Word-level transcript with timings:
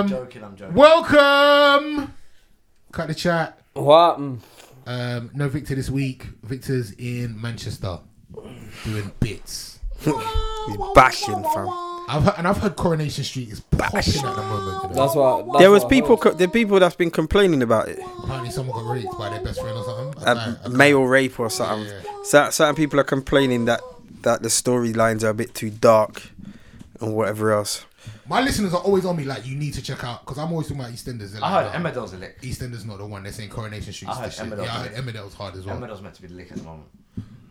Um, 0.00 0.08
joking, 0.08 0.44
I'm 0.44 0.56
joking. 0.56 0.74
welcome. 0.74 2.14
Cut 2.92 3.08
the 3.08 3.14
chat. 3.14 3.58
What? 3.74 4.16
Um, 4.86 5.30
no 5.34 5.48
Victor 5.48 5.74
this 5.74 5.90
week. 5.90 6.24
Victor's 6.42 6.92
in 6.92 7.40
Manchester 7.40 7.98
doing 8.84 9.12
bits. 9.20 9.78
He's 10.00 10.76
bashing, 10.94 11.42
fam. 11.42 11.68
I've 12.08 12.24
heard, 12.24 12.34
and 12.38 12.48
I've 12.48 12.56
heard 12.56 12.74
Coronation 12.74 13.22
Street 13.22 13.50
is 13.50 13.60
bashing 13.60 14.24
at 14.24 14.34
the 14.34 14.42
moment. 14.42 14.82
You 14.82 14.88
know? 14.88 14.94
That's 14.94 15.14
what. 15.14 15.46
That's 15.46 15.58
There 15.58 15.70
was 15.70 15.82
what 15.84 15.90
people, 15.90 16.16
heard. 16.16 16.22
co- 16.22 16.32
there 16.32 16.48
people 16.48 16.80
that's 16.80 16.96
been 16.96 17.10
complaining 17.10 17.62
about 17.62 17.88
it, 17.88 18.00
Apparently, 18.24 18.50
someone 18.50 18.82
got 18.82 18.90
raped 18.92 19.16
by 19.18 19.28
their 19.28 19.40
best 19.40 19.60
friend 19.60 19.76
or 19.78 19.84
something. 19.84 20.22
Like, 20.22 20.48
okay. 20.66 20.68
male 20.76 21.02
rape 21.04 21.38
or 21.38 21.50
something. 21.50 21.86
Yeah. 21.86 22.00
Cer- 22.24 22.50
certain 22.50 22.74
people 22.74 22.98
are 22.98 23.04
complaining 23.04 23.66
that 23.66 23.80
that 24.22 24.42
the 24.42 24.48
storylines 24.48 25.22
are 25.22 25.28
a 25.28 25.34
bit 25.34 25.54
too 25.54 25.70
dark 25.70 26.22
and 27.00 27.14
whatever 27.14 27.52
else. 27.52 27.84
My 28.30 28.40
listeners 28.40 28.72
are 28.74 28.80
always 28.82 29.04
on 29.04 29.16
me 29.16 29.24
like, 29.24 29.44
you 29.44 29.56
need 29.56 29.74
to 29.74 29.82
check 29.82 30.04
out 30.04 30.24
because 30.24 30.38
I'm 30.38 30.52
always 30.52 30.68
talking 30.68 30.80
about 30.82 30.92
EastEnders. 30.92 31.32
They're 31.32 31.42
I 31.42 31.50
heard 31.64 31.66
like, 31.66 31.96
"Oh, 31.96 32.00
Emmerdale's 32.00 32.12
a 32.12 32.16
lick. 32.16 32.40
EastEnders 32.42 32.86
not 32.86 32.98
the 32.98 33.06
one. 33.06 33.24
They're 33.24 33.32
saying 33.32 33.50
Coronation 33.50 33.92
Street. 33.92 34.08
I 34.08 34.14
the 34.14 34.20
heard 34.20 34.32
shit. 34.32 34.46
Emmerdale's 34.46 34.66
Yeah, 34.66 34.78
I 34.78 34.82
the 34.88 34.88
heard 34.94 35.04
Emmerdale's 35.04 35.34
hard 35.34 35.56
as 35.56 35.66
well. 35.66 35.76
Emmerdale's 35.76 36.00
meant 36.00 36.14
to 36.14 36.22
be 36.22 36.28
the 36.28 36.34
lick 36.34 36.52
at 36.52 36.58
the 36.58 36.62
moment. 36.62 36.86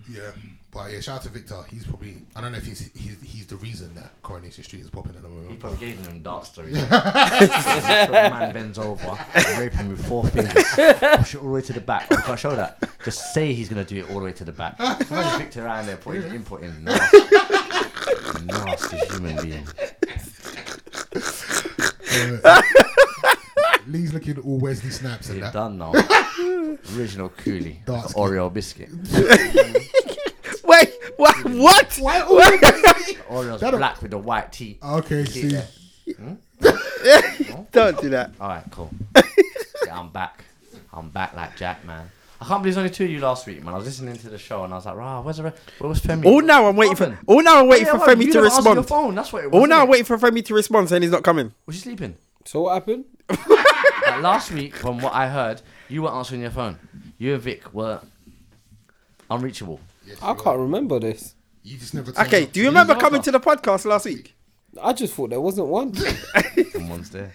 Yeah, 0.10 0.32
but 0.72 0.90
yeah, 0.94 1.02
shout 1.02 1.18
out 1.18 1.24
to 1.24 1.30
Victor. 1.30 1.62
He's 1.70 1.86
probably 1.86 2.16
I 2.34 2.40
don't 2.40 2.54
know 2.54 2.60
if 2.60 2.66
he's 2.66 2.90
he's, 2.96 3.22
he's 3.22 3.46
the 3.48 3.58
reason 3.58 3.94
that 3.96 4.10
Coronation 4.24 4.64
Street 4.64 4.82
is 4.84 4.90
popping 4.90 5.16
at 5.18 5.22
the 5.22 5.28
moment. 5.28 5.52
He 5.52 5.58
moment. 5.58 5.60
probably 5.60 5.86
gave 5.86 6.08
him 6.08 6.22
dark 6.24 6.46
stories. 6.46 6.80
so 6.80 6.86
the 6.88 8.30
man 8.32 8.54
bends 8.54 8.80
over 8.80 9.20
and 9.36 9.46
rape 9.60 9.74
him 9.74 9.90
with 9.90 10.08
four 10.08 10.24
fingers. 10.28 10.54
Push 10.54 11.36
it 11.36 11.38
all 11.40 11.44
the 11.44 11.50
way 11.56 11.62
to 11.62 11.74
the 11.74 11.82
back. 11.82 12.08
Oh, 12.10 12.16
I 12.16 12.22
can't 12.22 12.40
show 12.40 12.56
that. 12.56 12.82
Just 13.04 13.34
say 13.34 13.52
he's 13.52 13.68
going 13.68 13.86
to 13.86 13.94
do 13.94 14.00
it 14.00 14.10
all 14.12 14.20
the 14.20 14.26
way 14.26 14.32
to 14.32 14.46
the 14.46 14.54
back. 14.54 14.80
Imagine 14.80 15.40
Victor 15.40 15.66
around 15.66 15.88
there 15.88 15.98
putting 15.98 16.24
input 16.34 16.64
in. 16.64 16.88
Nasty, 17.70 18.46
nasty 18.46 18.98
human 19.14 19.36
being. 19.42 19.68
Lee's 23.88 24.14
looking 24.14 24.38
all 24.40 24.60
Wesley 24.60 24.90
Snipes 24.92 25.30
and 25.30 25.38
You're 25.40 25.48
that. 25.48 25.54
done 25.54 25.78
now. 25.78 25.92
Original 26.96 27.30
coolie. 27.30 27.84
Dark 27.86 28.10
skin. 28.10 28.24
Oreo 28.24 28.54
biscuit. 28.54 28.90
Wait, 30.64 30.90
what? 31.18 31.36
What? 31.50 31.98
Why 32.00 32.20
all 32.22 32.36
Wesley? 32.38 33.16
Oreo's 33.30 33.62
That'll- 33.62 33.80
black 33.80 34.02
with 34.02 34.12
the 34.12 34.18
white 34.18 34.52
tea. 34.52 34.78
Okay, 34.84 35.26
See 35.26 35.42
see. 35.42 35.48
there. 35.50 35.68
Hmm? 36.18 36.34
Don't 37.72 38.02
do 38.02 38.10
that. 38.10 38.32
Alright, 38.40 38.64
cool. 38.72 38.90
yeah, 39.86 40.00
I'm 40.00 40.10
back. 40.10 40.44
I'm 40.94 41.10
back 41.10 41.36
like 41.36 41.56
Jack, 41.56 41.86
man. 41.86 42.10
I 42.42 42.46
can't 42.46 42.62
believe 42.64 42.76
there's 42.76 42.78
only 42.78 42.90
two 42.90 43.04
of 43.06 43.10
you 43.10 43.20
last 43.20 43.46
week, 43.48 43.64
man. 43.64 43.74
I 43.74 43.78
was 43.78 43.86
listening 43.86 44.16
to 44.18 44.30
the 44.30 44.38
show 44.38 44.64
and 44.64 44.72
I 44.74 44.78
was 44.78 44.86
like, 44.86 44.96
rah, 44.96 45.22
where's 45.22 45.38
the 45.38 45.44
re- 45.44 45.52
where 45.80 45.90
was 45.90 46.00
Femi? 46.00 46.26
All 46.26 46.42
now 46.42 46.68
I'm 46.68 46.76
waiting 46.78 46.96
for. 46.96 47.06
happened? 47.10 47.28
All 47.28 47.44
now 47.44 47.60
I'm 47.60 47.68
waiting 47.68 47.86
Yeah, 47.88 47.92
for 47.94 47.98
well, 48.00 48.08
Femi 48.16 48.26
you 48.26 48.32
to 48.32 48.42
never 48.42 48.46
answered 48.46 48.64
Your 48.66 48.76
respond. 48.76 48.88
phone. 48.88 49.16
That's 49.16 49.34
what 49.34 49.44
it 49.44 49.52
was. 49.52 49.60
All 49.62 49.68
now 49.68 49.80
innit? 49.80 49.82
I'm 49.84 49.90
waiting 49.90 50.06
for 50.06 50.18
Femi 50.18 50.46
to 50.46 50.54
respond, 50.54 50.88
saying 50.90 51.02
he's 51.02 51.12
not 51.12 51.24
coming. 51.24 51.54
Was 51.66 51.76
he 51.76 51.82
sleeping? 51.82 52.16
So 52.46 52.62
what 52.62 52.74
happened? 52.76 53.06
Like, 54.10 54.24
last 54.24 54.52
week, 54.52 54.74
from 54.76 55.00
what 55.02 55.14
I 55.14 55.28
heard, 55.30 55.62
you 55.88 56.02
weren't 56.02 56.16
answering 56.16 56.42
your 56.42 56.50
phone. 56.50 56.80
You 57.20 57.36
and 57.36 57.44
Vic 57.44 57.72
were 57.74 58.00
unreachable. 59.30 59.80
I 60.22 60.34
can't 60.34 60.58
remember 60.58 61.00
this. 61.00 61.36
You 61.62 61.78
just 61.78 61.94
never. 61.94 62.12
turned 62.12 62.28
Okay, 62.28 62.44
up. 62.46 62.52
do 62.52 62.60
you 62.60 62.66
remember 62.68 62.94
He's 62.96 63.02
coming 63.02 63.22
to 63.22 63.32
the 63.32 63.40
podcast 63.40 63.86
last 63.86 64.06
week? 64.06 64.36
I 64.82 64.94
just 64.94 65.14
thought 65.14 65.30
there 65.30 65.42
wasn't 65.42 65.68
one. 65.68 65.94
Someone's 66.72 67.12
there. 67.12 67.34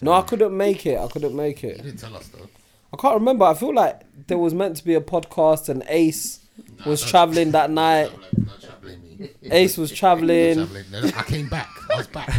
no, 0.00 0.12
I 0.12 0.22
couldn't 0.22 0.56
make 0.56 0.84
it. 0.86 0.98
I 0.98 1.06
couldn't 1.06 1.36
make 1.36 1.62
You 1.62 1.68
it. 1.70 1.76
didn't 1.82 1.98
tell 1.98 2.16
us 2.16 2.26
though. 2.28 2.48
I 2.94 2.96
can't 2.96 3.14
remember. 3.14 3.44
I 3.44 3.54
feel 3.54 3.74
like 3.74 4.02
there 4.28 4.38
was 4.38 4.54
meant 4.54 4.76
to 4.76 4.84
be 4.84 4.94
a 4.94 5.00
podcast 5.00 5.68
and 5.68 5.82
Ace 5.88 6.38
was 6.86 7.04
traveling 7.04 7.50
that 7.50 7.68
night. 7.84 8.12
No, 8.38 8.44
don't 8.60 8.80
blame 8.80 9.02
me. 9.02 9.30
Ace 9.50 9.76
was 9.76 9.90
traveling 10.00 10.54
Traveling. 10.54 10.84
No, 10.92 11.00
I 11.16 11.22
came 11.24 11.48
back. 11.48 11.68
I 11.92 11.96
was 11.96 12.06
back. 12.06 12.32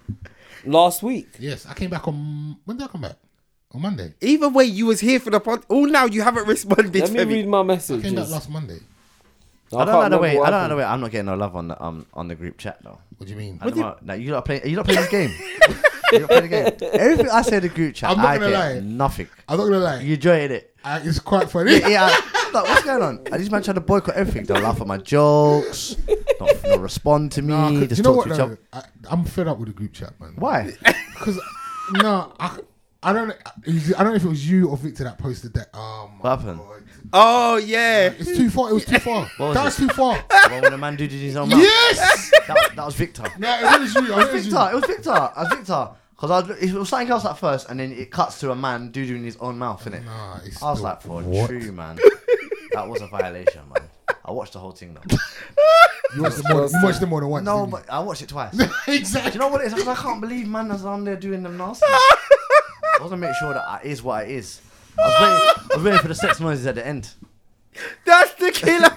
last 0.64 1.04
week. 1.04 1.28
Yes, 1.38 1.66
I 1.66 1.74
came 1.74 1.90
back 1.90 2.08
on. 2.08 2.56
When 2.64 2.76
did 2.76 2.84
I 2.84 2.88
come 2.88 3.02
back? 3.02 3.16
On 3.70 3.80
Monday. 3.80 4.12
Either 4.20 4.48
way, 4.48 4.64
you 4.64 4.86
was 4.86 4.98
here 4.98 5.20
for 5.20 5.30
the 5.30 5.38
pod. 5.38 5.64
All 5.68 5.86
now 5.86 6.06
you 6.06 6.22
haven't 6.22 6.48
responded, 6.48 6.94
Let 6.94 7.12
me 7.12 7.20
Femi. 7.20 7.28
read 7.28 7.46
my 7.46 7.60
I 7.60 8.00
came 8.02 8.14
back 8.16 8.28
last 8.28 8.50
Monday. 8.50 8.80
I 9.72 9.84
don't 9.84 10.10
know 10.10 10.16
the 10.16 10.22
way. 10.22 10.38
I 10.38 10.50
don't 10.50 10.62
know 10.64 10.68
the 10.70 10.76
way. 10.76 10.84
I'm 10.84 11.00
not 11.00 11.12
getting 11.12 11.26
no 11.26 11.36
love 11.36 11.54
on 11.54 11.68
the 11.68 11.82
um 11.82 12.06
on 12.12 12.26
the 12.26 12.34
group 12.34 12.58
chat 12.58 12.78
though. 12.82 12.98
What 13.16 13.26
do 13.28 13.32
you 13.32 13.38
mean? 13.38 13.58
I 13.62 13.70
don't 13.70 13.78
know. 13.78 13.96
Like, 14.04 14.20
you 14.20 14.30
not 14.32 14.44
playing. 14.44 14.66
You 14.68 14.74
not 14.74 14.84
playing 14.84 15.00
this 15.00 15.10
game. 15.10 15.30
You 16.12 16.20
not 16.20 16.28
playing 16.28 16.42
the 16.50 16.76
game. 16.80 16.90
Everything 16.92 17.28
I 17.30 17.42
say 17.42 17.56
in 17.56 17.62
the 17.62 17.68
group 17.68 17.94
chat, 17.94 18.10
I'm 18.10 18.16
not 18.18 18.26
I 18.26 18.38
gonna 18.38 18.50
get 18.50 18.58
lie. 18.58 18.80
nothing. 18.80 19.28
I'm 19.48 19.56
not 19.58 19.64
gonna 19.64 19.78
lie. 19.78 20.00
You 20.00 20.14
enjoyed 20.14 20.50
it. 20.50 20.74
I, 20.84 20.98
it's 21.00 21.18
quite 21.20 21.50
funny. 21.50 21.78
Yeah, 21.78 21.88
yeah. 21.88 22.08
I- 22.10 22.50
Like, 22.52 22.64
what's 22.64 22.82
going 22.84 23.02
on? 23.02 23.20
And 23.32 23.40
these 23.40 23.50
men 23.50 23.62
trying 23.62 23.76
to 23.76 23.80
boycott 23.80 24.14
everything. 24.14 24.44
They'll 24.44 24.60
laugh 24.62 24.78
at 24.80 24.86
my 24.86 24.98
jokes. 24.98 25.96
Not, 26.38 26.50
not 26.66 26.80
respond 26.80 27.32
to 27.32 27.42
me. 27.42 27.48
Nah, 27.48 27.70
'cause- 27.70 27.88
just 27.88 27.98
you 27.98 28.02
know 28.04 28.10
talk 28.14 28.16
what? 28.16 28.24
to 28.26 28.30
each 28.32 28.36
Though? 28.38 28.44
other. 28.44 28.58
I, 28.72 28.82
I'm 29.10 29.24
fed 29.24 29.48
up 29.48 29.58
with 29.58 29.68
the 29.68 29.74
group 29.74 29.92
chat, 29.94 30.18
man. 30.20 30.34
Why? 30.36 30.72
Because 31.22 31.40
no, 31.92 32.32
I, 32.40 32.58
I 33.04 33.12
don't. 33.12 33.30
I 33.30 34.02
don't 34.02 34.06
know 34.06 34.14
if 34.14 34.24
it 34.24 34.28
was 34.28 34.48
you 34.50 34.68
or 34.70 34.76
Victor 34.76 35.04
that 35.04 35.18
posted 35.18 35.54
that. 35.54 35.72
Um, 35.72 36.18
What 36.18 36.40
happened? 36.40 36.60
Oh 37.12 37.56
yeah. 37.58 38.06
It's 38.18 38.36
too 38.36 38.50
far. 38.50 38.70
It 38.70 38.74
was 38.74 38.84
too 38.84 38.98
far. 38.98 39.30
was 39.38 39.54
that 39.54 39.60
it? 39.60 39.64
was 39.66 39.76
too 39.76 39.88
far. 39.88 40.18
well, 40.50 40.62
when 40.62 40.72
a 40.72 40.78
man 40.78 40.96
did 40.96 41.12
it 41.12 41.16
in 41.16 41.22
his 41.22 41.36
own 41.36 41.48
mouth. 41.48 41.60
yes. 41.60 42.30
That, 42.48 42.48
was- 42.56 42.70
that 42.76 42.86
was 42.86 42.94
Victor. 42.96 43.22
No, 43.38 43.56
it 43.56 43.80
was 43.80 43.94
you. 43.94 44.02
It 44.12 44.16
was 44.16 44.26
you. 44.26 44.50
Victor. 44.50 44.68
It 44.72 44.74
was 44.74 44.84
Victor. 44.86 45.30
It 45.36 45.38
was 45.38 45.48
Victor. 45.54 45.88
Because 46.22 46.44
I 46.44 46.48
was, 46.48 46.62
it 46.62 46.72
was 46.72 46.88
something 46.88 47.10
else 47.10 47.24
at 47.24 47.36
first, 47.36 47.68
and 47.68 47.80
then 47.80 47.90
it 47.90 48.12
cuts 48.12 48.38
to 48.40 48.52
a 48.52 48.54
man 48.54 48.92
doo 48.92 49.02
in 49.02 49.24
his 49.24 49.36
own 49.38 49.58
mouth, 49.58 49.84
innit? 49.84 50.04
It's 50.46 50.62
I 50.62 50.70
was 50.70 50.80
like, 50.80 51.02
for 51.02 51.20
what? 51.20 51.48
true, 51.48 51.72
man. 51.72 51.98
That 52.74 52.88
was 52.88 53.02
a 53.02 53.06
violation, 53.08 53.60
man. 53.68 53.86
I 54.24 54.30
watched 54.30 54.54
the 54.54 54.58
whole 54.58 54.70
thing 54.70 54.94
though. 54.94 55.16
You 56.16 56.22
watched, 56.22 56.38
it 56.38 56.44
more, 56.48 56.66
you 56.66 56.78
watched 56.82 57.02
it 57.02 57.06
more 57.06 57.20
than 57.20 57.28
once. 57.28 57.44
No, 57.44 57.66
but 57.66 57.90
I 57.90 57.98
watched 57.98 58.22
it 58.22 58.30
twice. 58.30 58.54
you? 58.58 58.64
Do 58.64 58.92
exactly. 58.92 59.32
you 59.32 59.38
know 59.40 59.48
what 59.48 59.60
it 59.60 59.66
is? 59.66 59.74
Because 59.74 59.88
I 59.88 59.94
can't 59.94 60.22
believe 60.22 60.48
man 60.48 60.70
is 60.70 60.82
on 60.82 61.04
there 61.04 61.16
doing 61.16 61.42
them 61.42 61.58
nasty. 61.58 61.84
I 61.90 62.98
want 63.00 63.10
to 63.10 63.18
make 63.18 63.34
sure 63.38 63.52
that 63.52 63.84
it 63.84 63.90
is 63.90 64.02
what 64.02 64.24
it 64.24 64.30
is. 64.30 64.62
I 64.98 65.02
was, 65.02 65.12
waiting, 65.20 65.70
I 65.70 65.76
was 65.76 65.84
waiting 65.84 66.00
for 66.00 66.08
the 66.08 66.14
sex 66.14 66.40
noises 66.40 66.66
at 66.66 66.76
the 66.76 66.86
end. 66.86 67.12
That's 68.06 68.32
the 68.34 68.52
killer. 68.52 68.88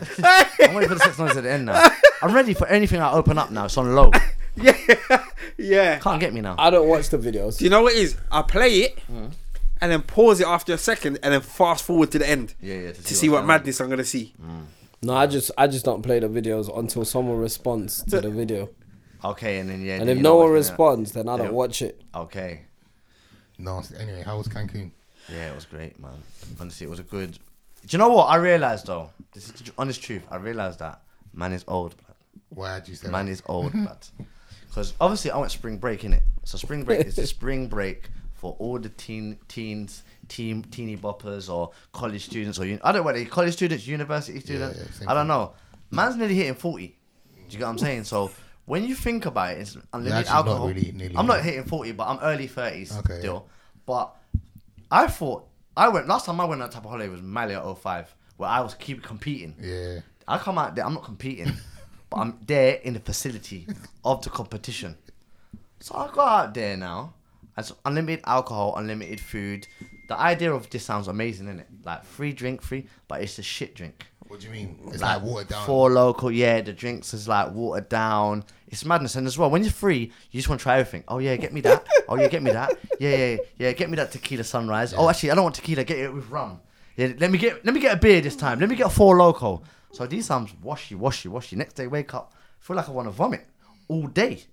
I'm 0.61 0.73
waiting 0.73 0.89
for 0.89 0.95
the 0.95 1.01
sex 1.01 1.19
noises 1.19 1.35
at 1.35 1.43
the 1.43 1.51
end 1.51 1.65
now. 1.65 1.85
I'm 2.21 2.33
ready 2.33 2.53
for 2.53 2.67
anything 2.67 3.01
I 3.01 3.11
open 3.11 3.37
up 3.37 3.51
now. 3.51 3.65
It's 3.65 3.77
on 3.77 3.93
low. 3.93 4.09
yeah, 4.61 5.25
yeah. 5.57 5.99
Can't 5.99 6.19
get 6.19 6.33
me 6.33 6.41
now. 6.41 6.55
I 6.57 6.69
don't 6.69 6.87
watch 6.87 7.09
the 7.09 7.17
videos. 7.17 7.57
Do 7.57 7.63
you 7.65 7.69
know 7.69 7.83
what 7.83 7.93
it 7.93 7.99
is? 7.99 8.17
I 8.31 8.41
play 8.41 8.73
it 8.79 8.99
Hmm. 8.99 9.27
and 9.81 9.91
then 9.91 10.01
pause 10.01 10.39
it 10.39 10.47
after 10.47 10.73
a 10.73 10.77
second 10.77 11.19
and 11.23 11.33
then 11.33 11.41
fast 11.41 11.83
forward 11.83 12.11
to 12.11 12.19
the 12.19 12.27
end 12.29 12.53
Yeah, 12.61 12.75
yeah. 12.75 12.91
to 12.93 13.01
see 13.15 13.27
what 13.29 13.35
what's 13.35 13.41
going 13.41 13.41
on. 13.41 13.47
madness 13.47 13.81
I'm 13.81 13.89
gonna 13.89 14.03
see. 14.03 14.33
No, 15.01 15.13
I 15.15 15.27
just 15.27 15.51
I 15.57 15.67
just 15.67 15.85
don't 15.85 16.01
play 16.01 16.19
the 16.19 16.27
videos 16.29 16.75
until 16.75 17.05
someone 17.05 17.37
responds 17.37 18.03
to 18.05 18.21
the 18.21 18.29
video. 18.29 18.69
Okay, 19.23 19.59
and 19.59 19.69
then 19.69 19.83
yeah. 19.83 19.93
And 19.95 20.01
then 20.03 20.09
if 20.09 20.17
you 20.17 20.23
no 20.23 20.29
know 20.29 20.35
one 20.37 20.53
what's 20.53 20.69
going 20.69 20.79
on. 20.91 20.99
responds, 20.99 21.11
then 21.13 21.29
I 21.29 21.37
don't 21.37 21.47
Yeah. 21.47 21.51
watch 21.53 21.81
it. 21.81 22.01
Okay. 22.13 22.61
No. 23.57 23.81
Anyway, 23.99 24.21
how 24.23 24.37
was 24.37 24.47
Cancun? 24.47 24.91
Yeah, 25.31 25.49
it 25.51 25.55
was 25.55 25.65
great, 25.65 25.99
man. 25.99 26.11
Honestly, 26.59 26.85
it 26.85 26.89
was 26.89 26.99
a 26.99 27.03
good. 27.03 27.31
Do 27.31 27.37
you 27.89 27.97
know 27.97 28.09
what 28.09 28.25
I 28.25 28.35
realized 28.37 28.87
though? 28.87 29.09
This 29.33 29.45
is 29.49 29.53
the 29.53 29.71
honest 29.77 30.01
truth. 30.01 30.23
I 30.31 30.37
realized 30.37 30.79
that 30.79 31.01
man 31.33 31.51
is 31.53 31.63
old, 31.67 31.95
blood. 31.97 32.15
Why 32.49 32.79
did 32.79 32.89
you 32.89 32.95
say 32.95 33.09
Man 33.09 33.25
that? 33.25 33.31
is 33.31 33.43
old, 33.47 33.71
blood. 33.73 34.07
Because 34.75 34.93
obviously 34.99 35.31
I 35.31 35.37
went 35.37 35.53
spring 35.53 35.77
break 35.77 36.03
in 36.03 36.11
it. 36.11 36.23
So 36.43 36.57
spring 36.57 36.83
break 36.83 37.07
is 37.07 37.15
the 37.15 37.25
spring 37.35 37.67
break 37.67 38.09
for 38.33 38.57
all 38.59 38.77
the 38.77 38.89
teen 38.89 39.37
teens, 39.47 40.03
teen 40.27 40.63
teeny 40.63 40.97
boppers 40.97 41.49
or 41.49 41.71
college 41.93 42.25
students 42.25 42.59
or 42.59 42.65
uni- 42.65 42.81
I 42.83 42.91
don't 42.91 42.99
know 43.01 43.05
whether 43.05 43.23
college 43.23 43.53
students, 43.53 43.87
university 43.87 44.41
students. 44.41 44.77
yeah, 44.77 44.91
same 44.91 45.07
I 45.09 45.13
don't 45.13 45.29
know. 45.29 45.53
Man's 45.91 46.17
nearly 46.17 46.35
hitting 46.35 46.55
forty. 46.55 46.87
Do 46.87 47.41
you 47.53 47.59
get 47.59 47.61
what 47.61 47.69
I'm 47.69 47.77
saying? 47.77 48.03
So 48.03 48.31
when 48.65 48.83
you 48.83 48.95
think 48.95 49.25
about 49.25 49.53
it, 49.53 49.59
it's 49.59 49.77
unlimited 49.93 50.25
not 50.25 50.35
alcohol. 50.35 50.67
really 50.67 50.91
nearly 50.91 51.15
I'm 51.15 51.25
not 51.25 51.41
hitting 51.41 51.63
forty, 51.63 51.93
but 51.93 52.09
I'm 52.09 52.19
early 52.21 52.47
thirties 52.47 52.97
Okay, 52.97 53.19
still. 53.19 53.47
But 53.85 54.13
I 54.91 55.07
thought 55.07 55.47
I 55.77 55.87
went 55.87 56.09
last 56.09 56.25
time 56.25 56.41
I 56.41 56.43
went 56.45 56.61
on 56.61 56.69
type 56.69 56.83
of 56.83 56.89
holiday 56.91 57.07
was 57.07 57.21
Malia 57.21 57.65
at 57.65 57.77
05, 57.77 58.13
where 58.35 58.49
I 58.49 58.59
was 58.59 58.73
keep 58.73 59.03
competing. 59.03 59.55
Yeah. 59.57 59.99
I 60.27 60.37
come 60.37 60.57
out 60.57 60.75
there, 60.75 60.85
I'm 60.85 60.95
not 60.95 61.03
competing, 61.05 61.53
but 62.09 62.17
I'm 62.17 62.39
there 62.45 62.75
in 62.75 62.93
the 62.93 62.99
facility 62.99 63.67
of 64.03 64.21
the 64.23 64.29
competition. 64.29 64.97
So 65.79 65.95
I 65.95 66.09
go 66.11 66.21
out 66.21 66.53
there 66.53 66.77
now. 66.77 67.13
It's 67.57 67.71
unlimited 67.85 68.23
alcohol, 68.27 68.75
unlimited 68.75 69.19
food. 69.19 69.67
The 70.07 70.19
idea 70.19 70.53
of 70.53 70.69
this 70.69 70.83
sounds 70.83 71.07
amazing, 71.07 71.47
isn't 71.47 71.61
it? 71.61 71.67
Like 71.83 72.03
free 72.03 72.33
drink, 72.33 72.61
free, 72.61 72.85
but 73.07 73.21
it's 73.21 73.39
a 73.39 73.43
shit 73.43 73.75
drink. 73.75 74.07
What 74.27 74.39
do 74.39 74.47
you 74.47 74.51
mean? 74.51 74.79
It's 74.87 75.01
like, 75.01 75.21
watered 75.21 75.49
down. 75.49 75.65
For 75.65 75.89
local, 75.91 76.31
yeah, 76.31 76.59
the 76.61 76.73
drinks 76.73 77.13
is 77.13 77.27
like 77.27 77.53
watered 77.53 77.89
down. 77.89 78.43
It's 78.67 78.83
madness. 78.83 79.15
And 79.15 79.27
as 79.27 79.37
well, 79.37 79.49
when 79.49 79.63
you're 79.63 79.71
free, 79.71 80.11
you 80.31 80.39
just 80.39 80.49
want 80.49 80.59
to 80.59 80.63
try 80.63 80.79
everything. 80.79 81.03
Oh 81.07 81.19
yeah, 81.19 81.35
get 81.35 81.53
me 81.53 81.61
that. 81.61 81.85
Oh 82.09 82.17
yeah, 82.17 82.27
get 82.27 82.43
me 82.43 82.51
that. 82.51 82.77
Yeah, 82.99 83.15
yeah, 83.15 83.37
yeah, 83.57 83.71
get 83.73 83.89
me 83.89 83.95
that 83.97 84.11
tequila 84.11 84.43
sunrise. 84.43 84.93
Oh 84.93 85.09
actually, 85.09 85.31
I 85.31 85.35
don't 85.35 85.43
want 85.43 85.55
tequila. 85.55 85.83
Get 85.83 85.99
it 85.99 86.13
with 86.13 86.29
rum. 86.29 86.59
Yeah, 86.97 87.13
let 87.19 87.29
me 87.29 87.37
get 87.37 87.63
let 87.65 87.73
me 87.73 87.79
get 87.79 87.93
a 87.95 87.99
beer 87.99 88.19
this 88.19 88.35
time. 88.35 88.59
Let 88.59 88.69
me 88.69 88.75
get 88.75 88.87
a 88.87 88.89
four 88.89 89.15
local. 89.17 89.63
So 89.95 90.05
these 90.05 90.27
times 90.27 90.53
washy, 90.61 90.95
washy, 90.95 91.29
washy. 91.29 91.55
Next 91.55 91.73
day, 91.75 91.87
wake 91.87 92.13
up, 92.13 92.33
feel 92.59 92.75
like 92.75 92.87
I 92.89 92.91
want 92.91 93.07
to 93.07 93.11
vomit 93.11 93.45
all 93.87 94.07
day. 94.07 94.43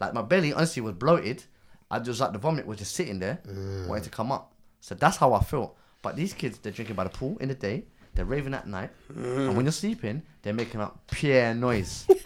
Like 0.00 0.14
my 0.14 0.22
belly 0.22 0.52
honestly 0.52 0.80
was 0.82 0.94
bloated. 0.94 1.44
I 1.90 1.98
just 1.98 2.20
like 2.20 2.32
the 2.32 2.38
vomit 2.38 2.66
was 2.66 2.78
just 2.78 2.94
sitting 2.94 3.18
there, 3.18 3.40
wanting 3.88 4.04
to 4.04 4.10
come 4.10 4.30
up. 4.32 4.52
So 4.80 4.94
that's 4.94 5.16
how 5.16 5.32
I 5.34 5.40
felt. 5.40 5.76
But 6.02 6.16
these 6.16 6.32
kids, 6.32 6.58
they're 6.58 6.72
drinking 6.72 6.96
by 6.96 7.04
the 7.04 7.10
pool 7.10 7.36
in 7.40 7.48
the 7.48 7.54
day, 7.54 7.84
they're 8.14 8.24
raving 8.24 8.54
at 8.54 8.66
night, 8.66 8.90
and 9.14 9.56
when 9.56 9.64
you're 9.66 9.72
sleeping, 9.72 10.22
they're 10.42 10.52
making 10.54 10.80
up 10.80 10.98
pure 11.10 11.52
noise. 11.54 12.06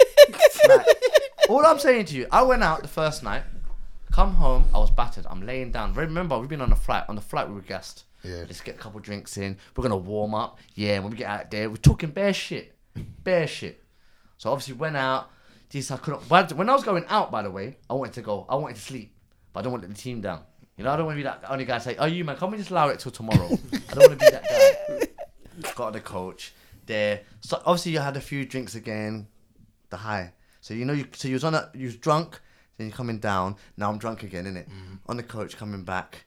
Like, 0.68 0.86
all 1.48 1.64
I'm 1.64 1.78
saying 1.78 2.06
to 2.06 2.14
you, 2.16 2.26
I 2.32 2.42
went 2.42 2.64
out 2.64 2.82
the 2.82 2.88
first 2.88 3.22
night, 3.22 3.44
Come 4.10 4.34
home, 4.34 4.64
I 4.74 4.78
was 4.78 4.90
battered. 4.90 5.26
I'm 5.28 5.44
laying 5.46 5.70
down. 5.70 5.92
Remember, 5.94 6.38
we've 6.38 6.48
been 6.48 6.60
on 6.62 6.72
a 6.72 6.76
flight. 6.76 7.04
On 7.08 7.14
the 7.14 7.20
flight, 7.20 7.48
we 7.48 7.54
were 7.54 7.60
gassed. 7.60 8.04
Yeah. 8.26 8.40
Let's 8.46 8.60
get 8.60 8.74
a 8.74 8.78
couple 8.78 9.00
drinks 9.00 9.36
in. 9.36 9.56
We're 9.76 9.82
gonna 9.82 9.96
warm 9.96 10.34
up. 10.34 10.58
Yeah, 10.74 10.98
when 11.00 11.10
we 11.10 11.16
get 11.16 11.28
out 11.28 11.50
there, 11.50 11.68
we're 11.70 11.76
talking 11.76 12.10
bare 12.10 12.32
shit, 12.32 12.74
bare 13.24 13.46
shit. 13.46 13.82
So 14.38 14.50
obviously 14.50 14.74
went 14.74 14.96
out. 14.96 15.30
This 15.70 15.90
I 15.90 15.96
couldn't. 15.96 16.28
but 16.28 16.52
When 16.52 16.68
I 16.70 16.74
was 16.74 16.84
going 16.84 17.04
out, 17.08 17.30
by 17.30 17.42
the 17.42 17.50
way, 17.50 17.76
I 17.90 17.94
wanted 17.94 18.14
to 18.14 18.22
go. 18.22 18.46
I 18.48 18.54
wanted 18.56 18.76
to 18.76 18.82
sleep, 18.82 19.14
but 19.52 19.60
I 19.60 19.62
don't 19.62 19.72
want 19.72 19.82
to 19.82 19.88
let 19.88 19.96
the 19.96 20.02
team 20.02 20.20
down. 20.20 20.42
You 20.76 20.84
know, 20.84 20.92
I 20.92 20.96
don't 20.96 21.06
want 21.06 21.16
to 21.16 21.20
be 21.20 21.22
that 21.24 21.42
only 21.48 21.64
guy 21.64 21.78
say, 21.78 21.96
"Oh, 21.96 22.06
you 22.06 22.24
man, 22.24 22.36
can't 22.36 22.52
we 22.52 22.58
just 22.58 22.70
allow 22.70 22.88
it 22.88 23.00
till 23.00 23.12
tomorrow?" 23.12 23.46
I 23.90 23.94
don't 23.94 24.08
want 24.08 24.20
to 24.20 24.26
be 24.26 24.30
that 24.30 24.44
guy. 24.48 25.72
Got 25.74 25.94
the 25.94 26.00
coach 26.00 26.52
there. 26.84 27.22
So 27.40 27.60
obviously 27.64 27.92
you 27.92 27.98
had 27.98 28.16
a 28.16 28.20
few 28.20 28.44
drinks 28.44 28.74
again, 28.74 29.26
the 29.90 29.96
high. 29.96 30.32
So 30.60 30.74
you 30.74 30.84
know 30.84 30.92
you 30.92 31.06
so 31.12 31.28
you 31.28 31.34
was 31.34 31.44
on 31.44 31.54
a 31.54 31.70
you 31.74 31.86
was 31.86 31.96
drunk, 31.96 32.40
then 32.76 32.88
you're 32.88 32.96
coming 32.96 33.18
down. 33.18 33.56
Now 33.76 33.90
I'm 33.90 33.98
drunk 33.98 34.22
again, 34.22 34.44
innit? 34.44 34.68
Mm-hmm. 34.68 34.94
On 35.06 35.16
the 35.16 35.22
coach 35.22 35.56
coming 35.56 35.82
back, 35.84 36.26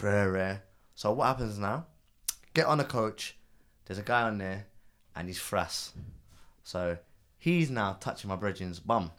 rare. 0.00 0.62
So 1.02 1.10
what 1.10 1.26
happens 1.26 1.58
now? 1.58 1.86
Get 2.54 2.66
on 2.66 2.78
a 2.78 2.84
coach. 2.84 3.36
There's 3.86 3.98
a 3.98 4.04
guy 4.04 4.22
on 4.22 4.38
there, 4.38 4.66
and 5.16 5.26
he's 5.26 5.36
frass. 5.36 5.90
So 6.62 6.96
he's 7.38 7.72
now 7.72 7.96
touching 7.98 8.28
my 8.28 8.36
brethren's 8.36 8.78
bum. 8.78 9.10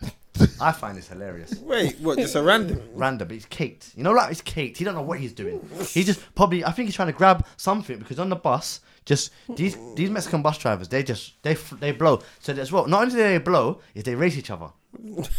I 0.61 0.71
find 0.71 0.97
this 0.97 1.09
hilarious. 1.09 1.53
Wait, 1.61 1.99
what? 1.99 2.17
Just 2.17 2.35
a 2.35 2.41
random? 2.41 2.81
Random, 2.93 3.27
but 3.27 3.33
he's 3.33 3.45
caked. 3.47 3.91
You 3.97 4.03
know, 4.03 4.13
like 4.13 4.29
he's 4.29 4.41
caked. 4.41 4.77
He 4.77 4.85
don't 4.85 4.95
know 4.95 5.01
what 5.01 5.19
he's 5.19 5.33
doing. 5.33 5.59
He's 5.89 6.05
just 6.05 6.21
probably. 6.35 6.63
I 6.63 6.71
think 6.71 6.87
he's 6.87 6.95
trying 6.95 7.11
to 7.11 7.17
grab 7.17 7.45
something 7.57 7.99
because 7.99 8.17
on 8.17 8.29
the 8.29 8.37
bus, 8.37 8.79
just 9.03 9.31
these 9.53 9.77
these 9.95 10.09
Mexican 10.09 10.41
bus 10.41 10.57
drivers, 10.57 10.87
they 10.87 11.03
just 11.03 11.43
they 11.43 11.55
they 11.81 11.91
blow. 11.91 12.21
So 12.39 12.53
as 12.53 12.71
well, 12.71 12.87
not 12.87 13.01
only 13.01 13.13
do 13.13 13.17
they 13.17 13.39
blow, 13.39 13.81
is 13.93 14.05
they 14.05 14.15
race 14.15 14.37
each 14.37 14.51
other. 14.51 14.69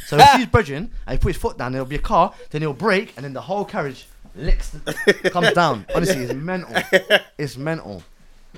So 0.08 0.18
if 0.18 0.32
he's 0.32 0.46
bridging 0.52 0.90
and 1.06 1.12
he 1.12 1.16
put 1.16 1.28
his 1.28 1.38
foot 1.38 1.56
down, 1.56 1.72
there'll 1.72 1.86
be 1.86 1.96
a 1.96 2.00
car, 2.00 2.34
then 2.50 2.60
he'll 2.60 2.74
brake, 2.74 3.14
and 3.16 3.24
then 3.24 3.32
the 3.32 3.40
whole 3.40 3.64
carriage 3.64 4.08
licks, 4.34 4.70
the, 4.70 4.92
comes 5.32 5.52
down. 5.52 5.86
Honestly, 5.94 6.22
it's 6.24 6.34
mental. 6.34 6.74
It's 7.38 7.56
mental. 7.56 8.02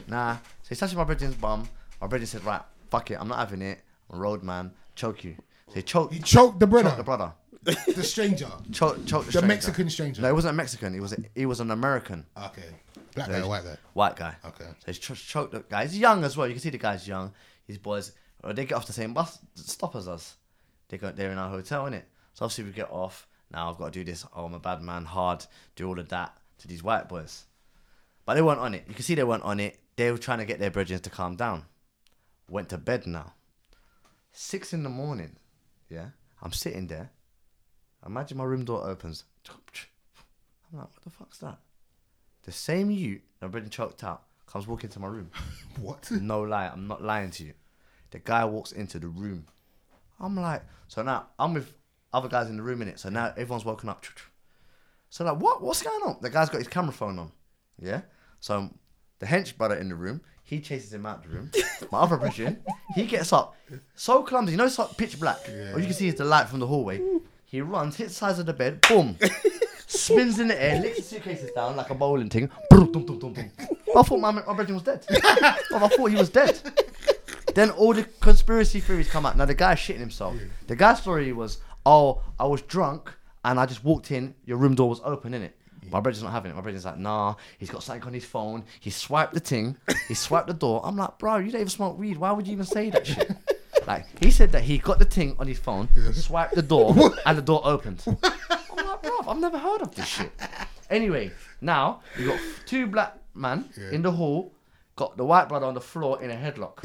Nah. 0.09 0.35
So 0.37 0.69
he's 0.71 0.79
touching 0.79 0.99
my 0.99 1.05
brethren's 1.05 1.35
bum. 1.37 1.69
My 2.01 2.07
brethren 2.07 2.27
said, 2.27 2.45
right, 2.45 2.61
fuck 2.91 3.11
it, 3.11 3.19
I'm 3.21 3.29
not 3.29 3.39
having 3.39 3.63
it. 3.63 3.81
I'm 4.11 4.19
a 4.19 4.21
road 4.21 4.43
man, 4.43 4.73
choke 4.95 5.25
you. 5.25 5.37
So 5.69 5.75
he 5.75 5.83
choked, 5.83 6.13
He 6.15 6.21
choked 6.21 6.61
the 6.61 6.67
brother, 6.67 6.89
choked 6.91 6.99
the 6.99 7.05
brother. 7.05 7.33
the 7.63 8.03
stranger, 8.05 8.49
Choke, 8.73 9.05
choke 9.07 9.23
the, 9.23 9.27
the 9.27 9.31
stranger. 9.33 9.47
Mexican 9.47 9.91
stranger. 9.91 10.23
No, 10.23 10.29
he 10.29 10.33
wasn't 10.35 10.51
a 10.55 10.57
Mexican. 10.57 10.95
He 10.95 11.01
was 11.01 11.13
a, 11.13 11.17
he 11.35 11.47
was 11.47 11.59
an 11.61 11.71
American 11.73 12.25
Okay, 12.37 12.63
black 13.15 13.29
guy, 13.29 13.41
or 13.41 13.49
white 13.49 13.65
guy. 13.65 13.77
white 13.95 14.17
guy. 14.17 14.37
Okay. 14.45 14.65
So 14.65 14.85
he's 14.87 14.99
ch- 14.99 15.27
choked 15.27 15.53
the 15.53 15.61
guy. 15.69 15.83
He's 15.85 15.99
young 15.99 16.23
as 16.23 16.37
well. 16.37 16.47
You 16.47 16.53
can 16.55 16.61
see 16.61 16.71
the 16.71 16.79
guy's 16.79 17.09
young. 17.09 17.33
His 17.67 17.79
boys, 17.79 18.13
uh, 18.45 18.53
they 18.53 18.65
get 18.67 18.75
off 18.77 18.87
the 18.87 18.93
same 18.93 19.13
bus 19.15 19.39
stop 19.57 19.97
as 19.97 20.07
us. 20.07 20.37
They 20.89 20.99
go, 20.99 21.11
they're 21.11 21.33
in 21.33 21.39
our 21.39 21.51
hotel, 21.51 21.87
innit? 21.87 22.03
So 22.35 22.45
obviously 22.45 22.65
we 22.65 22.71
get 22.71 22.91
off. 22.93 23.27
Now 23.51 23.71
I've 23.71 23.79
got 23.79 23.93
to 23.93 23.99
do 23.99 24.05
this. 24.05 24.25
Oh, 24.35 24.47
I'm 24.47 24.55
a 24.55 24.59
bad 24.59 24.83
man. 24.83 25.05
Hard. 25.05 25.47
Do 25.75 25.89
all 25.89 25.99
of 25.99 26.09
that 26.09 26.37
to 26.59 26.69
these 26.69 26.83
white 26.83 27.09
boys. 27.09 27.45
But 28.25 28.35
they 28.35 28.43
weren't 28.43 28.61
on 28.61 28.75
it. 28.75 28.85
You 28.89 28.95
can 28.95 29.05
see 29.05 29.15
they 29.15 29.25
weren't 29.25 29.45
on 29.45 29.61
it. 29.61 29.79
They 29.97 30.11
were 30.11 30.19
trying 30.19 30.39
to 30.39 30.45
get 30.45 30.59
their 30.59 30.71
bridges 30.71 31.01
to 31.03 31.11
calm 31.11 31.37
down. 31.37 31.65
Went 32.49 32.69
to 32.71 32.79
bed 32.79 33.07
now. 33.07 33.35
Six 34.33 34.73
in 34.73 34.83
the 34.83 34.89
morning. 34.89 35.37
Yeah. 35.89 36.09
I'm 36.43 36.53
sitting 36.53 36.89
there. 36.89 37.11
Imagine 38.05 38.39
my 38.39 38.45
room 38.45 38.65
door 38.65 38.87
opens. 38.89 39.25
I'm 40.73 40.79
like, 40.79 40.89
what 40.93 41.03
the 41.03 41.11
fuck's 41.11 41.39
that? 41.39 41.59
The 42.43 42.53
same 42.53 42.91
you 42.91 43.21
that 43.41 43.51
been 43.51 43.71
choked 43.71 44.05
out 44.05 44.23
comes 44.47 44.67
walking 44.67 44.89
into 44.89 45.01
my 45.01 45.09
room. 45.09 45.31
What? 45.81 46.11
No 46.11 46.41
lie, 46.41 46.69
I'm 46.69 46.87
not 46.87 47.03
lying 47.03 47.31
to 47.33 47.45
you. 47.45 47.53
The 48.11 48.19
guy 48.19 48.47
walks 48.47 48.73
into 48.73 48.99
the 48.99 49.09
room. 49.09 49.47
I'm 50.19 50.35
like, 50.35 50.63
so 50.89 51.03
now 51.03 51.27
I'm 51.39 51.53
with 51.53 51.75
other 52.13 52.29
guys 52.29 52.49
in 52.49 52.57
the 52.57 52.63
room 52.63 52.83
in 52.83 52.89
it. 52.89 52.99
So 52.99 53.09
now 53.09 53.33
everyone's 53.37 53.65
woken 53.65 53.89
up. 53.89 54.05
So 55.09 55.25
like, 55.25 55.39
what? 55.39 55.63
What's 55.63 55.83
going 55.83 56.03
on? 56.03 56.17
The 56.21 56.29
guy's 56.29 56.51
got 56.51 56.59
his 56.59 56.67
camera 56.67 56.93
phone 56.93 57.19
on. 57.21 57.31
Yeah. 57.81 58.03
So 58.41 58.69
the 59.21 59.27
hench 59.27 59.57
brother 59.57 59.77
in 59.77 59.89
the 59.89 59.95
room, 59.95 60.21
he 60.43 60.61
chases 60.61 60.93
him 60.93 61.07
out 61.07 61.25
of 61.25 61.31
the 61.31 61.37
room. 61.37 61.51
My 61.93 62.01
other 62.01 62.17
brethren, 62.17 62.63
he 62.95 63.07
gets 63.07 63.33
up, 63.33 63.55
so 63.95 64.25
clumsy. 64.25 64.53
You 64.53 64.59
know, 64.59 64.67
it's 64.67 64.79
like 64.79 64.97
pitch 64.97 65.19
black. 65.19 65.39
All 65.73 65.79
you 65.79 65.87
can 65.87 65.95
see 65.95 66.09
is 66.09 66.17
the 66.17 66.25
light 66.25 66.49
from 66.49 66.59
the 66.59 66.67
hallway. 66.67 67.01
He 67.45 67.61
runs, 67.61 67.97
hits 67.97 68.11
the 68.11 68.15
sides 68.17 68.39
of 68.41 68.47
the 68.47 68.53
bed, 68.53 68.81
boom, 68.89 69.17
spins 69.87 70.41
in 70.41 70.49
the 70.49 70.61
air, 70.63 70.81
licks 70.81 70.97
the 70.97 71.03
suitcases 71.03 71.53
down 71.53 71.77
like 71.77 71.91
a 71.91 71.95
bowling 71.95 72.29
thing. 72.29 72.51
Boom, 72.69 72.91
dum, 72.93 73.07
dum, 73.07 73.19
dum, 73.21 73.33
dum. 73.33 73.51
I 73.97 74.03
thought 74.03 74.19
my, 74.21 74.33
my 74.33 74.43
brethren 74.55 74.75
was 74.75 74.83
dead. 74.83 75.07
I 75.11 75.89
thought 75.89 76.11
he 76.11 76.17
was 76.17 76.31
dead. 76.31 76.59
Then 77.55 77.71
all 77.71 77.95
the 77.95 78.05
conspiracy 78.21 78.81
theories 78.81 79.09
come 79.09 79.25
out. 79.25 79.37
Now 79.37 79.47
the 79.47 79.55
guy's 79.55 79.79
shitting 79.79 80.01
himself. 80.01 80.37
The 80.67 80.77
guy's 80.77 81.01
story 81.01 81.33
was, 81.33 81.59
oh, 81.87 82.23
I 82.39 82.45
was 82.45 82.61
drunk 82.63 83.15
and 83.45 83.59
I 83.59 83.65
just 83.65 83.83
walked 83.85 84.11
in. 84.11 84.35
Your 84.45 84.59
room 84.59 84.75
door 84.75 84.91
was 84.91 85.01
open, 85.05 85.33
innit? 85.33 85.53
My 85.91 86.01
brother's 86.01 86.23
not 86.23 86.33
having 86.33 86.51
it. 86.51 86.55
My 86.55 86.61
brother's 86.61 86.85
like, 86.85 86.99
nah. 86.99 87.37
He's 87.59 87.71
got 87.71 87.83
something 87.83 88.03
on 88.09 88.13
his 88.13 88.25
phone. 88.25 88.65
He 88.81 88.91
swiped 88.91 89.35
the 89.35 89.41
thing. 89.41 89.77
He 90.09 90.15
swiped 90.27 90.49
the 90.49 90.55
door. 90.55 90.81
I'm 90.85 90.97
like, 90.97 91.17
bro, 91.19 91.37
you 91.37 91.53
don't 91.53 91.61
even 91.61 91.71
smoke 91.71 91.97
weed. 91.97 92.19
Why 92.19 92.33
would 92.33 92.47
you 92.47 92.53
even 92.53 92.67
say 92.67 92.91
that 92.91 93.07
shit? 93.07 93.31
Like 93.87 94.05
he 94.19 94.33
said 94.33 94.51
that 94.51 94.65
he 94.65 94.79
got 94.79 94.99
the 94.99 95.05
thing 95.05 95.37
on 95.39 95.47
his 95.47 95.61
phone, 95.61 95.89
swiped 96.13 96.57
the 96.57 96.63
door, 96.63 96.93
and 97.27 97.39
the 97.39 97.43
door 97.43 97.61
opened. 97.63 98.03
I'm 98.05 98.17
like, 98.85 99.03
bro, 99.03 99.13
I've 99.29 99.39
never 99.39 99.59
heard 99.59 99.81
of 99.83 99.95
this 99.95 100.07
shit. 100.07 100.33
Anyway, 100.91 101.31
now 101.61 102.01
you 102.19 102.27
got 102.27 102.41
two 102.65 102.89
black 102.89 103.17
man 103.33 103.65
in 103.93 104.03
the 104.03 104.11
hall, 104.11 104.53
got 104.97 105.17
the 105.17 105.25
white 105.25 105.49
brother 105.49 105.67
on 105.67 105.75
the 105.75 105.81
floor 105.81 106.21
in 106.21 106.33
a 106.33 106.35
headlock. 106.35 106.81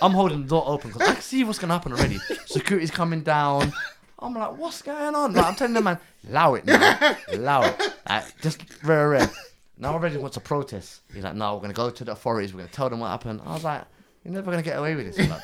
I'm 0.00 0.12
holding 0.12 0.42
the 0.42 0.48
door 0.48 0.62
open 0.66 0.92
because 0.92 1.08
I 1.08 1.14
can 1.14 1.22
see 1.22 1.42
what's 1.42 1.58
gonna 1.58 1.72
happen 1.72 1.92
already. 1.92 2.18
Security's 2.46 2.92
coming 2.92 3.22
down. 3.22 3.72
I'm 4.22 4.34
like, 4.34 4.56
what's 4.58 4.82
going 4.82 5.14
on? 5.14 5.32
Like, 5.32 5.46
I'm 5.46 5.54
telling 5.54 5.74
the 5.74 5.80
man, 5.80 5.98
allow 6.28 6.54
it 6.54 6.64
now, 6.66 7.16
allow 7.32 7.62
it. 7.62 7.94
Like, 8.08 8.40
just 8.42 8.62
very 8.82 9.08
rare. 9.08 9.30
Now 9.78 9.94
already 9.94 10.18
wants 10.18 10.34
to 10.34 10.40
protest. 10.40 11.00
He's 11.14 11.24
like, 11.24 11.34
no, 11.34 11.54
we're 11.54 11.62
gonna 11.62 11.72
go 11.74 11.88
to 11.90 12.04
the 12.04 12.12
authorities. 12.12 12.52
We're 12.52 12.60
gonna 12.60 12.72
tell 12.72 12.90
them 12.90 13.00
what 13.00 13.08
happened. 13.08 13.40
I 13.46 13.54
was 13.54 13.64
like, 13.64 13.84
you're 14.24 14.34
never 14.34 14.50
gonna 14.50 14.62
get 14.62 14.78
away 14.78 14.94
with 14.94 15.14
this. 15.16 15.28
Like, 15.30 15.40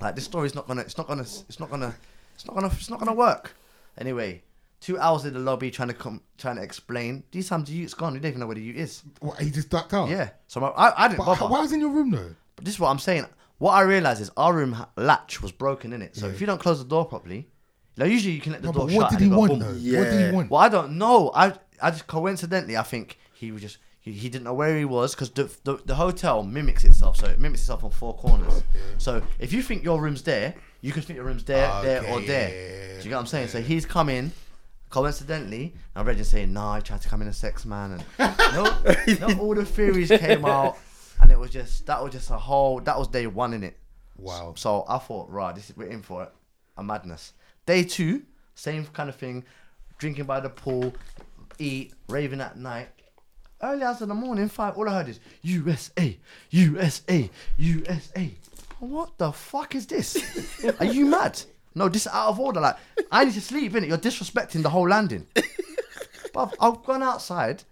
like 0.00 0.14
this 0.14 0.24
story's 0.24 0.54
not 0.54 0.68
gonna, 0.68 0.82
it's 0.82 0.96
not 0.96 1.08
gonna, 1.08 1.22
it's 1.22 1.58
not 1.58 1.68
gonna, 1.70 1.94
it's 2.36 2.46
not 2.46 2.54
gonna, 2.54 2.68
it's 2.68 2.90
not 2.90 3.00
gonna 3.00 3.12
work. 3.12 3.54
Anyway, 3.98 4.42
two 4.80 4.98
hours 4.98 5.24
in 5.24 5.34
the 5.34 5.40
lobby 5.40 5.70
trying 5.70 5.88
to 5.88 5.94
come, 5.94 6.22
trying 6.38 6.56
to 6.56 6.62
explain. 6.62 7.24
These 7.32 7.48
times 7.48 7.68
the 7.68 7.74
ute's 7.74 7.92
gone. 7.94 8.14
You 8.14 8.20
don't 8.20 8.28
even 8.28 8.40
know 8.40 8.46
where 8.46 8.54
the 8.54 8.62
ute 8.62 8.76
is. 8.76 9.02
What, 9.18 9.40
he 9.40 9.50
just 9.50 9.68
ducked 9.68 9.92
out. 9.94 10.08
Yeah. 10.08 10.30
So 10.46 10.60
my, 10.60 10.68
I, 10.68 11.04
I 11.04 11.08
didn't 11.08 11.18
But 11.18 11.26
bother. 11.26 11.46
why 11.48 11.60
was 11.60 11.72
in 11.72 11.80
your 11.80 11.90
room 11.90 12.12
though? 12.12 12.34
But 12.54 12.64
this 12.64 12.74
is 12.74 12.80
what 12.80 12.88
I'm 12.90 13.00
saying. 13.00 13.26
What 13.58 13.72
I 13.72 13.82
realized 13.82 14.22
is 14.22 14.30
our 14.36 14.54
room 14.54 14.76
latch 14.96 15.42
was 15.42 15.50
broken 15.52 15.92
in 15.92 16.00
it. 16.02 16.16
So 16.16 16.26
Yeah. 16.28 16.32
if 16.32 16.40
you 16.40 16.46
don't 16.46 16.60
close 16.60 16.78
the 16.78 16.88
door 16.88 17.04
properly, 17.04 17.48
like 17.96 18.10
usually 18.10 18.34
you 18.34 18.40
can 18.40 18.52
let 18.52 18.62
the 18.62 18.68
No, 18.68 18.72
door 18.72 18.86
but 18.86 18.92
shut. 18.92 19.02
what 19.02 19.10
did 19.10 19.20
and 19.22 19.32
he 19.32 19.36
want 19.38 19.50
boom. 19.50 19.58
though? 19.60 19.66
What 19.66 19.74
did 19.74 20.20
Yeah. 20.20 20.26
he 20.30 20.32
want? 20.34 20.50
Well, 20.50 20.60
I 20.60 20.68
don't 20.68 20.98
know. 20.98 21.30
I 21.34 21.54
I 21.82 21.90
just 21.90 22.06
coincidentally 22.06 22.76
I 22.76 22.82
think 22.82 23.18
he 23.34 23.50
was 23.52 23.62
just 23.62 23.78
he, 24.00 24.12
he 24.12 24.28
didn't 24.30 24.44
know 24.44 24.54
where 24.54 24.76
he 24.78 24.84
was 24.84 25.14
because 25.14 25.30
the, 25.30 25.50
the 25.64 25.78
the 25.84 25.94
hotel 25.96 26.42
mimics 26.42 26.84
itself, 26.84 27.16
so 27.16 27.26
it 27.26 27.38
mimics 27.38 27.60
itself 27.62 27.84
on 27.84 27.90
four 27.90 28.14
corners. 28.16 28.62
So 28.98 29.22
if 29.38 29.52
you 29.52 29.62
think 29.62 29.84
your 29.84 30.00
room's 30.00 30.22
there, 30.22 30.54
you 30.80 30.92
can 30.92 31.02
think 31.02 31.16
your 31.16 31.26
room's 31.26 31.44
there, 31.44 31.70
there, 31.82 32.06
or 32.06 32.20
there. 32.20 32.48
yeah, 32.48 32.56
yeah, 32.94 32.98
Do 32.98 33.04
you 33.04 33.10
get 33.10 33.14
what 33.16 33.20
I'm 33.20 33.26
saying? 33.26 33.48
So 33.48 33.60
he's 33.60 33.84
come 33.86 34.08
in. 34.08 34.32
Coincidentally, 34.88 35.72
I'm 35.94 36.04
ready 36.04 36.24
saying, 36.24 36.52
"No, 36.52 36.68
I 36.70 36.80
tried 36.80 37.00
to 37.02 37.08
come 37.08 37.22
in 37.22 37.28
a 37.28 37.32
sex 37.32 37.64
man," 37.64 37.92
and 37.92 38.04
no, 38.54 38.64
no, 39.28 39.38
all 39.38 39.54
the 39.54 39.64
theories 39.64 40.08
came 40.08 40.44
out, 40.44 40.78
and 41.20 41.30
it 41.30 41.38
was 41.38 41.50
just 41.50 41.86
that 41.86 42.02
was 42.02 42.10
just 42.12 42.28
a 42.30 42.36
whole 42.36 42.80
that 42.80 42.98
was 42.98 43.06
day 43.06 43.28
one 43.28 43.54
in 43.54 43.62
it. 43.62 43.78
Wow. 44.16 44.54
So 44.56 44.84
I 44.88 44.98
thought, 44.98 45.30
right, 45.30 45.54
this 45.54 45.70
is 45.70 45.76
we're 45.76 45.86
in 45.86 46.02
for 46.02 46.24
it, 46.24 46.32
a 46.76 46.82
madness. 46.82 47.34
Day 47.70 47.84
two, 47.84 48.24
same 48.56 48.84
kind 48.86 49.08
of 49.08 49.14
thing, 49.14 49.44
drinking 49.96 50.24
by 50.24 50.40
the 50.40 50.50
pool, 50.50 50.92
eat, 51.60 51.94
raving 52.08 52.40
at 52.40 52.56
night. 52.56 52.88
Early 53.62 53.84
hours 53.84 54.02
in 54.02 54.08
the 54.08 54.14
morning, 54.16 54.48
five. 54.48 54.76
All 54.76 54.88
I 54.88 54.94
heard 54.94 55.08
is 55.08 55.20
USA, 55.42 56.18
USA, 56.50 57.30
USA. 57.58 58.34
What 58.80 59.16
the 59.18 59.30
fuck 59.30 59.76
is 59.76 59.86
this? 59.86 60.18
Are 60.80 60.84
you 60.84 61.06
mad? 61.06 61.40
No, 61.76 61.88
this 61.88 62.06
is 62.06 62.12
out 62.12 62.30
of 62.30 62.40
order. 62.40 62.58
Like 62.58 62.74
I 63.12 63.24
need 63.24 63.34
to 63.34 63.40
sleep 63.40 63.76
in 63.76 63.84
it. 63.84 63.86
You're 63.86 63.98
disrespecting 63.98 64.64
the 64.64 64.70
whole 64.70 64.88
landing. 64.88 65.28
But 66.34 66.56
I've 66.60 66.82
gone 66.82 67.04
outside. 67.04 67.62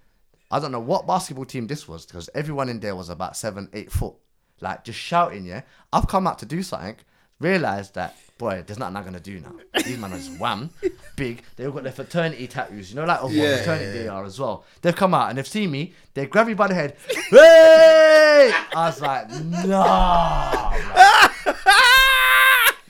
I 0.49 0.61
don't 0.61 0.71
know 0.71 0.79
what 0.79 1.09
basketball 1.09 1.45
team 1.45 1.67
this 1.67 1.89
was 1.89 2.07
because 2.07 2.31
everyone 2.37 2.69
in 2.69 2.79
there 2.79 2.95
was 2.95 3.09
about 3.09 3.37
seven, 3.37 3.69
eight 3.73 3.91
foot, 3.91 4.15
like 4.61 4.85
just 4.85 5.01
shouting. 5.01 5.45
Yeah, 5.45 5.63
I've 5.93 6.07
come 6.07 6.29
out 6.29 6.39
to 6.39 6.47
do 6.47 6.63
something. 6.63 6.99
Realized 7.41 7.97
that 7.97 8.17
boy, 8.39 8.63
there's 8.67 8.79
nothing 8.79 8.97
I'm 8.97 9.05
gonna 9.05 9.21
do 9.21 9.41
now. 9.41 9.53
These 9.85 9.99
men 9.99 10.13
are 10.13 10.17
just 10.17 10.39
wham, 10.39 10.71
big. 11.17 11.43
They've 11.57 11.73
got 11.73 11.83
their 11.83 11.93
fraternity 11.93 12.47
tattoos. 12.47 12.91
You 12.91 12.97
know, 12.97 13.05
like 13.05 13.19
of 13.21 13.35
what 13.35 13.57
fraternity 13.57 13.87
yeah, 13.87 13.93
they 13.93 14.09
are 14.09 14.25
as 14.25 14.39
well. 14.39 14.65
They've 14.81 14.95
come 14.95 15.13
out 15.13 15.29
and 15.29 15.39
they've 15.39 15.47
seen 15.47 15.71
me. 15.71 15.93
They 16.15 16.27
grab 16.27 16.47
me 16.47 16.55
by 16.55 16.69
the 16.69 16.75
head. 16.75 16.97
Hey! 17.31 18.53
I 18.75 18.87
was 18.87 19.01
like, 19.01 19.29
nah, 19.31 20.73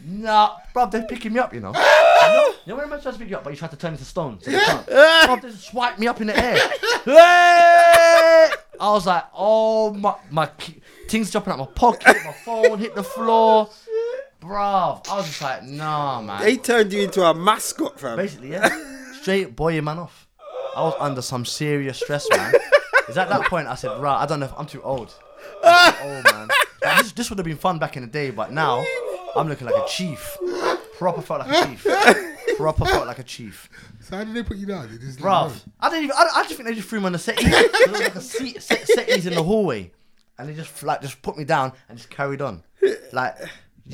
nah, 0.07 0.57
bro. 0.73 0.87
They're 0.87 1.03
picking 1.05 1.33
me 1.33 1.41
up. 1.41 1.55
You 1.55 1.61
know. 1.61 1.73
You 1.73 2.35
know, 2.35 2.55
you 2.67 2.73
know 2.73 2.77
when 2.77 2.93
I'm 2.93 3.01
trying 3.01 3.15
to 3.15 3.19
pick 3.19 3.31
you 3.31 3.37
up, 3.37 3.45
but 3.45 3.51
you 3.51 3.57
try 3.57 3.69
to 3.69 3.77
turn 3.77 3.93
into 3.93 4.05
stone. 4.05 4.39
So 4.41 4.51
they 4.51 4.59
can't. 4.59 4.87
Bro, 4.87 5.37
they 5.37 5.51
just 5.51 5.69
swipe 5.71 5.99
me 5.99 6.07
up 6.07 6.21
in 6.21 6.27
the 6.27 6.39
air. 6.39 6.59
Hey! 7.05 8.51
I 8.81 8.91
was 8.93 9.07
like, 9.07 9.25
oh 9.35 9.93
my, 9.95 10.15
my 10.31 10.47
things 11.09 11.31
jumping 11.31 11.53
out 11.53 11.59
my 11.59 11.67
pocket, 11.67 12.17
my 12.25 12.33
phone 12.45 12.79
hit 12.79 12.95
the 12.95 13.03
floor. 13.03 13.69
Bruv, 14.49 15.07
I 15.11 15.17
was 15.17 15.27
just 15.27 15.43
like, 15.43 15.63
nah, 15.65 16.23
man. 16.23 16.41
They 16.43 16.57
turned 16.57 16.91
you 16.91 17.03
into 17.03 17.23
a 17.23 17.35
mascot, 17.35 18.01
fam. 18.01 18.17
Basically, 18.17 18.53
yeah. 18.53 18.69
straight 19.21 19.55
boy 19.55 19.75
your 19.75 19.83
man 19.83 19.99
off. 19.99 20.27
I 20.75 20.83
was 20.83 20.95
under 20.99 21.21
some 21.21 21.45
serious 21.45 21.99
stress, 22.01 22.27
man. 22.31 22.55
Is 23.09 23.19
at 23.19 23.29
that 23.29 23.43
point 23.43 23.69
I 23.69 23.75
said, 23.75 24.01
right, 24.01 24.23
I 24.23 24.25
don't 24.25 24.41
know 24.41 24.47
if 24.47 24.55
I'm 24.57 24.65
too 24.65 24.83
old. 24.83 25.15
I'm 25.63 25.93
too 25.93 25.99
old, 26.03 26.25
man. 26.33 26.49
Like, 26.83 27.03
this, 27.03 27.13
this 27.13 27.31
would 27.31 27.39
have 27.39 27.45
been 27.45 27.59
fun 27.59 27.79
back 27.79 27.97
in 27.99 28.03
the 28.03 28.09
day, 28.09 28.31
but 28.31 28.51
now 28.51 28.83
I'm 29.37 29.49
looking 29.49 29.67
like 29.67 29.77
a 29.77 29.87
chief. 29.87 30.39
Proper 30.97 31.21
felt 31.21 31.41
like 31.41 31.51
a 31.51 31.67
chief. 31.67 31.87
Proper 32.57 32.87
felt 32.87 33.07
like 33.07 33.19
a 33.19 33.25
chief. 33.25 33.69
So 34.01 34.17
how 34.17 34.25
did 34.25 34.35
they 34.35 34.43
put 34.43 34.57
you 34.57 34.67
down? 34.67 34.91
They 34.91 34.97
just 34.97 35.19
Bruv, 35.19 35.53
I 35.79 35.91
didn't 35.91 36.05
even. 36.05 36.17
I, 36.17 36.29
I 36.37 36.43
just 36.45 36.55
think 36.55 36.69
they 36.69 36.75
just 36.75 36.89
threw 36.89 37.01
me 37.01 37.07
on 37.07 37.13
the 37.13 37.19
settee. 37.19 37.49
there 37.51 37.69
was 37.89 38.01
like 38.01 38.15
a 38.15 38.21
seat, 38.23 38.63
set, 38.63 38.87
settees 38.87 39.27
in 39.27 39.35
the 39.35 39.43
hallway, 39.43 39.93
and 40.39 40.49
they 40.49 40.55
just 40.55 40.83
like 40.83 41.03
just 41.03 41.21
put 41.21 41.37
me 41.37 41.45
down 41.45 41.73
and 41.89 41.99
just 41.99 42.09
carried 42.09 42.41
on. 42.41 42.63
Like, 43.13 43.37
do 43.41 43.47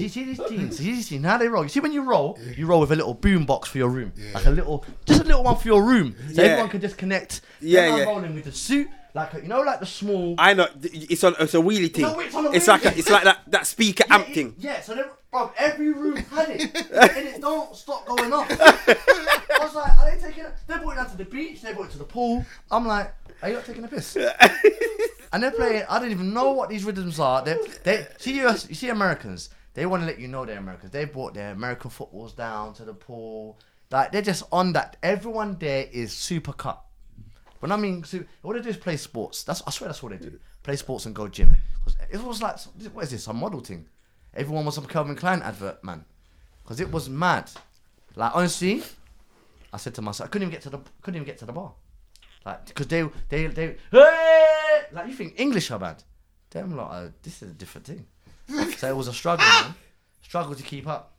you 0.02 0.08
see 0.08 0.24
these 0.24 0.40
teams? 0.48 0.76
See 0.78 0.84
these 0.92 1.08
teams? 1.08 1.24
How 1.24 1.38
they 1.38 1.48
roll? 1.48 1.62
You 1.62 1.68
see 1.68 1.80
when 1.80 1.92
you 1.92 2.02
roll, 2.02 2.38
you 2.56 2.66
roll 2.66 2.80
with 2.80 2.90
a 2.92 2.96
little 2.96 3.14
boom 3.14 3.46
box 3.46 3.68
for 3.68 3.78
your 3.78 3.88
room, 3.88 4.12
like 4.34 4.46
a 4.46 4.50
little, 4.50 4.84
just 5.06 5.20
a 5.20 5.24
little 5.24 5.44
one 5.44 5.56
for 5.56 5.68
your 5.68 5.82
room, 5.84 6.16
so 6.32 6.42
Yeah. 6.42 6.48
everyone 6.48 6.70
can 6.70 6.80
just 6.80 6.98
connect. 6.98 7.42
Yeah, 7.60 7.82
Then 7.82 7.92
I'm 7.92 7.98
yeah. 7.98 8.04
rolling 8.06 8.34
with 8.34 8.44
the 8.44 8.52
suit, 8.52 8.88
like 9.14 9.32
you 9.34 9.42
know, 9.48 9.60
like 9.60 9.80
the 9.80 9.86
small. 9.86 10.34
I 10.38 10.54
know 10.54 10.66
it's 10.82 11.22
on. 11.22 11.36
It's 11.38 11.54
a 11.54 11.58
wheelie 11.58 11.92
thing. 11.92 12.02
No, 12.02 12.18
it's 12.18 12.34
on 12.34 12.46
a 12.46 12.50
it's 12.52 12.66
like 12.66 12.84
a, 12.84 12.98
it's 12.98 13.08
like 13.10 13.22
that 13.24 13.42
that 13.48 13.66
speaker 13.66 14.04
amp 14.10 14.28
yeah, 14.28 14.34
thing. 14.34 14.54
Yeah, 14.58 14.80
so 14.80 14.94
they, 14.96 15.02
bro, 15.30 15.52
every 15.56 15.92
room 15.92 16.16
had 16.16 16.48
it, 16.50 16.62
and 16.90 17.28
it 17.28 17.40
don't 17.40 17.74
stop 17.76 18.04
going 18.06 18.32
off. 18.32 18.46
I 18.50 19.58
was 19.60 19.74
like, 19.74 19.96
are 19.98 20.10
they 20.10 20.20
taking 20.20 20.44
it? 20.44 20.52
They 20.66 20.76
brought 20.78 20.92
it 20.92 20.96
down 20.96 21.10
to 21.10 21.16
the 21.16 21.24
beach. 21.24 21.62
They 21.62 21.72
brought 21.72 21.86
it 21.86 21.92
to 21.92 21.98
the 21.98 22.04
pool. 22.04 22.44
I'm 22.70 22.86
like, 22.86 23.14
are 23.42 23.48
you 23.48 23.54
not 23.54 23.64
taking 23.64 23.84
a 23.84 23.88
piss? 23.88 24.16
and 25.32 25.42
they're 25.42 25.50
playing. 25.52 25.84
I 25.88 25.98
don't 25.98 26.10
even 26.10 26.32
know 26.34 26.52
what 26.52 26.68
these 26.68 26.84
rhythms 26.84 27.18
are. 27.20 27.42
They, 27.44 27.56
they 27.82 28.06
see 28.18 28.44
US, 28.44 28.68
you 28.68 28.74
see 28.74 28.88
Americans. 28.88 29.50
They 29.74 29.86
want 29.86 30.02
to 30.02 30.06
let 30.06 30.18
you 30.20 30.28
know 30.28 30.44
they're 30.46 30.58
Americans. 30.58 30.92
They 30.92 31.04
brought 31.04 31.34
their 31.34 31.52
American 31.52 31.90
footballs 31.90 32.32
down 32.32 32.74
to 32.74 32.84
the 32.84 32.94
pool. 32.94 33.58
Like 33.90 34.12
they're 34.12 34.22
just 34.22 34.44
on 34.52 34.72
that. 34.72 34.96
Everyone 35.02 35.56
there 35.58 35.86
is 35.92 36.12
super 36.12 36.52
cut. 36.52 36.80
When 37.60 37.72
I 37.72 37.76
mean, 37.76 38.04
su- 38.04 38.26
what 38.42 38.54
they 38.54 38.62
do 38.62 38.68
is 38.68 38.76
play 38.76 38.96
sports. 38.96 39.42
That's 39.42 39.62
I 39.66 39.70
swear 39.70 39.88
that's 39.88 40.02
what 40.02 40.12
they 40.12 40.18
do. 40.18 40.38
Play 40.62 40.76
sports 40.76 41.06
and 41.06 41.14
go 41.14 41.28
gym. 41.28 41.56
'Cause 41.84 41.96
It 42.10 42.22
was 42.22 42.40
like, 42.40 42.58
what 42.92 43.04
is 43.04 43.10
this? 43.10 43.26
A 43.26 43.32
model 43.32 43.60
thing? 43.60 43.86
Everyone 44.32 44.64
was 44.64 44.74
some 44.76 44.86
Calvin 44.86 45.16
Klein 45.16 45.42
advert, 45.42 45.82
man. 45.84 46.04
Because 46.62 46.80
it 46.80 46.90
was 46.90 47.08
mad. 47.08 47.50
Like 48.16 48.34
honestly, 48.34 48.82
I 49.72 49.76
said 49.76 49.94
to 49.96 50.02
myself, 50.02 50.28
I 50.28 50.30
couldn't 50.30 50.48
even 50.48 50.52
get 50.52 50.62
to 50.62 50.70
the 50.70 50.78
couldn't 51.02 51.16
even 51.16 51.26
get 51.26 51.38
to 51.38 51.46
the 51.46 51.52
bar. 51.52 51.72
Like 52.46 52.66
because 52.66 52.86
they 52.86 53.08
they 53.28 53.46
they 53.48 53.76
hey! 53.90 54.82
like 54.92 55.08
you 55.08 55.14
think 55.14 55.34
English 55.38 55.70
are 55.70 55.78
bad. 55.78 56.02
Them 56.50 56.76
lot, 56.76 56.90
are, 56.92 57.12
this 57.22 57.42
is 57.42 57.50
a 57.50 57.54
different 57.54 57.86
thing. 57.86 58.06
So 58.76 58.88
it 58.88 58.96
was 58.96 59.08
a 59.08 59.12
struggle, 59.12 59.46
man. 59.46 59.74
Struggle 60.22 60.54
to 60.54 60.62
keep 60.62 60.86
up. 60.86 61.12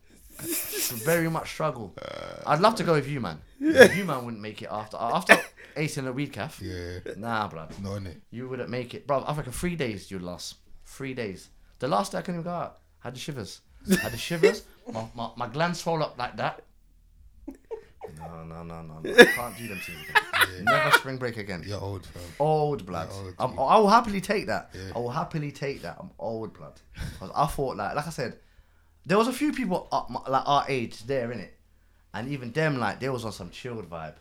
Very 1.04 1.28
much 1.30 1.50
struggle. 1.50 1.94
Uh, 2.00 2.42
I'd 2.50 2.60
love 2.60 2.74
to 2.76 2.84
go 2.84 2.92
with 2.92 3.08
you, 3.08 3.20
man. 3.20 3.40
You 3.58 4.04
man 4.04 4.24
wouldn't 4.24 4.40
make 4.42 4.60
it 4.62 4.68
after 4.70 4.96
uh, 4.98 5.16
after 5.16 5.36
Ace 5.76 5.96
in 5.98 6.04
the 6.04 6.12
weed 6.12 6.32
calf. 6.32 6.60
Yeah, 6.62 6.98
Nah, 7.16 7.48
blood. 7.48 7.72
not 7.82 7.96
in 7.96 8.06
it. 8.08 8.20
You 8.30 8.48
wouldn't 8.48 8.68
make 8.68 8.94
it, 8.94 9.06
bro. 9.06 9.20
I 9.20 9.34
reckon 9.34 9.52
three 9.52 9.76
days 9.76 10.10
you'd 10.10 10.22
last. 10.22 10.56
Three 10.84 11.14
days. 11.14 11.48
The 11.78 11.88
last 11.88 12.12
day 12.12 12.18
I 12.18 12.20
couldn't 12.22 12.40
even 12.40 12.44
go 12.52 12.56
out. 12.56 12.78
I 13.02 13.08
had 13.08 13.14
the 13.14 13.18
shivers. 13.18 13.60
I 13.90 13.96
Had 13.96 14.12
the 14.12 14.18
shivers. 14.18 14.62
my, 14.92 15.04
my, 15.14 15.30
my 15.36 15.46
glands 15.48 15.80
swell 15.80 16.02
up 16.02 16.18
like 16.18 16.36
that. 16.36 16.62
No, 18.18 18.44
no, 18.44 18.62
no, 18.62 18.82
no, 18.82 19.00
no. 19.00 19.10
I 19.18 19.24
can't 19.24 19.56
do 19.56 19.68
them 19.68 19.78
things 19.78 19.98
again. 20.08 20.64
Never 20.64 20.90
spring 20.92 21.16
break 21.16 21.36
again. 21.36 21.62
You're 21.66 21.80
old, 21.80 22.04
fam. 22.06 22.22
Old 22.38 22.86
blood. 22.86 23.08
Yeah, 23.10 23.16
old, 23.18 23.34
I'm. 23.38 23.58
I 23.58 23.78
will 23.78 23.88
happily 23.88 24.20
take 24.20 24.46
that. 24.46 24.70
Yeah. 24.74 24.92
I 24.94 24.98
will 24.98 25.10
happily 25.10 25.52
take 25.52 25.82
that. 25.82 25.96
I'm 26.00 26.10
old 26.18 26.54
blood. 26.54 26.80
'Cause 27.18 27.30
I 27.34 27.46
thought 27.46 27.76
like, 27.76 27.94
like 27.96 28.06
I 28.06 28.10
said, 28.10 28.38
there 29.04 29.18
was 29.18 29.28
a 29.28 29.32
few 29.32 29.52
people 29.52 29.88
up 29.92 30.08
my, 30.10 30.20
like 30.28 30.42
our 30.46 30.64
age 30.68 31.04
there 31.04 31.30
in 31.32 31.40
it, 31.40 31.54
and 32.14 32.28
even 32.28 32.52
them 32.52 32.78
like 32.78 33.00
they 33.00 33.08
was 33.08 33.24
on 33.24 33.32
some 33.32 33.50
chilled 33.50 33.88
vibe. 33.90 34.14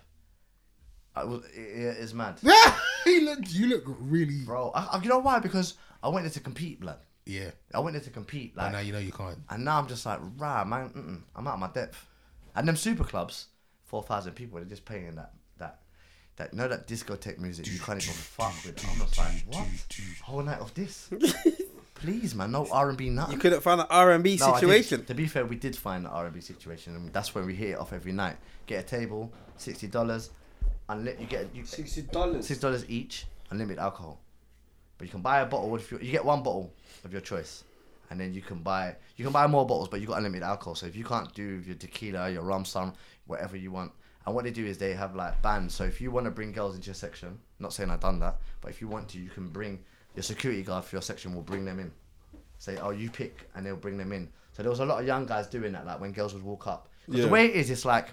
I 1.15 1.23
was, 1.23 1.45
it, 1.53 1.97
it's 1.99 2.13
mad, 2.13 2.39
you 3.05 3.21
look, 3.25 3.39
you 3.47 3.67
look 3.67 3.83
really. 3.87 4.39
bro. 4.45 4.71
I, 4.75 4.97
I, 4.97 5.01
you 5.01 5.07
know 5.07 5.19
why? 5.19 5.39
Because 5.39 5.75
I 6.03 6.09
went 6.09 6.25
there 6.25 6.31
to 6.31 6.39
compete, 6.41 6.81
blood. 6.81 6.99
Yeah, 7.25 7.51
I 7.73 7.79
went 7.79 7.93
there 7.93 8.03
to 8.03 8.09
compete, 8.09 8.53
but 8.55 8.63
like, 8.63 8.71
now 8.73 8.79
you 8.79 8.91
know 8.91 8.99
you 8.99 9.13
can't. 9.13 9.37
and 9.49 9.63
now 9.65 9.79
I'm 9.79 9.87
just 9.87 10.05
like, 10.05 10.19
rah, 10.37 10.65
man, 10.65 10.89
mm-mm, 10.89 11.21
I'm 11.35 11.47
out 11.47 11.53
of 11.55 11.59
my 11.61 11.69
depth. 11.69 12.05
And 12.53 12.67
them 12.67 12.75
super 12.75 13.03
clubs, 13.05 13.47
four 13.85 14.03
thousand 14.03 14.33
people, 14.33 14.57
they're 14.59 14.65
just 14.67 14.85
playing 14.85 15.15
that 15.15 15.31
that 15.57 15.79
that 16.37 16.51
you 16.53 16.57
know 16.59 16.67
that 16.67 16.87
discotheque 16.87 17.39
music 17.39 17.67
you 17.67 17.79
can't 17.79 18.01
even 18.03 18.13
fuck 18.13 18.53
with. 18.65 18.85
I'm 18.87 18.99
just 18.99 19.17
like, 19.17 19.43
what? 19.47 19.67
Whole 20.23 20.41
night 20.43 20.59
of 20.59 20.73
this? 20.73 21.09
Please, 21.95 22.35
man, 22.35 22.51
no 22.51 22.67
R 22.71 22.89
and 22.89 22.97
B 22.97 23.09
nothing. 23.09 23.33
You 23.33 23.39
couldn't 23.39 23.61
find 23.61 23.79
an 23.79 23.87
R 23.89 24.11
and 24.11 24.23
B 24.23 24.37
No, 24.39 24.53
situation. 24.53 25.05
To 25.05 25.13
be 25.13 25.27
fair, 25.27 25.45
we 25.45 25.55
did 25.55 25.75
find 25.77 26.05
the 26.05 26.09
R 26.09 26.25
and 26.25 26.33
B 26.33 26.41
situation, 26.41 26.93
and 26.95 27.11
that's 27.13 27.33
when 27.33 27.45
we 27.45 27.55
hit 27.55 27.69
it 27.69 27.79
off 27.79 27.93
every 27.93 28.11
night. 28.11 28.35
Get 28.67 28.83
a 28.83 28.87
table, 28.87 29.31
sixty 29.57 29.87
dollars, 29.87 30.29
and 30.89 31.05
let 31.05 31.19
you 31.21 31.25
get 31.25 31.47
you, 31.55 31.63
Sixty 31.65 32.01
dollars. 32.01 32.45
six 32.47 32.59
dollars 32.59 32.85
each, 32.89 33.25
unlimited 33.49 33.79
alcohol. 33.79 34.19
But 34.97 35.05
you 35.07 35.11
can 35.11 35.21
buy 35.21 35.39
a 35.39 35.45
bottle 35.45 35.73
if 35.77 35.89
you 35.91 35.99
you 35.99 36.11
get 36.11 36.25
one 36.25 36.43
bottle 36.43 36.73
of 37.05 37.11
your 37.13 37.21
choice, 37.21 37.63
and 38.09 38.19
then 38.19 38.33
you 38.33 38.41
can 38.41 38.59
buy 38.59 38.95
you 39.15 39.23
can 39.23 39.33
buy 39.33 39.47
more 39.47 39.65
bottles, 39.65 39.89
but 39.89 40.01
you 40.01 40.07
got 40.07 40.17
unlimited 40.17 40.43
alcohol. 40.43 40.75
So 40.75 40.85
if 40.85 40.95
you 40.95 41.03
can't 41.03 41.33
do 41.33 41.61
your 41.65 41.75
tequila, 41.75 42.29
your 42.29 42.43
rum, 42.43 42.65
some 42.65 42.93
whatever 43.27 43.57
you 43.57 43.71
want, 43.71 43.91
and 44.25 44.35
what 44.35 44.43
they 44.43 44.51
do 44.51 44.65
is 44.65 44.77
they 44.77 44.93
have 44.93 45.15
like 45.15 45.41
bands. 45.41 45.73
So 45.73 45.83
if 45.83 46.01
you 46.01 46.11
want 46.11 46.25
to 46.25 46.31
bring 46.31 46.51
girls 46.51 46.75
into 46.75 46.87
your 46.87 46.95
section, 46.95 47.39
not 47.59 47.73
saying 47.73 47.89
I've 47.89 47.99
done 47.99 48.19
that, 48.19 48.37
but 48.61 48.71
if 48.71 48.81
you 48.81 48.87
want 48.87 49.09
to, 49.09 49.19
you 49.19 49.29
can 49.29 49.49
bring 49.49 49.83
your 50.15 50.23
security 50.23 50.63
guard 50.63 50.85
for 50.85 50.95
your 50.95 51.01
section 51.01 51.33
will 51.33 51.41
bring 51.41 51.65
them 51.65 51.79
in. 51.79 51.91
Say, 52.57 52.77
oh, 52.77 52.91
you 52.91 53.09
pick, 53.09 53.49
and 53.55 53.65
they'll 53.65 53.75
bring 53.75 53.97
them 53.97 54.11
in. 54.11 54.29
So 54.53 54.63
there 54.63 54.69
was 54.69 54.79
a 54.79 54.85
lot 54.85 55.01
of 55.01 55.05
young 55.05 55.25
guys 55.25 55.47
doing 55.47 55.73
that, 55.73 55.85
like 55.85 55.99
when 55.99 56.13
girls 56.13 56.33
would 56.33 56.43
walk 56.43 56.67
up. 56.67 56.89
Yeah. 57.07 57.23
The 57.23 57.27
way 57.27 57.45
it 57.45 57.55
is, 57.55 57.69
it's 57.69 57.85
like 57.85 58.09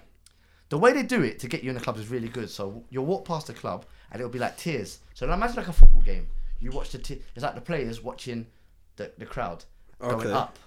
the 0.69 0.77
way 0.77 0.91
they 0.91 1.03
do 1.03 1.23
it 1.23 1.39
to 1.39 1.47
get 1.47 1.63
you 1.63 1.69
in 1.69 1.75
the 1.75 1.81
club 1.81 1.97
is 1.97 2.09
really 2.09 2.27
good. 2.27 2.49
So 2.49 2.83
you'll 2.89 3.05
walk 3.05 3.25
past 3.25 3.47
the 3.47 3.53
club 3.53 3.85
and 4.11 4.19
it'll 4.19 4.31
be 4.31 4.39
like 4.39 4.57
tears. 4.57 4.99
So 5.13 5.31
imagine 5.31 5.55
like 5.55 5.67
a 5.67 5.73
football 5.73 6.01
game. 6.01 6.27
You 6.59 6.71
watch 6.71 6.91
the 6.91 6.97
te- 6.97 7.21
it's 7.35 7.43
like 7.43 7.55
the 7.55 7.61
players 7.61 8.03
watching 8.03 8.47
the, 8.95 9.11
the 9.17 9.25
crowd 9.25 9.65
going 10.03 10.27
Okay. 10.27 10.31
up. 10.31 10.57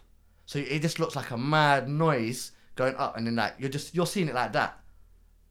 So 0.46 0.58
it 0.58 0.80
just 0.82 0.98
looks 1.00 1.16
like 1.16 1.30
a 1.30 1.36
mad 1.36 1.88
noise 1.88 2.52
going 2.76 2.94
up, 2.96 3.16
and 3.16 3.26
then 3.26 3.36
like 3.36 3.54
you're 3.58 3.68
just 3.70 3.94
you're 3.94 4.06
seeing 4.06 4.28
it 4.28 4.34
like 4.34 4.52
that. 4.52 4.78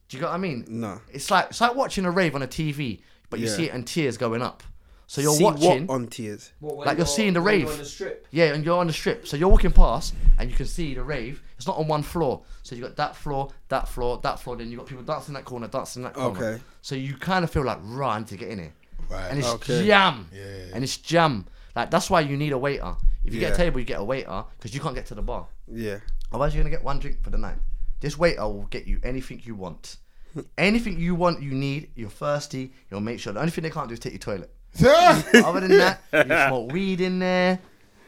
Do 0.08 0.18
you 0.18 0.22
get 0.22 0.28
what 0.30 0.36
I 0.36 0.38
mean? 0.38 0.66
No. 0.68 1.02
It's 1.12 1.32
like 1.32 1.48
it's 1.50 1.62
like 1.62 1.76
watching 1.76 2.06
a 2.06 2.12
rave 2.12 2.36
on 2.36 2.42
a 2.44 2.48
TV, 2.48 3.02
but 3.30 3.40
you 3.40 3.48
Yeah. 3.48 3.56
see 3.56 3.64
it 3.70 3.74
in 3.74 3.84
tears 3.84 4.18
going 4.18 4.42
up. 4.42 4.64
So 5.08 5.22
you're 5.22 5.36
See 5.36 5.44
watching. 5.44 5.86
what 5.88 5.94
on 5.96 6.08
tears? 6.08 6.52
What, 6.60 6.88
Like 6.88 6.98
you're 6.98 7.06
seeing 7.06 7.34
the 7.34 7.42
when 7.42 7.60
rave. 7.62 7.70
on 7.70 7.78
the 7.78 7.86
strip. 7.86 8.26
Yeah, 8.32 8.54
and 8.56 8.66
you're 8.66 8.80
on 8.80 8.88
the 8.88 8.94
strip, 8.94 9.28
so 9.28 9.38
you're 9.38 9.50
walking 9.50 9.72
past, 9.72 10.16
and 10.40 10.50
you 10.50 10.56
can 10.56 10.66
see 10.66 10.96
the 10.96 11.04
rave. 11.04 11.44
It's 11.58 11.68
not 11.68 11.78
on 11.78 11.88
one 11.88 12.02
floor, 12.02 12.42
so 12.64 12.76
you 12.76 12.82
got 12.82 12.96
that 12.96 13.16
floor, 13.16 13.52
that 13.70 13.88
floor, 13.88 14.20
that 14.24 14.40
floor. 14.40 14.56
Then 14.56 14.72
you 14.72 14.78
got 14.78 14.88
people 14.88 15.04
dancing 15.04 15.36
in 15.36 15.36
that 15.36 15.46
corner, 15.46 15.68
dancing 15.68 16.02
in 16.02 16.06
that 16.06 16.14
corner. 16.16 16.44
Okay. 16.54 16.64
So 16.82 16.96
you 16.96 17.16
kind 17.18 17.44
of 17.44 17.52
feel 17.52 17.64
like 17.64 17.78
run 17.84 18.26
to 18.26 18.36
get 18.38 18.50
in 18.50 18.58
here, 18.60 18.74
Right. 19.10 19.28
and 19.30 19.38
it's 19.38 19.48
Okay. 19.48 19.86
jam. 19.86 20.28
Yeah. 20.34 20.44
And 20.74 20.84
it's 20.84 20.98
jam. 20.98 21.46
Like 21.76 21.92
that's 21.92 22.10
why 22.10 22.22
you 22.22 22.36
need 22.36 22.52
a 22.54 22.58
waiter. 22.58 22.96
If 23.26 23.34
you 23.34 23.40
get 23.40 23.54
a 23.54 23.56
table, 23.58 23.80
you 23.80 23.86
get 23.86 24.00
a 24.00 24.04
waiter 24.04 24.44
because 24.58 24.74
you 24.74 24.80
can't 24.82 24.96
get 24.96 25.06
to 25.08 25.16
the 25.16 25.22
bar. 25.22 25.48
Yeah. 25.72 26.00
Otherwise, 26.32 26.54
you're 26.54 26.64
gonna 26.64 26.76
get 26.76 26.84
one 26.84 27.00
drink 27.00 27.22
for 27.24 27.30
the 27.30 27.38
night. 27.38 27.56
This 28.00 28.18
waiter 28.18 28.42
will 28.44 28.68
get 28.70 28.86
you 28.88 29.00
anything 29.04 29.42
you 29.44 29.56
want. 29.56 29.98
anything 30.58 31.00
you 31.00 31.16
want, 31.16 31.42
you 31.42 31.52
need. 31.52 31.90
You're 31.96 32.10
thirsty. 32.10 32.72
You'll 32.92 33.00
make 33.02 33.20
sure. 33.20 33.34
The 33.34 33.40
only 33.40 33.52
thing 33.52 33.64
they 33.64 33.70
can't 33.70 33.88
do 33.88 33.94
is 33.94 34.00
take 34.00 34.14
your 34.14 34.20
toilet. 34.20 34.52
Other 34.86 35.62
than 35.62 35.78
that, 35.78 36.02
you 36.14 36.24
smoke 36.48 36.72
weed 36.72 37.00
in 37.02 37.20
there. 37.20 37.60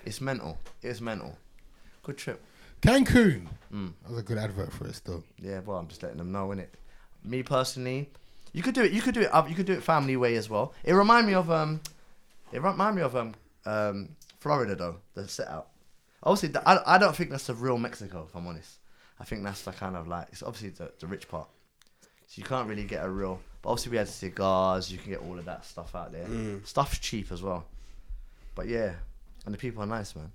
It's 0.05 0.19
mental. 0.21 0.57
It's 0.81 0.99
mental. 1.01 1.37
Good 2.03 2.17
trip. 2.17 2.43
Cancun. 2.81 3.47
Mm. 3.73 3.93
That 4.03 4.09
was 4.11 4.19
a 4.19 4.23
good 4.23 4.37
advert 4.37 4.71
for 4.71 4.87
us, 4.87 4.97
still. 4.97 5.23
Yeah, 5.41 5.59
well, 5.65 5.77
I'm 5.77 5.87
just 5.87 6.03
letting 6.03 6.17
them 6.17 6.31
know, 6.31 6.49
innit? 6.49 6.67
Me 7.23 7.43
personally, 7.43 8.09
you 8.53 8.61
could 8.61 8.75
do 8.75 8.83
it. 8.83 8.91
You 8.91 9.01
could 9.01 9.13
do 9.13 9.21
it. 9.21 9.33
up- 9.33 9.49
You 9.49 9.55
could 9.55 9.65
do 9.65 9.73
it 9.73 9.83
family 9.83 10.15
way 10.15 10.35
as 10.35 10.49
well. 10.49 10.73
It 10.83 10.93
remind 10.93 11.27
me 11.27 11.33
of 11.33 11.49
um, 11.51 11.81
it 12.51 12.61
remind 12.61 12.95
me 12.95 13.01
of 13.01 13.15
um, 13.15 13.33
um, 13.65 14.09
Florida 14.47 14.75
though. 14.75 14.97
The 15.13 15.27
setup. 15.27 15.71
Obviously, 16.23 16.49
th- 16.49 16.63
I 16.65 16.95
I 16.95 16.97
don't 16.97 17.15
think 17.15 17.29
that's 17.29 17.47
the 17.47 17.53
real 17.53 17.77
Mexico. 17.77 18.25
If 18.27 18.35
I'm 18.35 18.47
honest, 18.47 18.79
I 19.19 19.23
think 19.23 19.43
that's 19.43 19.61
the 19.63 19.71
kind 19.71 19.95
of 19.95 20.07
like 20.07 20.27
it's 20.31 20.43
obviously 20.43 20.69
the, 20.69 20.91
the 20.99 21.07
rich 21.07 21.27
part. 21.27 21.47
So 22.27 22.33
you 22.35 22.43
can't 22.43 22.67
really 22.67 22.83
get 22.83 23.05
a 23.05 23.09
real. 23.09 23.39
But 23.61 23.69
obviously, 23.71 23.91
we 23.91 23.97
had 23.97 24.07
cigars. 24.07 24.91
You 24.91 24.97
can 24.97 25.11
get 25.11 25.21
all 25.21 25.37
of 25.37 25.45
that 25.45 25.65
stuff 25.65 25.95
out 25.95 26.11
there. 26.11 26.27
Stuff's 26.63 26.99
cheap 26.99 27.31
as 27.31 27.41
well. 27.41 27.65
But 28.55 28.67
yeah, 28.67 28.93
and 29.45 29.53
the 29.53 29.57
people 29.57 29.83
are 29.83 29.87
nice, 29.87 30.15
man. 30.15 30.31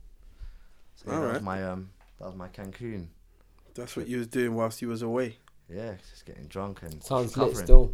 So 0.96 1.10
yeah, 1.12 1.20
that 1.20 1.32
was 1.34 1.42
my 1.42 1.64
um, 1.64 1.90
that 2.18 2.26
was 2.26 2.36
my 2.36 2.48
Cancun. 2.48 3.06
That's 3.74 3.96
what 3.96 4.06
you 4.06 4.18
was 4.18 4.26
doing 4.26 4.54
whilst 4.54 4.80
you 4.82 4.88
was 4.88 5.02
away. 5.02 5.38
Yeah, 5.68 5.94
just 6.10 6.26
getting 6.26 6.44
drunk 6.46 6.82
and 6.82 7.02
Sounds 7.02 7.36
lit 7.36 7.48
recovering. 7.48 7.66
still. 7.66 7.92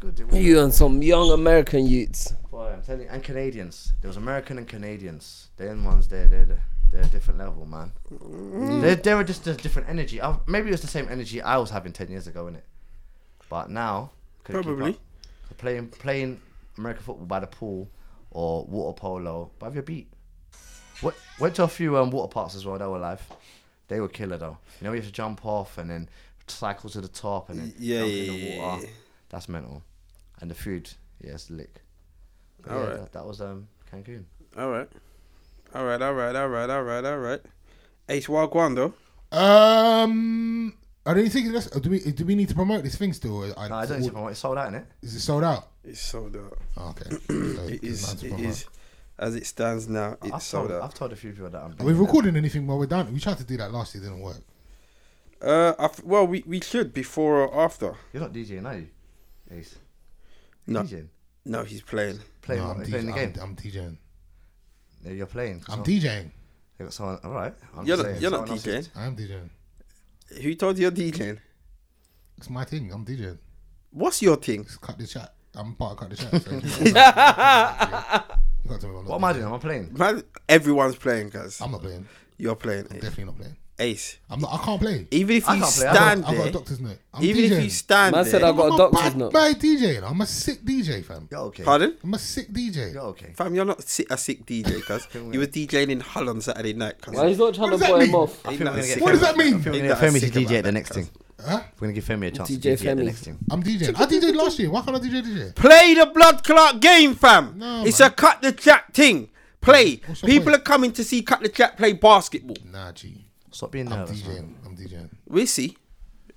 Yeah, 0.00 0.08
was 0.08 0.14
good. 0.16 0.20
It 0.20 0.32
was 0.32 0.36
You 0.44 0.60
and 0.60 0.72
some 0.74 1.02
young 1.02 1.30
American 1.30 1.86
youths. 1.86 2.32
Boy, 2.50 2.72
I'm 2.72 2.82
telling 2.82 3.02
you, 3.02 3.08
and 3.10 3.22
Canadians. 3.22 3.92
There 4.00 4.08
was 4.08 4.16
American 4.16 4.58
and 4.58 4.68
Canadians. 4.68 5.48
Them 5.56 5.84
ones, 5.84 6.08
they're 6.08 6.26
they're 6.26 6.58
they're 6.90 7.02
a 7.02 7.06
different 7.06 7.38
level, 7.40 7.64
man. 7.66 7.92
They're, 8.82 8.96
they 8.96 9.14
were 9.14 9.24
just 9.24 9.46
a 9.46 9.54
different 9.54 9.88
energy. 9.88 10.20
I, 10.20 10.36
maybe 10.46 10.68
it 10.68 10.72
was 10.72 10.82
the 10.82 10.86
same 10.88 11.08
energy 11.08 11.40
I 11.40 11.56
was 11.56 11.70
having 11.70 11.92
ten 11.92 12.10
years 12.10 12.26
ago, 12.26 12.44
innit? 12.44 12.62
But 13.48 13.70
now, 13.70 14.10
Probably. 14.44 14.98
Playing 15.58 15.88
playing 15.88 16.40
American 16.78 17.04
football 17.04 17.26
by 17.26 17.40
the 17.40 17.46
pool 17.46 17.88
or 18.30 18.64
water 18.64 18.98
polo, 18.98 19.50
by 19.58 19.70
your 19.70 19.82
beat. 19.82 20.08
Went, 21.02 21.16
went 21.38 21.54
to 21.56 21.64
a 21.64 21.68
few 21.68 21.96
um, 21.98 22.10
water 22.10 22.28
parks 22.32 22.54
as 22.54 22.64
well. 22.64 22.78
They 22.78 22.86
were 22.86 22.98
live. 22.98 23.22
They 23.88 24.00
were 24.00 24.08
killer 24.08 24.38
though. 24.38 24.56
You 24.80 24.86
know, 24.86 24.92
you 24.92 24.96
have 25.00 25.06
to 25.06 25.12
jump 25.12 25.44
off 25.44 25.76
and 25.78 25.90
then 25.90 26.08
cycle 26.46 26.88
to 26.90 27.00
the 27.00 27.08
top 27.08 27.50
and 27.50 27.58
then 27.60 27.74
Yeah, 27.78 28.00
jump 28.00 28.10
yeah, 28.12 28.22
in 28.22 28.26
the 28.28 28.36
yeah, 28.38 28.58
water. 28.62 28.82
yeah. 28.84 28.90
That's 29.32 29.48
mental. 29.48 29.82
And 30.40 30.48
the 30.50 30.54
food, 30.54 30.88
yeah, 31.20 31.32
it's 31.32 31.50
lick. 31.50 31.82
But 32.62 32.72
Alright. 32.72 32.88
yeah, 32.90 32.96
that, 32.98 33.12
that 33.14 33.26
was 33.26 33.40
um 33.40 33.66
Cancun. 33.90 34.24
All 34.56 34.70
right. 34.70 34.88
All 35.74 35.84
right, 35.84 36.00
all 36.02 36.12
right, 36.14 36.36
all 36.36 36.48
right, 36.48 36.70
all 36.70 36.82
right, 36.82 37.04
all 37.04 37.18
right. 37.18 37.40
Ace 38.08 38.26
Wagwan, 38.28 38.74
though. 38.76 38.92
Um, 39.36 40.74
I 41.06 41.14
don't 41.14 41.28
think 41.30 41.52
that's. 41.52 41.66
Do 41.70 41.90
we 41.90 41.98
do 42.00 42.24
we 42.26 42.34
need 42.34 42.48
to 42.50 42.54
promote 42.54 42.82
this 42.84 42.96
thing 42.96 43.12
still? 43.14 43.42
I, 43.56 43.68
No, 43.68 43.74
I 43.76 43.86
don't 43.86 44.02
think 44.02 44.14
it's 44.30 44.38
sold 44.40 44.58
out 44.58 44.68
in 44.68 44.74
it. 44.74 44.86
Is 45.00 45.14
it 45.14 45.20
sold 45.20 45.44
out? 45.44 45.68
It's 45.84 46.00
sold 46.00 46.36
out. 46.36 46.58
Oh, 46.76 46.90
okay. 46.90 47.10
So 47.56 47.62
It 47.68 47.80
there's 47.82 47.82
is, 47.82 48.02
nothing 48.02 48.18
to 48.18 48.26
it 48.26 48.30
promote. 48.30 48.46
is, 48.50 48.66
as 49.18 49.34
it 49.36 49.46
stands 49.46 49.88
now, 49.88 50.16
it's 50.22 50.32
I've 50.32 50.42
sold 50.42 50.68
told, 50.68 50.82
out. 50.82 50.84
I've 50.88 50.94
told 50.94 51.12
a 51.12 51.16
few 51.16 51.32
people 51.32 51.48
that 51.50 51.62
I'm. 51.62 51.74
Are 51.80 51.84
we 51.86 51.92
recording 51.94 52.36
anything 52.36 52.66
while 52.66 52.78
we're 52.78 52.86
done? 52.86 53.12
We 53.12 53.18
tried 53.20 53.38
to 53.38 53.44
do 53.44 53.56
that 53.56 53.72
last 53.72 53.94
year, 53.94 54.04
didn't 54.04 54.20
work. 54.20 54.42
Uh, 55.40 55.72
I 55.78 55.84
f- 55.86 56.04
well, 56.04 56.26
we, 56.26 56.44
we 56.46 56.60
should 56.60 56.92
before 56.94 57.38
or 57.48 57.64
after. 57.64 57.94
You're 58.12 58.22
not 58.22 58.32
DJing, 58.32 58.64
are 58.66 58.76
you? 58.76 58.88
Ace. 59.52 59.76
No. 60.66 60.82
DJing. 60.82 61.08
No, 61.44 61.64
he's 61.64 61.82
playing. 61.82 62.18
Playing, 62.40 62.62
no, 62.62 62.68
what? 62.68 62.76
I'm, 62.78 62.84
playing 62.84 63.06
the 63.06 63.12
game. 63.12 63.32
I'm, 63.36 63.42
I'm 63.42 63.56
DJing. 63.56 63.96
Yeah, 65.04 65.12
you're 65.12 65.26
playing. 65.26 65.62
I'm 65.68 65.78
So- 65.84 65.90
DJing. 65.90 66.30
They 66.78 66.84
got 66.84 66.94
someone. 66.94 67.18
All 67.24 67.32
right. 67.32 67.54
I'm 67.76 67.86
You're 67.86 67.96
not, 67.96 68.20
you're 68.20 68.30
not 68.30 68.46
DJing. 68.48 68.78
is- 68.78 68.90
I 68.94 69.04
am 69.06 69.16
DJing. 69.16 69.50
Who 70.42 70.54
told 70.54 70.78
you 70.78 70.82
you're 70.82 70.90
DJing? 70.92 71.38
It's 72.38 72.48
my 72.50 72.64
thing. 72.64 72.92
I'm 72.92 73.04
DJing. 73.04 73.38
What's 73.90 74.22
your 74.22 74.36
thing? 74.36 74.64
Just 74.64 74.80
cut 74.80 74.98
the 74.98 75.06
chat. 75.06 75.34
I'm 75.54 75.74
part 75.74 75.92
of 75.92 75.98
cut 75.98 76.10
the 76.10 76.16
chat. 76.16 76.42
So 76.42 76.50
you 76.86 76.92
got 78.70 78.84
I'm 78.84 78.92
not 78.94 79.04
What 79.04 79.16
am 79.16 79.24
I 79.24 79.32
doing? 79.32 79.44
Am 79.44 79.52
I 79.54 79.58
playing? 79.58 79.92
Man, 79.92 80.22
everyone's 80.48 80.96
playing, 80.96 81.28
guys. 81.28 81.60
I'm 81.60 81.72
not 81.72 81.82
playing. 81.82 82.06
You're 82.38 82.56
playing. 82.56 82.86
I'm 82.90 82.98
definitely 82.98 83.24
not 83.24 83.36
playing. 83.36 83.56
Ace. 83.78 84.18
I'm 84.30 84.38
not. 84.40 84.52
I 84.52 84.58
can't 84.64 84.80
play. 84.80 85.06
Even 85.10 85.36
if 85.36 85.48
I 85.48 85.54
you 85.54 85.62
can't 85.62 85.74
play. 85.74 85.86
I've 85.86 85.94
stand 85.96 86.24
I've 86.24 86.26
got 86.26 86.34
a 86.34 86.42
there, 86.44 86.52
doctor's 86.52 86.80
note. 86.80 86.98
I'm 87.14 87.24
even 87.24 87.44
DJing. 87.44 87.50
if 87.58 87.64
you 87.64 87.70
stand 87.70 88.14
Man 88.14 88.24
there, 88.24 88.30
said 88.32 88.42
I've 88.42 88.56
got 88.56 88.66
I'm 88.66 88.72
a 88.72 88.74
a 88.74 88.78
doctor's 88.78 89.00
bad, 89.02 89.16
note. 89.16 89.32
bad 89.32 89.58
DJ. 89.60 89.94
you 89.94 90.00
know. 90.02 90.06
I'm 90.08 90.20
a 90.20 90.26
sick 90.26 90.62
DJ, 90.62 91.04
fam. 91.04 91.28
You're 91.30 91.40
okay. 91.40 91.62
pardon? 91.64 91.96
I'm 92.04 92.14
a 92.14 92.18
sick 92.18 92.52
DJ. 92.52 92.92
You're 92.92 93.02
okay. 93.02 93.32
Fam, 93.34 93.54
you're 93.54 93.64
not 93.64 93.82
si- 93.82 94.06
a 94.10 94.16
sick 94.18 94.44
DJ, 94.46 94.82
cuz. 94.86 95.08
you 95.14 95.40
were 95.40 95.46
DJing 95.46 95.88
in 95.88 96.00
Hull 96.00 96.28
on 96.28 96.40
Saturday 96.40 96.74
night, 96.74 97.00
cuz. 97.00 97.14
Why 97.14 97.28
he's 97.28 97.38
not 97.38 97.54
trying 97.54 97.70
What 97.70 97.78
to 97.80 97.82
does 97.82 97.90
put 97.90 98.00
him 98.02 98.06
mean? 98.08 98.14
off? 98.14 98.46
I 98.46 98.48
think 98.50 98.60
we're 98.60 98.66
gonna 98.66 98.82
get 98.82 99.00
What 99.00 99.10
does 99.12 99.20
that 99.22 99.36
mean? 99.36 99.46
I 99.46 99.50
think 99.58 99.64
we're 99.66 99.72
gonna 99.72 99.88
get 99.88 99.98
Femi 99.98 100.20
to 100.20 100.40
DJ 100.40 100.58
at 100.58 100.64
the 100.64 100.72
next 100.72 100.92
thing. 100.92 101.08
Huh? 101.44 101.62
We're 101.80 101.86
gonna 101.88 101.92
give 101.94 102.04
Femi 102.04 102.26
a 102.26 102.30
chance 102.30 102.50
DJ 102.50 102.60
to 102.62 102.68
DJ 102.68 102.72
at 102.90 102.96
the 102.98 103.02
Femi. 103.02 103.06
next 103.06 103.20
thing. 103.24 103.38
I'm 103.50 103.62
DJing. 103.62 103.98
I 103.98 104.06
DJed 104.06 104.34
last 104.36 104.58
year. 104.60 104.70
Why 104.70 104.82
can't 104.82 104.96
I 104.96 105.00
DJ 105.00 105.24
this 105.24 105.26
year? 105.28 105.52
Play 105.56 105.94
the 105.94 106.06
blood 106.06 106.44
clot 106.44 106.78
game, 106.80 107.14
fam. 107.14 107.54
No, 107.58 107.84
it's 107.84 107.98
man. 108.00 108.10
a 108.10 108.12
cut 108.12 108.42
the 108.42 108.52
chat 108.52 108.92
thing. 108.94 109.28
Play. 109.60 110.00
What's 110.06 110.22
your 110.22 110.28
People 110.28 110.44
point? 110.52 110.56
are 110.56 110.60
coming 110.64 110.92
to 110.92 111.02
see 111.02 111.22
cut 111.22 111.40
the 111.40 111.48
chat 111.48 111.76
play 111.76 111.94
basketball. 111.94 112.56
Nah, 112.70 112.92
G. 112.92 113.24
Stop 113.52 113.70
being 113.72 113.90
I'm 113.92 114.00
nervous. 114.00 114.26
man. 114.26 114.36
DJing. 114.36 114.66
I'm 114.66 114.76
DJing. 114.76 115.10
We 115.28 115.46
see. 115.46 115.76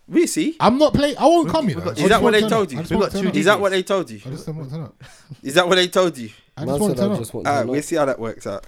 We 0.08 0.28
see. 0.28 0.56
I'm 0.60 0.78
not 0.78 0.94
playing. 0.94 1.18
I 1.18 1.26
won't 1.26 1.50
come. 1.50 1.68
You 1.70 1.76
know. 1.76 1.82
I 1.82 1.90
is 1.90 1.98
just 1.98 2.10
that 2.10 2.22
what 2.22 2.24
won't 2.24 2.34
they 2.36 2.42
turn 2.42 2.50
told 2.50 2.68
up. 2.68 2.72
you? 2.74 2.78
I 2.78 2.82
just 2.82 2.92
We 2.92 2.98
won't 2.98 3.12
got 3.12 3.12
turn 3.18 3.24
two 3.24 3.30
up. 3.30 3.36
Is 3.36 3.46
that 3.46 3.60
what 3.60 3.70
they 3.72 3.84
told 3.84 4.10
you? 4.12 4.22
I 4.26 4.30
just 4.30 4.46
don't 4.46 4.56
want 4.58 4.70
to 4.70 4.76
turn 4.76 4.84
up. 4.86 5.04
Is 5.42 5.54
that 5.56 5.68
what 5.68 5.76
they 5.76 5.88
told 5.88 6.18
you? 6.18 6.30
I 6.58 6.66
just 6.66 6.80
want 6.80 6.96
to 6.96 7.02
turn 7.02 7.12
up. 7.12 7.36
Alright, 7.36 7.68
we'll 7.68 7.82
see 7.82 7.96
how 7.96 8.06
that 8.06 8.20
works 8.20 8.46
out. 8.46 8.68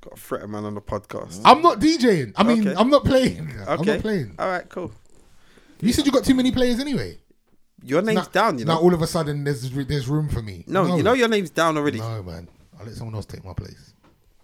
Got 0.00 0.14
a 0.14 0.16
threat 0.16 0.48
man 0.48 0.64
on 0.64 0.74
the 0.74 0.80
podcast. 0.80 1.40
I'm 1.44 1.62
not 1.62 1.78
DJing. 1.78 2.32
I 2.34 2.42
mean, 2.42 2.66
Okay. 2.66 2.76
I'm 2.76 2.90
not 2.90 3.04
playing. 3.04 3.52
I'm 3.68 3.82
not 3.82 4.00
playing. 4.00 4.34
All 4.38 4.48
right, 4.48 4.68
cool. 4.68 4.90
You 5.80 5.92
said 5.92 6.06
you 6.06 6.12
got 6.12 6.24
too 6.24 6.34
many 6.34 6.50
players 6.50 6.80
ananyway. 6.80 7.18
Your 7.84 8.02
name's 8.02 8.16
Now- 8.16 8.24
down, 8.42 8.58
you 8.58 8.64
Now 8.64 8.74
know. 8.74 8.80
all 8.80 8.94
of 8.94 9.02
a 9.02 9.06
sudden 9.06 9.44
there's 9.44 9.70
there's 9.70 10.08
room 10.08 10.28
for 10.28 10.42
me. 10.42 10.64
no, 10.66 10.96
you 10.96 11.02
know 11.04 11.12
your 11.12 11.28
name's 11.28 11.50
down 11.50 11.76
already. 11.76 11.98
No, 12.00 12.22
man. 12.22 12.48
I'll 12.80 12.86
let 12.86 12.94
someone 12.96 13.14
else 13.14 13.26
take 13.26 13.44
my 13.44 13.52
place. 13.52 13.92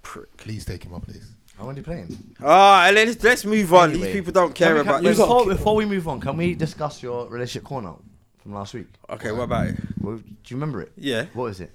Prick. 0.02 0.36
Please 0.36 0.64
take 0.64 0.88
my 0.90 0.98
place. 1.00 1.32
How 1.58 1.68
are 1.68 1.72
you 1.74 1.82
playing? 1.82 2.34
Ah, 2.42 2.88
let's 2.94 3.22
let's 3.24 3.44
move 3.44 3.74
on. 3.74 3.90
Anyway. 3.90 4.06
These 4.06 4.14
people 4.16 4.32
don't 4.32 4.54
care 4.54 4.68
Can 4.68 4.74
we- 4.76 4.80
about 4.82 4.94
can- 4.96 5.04
this. 5.04 5.18
Before, 5.18 5.46
before 5.46 5.74
we 5.76 5.86
move 5.86 6.06
on, 6.06 6.20
can 6.20 6.36
we 6.36 6.54
discuss 6.54 7.02
your 7.02 7.28
relationship 7.28 7.64
corner 7.64 7.94
from 8.42 8.54
last 8.54 8.74
week? 8.74 8.86
Okay, 9.10 9.32
what 9.32 9.42
about 9.44 9.66
it? 9.66 9.76
Well, 10.00 10.16
do 10.18 10.22
you 10.46 10.56
remember 10.56 10.82
it? 10.82 10.92
Yeah, 10.96 11.26
What 11.34 11.46
is 11.46 11.60
it? 11.60 11.72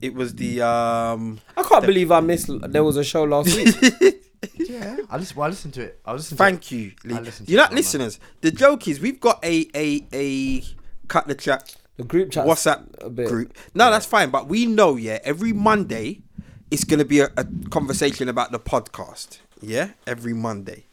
it 0.00 0.14
was 0.14 0.34
the 0.34 0.62
um. 0.66 1.38
I 1.56 1.62
can't 1.62 1.86
believe 1.86 2.10
I 2.10 2.20
missed. 2.20 2.50
There 2.72 2.82
was 2.82 2.96
a 2.96 3.04
show 3.04 3.24
last 3.24 3.54
week. 3.54 3.74
Yeah, 4.54 4.96
I 5.10 5.18
listened. 5.18 5.36
Well, 5.36 5.46
I 5.46 5.50
listened 5.50 5.74
to 5.74 5.82
it. 5.82 6.00
I 6.02 6.12
listened. 6.14 6.38
Thank 6.38 6.62
to 6.68 6.76
you, 6.76 6.92
I 7.04 7.08
Lee. 7.08 7.20
listened 7.20 7.46
to 7.46 7.52
You're 7.52 7.60
it, 7.60 7.64
not 7.64 7.70
man. 7.72 7.76
listeners. 7.76 8.18
The 8.40 8.50
joke 8.50 8.88
is 8.88 8.98
we've 8.98 9.20
got 9.20 9.44
a 9.44 9.68
a 9.74 10.06
a 10.14 10.62
cut 11.08 11.28
the 11.28 11.34
chat 11.34 11.76
The 11.98 12.04
group 12.04 12.30
chat. 12.30 12.46
WhatsApp 12.46 12.86
a 13.04 13.10
bit. 13.10 13.28
group. 13.28 13.54
No, 13.74 13.90
that's 13.90 14.06
fine. 14.06 14.30
But 14.30 14.48
we 14.48 14.64
know, 14.64 14.96
yeah, 14.96 15.18
every 15.24 15.52
Monday 15.52 16.22
it's 16.70 16.84
gonna 16.84 17.04
be 17.04 17.20
a, 17.20 17.28
a 17.36 17.44
conversation 17.70 18.28
about 18.28 18.52
the 18.52 18.58
podcast. 18.60 19.38
Yeah, 19.60 19.90
every 20.06 20.32
Monday. 20.32 20.84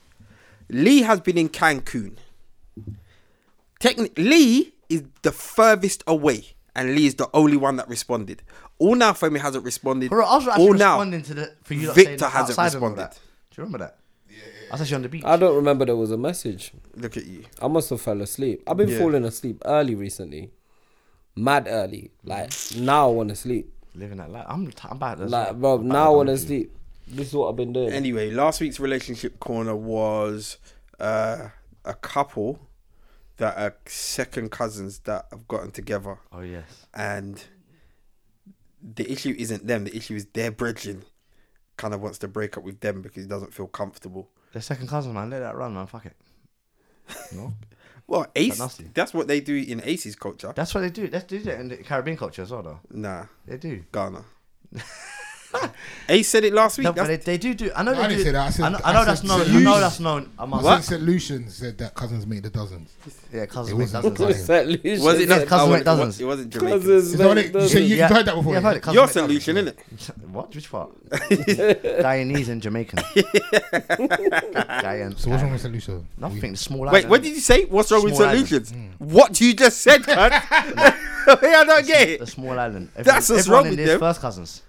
Lee 0.70 1.02
has 1.04 1.22
been 1.22 1.38
in 1.38 1.50
Cancun. 1.50 2.18
Technically, 3.80 4.24
Lee 4.24 4.74
is 4.90 5.04
the 5.22 5.32
furthest 5.32 6.04
away, 6.08 6.54
and 6.76 6.96
Lee 6.96 7.06
is 7.06 7.16
the 7.16 7.30
only 7.34 7.58
one 7.58 7.76
that 7.78 7.88
responded. 7.88 8.42
All 8.80 8.96
now, 8.96 9.12
Femi 9.14 9.40
hasn't 9.40 9.64
responded. 9.64 10.10
Bro, 10.10 10.26
I 10.26 10.36
was 10.36 10.48
actually 10.48 10.68
All 10.68 10.74
now, 10.74 10.94
responding 11.00 11.22
to 11.24 11.34
the 11.34 11.54
for 11.64 11.74
you. 11.74 11.88
lot 11.88 11.96
Victor 11.96 12.26
hasn't 12.28 12.60
outside 12.60 12.74
and 12.76 12.84
all 12.84 12.90
responded. 12.90 12.98
that. 13.02 13.14
Do 13.52 13.62
you 13.62 13.64
remember 13.66 13.78
that? 13.80 13.98
Yeah. 14.30 14.38
I 14.70 14.74
was 14.74 14.82
actually 14.82 14.96
on 14.96 15.02
the 15.04 15.10
beach. 15.10 15.24
I 15.26 15.38
don't 15.38 15.56
remember 15.56 15.86
there 15.86 15.96
was 15.96 16.12
a 16.12 16.18
message. 16.18 16.72
Look 16.96 17.18
at 17.18 17.26
you. 17.26 17.46
I 17.62 17.68
must 17.68 17.90
have 17.90 18.02
fell 18.02 18.22
asleep. 18.22 18.64
I've 18.68 18.78
been 18.78 18.90
Yeah. 18.90 18.98
falling 19.00 19.24
asleep 19.26 19.62
early 19.66 19.96
recently. 19.96 20.52
Mad 21.36 21.68
early. 21.70 22.12
Like 22.24 22.52
now 22.76 23.10
I 23.10 23.12
want 23.12 23.30
to 23.30 23.36
sleep. 23.36 23.74
Living 23.98 24.18
that 24.18 24.32
life. 24.32 24.46
I'm. 24.48 24.68
T- 24.68 24.76
I'm 24.86 24.98
about 24.98 25.18
to. 25.18 25.26
Like 25.26 25.56
bro, 25.56 25.76
I'm 25.76 25.88
now 25.88 25.96
I 25.96 26.02
about 26.04 26.16
want 26.18 26.30
to 26.30 26.36
to 26.36 26.42
sleep. 26.42 26.76
This 27.08 27.28
is 27.30 27.34
what 27.34 27.50
I've 27.50 27.56
been 27.56 27.74
doing. 27.74 27.92
Anyway, 27.92 28.32
last 28.32 28.62
week's 28.62 28.80
relationship 28.80 29.40
corner 29.40 29.76
was 29.76 30.58
uh, 31.00 31.50
a 31.86 31.94
couple 31.94 32.60
that 33.38 33.58
are 33.58 33.76
second 33.86 34.52
cousins 34.52 35.00
that 35.00 35.26
have 35.32 35.48
gotten 35.48 35.72
together, 35.72 36.18
Oh 36.32 36.42
yes. 36.42 36.86
and 36.94 37.44
the 38.82 39.12
issue 39.12 39.36
isn't 39.38 39.68
them. 39.68 39.84
The 39.86 39.96
issue 39.96 40.16
is 40.16 40.26
their 40.28 40.52
bridging. 40.52 41.04
kind 41.78 41.94
of 41.94 42.02
wants 42.02 42.18
to 42.20 42.28
break 42.28 42.58
up 42.58 42.64
with 42.64 42.80
them 42.82 43.02
because 43.02 43.24
he 43.24 43.30
doesn't 43.30 43.54
feel 43.54 43.68
comfortable. 43.68 44.30
They're 44.54 44.62
second 44.62 44.88
cousins, 44.88 45.14
man. 45.14 45.30
Let 45.30 45.40
that 45.40 45.56
run, 45.56 45.74
man. 45.74 45.88
Fuck 45.88 46.06
it. 46.08 46.16
No, 47.36 47.54
Well, 48.08 48.26
Ace, 48.36 48.58
nasty? 48.60 48.90
that's 48.94 49.14
what 49.14 49.28
they 49.28 49.42
do 49.42 49.56
in 49.56 49.82
Ace's 49.84 50.16
culture. 50.16 50.54
that's 50.56 50.74
what 50.74 50.82
they 50.82 50.90
do. 50.90 51.08
They 51.08 51.20
do 51.28 51.40
that 51.40 51.60
in 51.60 51.68
the 51.68 51.78
Caribbean 51.78 52.16
culture 52.18 52.42
as 52.44 52.52
well, 52.52 52.64
though. 52.64 52.80
Nah, 52.90 53.26
They 53.46 53.58
do. 53.58 53.84
Ghana. 53.92 54.24
Ace 56.10 56.28
said 56.30 56.44
it 56.44 56.54
last 56.54 56.78
week. 56.78 56.86
No, 56.86 56.94
but 56.94 57.08
they, 57.08 57.16
they 57.18 57.38
do 57.38 57.54
do. 57.54 57.72
I 57.76 57.84
know 57.84 57.94
No, 57.94 58.00
I 58.02 58.08
they 58.08 58.16
didn't 58.16 58.18
do. 58.20 58.24
say 58.26 58.32
that. 58.32 58.48
I 58.48 58.50
said- 58.50 58.64
I 58.66 58.70
know, 58.70 58.80
I 58.84 58.90
I 58.90 58.94
know 58.94 59.00
said 59.00 59.08
that's 59.08 59.24
known. 59.24 59.40
I 59.40 59.44
solutions. 59.44 59.64
know 59.66 59.80
that's 59.80 60.00
known 60.00 60.32
amongst. 60.40 60.66
What? 60.66 60.84
Saint 60.84 61.02
Lucian 61.04 61.50
said 61.50 61.78
that 61.80 61.96
cousins 61.96 62.26
make 62.28 62.44
the 62.44 62.50
dozens. 62.50 62.94
Yeah, 63.34 63.46
cousins 63.46 63.70
It 63.70 63.76
make 63.76 63.94
wasn't 63.94 64.18
dozens. 64.18 64.46
Saint 64.46 64.68
aren't? 64.70 64.84
Lucian 64.84 65.04
was 65.06 65.20
it 65.20 65.30
not? 65.30 65.38
said- 65.40 65.48
Cousin 65.48 65.68
oh, 65.68 65.72
make 65.72 65.82
it, 65.82 65.84
dozens. 65.86 66.22
it 66.22 66.26
wasn't 66.26 66.50
Jamaican. 66.54 66.80
Cousins 66.80 67.04
Is 67.12 67.18
that 67.18 67.28
what 67.28 67.36
make 67.36 67.46
it, 67.48 67.54
you, 67.56 67.68
said, 67.68 67.84
you, 67.84 67.96
Yeah. 67.96 68.08
heard 68.10 68.26
that 68.26 68.36
before? 68.36 68.52
Yeah, 68.54 68.58
I've 68.58 68.64
heard 68.64 68.78
it. 68.78 68.84
Cousins 68.84 68.96
You're 68.96 69.06
make 69.06 69.42
St. 69.42 69.56
dozens. 69.56 69.76
Lucian, 69.98 70.14
innit? 70.18 70.28
What? 70.34 70.56
Which 70.56 70.70
part? 70.72 70.90
Guyanese 71.10 72.50
and 72.50 72.62
Jamaican. 72.62 73.00
Guyan. 74.08 75.18
So 75.18 75.30
what's 75.30 75.44
wrong 75.44 75.52
with 75.52 75.62
St. 75.62 75.74
Lucia? 75.74 76.02
Nothing. 76.18 76.52
The 76.52 76.58
small 76.58 76.82
Wait, 76.82 76.90
island. 76.90 77.10
what 77.10 77.22
did 77.24 77.30
you 77.34 77.40
say? 77.42 77.66
What's 77.66 77.92
wrong 77.92 78.04
with 78.04 78.16
Small 78.16 78.30
solutions? 78.30 78.72
Hmm. 78.72 78.88
What 79.00 79.40
you 79.42 79.54
just 79.54 79.82
said, 79.82 80.02
cunt? 80.04 80.32
I 81.30 81.64
don't 81.66 81.86
get 81.88 82.20
The 82.20 82.24
it. 82.24 82.28
small 82.28 82.58
island. 82.58 82.90
Everyone, 82.96 83.04
That's 83.16 83.30
what's 83.30 83.42
everyone 83.42 83.64
wrong 83.64 83.66
in 83.66 83.70
with 83.72 83.78
this 83.80 83.90
them. 83.90 84.00
First 84.00 84.22
cousins. 84.22 84.62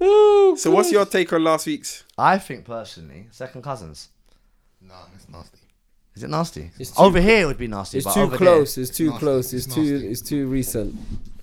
Oh, 0.00 0.54
So, 0.56 0.70
what's 0.70 0.92
your 0.92 1.04
take 1.06 1.32
on 1.32 1.42
last 1.42 1.66
week's? 1.66 2.04
I 2.16 2.38
think 2.38 2.64
personally, 2.64 3.26
second 3.32 3.62
cousins. 3.62 4.08
Nah, 4.80 4.94
it's 5.16 5.28
nasty. 5.28 5.58
Is 6.14 6.22
it 6.22 6.30
nasty? 6.30 6.70
It's 6.78 6.90
too- 6.92 7.02
over 7.02 7.20
here 7.20 7.42
it 7.42 7.46
would 7.46 7.58
be 7.58 7.66
nasty. 7.66 7.98
It's 7.98 8.04
but 8.04 8.14
too 8.14 8.20
over 8.20 8.36
close. 8.36 8.78
It's 8.78 8.96
too 8.96 9.06
nasty. 9.10 9.18
close. 9.18 9.52
It's 9.52 9.66
It's 9.66 9.74
too. 9.74 9.92
nasty. 9.92 10.08
It's 10.08 10.22
too 10.22 10.46
recent. 10.48 10.94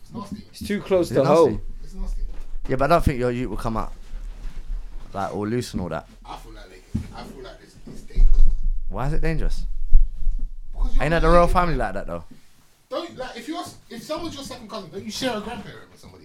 It's 0.02 0.14
nasty. 0.14 0.38
It's 0.52 0.68
too 0.68 0.82
close 0.82 1.12
Is 1.12 1.18
to 1.18 1.24
nasty? 1.24 1.36
home. 1.36 1.62
It's 1.84 1.94
nasty. 1.94 2.22
Yeah, 2.70 2.76
but 2.78 2.86
I 2.86 2.96
don't 2.96 3.04
think 3.04 3.20
your 3.20 3.32
youth 3.32 3.50
will 3.50 3.58
come 3.58 3.76
out 3.78 3.92
like 5.14 5.34
all 5.36 5.48
loose 5.48 5.74
and 5.74 5.82
all 5.82 5.90
that. 5.90 6.08
I 6.26 6.38
feel 6.38 6.54
like 6.54 6.70
they, 6.70 7.00
I 7.16 7.24
feel 7.24 7.44
like 7.44 7.60
this 7.60 7.76
is 7.94 8.02
dangerous. 8.04 8.42
Why 8.90 9.08
is 9.08 9.14
it 9.14 9.22
dangerous? 9.22 9.64
Because 10.74 10.92
Ain't 11.02 11.10
that 11.12 11.20
the 11.20 11.28
really- 11.28 11.38
royal 11.38 11.48
family 11.48 11.76
like 11.76 11.94
that 11.94 12.08
though? 12.08 12.24
Don't 12.90 13.18
like 13.18 13.36
if 13.38 13.48
you're 13.50 13.64
if 13.90 14.04
someone's 14.04 14.36
your 14.36 14.44
second 14.44 14.70
cousin, 14.70 14.90
don't 14.92 15.04
you 15.04 15.12
share 15.12 15.36
a 15.38 15.42
grandparent 15.42 15.92
with 15.92 16.00
somebody? 16.00 16.25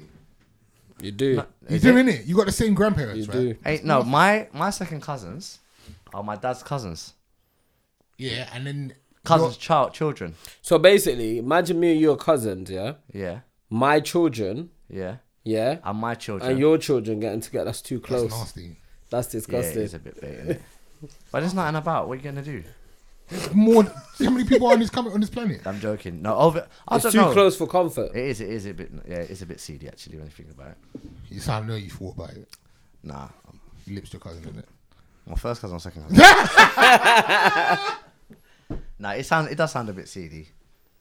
You 1.03 1.13
do. 1.13 1.37
No, 1.37 1.47
You 1.69 1.77
is 1.77 1.83
do 1.83 1.97
it? 1.97 2.07
innit? 2.07 2.27
You 2.27 2.37
got 2.37 2.47
the 2.47 2.53
same 2.53 2.75
grandparents, 2.75 3.27
You 3.27 3.33
right? 3.33 3.41
do. 3.41 3.57
Ain't 3.67 3.85
no 3.85 4.03
my 4.03 4.49
my 4.53 4.71
second 4.71 5.01
cousins 5.03 5.59
are 6.15 6.23
my 6.23 6.37
dad's 6.37 6.63
cousins. 6.63 7.15
Yeah, 8.19 8.49
and 8.53 8.67
then 8.67 8.95
Cousins, 9.25 9.57
child, 9.59 9.93
children. 9.93 10.35
So 10.63 10.79
basically, 10.79 11.39
imagine 11.39 11.79
me 11.79 11.93
and 11.93 12.01
your 12.01 12.17
cousins. 12.17 12.71
Yeah. 12.71 12.95
Yeah, 13.13 13.41
My 13.69 14.01
children. 14.01 14.71
yeah, 14.89 15.17
Yeah. 15.45 15.79
and 15.85 15.99
my 15.99 16.15
children. 16.15 16.51
And 16.51 16.59
your 16.59 16.79
children 16.79 17.21
getting 17.21 17.41
together. 17.43 17.67
That's 17.67 17.83
too 17.83 18.01
close. 18.01 18.23
That's 18.23 18.33
close. 18.35 18.57
nasty. 18.57 18.77
That's 19.11 19.29
disgusting. 19.29 19.77
yeah, 19.79 19.85
it's 19.85 19.95
a 19.95 19.99
bit 19.99 20.21
bait, 20.21 20.39
innit? 20.39 20.61
but 21.31 21.41
there's 21.41 21.53
nothing 21.55 21.77
about. 21.77 22.09
What 22.09 22.15
are 22.15 22.17
you 22.17 22.23
gonna 22.25 22.43
do? 22.43 22.63
More. 23.55 23.85
how 24.19 24.31
many 24.31 24.45
people 24.45 24.67
are 24.69 24.73
on 24.75 24.81
this 24.81 24.91
coming 24.91 25.13
on 25.13 25.21
this 25.21 25.31
planet? 25.31 25.67
I'm 25.67 25.79
joking. 25.81 26.21
No, 26.23 26.35
over. 26.37 26.67
I 26.89 26.97
it's 26.97 27.05
don't 27.05 27.13
too 27.13 27.19
know. 27.19 27.33
close 27.33 27.57
for 27.57 27.67
comfort. 27.67 28.11
It 28.15 28.25
is. 28.31 28.41
It 28.41 28.51
is 28.51 28.67
a 28.67 28.75
bit. 28.75 28.91
Yeah, 29.09 29.17
it's 29.17 29.43
a 29.43 29.47
bit 29.47 29.61
seedy 29.61 29.89
actually 29.89 30.17
when 30.17 30.27
you 30.27 30.33
think 30.33 30.51
about 30.51 30.69
it. 30.73 30.77
You 31.31 31.41
sound 31.41 31.69
know 31.69 31.77
you 31.77 31.91
thought 31.91 32.15
about 32.17 32.31
it. 32.31 32.49
Nah, 33.03 33.29
You 33.87 33.95
lips 33.95 34.13
your 34.13 34.21
cousin, 34.21 34.43
isn't 34.43 34.59
it? 34.59 34.69
my 35.27 35.37
first 35.37 35.61
cousin, 35.61 35.75
my 35.75 35.79
second 35.79 36.03
cousin. 36.09 36.17
No, 38.99 39.11
it 39.11 39.25
sounds. 39.25 39.51
It 39.51 39.55
does 39.57 39.73
sound 39.73 39.89
a 39.89 39.93
bit 39.95 40.09
seedy. 40.09 40.49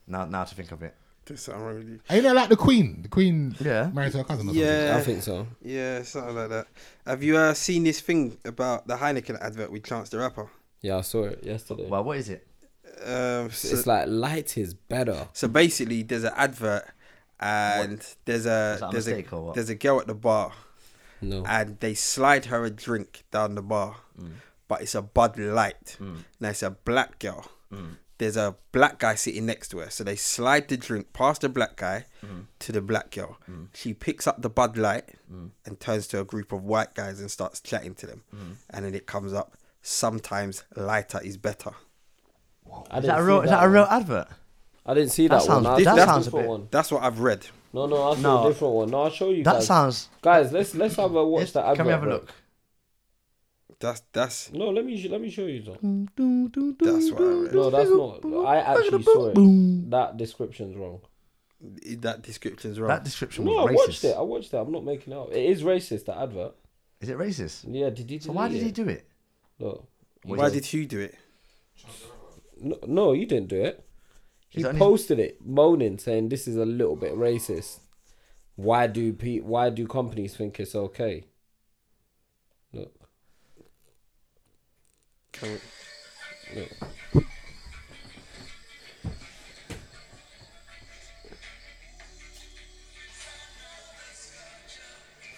Now, 0.07 0.23
now 0.25 0.45
to 0.45 0.55
think 0.55 0.71
of 0.71 0.81
it. 0.83 0.95
There's 1.25 1.41
something 1.41 1.61
wrong 1.63 1.75
with 1.79 1.89
you. 1.89 1.99
Ain't 2.09 2.23
that 2.23 2.33
like 2.33 2.47
the 2.49 2.55
Queen? 2.55 3.01
The 3.03 3.09
Queen 3.09 3.55
Yeah. 3.59 3.89
married 3.93 4.13
to 4.13 4.19
her 4.19 4.23
cousin 4.23 4.45
or 4.47 4.53
something? 4.53 4.63
Yeah, 4.65 4.95
I 4.97 5.01
think 5.01 5.21
so. 5.21 5.45
Yeah, 5.61 6.01
something 6.03 6.33
like 6.35 6.49
that. 6.49 6.67
Have 7.05 7.21
you 7.21 7.35
uh, 7.37 7.53
seen 7.53 7.83
this 7.83 7.99
thing 7.99 8.37
about 8.45 8.87
the 8.87 8.95
Heineken 8.95 9.39
advert 9.41 9.69
with 9.71 9.83
Chance 9.83 10.09
the 10.09 10.17
Rapper? 10.19 10.49
Yeah, 10.81 10.97
I 10.97 11.01
saw 11.01 11.25
it 11.25 11.43
yesterday. 11.43 11.87
Well, 11.87 12.03
what 12.03 12.17
is 12.17 12.29
it? 12.29 12.45
Um, 13.03 13.49
so, 13.51 13.75
it's 13.75 13.87
like 13.87 14.07
light 14.07 14.57
is 14.57 14.73
better. 14.73 15.27
so 15.33 15.47
basically, 15.47 16.03
there's 16.03 16.23
an 16.23 16.33
advert, 16.35 16.85
and 17.39 18.05
there's 18.25 18.45
a 18.45 18.75
Is 18.75 18.81
a 18.81 18.89
there's 18.91 19.07
a 19.07 19.35
or 19.35 19.45
what? 19.45 19.55
there's 19.55 19.69
a 19.69 19.75
girl 19.75 19.99
at 19.99 20.07
the 20.07 20.15
bar, 20.15 20.51
No. 21.21 21.43
and 21.45 21.79
they 21.79 21.93
slide 21.93 22.45
her 22.45 22.65
a 22.65 22.69
drink 22.69 23.23
down 23.31 23.55
the 23.55 23.61
bar, 23.61 23.97
mm. 24.19 24.31
but 24.67 24.81
it's 24.81 24.95
a 24.95 25.01
Bud 25.01 25.37
Light. 25.37 25.97
Mm. 25.99 26.23
Now 26.39 26.49
it's 26.49 26.63
a 26.63 26.71
black 26.71 27.19
girl. 27.19 27.49
Mm. 27.73 27.97
There's 28.17 28.35
a 28.35 28.55
black 28.73 28.99
guy 28.99 29.15
sitting 29.15 29.45
next 29.45 29.69
to 29.69 29.77
her, 29.77 29.89
so 29.89 30.03
they 30.03 30.17
slide 30.17 30.67
the 30.67 30.75
drink 30.75 31.13
past 31.13 31.39
the 31.39 31.47
black 31.47 31.77
guy 31.77 32.03
to 32.59 32.71
the 32.73 32.81
black 32.81 33.11
girl. 33.11 33.37
She 33.73 33.93
picks 33.93 34.27
up 34.27 34.41
the 34.41 34.49
Bud 34.49 34.75
Light 34.75 35.05
and 35.65 35.79
turns 35.79 36.05
to 36.07 36.19
a 36.19 36.25
group 36.25 36.51
of 36.51 36.65
white 36.65 36.93
guys 36.95 37.21
and 37.21 37.31
starts 37.31 37.61
chatting 37.61 37.95
to 37.95 38.07
them, 38.07 38.23
and 38.71 38.83
then 38.83 38.93
it 38.93 39.05
comes 39.05 39.31
up. 39.31 39.55
Sometimes 39.81 40.63
lighter 40.75 41.21
is 41.23 41.37
better. 41.37 41.71
I 42.91 42.97
Is 42.97 43.03
didn't 43.03 43.07
that 43.07 43.19
a 43.19 43.21
see 43.21 43.27
real? 43.27 43.41
Is 43.41 43.49
that 43.49 43.59
a 43.59 43.61
one. 43.63 43.71
real 43.71 43.83
advert? 43.89 44.27
I 44.85 44.93
didn't 44.93 45.09
see 45.11 45.27
That 45.27 45.35
that, 45.39 45.43
sounds- 45.43 45.65
one. 45.65 45.73
I 45.73 45.83
that 45.83 45.95
saw 45.95 46.03
a 46.03 46.05
sounds 46.05 46.27
a 46.27 46.31
bit- 46.31 46.45
one. 46.47 46.67
That's 46.71 46.91
what 46.91 47.03
I've 47.03 47.19
read. 47.19 47.45
No, 47.73 47.85
no, 47.85 48.11
I 48.11 48.15
saw 48.15 48.21
No. 48.21 48.45
a 48.45 48.51
different 48.51 48.73
one. 48.73 48.89
No, 48.89 49.01
I'll 49.03 49.09
show 49.11 49.29
you 49.29 49.43
That 49.43 49.53
guys. 49.53 49.67
sounds. 49.67 50.09
Guys, 50.21 50.51
let's 50.51 50.73
let's 50.75 50.95
have 50.95 51.13
a 51.15 51.25
watch 51.25 51.53
that 51.53 51.61
advert. 51.63 51.75
Can 51.77 51.85
we 51.85 51.91
have 51.91 52.03
a 52.03 52.09
look? 52.09 52.33
That's 53.79 54.01
that's 54.11 54.51
No, 54.51 54.69
let 54.71 54.83
me 54.85 55.07
let 55.07 55.21
me 55.21 55.29
show 55.29 55.45
you. 55.45 55.61
Though. 55.61 55.77
that's 56.79 57.11
what 57.11 57.21
I 57.21 57.25
read. 57.25 57.53
No, 57.53 57.69
that's 57.69 57.89
not. 57.89 58.45
I 58.45 58.57
actually 58.57 59.03
saw 59.03 59.27
it. 59.33 59.89
That 59.91 60.17
description's 60.17 60.75
wrong. 60.75 61.01
That 61.61 62.21
description's 62.23 62.79
wrong. 62.79 62.89
That 62.89 63.03
description 63.03 63.45
No, 63.45 63.57
I 63.59 63.71
watched 63.71 64.01
racist. 64.03 64.11
it. 64.11 64.17
I 64.17 64.21
watched 64.21 64.53
it. 64.53 64.57
I'm 64.57 64.71
not 64.71 64.83
making 64.83 65.13
it 65.13 65.15
up. 65.17 65.31
It 65.31 65.45
is 65.49 65.61
racist. 65.63 66.05
The 66.05 66.17
advert. 66.17 66.55
Is 67.01 67.09
it 67.09 67.17
racist? 67.17 67.65
Yeah. 67.69 67.89
Did 67.89 68.09
you? 68.11 68.19
So 68.19 68.31
why 68.33 68.49
did 68.49 68.61
he 68.63 68.71
do 68.71 68.87
it? 68.89 69.07
Look. 69.59 69.87
Why 70.23 70.49
did 70.49 70.71
you 70.73 70.85
do 70.85 70.99
it? 70.99 71.15
No, 72.61 72.77
no, 72.85 73.13
you 73.13 73.25
didn't 73.25 73.47
do 73.49 73.61
it. 73.63 73.85
He 74.49 74.63
posted 74.63 75.19
it, 75.19 75.37
moaning, 75.45 75.97
saying 75.99 76.29
this 76.29 76.47
is 76.47 76.55
a 76.57 76.65
little 76.65 76.95
bit 76.95 77.13
racist. 77.13 77.79
Why 78.55 78.87
do 78.87 79.13
pe- 79.13 79.39
Why 79.39 79.69
do 79.69 79.87
companies 79.87 80.35
think 80.35 80.59
it's 80.59 80.75
okay? 80.75 81.25
Look, 82.73 82.93
Can 85.31 85.49
we- 86.53 86.59
look. 86.61 87.25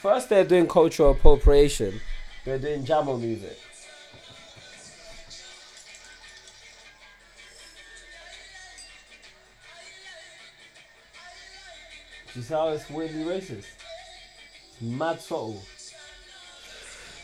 First, 0.01 0.29
they're 0.29 0.43
doing 0.45 0.67
cultural 0.67 1.11
appropriation. 1.11 2.01
They're 2.45 2.57
doing 2.59 2.83
jammer 2.85 3.17
music. 3.17 3.57
You 12.35 12.41
see 12.41 12.53
how 12.53 12.69
it's 12.69 12.89
weirdly 12.89 13.23
racist? 13.23 13.65
It's 14.73 14.81
mad 14.81 15.21
subtle. 15.21 15.61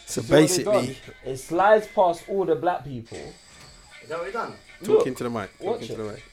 So 0.06 0.22
See 0.22 0.34
what 0.34 0.48
they've 0.48 0.66
done? 0.66 0.86
basically, 0.86 0.98
it 1.26 1.38
slides 1.38 1.88
past 1.94 2.24
all 2.30 2.46
the 2.46 2.56
black 2.56 2.84
people. 2.84 3.18
Is 4.04 4.10
that 4.10 4.18
what 4.20 4.28
he 4.28 4.34
done? 4.34 4.54
talking 4.84 5.16
to 5.16 5.24
the 5.24 5.30
mic. 5.30 5.50
watch 5.60 5.82
Talking 5.82 5.88
to 5.88 6.04
the 6.04 6.10
mic. 6.14 6.24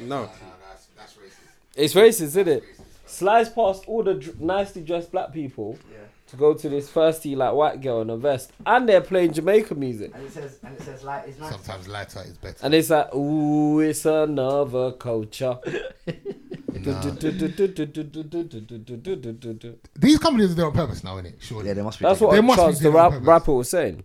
No, 0.00 0.22
Nah, 0.22 0.28
that's, 0.70 0.86
that's 0.96 1.12
racist. 1.14 1.76
It's 1.76 1.94
racist, 1.94 2.22
isn't 2.22 2.48
it? 2.48 2.64
Slides 3.06 3.50
past 3.50 3.84
all 3.86 4.02
the 4.02 4.14
dr- 4.14 4.40
nicely 4.40 4.82
dressed 4.82 5.12
black 5.12 5.32
people 5.32 5.78
Yeah. 5.92 5.98
to 6.28 6.36
go 6.36 6.54
to 6.54 6.68
this 6.68 6.88
thirsty 6.90 7.36
like 7.36 7.52
white 7.54 7.80
girl 7.82 8.00
in 8.02 8.10
a 8.10 8.16
vest, 8.16 8.50
and 8.66 8.88
they're 8.88 9.00
playing 9.02 9.32
Jamaican 9.34 9.78
music. 9.78 10.10
And 10.14 10.24
it 10.26 10.32
says, 10.32 10.58
and 10.64 10.74
it 10.76 10.82
says, 10.82 11.04
like, 11.04 11.28
it's 11.28 11.38
nice. 11.38 11.52
Sometimes 11.52 11.86
lighter 11.88 12.22
is 12.22 12.36
better. 12.38 12.56
And 12.62 12.74
it's 12.74 12.90
like, 12.90 13.14
ooh, 13.14 13.80
it's 13.80 14.04
another 14.06 14.92
culture. 14.92 15.58
Nah. 16.70 17.00
These 19.96 20.18
companies 20.18 20.52
are 20.52 20.54
there 20.54 20.66
on 20.66 20.72
purpose 20.72 21.02
now, 21.02 21.16
innit? 21.16 21.34
Surely. 21.40 21.66
Yeah, 21.68 21.74
they 21.74 21.82
must 21.82 21.98
be. 21.98 22.04
That's 22.04 22.18
taking- 22.18 22.28
what 22.28 22.34
They 22.34 22.40
must 22.42 22.58
be 22.58 22.62
Chance 22.64 22.78
the 22.78 22.82
doing 22.84 22.94
it 22.94 22.98
on 22.98 23.02
rap, 23.04 23.12
purpose. 23.12 23.26
rapper 23.26 23.52
was 23.54 23.70
saying. 23.70 24.04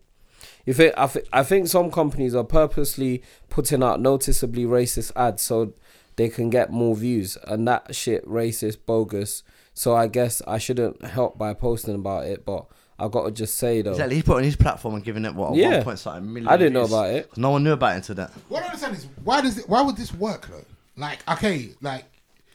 You 0.66 0.74
think 0.74 0.94
I, 0.98 1.08
th- 1.08 1.26
I 1.34 1.44
think 1.44 1.68
some 1.68 1.92
companies 1.92 2.34
are 2.36 2.44
purposely 2.44 3.22
putting 3.50 3.84
out 3.84 4.00
noticeably 4.02 4.64
racist 4.66 5.12
ads 5.16 5.42
so 5.42 5.74
they 6.16 6.30
can 6.30 6.50
get 6.50 6.72
more 6.72 6.96
views, 6.96 7.38
and 7.48 7.68
that 7.68 7.94
shit 7.96 8.26
racist 8.26 8.78
bogus. 8.86 9.44
So 9.74 9.96
I 9.96 10.08
guess 10.08 10.42
I 10.48 10.58
shouldn't 10.60 11.04
help 11.04 11.38
by 11.38 11.54
posting 11.54 11.96
about 11.96 12.26
it, 12.28 12.46
but 12.46 12.68
I 13.00 13.08
gotta 13.10 13.32
just 13.32 13.56
say 13.56 13.82
though, 13.82 13.92
Exactly. 13.92 14.16
He 14.18 14.22
put 14.24 14.34
it 14.34 14.38
on 14.38 14.44
his 14.44 14.56
platform 14.56 14.96
and 14.96 15.04
giving 15.04 15.26
it 15.26 15.34
what 15.36 15.56
Yeah. 15.56 15.76
one 15.78 15.84
point 15.84 16.00
something 16.00 16.32
million. 16.32 16.48
I 16.48 16.56
didn't 16.58 16.74
know 16.74 16.82
views. 16.82 16.92
about 16.94 17.10
it. 17.10 17.38
No 17.38 17.50
one 17.50 17.64
knew 17.64 17.72
about 17.74 17.94
it 17.94 17.96
until 17.98 18.16
that. 18.16 18.32
What 18.48 18.60
I 18.60 18.68
don't 18.68 18.70
understand 18.70 18.96
is 18.96 19.08
why 19.24 19.42
does 19.42 19.58
it? 19.58 19.68
Why 19.68 19.82
would 19.82 19.98
this 19.98 20.14
work 20.14 20.48
though? 20.50 20.64
Like, 20.96 21.20
okay, 21.30 21.72
like. 21.82 22.06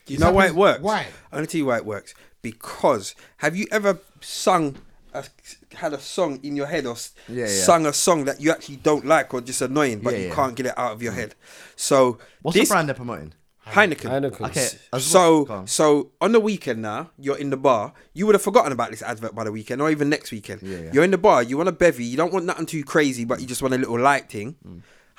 You 0.08 0.18
know 0.18 0.32
why 0.32 0.46
it 0.46 0.54
works? 0.54 0.80
Why? 0.80 1.06
I'm 1.32 1.38
gonna 1.38 1.46
tell 1.46 1.58
you 1.58 1.66
why 1.66 1.76
it 1.78 1.86
works. 1.86 2.14
Because 2.42 3.14
have 3.38 3.56
you 3.56 3.66
ever 3.70 3.98
sung, 4.20 4.76
a, 5.12 5.24
had 5.74 5.92
a 5.92 5.98
song 6.00 6.38
in 6.42 6.54
your 6.56 6.66
head 6.66 6.86
or 6.86 6.96
Yeah, 7.28 7.46
yeah. 7.46 7.46
sung 7.46 7.86
a 7.86 7.92
song 7.92 8.24
that 8.26 8.40
you 8.40 8.50
actually 8.50 8.76
don't 8.76 9.04
like 9.04 9.34
or 9.34 9.40
just 9.40 9.60
annoying, 9.60 10.00
but 10.00 10.12
Yeah, 10.14 10.20
you 10.20 10.28
yeah. 10.28 10.34
can't 10.34 10.54
get 10.54 10.66
it 10.66 10.78
out 10.78 10.92
of 10.92 11.02
your 11.02 11.12
head? 11.12 11.34
So 11.76 12.18
What's 12.42 12.56
this 12.56 12.68
the 12.68 12.72
brand 12.74 12.88
they're 12.88 12.94
promoting? 12.94 13.32
Heineken. 13.66 14.08
Heineken. 14.10 14.46
Okay. 14.48 14.68
as 14.94 15.04
So 15.04 15.42
well- 15.42 15.58
on. 15.58 15.66
so 15.66 16.10
on 16.22 16.32
the 16.32 16.40
weekend 16.40 16.80
now, 16.80 17.10
you're 17.18 17.36
in 17.36 17.50
the 17.50 17.56
bar. 17.58 17.92
You 18.14 18.24
would 18.26 18.34
have 18.34 18.40
forgotten 18.42 18.72
about 18.72 18.90
this 18.92 19.02
advert 19.02 19.34
by 19.34 19.44
the 19.44 19.52
weekend, 19.52 19.82
or 19.82 19.90
even 19.90 20.08
next 20.08 20.30
weekend. 20.30 20.62
Yeah, 20.62 20.78
yeah. 20.78 20.90
You're 20.94 21.04
in 21.04 21.10
the 21.10 21.18
bar. 21.18 21.42
You 21.42 21.58
want 21.58 21.68
a 21.68 21.72
bevy. 21.72 22.04
You 22.04 22.16
don't 22.16 22.32
want 22.32 22.46
nothing 22.46 22.64
too 22.64 22.82
crazy, 22.82 23.26
but 23.26 23.40
you 23.40 23.46
just 23.46 23.60
want 23.60 23.74
a 23.74 23.78
little 23.78 23.98
light 24.00 24.30
thing. 24.30 24.56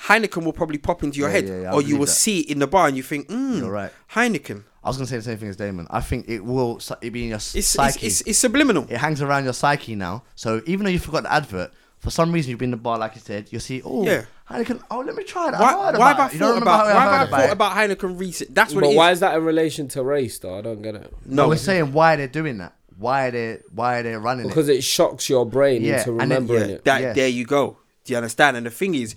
Heineken 0.07 0.43
will 0.45 0.53
probably 0.53 0.77
pop 0.79 1.03
into 1.03 1.19
your 1.19 1.27
Yeah, 1.27 1.33
head, 1.35 1.47
yeah, 1.47 1.61
yeah, 1.61 1.73
or 1.73 1.81
you 1.83 1.97
will 1.97 2.05
that. 2.05 2.11
see 2.13 2.39
it 2.39 2.49
in 2.49 2.59
the 2.59 2.67
bar, 2.67 2.87
and 2.87 2.97
you 2.97 3.03
think, 3.03 3.27
mm, 3.27 3.59
You're 3.59 3.69
right. 3.69 3.91
Heineken. 4.13 4.63
I 4.83 4.87
was 4.87 4.97
gonna 4.97 5.07
say 5.07 5.17
the 5.17 5.21
same 5.23 5.37
thing 5.37 5.49
as 5.49 5.55
Damon. 5.57 5.87
I 5.89 5.99
think 6.01 6.29
it 6.29 6.43
will 6.43 6.79
it 7.01 7.09
be 7.11 7.23
in 7.23 7.29
your 7.29 7.35
It's, 7.37 7.55
it's, 7.55 7.67
psyche. 7.67 8.07
it's, 8.07 8.21
it's 8.21 8.39
subliminal. 8.39 8.85
it 8.89 8.97
hangs 8.97 9.21
around 9.21 9.43
your 9.43 9.53
psyche 9.53 9.95
now. 9.95 10.23
So 10.35 10.61
even 10.65 10.85
though 10.85 10.91
you 10.91 10.99
forgot 10.99 11.23
the 11.23 11.33
advert, 11.33 11.71
for 11.97 12.11
some 12.11 12.31
reason 12.31 12.49
you've 12.51 12.59
been 12.59 12.67
in 12.67 12.71
the 12.71 12.77
bar, 12.77 12.97
like 12.97 13.15
you 13.15 13.21
said, 13.21 13.47
you'll 13.51 13.59
see, 13.59 13.81
oh, 13.83 14.05
Yeah. 14.05 14.23
Heineken. 14.49 14.81
Oh, 14.89 14.99
let 15.01 15.15
me 15.15 15.23
try 15.25 15.51
that. 15.51 15.59
Why, 15.59 15.67
I 15.67 15.85
heard 15.91 15.97
why 15.99 16.11
about 16.11 16.17
have 16.17 16.19
I 16.19 16.27
it. 16.27 16.33
You 16.33 16.39
don't 16.39 16.47
thought 16.47 16.59
remember 16.61 16.69
about 16.69 16.85
why 16.85 16.91
I 16.91 17.03
heard 17.03 17.17
have 17.29 17.33
I 17.33 17.41
thought 17.41 17.51
about 17.51 17.71
Heineken 17.73 18.19
recent? 18.19 18.55
That's 18.55 18.73
what 18.73 18.81
But 18.85 18.91
it 18.91 18.95
why 18.95 19.11
is. 19.11 19.17
is 19.17 19.19
that 19.19 19.35
in 19.35 19.43
relation 19.43 19.87
to 19.89 20.03
race 20.03 20.39
though? 20.39 20.57
I 20.57 20.61
don't 20.61 20.81
get 20.81 20.95
it. 20.95 21.13
No, 21.25 21.43
No, 21.43 21.49
we're 21.49 21.57
saying 21.57 21.91
why 21.93 22.15
they're 22.15 22.27
doing 22.27 22.57
that. 22.59 22.73
Why 22.97 23.29
they 23.31 23.59
why 23.73 23.99
are 23.99 24.03
they're 24.03 24.19
running 24.19 24.47
Because 24.47 24.69
it. 24.69 24.77
it 24.77 24.83
shocks 24.83 25.29
your 25.29 25.45
brain 25.45 25.83
Yeah, 25.83 25.97
into 25.99 26.11
and 26.11 26.19
then- 26.21 26.29
remembering 26.47 26.69
yeah, 26.69 26.75
it. 26.77 26.85
that 26.85 27.01
Yes. 27.01 27.15
there 27.15 27.27
you 27.27 27.45
go. 27.45 27.77
Do 28.05 28.13
you 28.13 28.17
understand? 28.17 28.57
And 28.57 28.65
the 28.65 28.71
thing 28.71 28.95
is, 28.95 29.15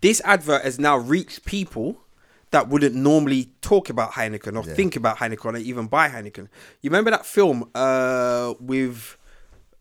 this 0.00 0.20
advert 0.24 0.62
has 0.62 0.78
now 0.78 0.96
reached 0.96 1.44
people 1.44 2.00
that 2.54 2.68
wouldn't 2.68 2.94
normally 2.94 3.42
talk 3.60 3.90
about 3.90 4.12
Heineken 4.12 4.56
or 4.56 4.62
think 4.78 4.96
about 4.96 5.18
Heineken 5.18 5.54
or 5.54 5.56
even 5.58 5.86
buy 5.96 6.06
Heineken. 6.08 6.46
You 6.82 6.88
remember 6.90 7.10
that 7.10 7.26
film 7.26 7.58
uh, 7.74 8.54
with 8.60 9.16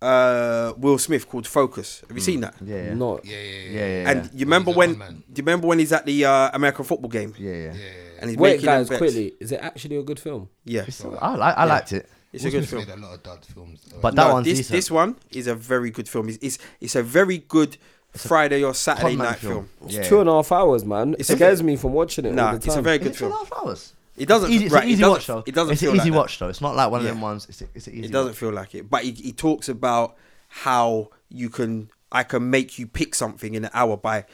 uh, 0.01 0.73
Will 0.77 0.97
Smith 0.97 1.27
called 1.29 1.47
Focus? 1.47 2.01
Have 2.07 2.17
you 2.17 2.21
seen 2.29 2.41
that? 2.41 2.55
Mm. 2.59 2.67
Yeah, 2.67 2.75
yeah. 2.87 2.93
Not. 2.93 3.25
Yeah, 3.25 3.37
yeah, 3.37 3.41
yeah. 3.41 3.69
yeah, 3.79 3.87
yeah, 4.03 4.09
And 4.09 4.19
yeah. 4.25 4.31
you 4.33 4.45
remember 4.45 4.71
when? 4.71 4.91
Do 4.95 5.05
you 5.37 5.43
remember 5.47 5.67
when 5.67 5.79
he's 5.79 5.91
at 5.93 6.05
the 6.05 6.25
uh, 6.25 6.49
American 6.53 6.83
football 6.85 7.09
game? 7.09 7.33
yeah, 7.39 7.51
yeah. 7.51 7.57
yeah, 7.57 7.73
yeah. 7.73 8.19
And 8.19 8.29
he's 8.29 8.39
Wait, 8.39 8.51
making 8.53 8.65
guys, 8.65 8.87
quickly. 8.87 9.33
Is 9.39 9.51
it 9.51 9.59
actually 9.61 9.97
a 9.97 10.03
good 10.03 10.19
film? 10.19 10.49
Yeah, 10.65 10.81
It's- 10.81 11.05
I 11.21 11.35
like 11.35 11.55
I 11.57 11.65
liked 11.65 11.91
it, 11.93 12.09
it's 12.31 12.43
Will 12.43 12.49
a 12.49 12.51
good 12.59 12.67
Smith 12.69 12.87
film. 12.87 13.03
a 13.03 13.05
lot 13.07 13.13
of 13.15 13.23
dud 13.23 13.45
films. 13.45 13.81
though. 13.89 13.99
but 14.01 14.15
that 14.15 14.27
no, 14.27 14.33
one's 14.35 14.45
this 14.47 14.57
decent. 14.59 14.75
this 14.77 14.89
one 14.89 15.15
is 15.31 15.47
a 15.47 15.55
very 15.55 15.91
good 15.91 16.07
film. 16.07 16.29
It's 16.29 16.39
it's, 16.41 16.57
it's 16.79 16.95
a 16.95 17.03
very 17.03 17.39
good 17.55 17.77
Friday 18.15 18.63
or 18.63 18.73
Saturday 18.73 19.15
night 19.15 19.37
film. 19.39 19.69
It's 19.85 19.95
Yeah. 19.95 20.03
two 20.03 20.19
and 20.19 20.29
a 20.29 20.33
half 20.33 20.51
hours, 20.51 20.85
man. 20.85 21.13
It 21.13 21.21
It's 21.21 21.29
a- 21.31 21.35
scares 21.35 21.63
me 21.63 21.75
from 21.75 21.93
watching 21.93 22.25
it 22.25 22.33
Nah, 22.33 22.45
all 22.45 22.51
the 22.51 22.55
it's 22.57 22.67
a 22.67 22.69
time. 22.75 22.83
very 22.83 22.97
good 22.99 23.07
it 23.13 23.17
two 23.17 23.25
and 23.25 23.33
a 23.33 23.37
film. 23.37 23.47
half 23.51 23.63
hours? 23.65 23.93
It 24.15 24.27
doesn't. 24.27 24.49
It's 24.49 24.55
easy, 24.55 24.65
it's 24.65 24.73
right, 24.73 24.83
an 24.83 24.89
it 24.89 24.91
easy 24.93 25.01
doesn't- 25.01 25.11
watch 25.13 25.25
though. 25.27 25.43
It 25.47 25.55
doesn't 25.55 25.71
It's 25.73 25.81
feel 25.81 25.89
an 25.91 25.95
easy 25.97 26.09
like 26.09 26.13
that. 26.13 26.19
watch 26.19 26.39
though. 26.39 26.47
It's 26.49 26.61
not 26.61 26.75
like 26.75 26.91
one 26.91 26.99
of 27.01 27.07
them 27.07 27.17
Yeah. 27.17 27.23
ones. 27.23 27.45
It's 27.49 27.61
a, 27.61 27.65
it's 27.73 27.87
an 27.87 27.93
easy. 27.93 28.05
It 28.05 28.11
doesn't 28.11 28.27
watch. 28.31 28.37
feel 28.37 28.51
like 28.51 28.75
it, 28.75 28.89
but 28.89 29.03
he, 29.03 29.11
he 29.11 29.31
talks 29.31 29.67
about 29.69 30.15
how 30.47 31.09
you 31.29 31.49
can 31.49 31.89
I 32.11 32.21
can 32.21 32.47
make 32.51 32.77
you 32.77 32.85
pick 32.85 33.15
something 33.15 33.55
in 33.55 33.65
an 33.65 33.71
hour 33.73 33.97
by 33.97 34.25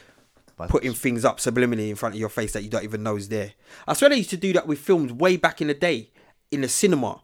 By- 0.58 0.68
putting 0.68 0.94
things 0.94 1.24
up 1.24 1.38
subliminally 1.40 1.90
in 1.90 1.96
front 1.96 2.16
of 2.16 2.20
your 2.20 2.28
face 2.28 2.52
that 2.52 2.64
you 2.64 2.70
don't 2.70 2.84
even 2.84 3.04
know 3.04 3.16
is 3.16 3.30
there. 3.30 3.54
I 3.88 3.94
swear 3.94 4.10
they 4.10 4.18
used 4.18 4.30
to 4.32 4.38
do 4.38 4.52
that 4.52 4.68
with 4.68 4.80
films 4.80 5.14
way 5.14 5.38
back 5.38 5.62
in 5.62 5.68
the 5.68 5.74
day 5.74 6.10
in 6.52 6.60
the 6.60 6.68
cinema. 6.68 7.22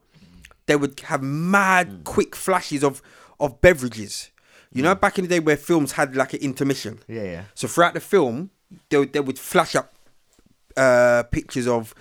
They 0.67 0.77
would 0.77 0.97
have 1.01 1.21
mad 1.21 1.89
Mm. 1.89 2.03
quick 2.05 2.35
flashes 2.37 2.83
of 2.85 3.01
of 3.37 3.59
beverages. 3.59 4.29
You 4.75 4.83
know, 4.83 4.93
back 4.95 5.17
in 5.17 5.23
the 5.25 5.29
day 5.29 5.39
where 5.39 5.57
films 5.57 5.93
had 5.93 6.15
like 6.15 6.33
an 6.33 6.41
intermission. 6.41 6.99
Yeah, 7.07 7.23
yeah. 7.23 7.43
So 7.55 7.67
throughout 7.67 7.93
the 7.93 7.99
film, 8.01 8.49
they, 8.89 8.97
would- 8.97 9.13
they 9.13 9.21
would 9.21 9.39
flash 9.39 9.75
up 9.75 9.93
uh, 10.77 11.23
pictures 11.31 11.67
of 11.67 11.95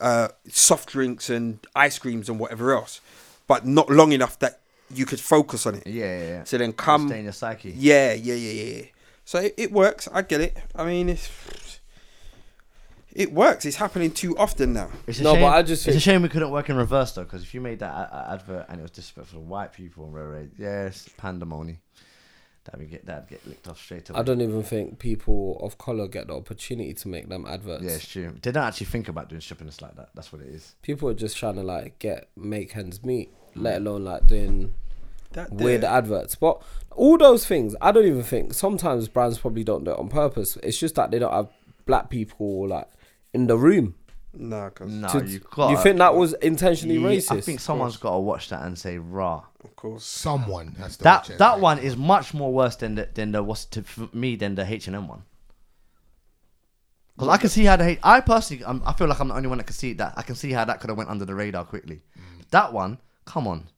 uh, 0.00 0.28
soft 0.48 0.88
drinks 0.90 1.28
and 1.30 1.58
ice 1.74 1.98
creams 1.98 2.28
and 2.28 2.38
whatever 2.38 2.72
else, 2.74 3.00
but 3.46 3.66
not 3.66 3.90
long 3.90 4.12
enough 4.12 4.38
that 4.38 4.60
you 4.94 5.04
could 5.04 5.20
focus 5.20 5.66
on 5.66 5.74
it. 5.74 5.86
Yeah, 5.86 6.18
yeah, 6.18 6.26
yeah. 6.28 6.44
So 6.44 6.56
then 6.58 6.72
come, 6.72 7.08
Stay 7.08 7.18
in 7.18 7.24
your 7.24 7.32
psyche. 7.32 7.74
yeah, 7.76 8.12
yeah, 8.14 8.34
yeah, 8.34 8.52
yeah. 8.62 8.76
yeah. 8.78 8.82
So 9.24 9.40
it, 9.40 9.54
it 9.58 9.72
works. 9.72 10.08
I 10.12 10.22
get 10.22 10.40
it. 10.40 10.56
I 10.74 10.84
mean, 10.86 11.08
it's 11.08 11.28
It 13.12 13.32
works. 13.32 13.64
It's 13.64 13.76
happening 13.76 14.10
too 14.12 14.36
often 14.38 14.72
now. 14.74 14.90
It's 15.06 15.20
a 15.20 15.22
No, 15.22 15.32
shame, 15.34 15.42
but 15.42 15.48
I 15.48 15.62
just 15.62 15.86
it's 15.88 15.96
a 15.96 16.00
shame 16.00 16.22
we 16.22 16.28
couldn't 16.28 16.50
work 16.50 16.68
in 16.70 16.76
reverse 16.76 17.12
though, 17.12 17.24
because 17.24 17.42
if 17.42 17.52
you 17.54 17.60
made 17.60 17.78
that 17.80 17.92
a- 17.94 18.16
a- 18.16 18.32
advert 18.34 18.66
and 18.68 18.78
it 18.78 18.82
was 18.82 18.90
disrespectful 18.90 19.40
to 19.40 19.44
white 19.46 19.72
people 19.72 20.04
on 20.04 20.12
railway, 20.12 20.48
yes, 20.58 21.08
pandemonium. 21.16 21.78
That 22.66 22.78
would 22.78 22.90
get 22.90 23.06
that 23.06 23.28
get 23.28 23.46
licked 23.46 23.68
off 23.68 23.78
straight 23.78 24.10
away. 24.10 24.18
I 24.18 24.22
don't 24.22 24.40
even 24.40 24.62
think 24.62 24.98
people 24.98 25.58
of 25.62 25.78
color 25.78 26.08
get 26.08 26.26
the 26.26 26.34
opportunity 26.34 26.92
to 26.94 27.08
make 27.08 27.28
them 27.28 27.46
adverts. 27.46 27.84
Yeah, 27.84 27.90
it's 27.92 28.08
true. 28.08 28.34
They 28.42 28.50
don't 28.52 28.64
actually 28.64 28.86
think 28.86 29.08
about 29.08 29.28
doing 29.28 29.40
shippiness 29.40 29.80
like 29.80 29.94
that. 29.96 30.10
That's 30.14 30.32
what 30.32 30.42
it 30.42 30.48
is. 30.48 30.74
People 30.82 31.08
are 31.08 31.14
just 31.14 31.36
trying 31.36 31.54
to 31.54 31.62
like 31.62 31.98
get 31.98 32.28
make 32.36 32.76
ends 32.76 33.04
meet, 33.04 33.30
mm. 33.54 33.62
let 33.62 33.78
alone 33.78 34.04
like 34.04 34.26
doing 34.26 34.74
That 35.32 35.52
weird 35.52 35.82
there- 35.82 35.90
adverts. 35.90 36.34
But 36.34 36.60
all 36.90 37.16
those 37.18 37.46
things, 37.46 37.76
I 37.80 37.92
don't 37.92 38.06
even 38.06 38.22
think. 38.22 38.54
Sometimes 38.54 39.08
brands 39.08 39.38
probably 39.38 39.64
don't 39.64 39.84
do 39.84 39.92
it 39.92 39.98
on 39.98 40.08
purpose. 40.08 40.56
It's 40.62 40.78
just 40.78 40.94
that 40.96 41.10
they 41.10 41.18
don't 41.18 41.32
have 41.32 41.48
black 41.86 42.10
people 42.10 42.66
like 42.68 42.88
in 43.32 43.46
the 43.46 43.56
room. 43.56 43.94
Nah, 44.38 44.70
cause 44.70 44.90
No, 44.90 45.08
to- 45.08 45.26
you 45.26 45.38
got. 45.38 45.70
you 45.70 45.78
think 45.82 45.98
that 45.98 46.14
was 46.14 46.34
intentionally 46.34 46.98
Yeah, 46.98 47.08
racist? 47.08 47.36
I 47.36 47.40
think 47.40 47.60
someone's 47.60 47.96
got 47.96 48.12
to 48.12 48.18
watch 48.20 48.48
that 48.50 48.62
and 48.62 48.78
say, 48.78 48.98
"Raw." 48.98 49.44
of 49.64 49.74
course. 49.76 50.04
Someone 50.04 50.74
has 50.78 50.96
to. 50.98 51.04
That 51.04 51.16
watch 51.22 51.30
it, 51.30 51.38
that 51.38 51.60
one 51.60 51.78
is 51.78 51.96
much 51.96 52.34
more 52.34 52.52
worse 52.52 52.76
than 52.76 52.94
the 52.96 53.08
than 53.14 53.32
the 53.32 53.42
what's 53.42 53.64
to 53.66 53.82
for 53.82 54.08
me 54.12 54.36
than 54.36 54.54
the 54.54 54.64
H 54.70 54.86
and 54.86 54.94
M 54.96 55.08
one. 55.08 55.22
Because 57.14 57.28
I 57.28 57.36
can 57.38 57.48
see 57.48 57.64
how 57.64 57.76
the 57.76 57.84
H- 57.88 57.98
I 58.02 58.20
personally 58.20 58.62
I'm, 58.66 58.82
I 58.84 58.92
feel 58.92 59.06
like 59.08 59.18
I'm 59.20 59.28
the 59.28 59.34
only 59.34 59.48
one 59.48 59.58
that 59.58 59.64
can 59.64 59.74
see 59.74 59.94
that. 59.94 60.14
I 60.16 60.22
can 60.22 60.34
see 60.34 60.52
how 60.52 60.64
that 60.66 60.80
could 60.80 60.90
have 60.90 60.98
went 60.98 61.08
under 61.10 61.24
the 61.24 61.34
radar 61.34 61.64
quickly. 61.64 62.02
Mm. 62.18 62.44
That 62.50 62.72
one, 62.72 62.98
come 63.24 63.46
on, 63.48 63.68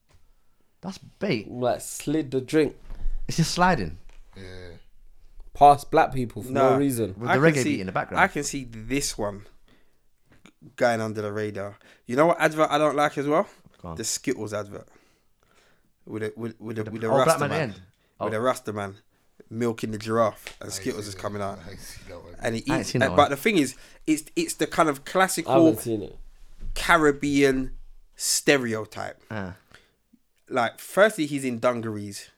that's 0.81 0.97
bait. 0.97 1.49
like 1.49 1.79
slid 1.81 2.31
the 2.31 2.41
drink 2.41 2.75
It's 3.27 3.37
just 3.37 3.51
sliding. 3.51 3.97
Yeah. 4.35 4.43
past 5.53 5.89
black 5.91 6.13
people 6.13 6.43
for 6.43 6.51
Nah. 6.51 6.71
no 6.71 6.77
reason. 6.77 7.15
With 7.17 7.27
the 7.29 7.33
can 7.33 7.41
reggae 7.41 7.55
see- 7.63 7.63
beat 7.75 7.79
in 7.81 7.85
the 7.87 7.91
background. 7.93 8.21
I 8.23 8.27
can 8.27 8.43
see 8.43 8.65
this 8.69 9.17
one 9.17 9.45
going 10.75 11.01
under 11.01 11.21
the 11.21 11.31
radar. 11.31 11.77
You 12.05 12.15
know 12.15 12.27
what 12.27 12.39
advert 12.41 12.69
I 12.71 12.77
don't 12.77 12.95
like 12.95 13.17
as 13.17 13.27
well? 13.27 13.47
The 13.95 14.03
Skittles 14.03 14.53
advert. 14.53 14.87
With 16.05 16.23
a 16.23 16.33
with 16.35 16.59
with 16.59 16.79
a 16.79 16.83
with 16.91 17.03
a 17.03 17.07
oh, 17.07 17.11
Black 17.11 17.27
Rasta 17.27 17.39
Man 17.41 17.49
man. 17.49 17.61
end. 17.61 17.73
With 18.19 18.33
Oh. 18.33 18.37
a 18.37 18.39
Rasta 18.39 18.73
man 18.73 18.97
milking 19.49 19.91
the 19.91 19.97
giraffe 19.97 20.57
and 20.59 20.69
I 20.69 20.73
Skittles 20.73 21.07
is 21.07 21.15
coming 21.15 21.41
out. 21.41 21.59
I 21.65 21.75
see 21.75 22.01
that 22.09 22.21
one. 22.23 22.35
And 22.41 22.55
he 22.55 22.61
eats 22.65 22.89
seen 22.91 23.01
and- 23.01 23.15
but 23.15 23.29
the 23.29 23.37
thing 23.37 23.57
is 23.57 23.75
it's 24.05 24.23
it's 24.35 24.55
the 24.55 24.67
kind 24.67 24.89
of 24.89 25.05
classical 25.05 25.65
haven't 25.67 25.79
seen 25.81 26.01
it. 26.03 26.17
Caribbean 26.75 27.71
stereotype. 28.15 29.21
Ah, 29.31 29.55
Like 30.49 30.79
firstly 30.79 31.25
he's 31.25 31.45
in 31.45 31.59
dungarees 31.59 32.29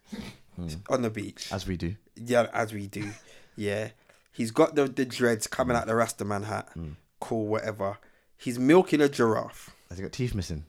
Hmm. 0.55 0.67
on 0.89 1.01
the 1.01 1.09
beach. 1.09 1.51
as 1.51 1.65
we 1.65 1.77
do. 1.77 1.95
Yeah, 2.15 2.47
as 2.53 2.73
we 2.73 2.85
do. 2.87 3.11
Yeah. 3.55 3.89
He's 4.33 4.51
got 4.51 4.75
the, 4.75 4.85
the 4.85 5.05
dreads 5.05 5.47
coming 5.47 5.75
out 5.77 5.87
the 5.87 5.95
Rasta 5.95 6.25
man 6.25 6.43
hat. 6.43 6.69
Hmm. 6.73 6.91
Cool, 7.19 7.47
whatever. 7.47 7.97
He's 8.41 8.57
milking 8.57 9.01
a 9.01 9.09
giraffe. 9.09 9.69
Has 9.89 9.97
he 9.97 10.03
got 10.03 10.11
teeth 10.11 10.33
missing? 10.33 10.65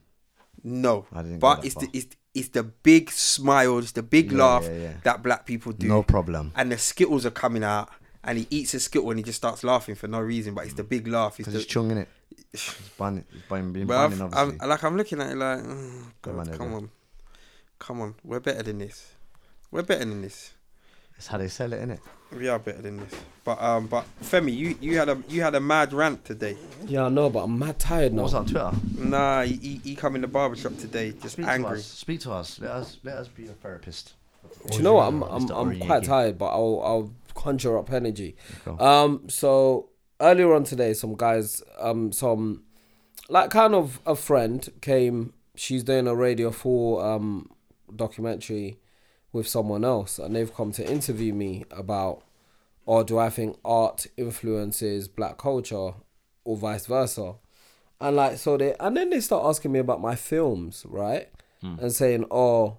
No. 0.63 1.05
I 1.13 1.23
didn't 1.23 1.39
but 1.39 1.65
it's 1.65 1.73
far. 1.75 1.83
the, 1.83 1.89
it's, 1.97 2.15
it's 2.33 2.49
the 2.49 2.63
big 2.63 3.11
smiles, 3.11 3.91
the 3.93 4.03
big 4.03 4.31
Yeah, 4.31 4.37
laugh 4.37 4.63
yeah, 4.65 4.77
yeah. 4.77 4.93
that 5.03 5.23
black 5.23 5.45
people 5.45 5.71
do. 5.71 5.87
No 5.87 6.03
problem. 6.03 6.51
And 6.55 6.71
the 6.71 6.77
Skittles 6.77 7.25
are 7.25 7.31
coming 7.31 7.63
out. 7.63 7.89
And 8.25 8.37
he 8.37 8.47
eats 8.49 8.73
a 8.73 8.79
Skittle 8.79 9.09
and 9.09 9.19
he 9.19 9.23
just 9.23 9.35
starts 9.37 9.65
laughing 9.65 9.95
for 9.95 10.07
no 10.07 10.21
reason. 10.21 10.53
But 10.53 10.65
it's 10.65 10.75
the 10.75 10.83
big 10.85 11.07
laugh. 11.07 11.39
It's 11.39 11.49
the, 11.49 11.57
he's 11.57 11.65
chung 11.65 11.91
in 11.91 11.97
it. 11.97 12.07
He's 12.51 12.73
bunning, 12.97 13.25
he's 13.31 13.41
bunning, 13.49 13.73
being 13.73 13.85
but 13.87 13.97
I've, 13.97 14.21
obviously. 14.21 14.57
I'm, 14.61 14.69
like 14.69 14.83
I'm 14.83 14.95
looking 14.95 15.19
at 15.21 15.31
it 15.31 15.35
like, 15.35 15.59
oh, 15.65 16.07
God, 16.21 16.51
come 16.57 16.73
on, 16.73 16.89
come 17.79 18.01
on, 18.01 18.15
we're 18.23 18.39
better 18.39 18.63
than 18.63 18.77
this. 18.77 19.13
We're 19.71 19.83
better 19.83 20.05
than 20.05 20.21
this. 20.21 20.53
It's 21.17 21.27
how 21.27 21.37
they 21.37 21.47
sell 21.47 21.71
it, 21.73 21.77
isn't 21.77 21.91
it, 21.91 21.99
innit? 21.99 22.37
We 22.37 22.49
are 22.49 22.57
better 22.59 22.81
than 22.81 22.97
this. 22.97 23.13
But 23.43 23.61
um, 23.61 23.87
but 23.87 24.05
Femi, 24.23 24.55
you, 24.55 24.75
you 24.81 24.97
had 24.97 25.09
a 25.09 25.21
you 25.27 25.41
had 25.41 25.53
a 25.55 25.59
mad 25.59 25.93
rant 25.93 26.25
today. 26.25 26.57
Yeah, 26.85 27.05
I 27.05 27.09
know, 27.09 27.29
but 27.29 27.43
I'm 27.43 27.59
mad 27.59 27.77
tired 27.77 28.13
now. 28.13 28.23
What's 28.23 28.33
on 28.33 28.45
Twitter? 28.45 28.71
Nah, 28.97 29.43
he, 29.43 29.53
he, 29.57 29.81
he 29.83 29.95
come 29.95 30.15
in 30.15 30.21
the 30.21 30.27
barbershop 30.27 30.77
today 30.77 31.11
just 31.11 31.33
Speak 31.33 31.45
to 31.45 31.51
angry. 31.51 31.77
us. 31.77 31.85
Speak 31.85 32.21
to 32.21 32.31
us. 32.31 32.59
Let 32.59 32.71
us 32.71 32.97
let 33.03 33.17
us 33.17 33.27
be 33.27 33.45
a 33.47 33.51
therapist. 33.51 34.13
Do 34.69 34.77
you 34.77 34.83
know 34.83 34.93
what? 34.93 35.07
I'm 35.07 35.21
I'm, 35.23 35.49
I'm 35.51 35.79
quite 35.81 36.03
tired, 36.05 36.37
but 36.37 36.47
I'll 36.47 36.81
I'll 36.83 37.13
conjure 37.35 37.77
up 37.77 37.91
energy. 37.91 38.35
Go. 38.65 38.77
Um, 38.79 39.29
so 39.29 39.89
earlier 40.19 40.53
on 40.53 40.63
today, 40.63 40.93
some 40.93 41.15
guys, 41.15 41.61
um, 41.79 42.11
some 42.11 42.63
like 43.29 43.51
kind 43.51 43.75
of 43.75 43.99
a 44.05 44.15
friend 44.15 44.67
came. 44.81 45.33
She's 45.55 45.83
doing 45.83 46.07
a 46.07 46.15
Radio 46.15 46.49
Four 46.49 47.05
um 47.05 47.49
documentary 47.95 48.77
with 49.33 49.47
someone 49.47 49.83
else, 49.83 50.19
and 50.19 50.35
they've 50.35 50.53
come 50.53 50.71
to 50.71 50.89
interview 50.89 51.33
me 51.33 51.65
about, 51.71 52.23
or 52.85 53.03
do 53.03 53.17
I 53.17 53.29
think 53.29 53.57
art 53.65 54.07
influences 54.15 55.09
black 55.09 55.37
culture, 55.37 55.91
or 56.45 56.57
vice 56.57 56.85
versa, 56.85 57.35
and 57.99 58.15
like 58.15 58.37
so 58.37 58.55
they 58.55 58.75
and 58.79 58.95
then 58.95 59.09
they 59.09 59.19
start 59.19 59.45
asking 59.45 59.73
me 59.73 59.79
about 59.79 59.99
my 59.99 60.15
films, 60.15 60.85
right, 60.87 61.27
hmm. 61.61 61.75
and 61.81 61.91
saying, 61.91 62.25
oh 62.31 62.77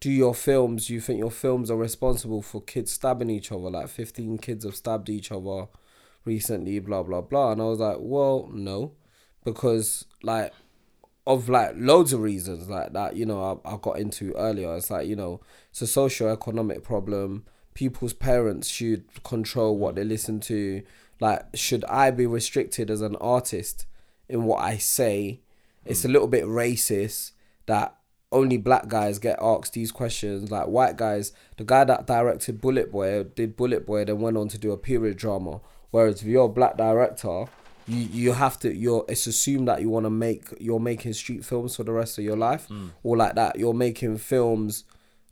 do 0.00 0.10
your 0.10 0.34
films 0.34 0.90
you 0.90 1.00
think 1.00 1.18
your 1.18 1.30
films 1.30 1.70
are 1.70 1.76
responsible 1.76 2.42
for 2.42 2.60
kids 2.62 2.92
stabbing 2.92 3.30
each 3.30 3.50
other 3.50 3.70
like 3.70 3.88
15 3.88 4.38
kids 4.38 4.64
have 4.64 4.76
stabbed 4.76 5.08
each 5.08 5.32
other 5.32 5.68
recently 6.24 6.78
blah 6.78 7.02
blah 7.02 7.20
blah. 7.20 7.52
And 7.52 7.62
i 7.62 7.64
was 7.64 7.80
like 7.80 7.96
well 7.98 8.48
no 8.52 8.92
because 9.44 10.04
like 10.22 10.52
of 11.26 11.48
like 11.48 11.72
loads 11.74 12.12
of 12.12 12.20
reasons 12.20 12.68
like 12.68 12.92
that 12.92 13.16
you 13.16 13.26
know 13.26 13.60
I, 13.64 13.74
I 13.74 13.78
got 13.78 13.98
into 13.98 14.32
earlier. 14.34 14.74
It's 14.76 14.90
like 14.90 15.06
you 15.06 15.16
know 15.16 15.40
it's 15.70 15.82
a 15.82 15.86
socio-economic 15.86 16.82
problem. 16.84 17.44
People's 17.74 18.12
parents 18.12 18.68
should 18.68 19.04
control 19.24 19.76
what 19.76 19.96
they 19.96 20.04
listen 20.04 20.40
to. 20.40 20.82
Like 21.20 21.44
should 21.54 21.84
i 21.86 22.10
be 22.10 22.26
restricted 22.26 22.90
as 22.90 23.00
an 23.00 23.16
artist 23.16 23.86
in 24.28 24.44
what 24.44 24.62
i 24.62 24.76
say? 24.76 25.40
It's 25.84 26.04
a 26.04 26.08
little 26.08 26.28
bit 26.28 26.44
racist 26.44 27.32
that 27.66 27.96
only 28.32 28.56
black 28.56 28.88
guys 28.88 29.18
get 29.18 29.38
asked 29.40 29.72
these 29.72 29.92
questions. 29.92 30.50
Like 30.50 30.66
white 30.66 30.96
guys 30.96 31.32
the 31.56 31.64
guy 31.64 31.84
that 31.84 32.06
directed 32.06 32.60
bullet 32.60 32.92
boy 32.92 33.24
did 33.24 33.56
bullet 33.56 33.84
boy 33.84 34.04
then 34.04 34.20
went 34.20 34.36
on 34.36 34.48
to 34.48 34.58
do 34.58 34.70
a 34.70 34.76
period 34.76 35.16
drama. 35.16 35.60
Whereas 35.90 36.22
if 36.22 36.28
you're 36.28 36.44
a 36.44 36.48
black 36.48 36.76
director 36.76 37.46
you 37.88 38.08
you 38.12 38.32
have 38.32 38.58
to 38.60 38.74
you're 38.74 39.04
it's 39.08 39.26
assumed 39.26 39.68
that 39.68 39.80
you 39.80 39.88
want 39.88 40.04
to 40.04 40.10
make 40.10 40.48
you're 40.58 40.80
making 40.80 41.12
street 41.12 41.44
films 41.44 41.76
for 41.76 41.84
the 41.84 41.92
rest 41.92 42.18
of 42.18 42.24
your 42.24 42.36
life 42.36 42.68
mm. 42.68 42.90
or 43.02 43.16
like 43.16 43.34
that. 43.34 43.58
You're 43.58 43.74
making 43.74 44.18
films 44.18 44.84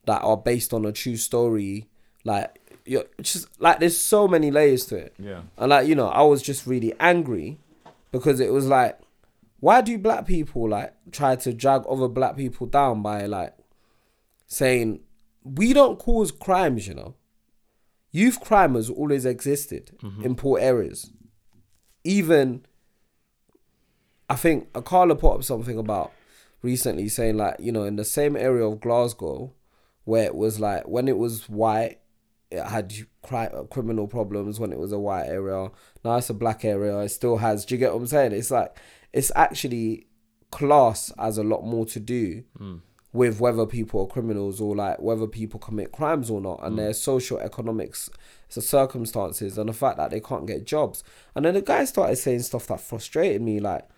that 0.06 0.22
are 0.22 0.36
based 0.36 0.72
on 0.72 0.84
a 0.84 0.92
true 0.92 1.16
story. 1.16 1.88
Like 2.24 2.58
you're 2.86 3.04
just 3.20 3.48
like 3.60 3.80
there's 3.80 3.98
so 3.98 4.28
many 4.28 4.50
layers 4.50 4.86
to 4.86 4.96
it. 4.96 5.14
Yeah. 5.18 5.42
and 5.56 5.70
like 5.70 5.86
you 5.88 5.94
know 5.94 6.08
i 6.08 6.22
was 6.22 6.42
just 6.42 6.66
really 6.66 6.92
angry 7.00 7.58
because 8.12 8.40
it 8.40 8.52
was 8.52 8.66
like 8.66 8.98
why 9.60 9.80
do 9.80 9.96
black 9.98 10.26
people 10.26 10.68
like 10.68 10.92
try 11.10 11.36
to 11.36 11.52
drag 11.52 11.82
other 11.88 12.08
black 12.08 12.36
people 12.36 12.66
down 12.66 13.02
by 13.02 13.26
like 13.26 13.54
saying 14.46 15.00
we 15.42 15.72
don't 15.72 15.98
cause 15.98 16.30
crimes 16.30 16.86
you 16.86 16.94
know? 16.94 17.14
Youth 18.10 18.40
crime 18.40 18.74
has 18.76 18.88
always 18.88 19.24
existed 19.24 19.90
mm-hmm. 20.00 20.22
in 20.22 20.34
poor 20.36 20.60
areas 20.60 21.10
even 22.04 22.64
i 24.30 24.36
think 24.36 24.68
uh, 24.74 24.80
akala 24.80 25.18
put 25.18 25.34
up 25.34 25.44
something 25.44 25.78
about 25.78 26.12
recently 26.62 27.08
saying 27.08 27.36
like 27.36 27.56
you 27.58 27.72
know 27.72 27.84
in 27.84 27.96
the 27.96 28.04
same 28.04 28.36
area 28.36 28.64
of 28.64 28.80
glasgow 28.80 29.52
where 30.04 30.24
it 30.24 30.34
was 30.34 30.60
like 30.60 30.86
when 30.86 31.08
it 31.08 31.16
was 31.16 31.48
white 31.48 31.98
it 32.54 32.64
had 32.64 32.94
cri- 33.22 33.48
uh, 33.48 33.64
criminal 33.64 34.06
problems. 34.06 34.60
When 34.60 34.72
it 34.72 34.78
was 34.78 34.92
a 34.92 34.98
white 34.98 35.26
area 35.26 35.70
now 36.04 36.16
it's 36.16 36.30
a 36.30 36.34
black 36.34 36.64
area 36.64 36.98
it 37.00 37.08
still 37.08 37.38
has 37.38 37.64
do 37.64 37.74
you 37.74 37.78
get 37.78 37.92
what 37.92 38.00
i'm 38.00 38.06
saying? 38.06 38.32
It's 38.32 38.50
like 38.50 38.76
it's 39.12 39.32
actually 39.34 40.06
class 40.50 41.12
has 41.18 41.36
a 41.38 41.42
lot 41.42 41.64
more 41.64 41.84
to 41.86 42.00
do 42.00 42.44
hmm. 42.56 42.76
With 43.14 43.38
whether 43.40 43.64
people 43.64 44.02
are 44.02 44.06
criminals 44.08 44.60
or 44.60 44.74
like 44.74 45.00
whether 45.00 45.28
people 45.28 45.58
commit 45.60 45.92
crimes 45.92 46.28
or 46.28 46.40
not 46.40 46.58
and 46.64 46.74
mm. 46.74 46.78
their 46.78 46.92
social 46.92 47.38
economics 47.38 48.10
the 48.52 48.60
circumstances 48.60 49.56
and 49.56 49.68
the 49.68 49.72
fact 49.72 49.96
that 49.96 50.10
they 50.10 50.20
can't 50.20 50.46
get 50.46 50.66
jobs. 50.66 51.02
And 51.34 51.44
then 51.44 51.54
the 51.54 51.62
guy 51.62 51.84
started 51.84 52.16
saying 52.16 52.42
stuff 52.42 52.66
that 52.66 52.80
frustrated 52.80 53.40
me 53.40 53.60
like 53.60 53.88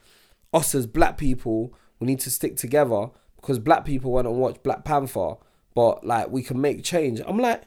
us 0.52 0.74
as 0.74 0.86
black 0.86 1.18
people 1.18 1.74
we 1.98 2.06
need 2.06 2.20
to 2.20 2.30
stick 2.30 2.56
together 2.56 3.08
because 3.36 3.58
black 3.58 3.84
people 3.84 4.12
went 4.12 4.28
and 4.28 4.36
watched 4.36 4.62
black 4.62 4.84
panther 4.84 5.34
but 5.74 6.06
like 6.06 6.30
we 6.30 6.42
can 6.42 6.60
make 6.60 6.84
change. 6.84 7.20
I'm 7.26 7.38
like 7.38 7.64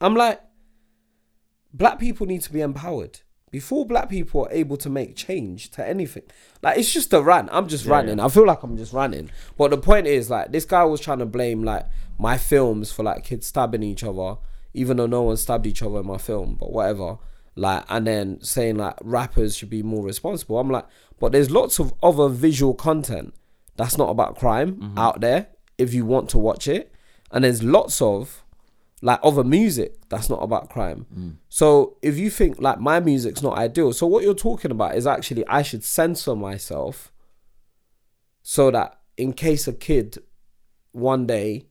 i'm 0.00 0.14
like 0.14 0.40
black 1.74 1.98
people 1.98 2.26
need 2.26 2.40
to 2.40 2.52
be 2.52 2.60
empowered 2.60 3.20
before 3.50 3.84
black 3.84 4.08
people 4.08 4.46
are 4.46 4.52
able 4.52 4.76
to 4.76 4.88
make 4.88 5.16
change 5.16 5.70
to 5.70 5.86
anything 5.86 6.22
like 6.62 6.78
it's 6.78 6.92
just 6.92 7.12
a 7.12 7.20
rant. 7.20 7.48
I'm 7.50 7.68
just 7.68 7.86
ranting. 7.86 8.20
i 8.20 8.28
feel 8.28 8.46
like 8.46 8.62
i'm 8.62 8.76
just 8.76 8.92
ranting. 8.92 9.30
But 9.56 9.70
the 9.70 9.78
point 9.78 10.06
is 10.06 10.30
like 10.30 10.52
this 10.52 10.64
guy 10.64 10.84
was 10.84 11.00
trying 11.00 11.18
to 11.18 11.26
blame 11.26 11.62
like 11.62 11.86
my 12.18 12.36
films 12.36 12.92
for 12.92 13.02
like 13.02 13.24
kids 13.24 13.46
stabbing 13.46 13.82
each 13.82 14.04
other 14.04 14.36
even 14.72 14.98
though 14.98 15.06
no 15.06 15.22
one 15.22 15.36
stabbed 15.36 15.66
each 15.66 15.82
other 15.82 16.00
in 16.00 16.06
my 16.06 16.18
film 16.18 16.56
but 16.58 16.72
whatever. 16.72 17.18
Like 17.56 17.84
and 17.88 18.06
then 18.06 18.40
saying 18.42 18.76
like 18.76 18.94
rappers 19.02 19.56
should 19.56 19.70
be 19.70 19.82
more 19.82 20.04
responsible. 20.04 20.58
I'm 20.58 20.70
like 20.70 20.86
but 21.18 21.32
there's 21.32 21.50
lots 21.50 21.78
of 21.78 21.92
other 22.02 22.28
visual 22.28 22.74
content 22.74 23.34
that's 23.76 23.96
not 23.96 24.10
about 24.10 24.36
crime 24.36 24.74
mm-hmm. 24.74 24.98
out 24.98 25.20
there 25.20 25.48
if 25.78 25.94
you 25.94 26.04
want 26.04 26.28
to 26.30 26.38
watch 26.38 26.68
it. 26.68 26.94
And 27.32 27.44
there's 27.44 27.62
lots 27.62 28.02
of 28.02 28.44
like 29.02 29.18
other 29.22 29.42
music 29.44 29.96
that's 30.08 30.28
not 30.28 30.42
about 30.42 30.68
crime. 30.68 31.06
Mm. 31.16 31.36
So 31.48 31.96
if 32.02 32.18
you 32.18 32.28
think 32.30 32.60
like 32.60 32.78
my 32.80 33.00
music's 33.00 33.42
not 33.42 33.56
ideal, 33.56 33.92
so 33.92 34.06
what 34.06 34.22
you're 34.24 34.34
talking 34.34 34.70
about 34.70 34.94
is 34.96 35.06
actually 35.06 35.46
I 35.46 35.62
should 35.62 35.82
censor 35.84 36.36
myself 36.36 37.12
so 38.42 38.70
that 38.70 38.98
in 39.16 39.32
case 39.32 39.66
a 39.68 39.72
kid 39.72 40.18
one 40.92 41.26
day 41.26 41.66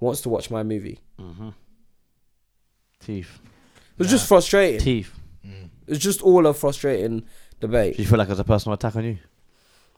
wants 0.00 0.20
to 0.22 0.28
watch 0.28 0.50
my 0.50 0.62
movie. 0.62 1.00
Mm-hmm. 1.20 1.50
Teeth. 3.00 3.38
It's 3.98 4.10
just 4.10 4.28
frustrating. 4.28 4.80
Teeth. 4.80 5.12
It's 5.86 6.00
just 6.00 6.20
all 6.22 6.46
a 6.46 6.52
frustrating 6.54 7.24
debate. 7.60 7.96
Do 7.96 8.02
you 8.02 8.08
feel 8.08 8.18
like 8.18 8.26
it 8.28 8.32
was 8.32 8.40
a 8.40 8.44
personal 8.44 8.74
attack 8.74 8.96
on 8.96 9.04
you? 9.04 9.18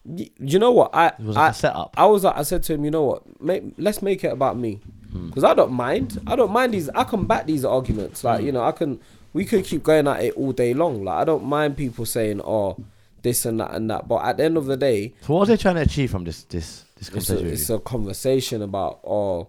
Y- 0.05 0.29
You 0.39 0.59
know 0.59 0.73
what? 0.73 0.91
I 0.95 1.09
It 1.09 1.21
was 1.21 1.37
I, 1.37 1.47
like 1.47 1.51
a 1.53 1.55
setup. 1.55 1.95
I 1.97 2.07
was 2.07 2.25
like, 2.25 2.37
I 2.37 2.43
said 2.43 2.63
to 2.65 2.75
him, 2.75 2.85
you 2.85 2.91
know 2.91 3.05
what? 3.05 3.41
Make, 3.41 3.63
let's 3.79 4.03
make 4.03 4.23
it 4.23 4.33
about 4.33 4.59
me, 4.59 4.81
Mm. 5.19 5.27
because 5.29 5.45
I 5.45 5.55
don't 5.55 5.73
mind. 5.73 6.21
I 6.27 6.37
don't 6.37 6.53
mind 6.53 6.75
these. 6.75 6.89
I 6.91 7.05
can 7.05 7.27
back 7.27 7.47
these 7.47 7.65
arguments. 7.65 8.25
Like 8.25 8.41
mm. 8.41 8.45
you 8.45 8.53
know, 8.53 8.63
I 8.63 8.73
can. 8.73 9.01
We 9.33 9.45
could 9.45 9.65
keep 9.65 9.83
going 9.83 10.09
at 10.09 10.23
it 10.23 10.35
all 10.35 10.53
day 10.53 10.75
long. 10.75 11.05
Like 11.05 11.23
I 11.23 11.25
don't 11.25 11.45
mind 11.45 11.77
people 11.77 12.07
saying, 12.07 12.41
oh, 12.43 12.77
this 13.23 13.45
and 13.45 13.61
that 13.61 13.73
and 13.73 13.91
that. 13.91 14.09
But 14.09 14.25
at 14.25 14.37
the 14.39 14.45
end 14.45 14.57
of 14.57 14.67
the 14.67 14.77
day, 14.77 15.15
So 15.23 15.35
what 15.35 15.43
are 15.43 15.53
they 15.53 15.57
trying 15.57 15.77
to 15.77 15.83
achieve 15.83 16.11
from 16.11 16.25
this 16.25 16.45
this 16.45 16.85
this 16.97 17.09
it's 17.09 17.29
conversation? 17.29 17.47
a, 17.47 17.51
it's 17.51 17.71
a 17.71 17.79
conversation 17.79 18.63
about, 18.63 19.01
oh, 19.05 19.49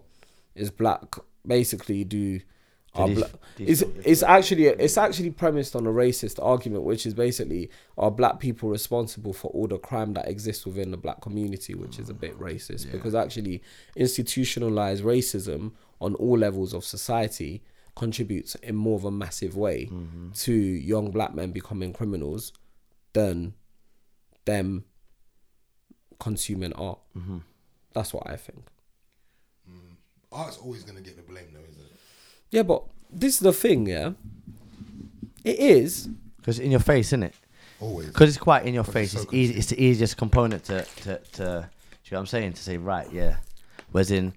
is 0.54 0.70
black 0.70 1.16
basically 1.46 2.04
do. 2.04 2.40
Are 2.94 3.06
these- 3.08 3.18
bla- 3.18 3.30
these 3.56 3.82
it's, 3.82 4.06
it's 4.06 4.22
actually 4.24 4.66
it's 4.66 4.98
actually 4.98 5.30
premised 5.30 5.76
on 5.76 5.86
a 5.86 5.90
racist 5.90 6.42
argument, 6.42 6.82
which 6.82 7.06
is 7.06 7.14
basically 7.14 7.70
are 7.96 8.10
black 8.10 8.40
people 8.40 8.68
responsible 8.68 9.32
for 9.32 9.48
all 9.52 9.68
the 9.68 9.78
crime 9.78 10.12
that 10.14 10.26
exists 10.28 10.66
within 10.66 10.90
the 10.90 10.96
black 10.96 11.20
community, 11.20 11.74
which 11.74 11.98
is 12.00 12.08
a 12.10 12.14
bit 12.14 12.36
racist. 12.38 12.90
Because 12.90 13.14
actually 13.14 13.62
institutionalized 13.94 15.04
racism 15.04 15.72
on 16.00 16.14
all 16.16 16.36
levels 16.38 16.72
of 16.74 16.84
society 16.84 17.62
contributes 17.96 18.54
in 18.56 18.74
more 18.74 18.96
of 18.96 19.04
a 19.04 19.10
massive 19.10 19.56
way 19.56 19.88
to 20.34 20.52
young 20.52 21.10
black 21.10 21.34
men 21.34 21.52
becoming 21.52 21.92
criminals 21.92 22.52
than 23.12 23.54
them 24.46 24.84
consuming 26.18 26.72
art. 26.72 26.98
That's 27.92 28.12
what 28.14 28.28
I 28.28 28.36
think. 28.36 28.64
Mm. 29.68 29.96
Art's 30.32 30.58
always 30.58 30.82
gonna 30.84 31.00
get 31.00 31.16
the 31.16 31.22
blame, 31.22 31.48
though, 31.52 31.60
isn't 31.68 31.82
it? 31.84 31.89
Yeah, 32.50 32.62
but 32.62 32.82
this 33.10 33.34
is 33.34 33.40
the 33.40 33.52
thing, 33.52 33.86
yeah. 33.86 34.12
It 35.44 35.58
is. 35.58 36.08
Because 36.38 36.58
in 36.58 36.70
your 36.70 36.80
face, 36.80 37.08
isn't 37.08 37.22
it? 37.24 37.34
Always. 37.80 38.08
Because 38.08 38.28
it's 38.30 38.38
quite 38.38 38.66
in 38.66 38.74
your 38.74 38.84
'Cause 38.84 38.92
face. 38.92 39.14
it's 39.14 39.22
It's 39.22 39.30
so 39.30 39.36
easy. 39.36 39.54
It's 39.54 39.66
the 39.68 39.82
easiest 39.82 40.16
component 40.16 40.64
to 40.64 40.84
to 41.02 41.18
to. 41.18 41.18
Do 41.42 41.42
you 41.44 41.46
know 41.46 41.64
what 42.10 42.18
I'm 42.20 42.26
saying? 42.26 42.52
To 42.54 42.62
say 42.62 42.76
right, 42.76 43.10
yeah. 43.12 43.36
Whereas 43.92 44.10
in 44.10 44.34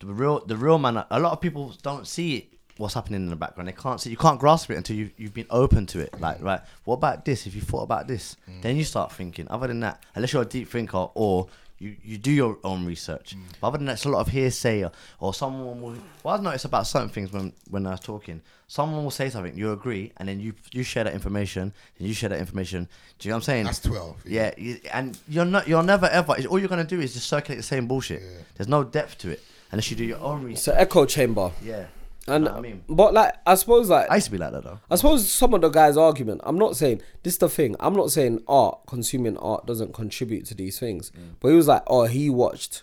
the 0.00 0.06
real 0.06 0.44
the 0.44 0.56
real 0.56 0.78
man, 0.78 0.96
a 1.10 1.20
lot 1.20 1.32
of 1.32 1.40
people 1.40 1.74
don't 1.82 2.06
see 2.06 2.36
it. 2.36 2.46
What's 2.78 2.94
happening 2.94 3.22
in 3.22 3.28
the 3.28 3.36
background? 3.36 3.68
They 3.68 3.72
can't 3.72 4.00
see. 4.00 4.10
You 4.10 4.16
can't 4.16 4.40
grasp 4.40 4.70
it 4.70 4.76
until 4.76 4.96
you 4.96 5.10
you've 5.18 5.34
been 5.34 5.46
open 5.50 5.86
to 5.86 6.00
it. 6.00 6.18
Like 6.20 6.42
right, 6.42 6.60
what 6.84 6.94
about 6.94 7.24
this? 7.24 7.46
If 7.46 7.54
you 7.54 7.60
thought 7.60 7.82
about 7.82 8.08
this, 8.08 8.36
then 8.62 8.76
you 8.76 8.84
start 8.84 9.12
thinking. 9.12 9.46
Other 9.50 9.66
than 9.68 9.80
that, 9.80 10.02
unless 10.14 10.32
you're 10.32 10.42
a 10.42 10.46
deep 10.46 10.68
thinker 10.68 11.08
or 11.14 11.46
you, 11.80 11.96
you 12.04 12.18
do 12.18 12.30
your 12.30 12.58
own 12.62 12.84
research. 12.86 13.34
Mm. 13.34 13.40
But 13.60 13.66
other 13.68 13.78
than 13.78 13.86
that, 13.86 13.94
it's 13.94 14.04
a 14.04 14.10
lot 14.10 14.20
of 14.20 14.28
hearsay 14.28 14.84
or, 14.84 14.92
or 15.18 15.34
someone 15.34 15.80
will. 15.80 15.96
Well, 16.22 16.34
I've 16.34 16.42
noticed 16.42 16.66
about 16.66 16.86
certain 16.86 17.08
things 17.08 17.32
when 17.32 17.52
when 17.70 17.86
I 17.86 17.92
was 17.92 18.00
talking. 18.00 18.42
Someone 18.68 19.02
will 19.02 19.10
say 19.10 19.30
something, 19.30 19.56
you 19.58 19.72
agree, 19.72 20.12
and 20.18 20.28
then 20.28 20.38
you 20.38 20.52
you 20.72 20.82
share 20.84 21.04
that 21.04 21.14
information, 21.14 21.72
and 21.98 22.06
you 22.06 22.14
share 22.14 22.28
that 22.28 22.38
information. 22.38 22.86
Do 23.18 23.26
you 23.28 23.30
know 23.30 23.36
what 23.36 23.38
I'm 23.38 23.42
saying? 23.44 23.64
That's 23.64 23.80
12. 23.80 24.16
Yeah, 24.26 24.52
you- 24.56 24.80
and 24.92 25.18
you're 25.26 25.44
not. 25.44 25.66
You're 25.66 25.82
never 25.82 26.06
ever. 26.06 26.34
All 26.48 26.58
you're 26.58 26.68
gonna 26.68 26.84
do 26.84 27.00
is 27.00 27.14
just 27.14 27.26
circulate 27.28 27.58
the 27.58 27.62
same 27.64 27.86
bullshit. 27.88 28.22
Yeah. 28.22 28.28
There's 28.56 28.68
no 28.68 28.84
depth 28.84 29.18
to 29.18 29.30
it 29.30 29.42
unless 29.72 29.90
you 29.90 29.96
do 29.96 30.04
your 30.04 30.18
own 30.20 30.44
research. 30.44 30.52
It's 30.52 30.66
research. 30.68 30.74
an 30.74 30.80
echo 30.82 31.06
chamber. 31.06 31.50
Yeah, 31.64 31.86
And 32.28 32.44
know 32.44 32.56
I 32.56 32.60
mean? 32.60 32.84
but 32.88 33.14
like 33.14 33.34
I 33.46 33.54
suppose 33.54 33.88
like 33.88 34.10
I 34.10 34.16
used 34.16 34.26
to 34.26 34.32
be 34.32 34.38
like 34.38 34.52
that 34.52 34.62
though. 34.62 34.78
I 34.90 34.96
suppose 34.96 35.30
some 35.30 35.54
of 35.54 35.62
the 35.62 35.68
guys' 35.68 35.96
argument. 35.96 36.42
I'm 36.44 36.58
not 36.58 36.76
saying 36.76 37.00
this 37.22 37.34
is 37.34 37.38
the 37.38 37.48
thing. 37.48 37.76
I'm 37.80 37.94
not 37.94 38.10
saying 38.10 38.42
art, 38.46 38.80
consuming 38.86 39.36
art, 39.38 39.66
doesn't 39.66 39.94
contribute 39.94 40.44
to 40.46 40.54
these 40.54 40.78
things. 40.78 41.10
Mm. 41.10 41.36
But 41.40 41.48
he 41.48 41.54
was 41.54 41.66
like, 41.68 41.82
oh, 41.86 42.04
he 42.04 42.28
watched 42.28 42.82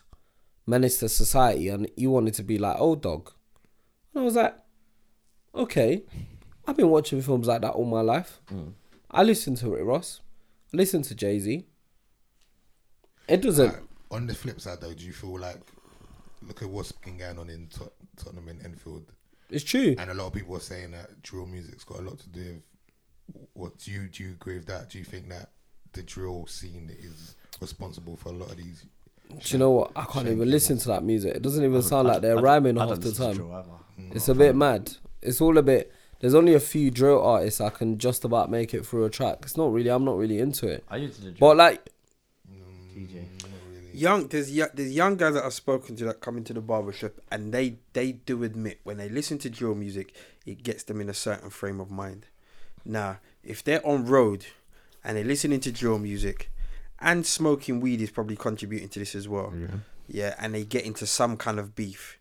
Menace 0.65 0.99
to 0.99 1.09
Society, 1.09 1.69
and 1.69 1.89
he 1.95 2.07
wanted 2.07 2.33
to 2.35 2.43
be 2.43 2.57
like 2.57 2.77
O-Dog. 2.79 3.31
And 4.13 4.21
I 4.21 4.25
was 4.25 4.35
like, 4.35 4.55
okay, 5.53 6.03
I've 6.67 6.77
been 6.77 6.89
watching 6.89 7.21
films 7.21 7.47
like 7.47 7.61
that 7.61 7.71
all 7.71 7.85
my 7.85 8.01
life. 8.01 8.41
Mm. 8.51 8.73
I 9.11 9.23
listen 9.23 9.55
to 9.55 9.69
Rick 9.69 9.85
Ross. 9.85 10.21
I 10.73 10.77
listen 10.77 11.01
to 11.03 11.15
Jay 11.15 11.39
Z. 11.39 11.65
It 13.29 13.41
doesn't. 13.41 13.67
Like, 13.67 13.83
on 14.09 14.25
the 14.25 14.33
flip 14.33 14.59
side, 14.59 14.81
though, 14.81 14.93
do 14.93 15.05
you 15.05 15.13
feel 15.13 15.39
like 15.39 15.59
look 16.45 16.61
at 16.61 16.69
what's 16.69 16.91
been 16.91 17.17
going 17.17 17.39
on 17.39 17.49
in 17.49 17.67
Tot- 17.67 17.93
Tottenham 18.15 18.47
and 18.47 18.63
Enfield, 18.63 19.11
It's 19.49 19.63
true. 19.63 19.95
and 19.97 20.09
a 20.09 20.13
lot 20.13 20.27
of 20.27 20.33
people 20.33 20.55
are 20.55 20.61
saying 20.61 20.91
that 20.91 21.21
drill 21.21 21.45
music's 21.45 21.83
got 21.83 21.99
a 21.99 22.01
lot 22.01 22.19
to 22.19 22.29
do 22.29 22.39
with 22.39 22.61
what 23.53 23.77
do 23.77 23.91
you 23.91 24.07
do 24.07 24.23
you 24.23 24.31
agree 24.31 24.55
with 24.55 24.67
that? 24.67 24.89
Do 24.89 24.97
you 24.99 25.03
think 25.03 25.29
that 25.29 25.51
the 25.93 26.03
drill 26.03 26.45
scene 26.47 26.89
is 26.97 27.35
responsible 27.59 28.15
for 28.15 28.29
a 28.29 28.33
lot 28.33 28.51
of 28.51 28.57
these? 28.57 28.85
Do 29.29 29.37
you 29.45 29.57
know 29.57 29.71
what? 29.71 29.91
I 29.95 30.05
can't 30.05 30.27
even 30.27 30.49
listen 30.49 30.77
to 30.77 30.87
that 30.89 31.03
music. 31.03 31.35
It 31.35 31.41
doesn't 31.41 31.63
even 31.63 31.81
sound 31.81 32.07
like 32.07 32.21
they're 32.21 32.37
rhyming 32.37 32.77
half 32.77 32.99
the 32.99 33.11
time. 33.11 33.35
drill. 33.35 33.65
Mm. 33.99 34.15
It's 34.15 34.29
a 34.29 34.35
bit 34.35 34.55
mad. 34.55 34.95
It's 35.21 35.41
all 35.41 35.57
a 35.57 35.63
bit. 35.63 35.91
There's 36.19 36.33
only 36.33 36.53
a 36.53 36.59
few 36.59 36.89
drill 36.89 37.21
artists 37.21 37.59
I 37.59 37.69
can 37.69 37.97
just 37.97 38.23
about 38.23 38.49
make 38.49 38.73
it 38.73 38.85
through 38.85 39.05
a 39.05 39.09
track. 39.09 39.39
It's 39.41 39.57
not 39.57 39.71
really. 39.73 39.89
I'm 39.89 40.05
not 40.05 40.17
really 40.17 40.39
into 40.39 40.67
it. 40.67 40.85
I 40.89 40.97
used 40.97 41.21
to 41.21 41.31
drill. 41.31 41.35
But 41.39 41.57
like, 41.57 41.89
TJ. 42.95 43.25
Mm. 43.25 43.47
Young, 43.97 44.27
there's 44.27 44.53
there's 44.53 44.91
young 44.91 45.15
guys 45.15 45.33
that 45.33 45.43
I've 45.43 45.53
spoken 45.53 45.95
to 45.95 46.05
that 46.05 46.21
come 46.21 46.37
into 46.37 46.53
the 46.53 46.61
barbershop 46.61 47.13
and 47.31 47.51
they 47.51 47.77
they 47.93 48.11
do 48.11 48.43
admit 48.43 48.79
when 48.83 48.97
they 48.97 49.09
listen 49.09 49.39
to 49.39 49.49
drill 49.49 49.73
music, 49.73 50.13
it 50.45 50.61
gets 50.61 50.83
them 50.83 51.01
in 51.01 51.09
a 51.09 51.15
certain 51.15 51.49
frame 51.49 51.79
of 51.79 51.89
mind. 51.89 52.27
Now, 52.85 53.17
if 53.43 53.63
they're 53.63 53.85
on 53.85 54.05
road 54.05 54.45
and 55.03 55.17
they're 55.17 55.23
listening 55.23 55.61
to 55.61 55.71
drill 55.71 55.97
music, 55.97 56.51
and 56.99 57.25
smoking 57.25 57.79
weed 57.79 58.01
is 58.01 58.11
probably 58.11 58.35
contributing 58.35 58.89
to 58.89 58.99
this 58.99 59.15
as 59.15 59.27
well. 59.27 59.51
Yeah, 60.07 60.35
and 60.39 60.53
they 60.53 60.63
get 60.63 60.85
into 60.85 61.07
some 61.07 61.35
kind 61.35 61.59
of 61.59 61.75
beef. 61.75 62.19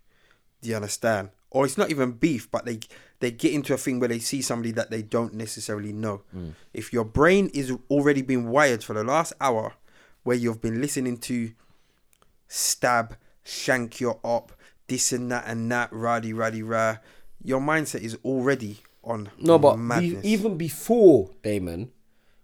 Do 0.63 0.71
you 0.71 0.77
understand? 0.77 1.31
Or 1.51 1.67
it's 1.67 1.79
not 1.79 1.91
even 1.91 2.13
beef, 2.13 2.51
but 2.51 2.65
they 2.65 2.81
they 3.21 3.31
get 3.31 3.53
into 3.53 3.75
a 3.75 3.79
thing 3.79 4.01
where 4.01 4.09
they 4.09 4.19
see 4.19 4.41
somebody 4.41 4.73
that 4.73 4.91
they 4.91 5.03
don't 5.03 5.35
necessarily 5.35 5.93
know. 5.93 6.23
Mm. 6.35 6.55
If 6.73 6.93
your 6.93 7.05
brain 7.05 7.51
is 7.53 7.73
already 7.91 8.23
been 8.23 8.49
wired 8.49 8.83
for 8.83 8.95
the 8.95 9.05
last 9.05 9.35
hour, 9.41 9.75
where 10.23 10.37
you've 10.37 10.61
been 10.61 10.81
listening 10.81 11.19
to 11.19 11.53
stab, 12.49 13.17
shank 13.45 14.01
your 14.01 14.19
up, 14.25 14.53
this 14.89 15.13
and 15.13 15.31
that 15.33 15.45
and 15.47 15.71
that, 15.73 15.91
raddy 15.91 16.33
raddy 16.33 16.63
rah, 16.65 16.99
your 17.43 17.61
mindset 17.61 18.01
is 18.01 18.19
already 18.25 18.79
on 19.03 19.31
no, 19.39 19.59
but 19.59 19.79
madness. 19.79 20.25
even 20.25 20.57
before 20.57 21.31
Damon, 21.43 21.93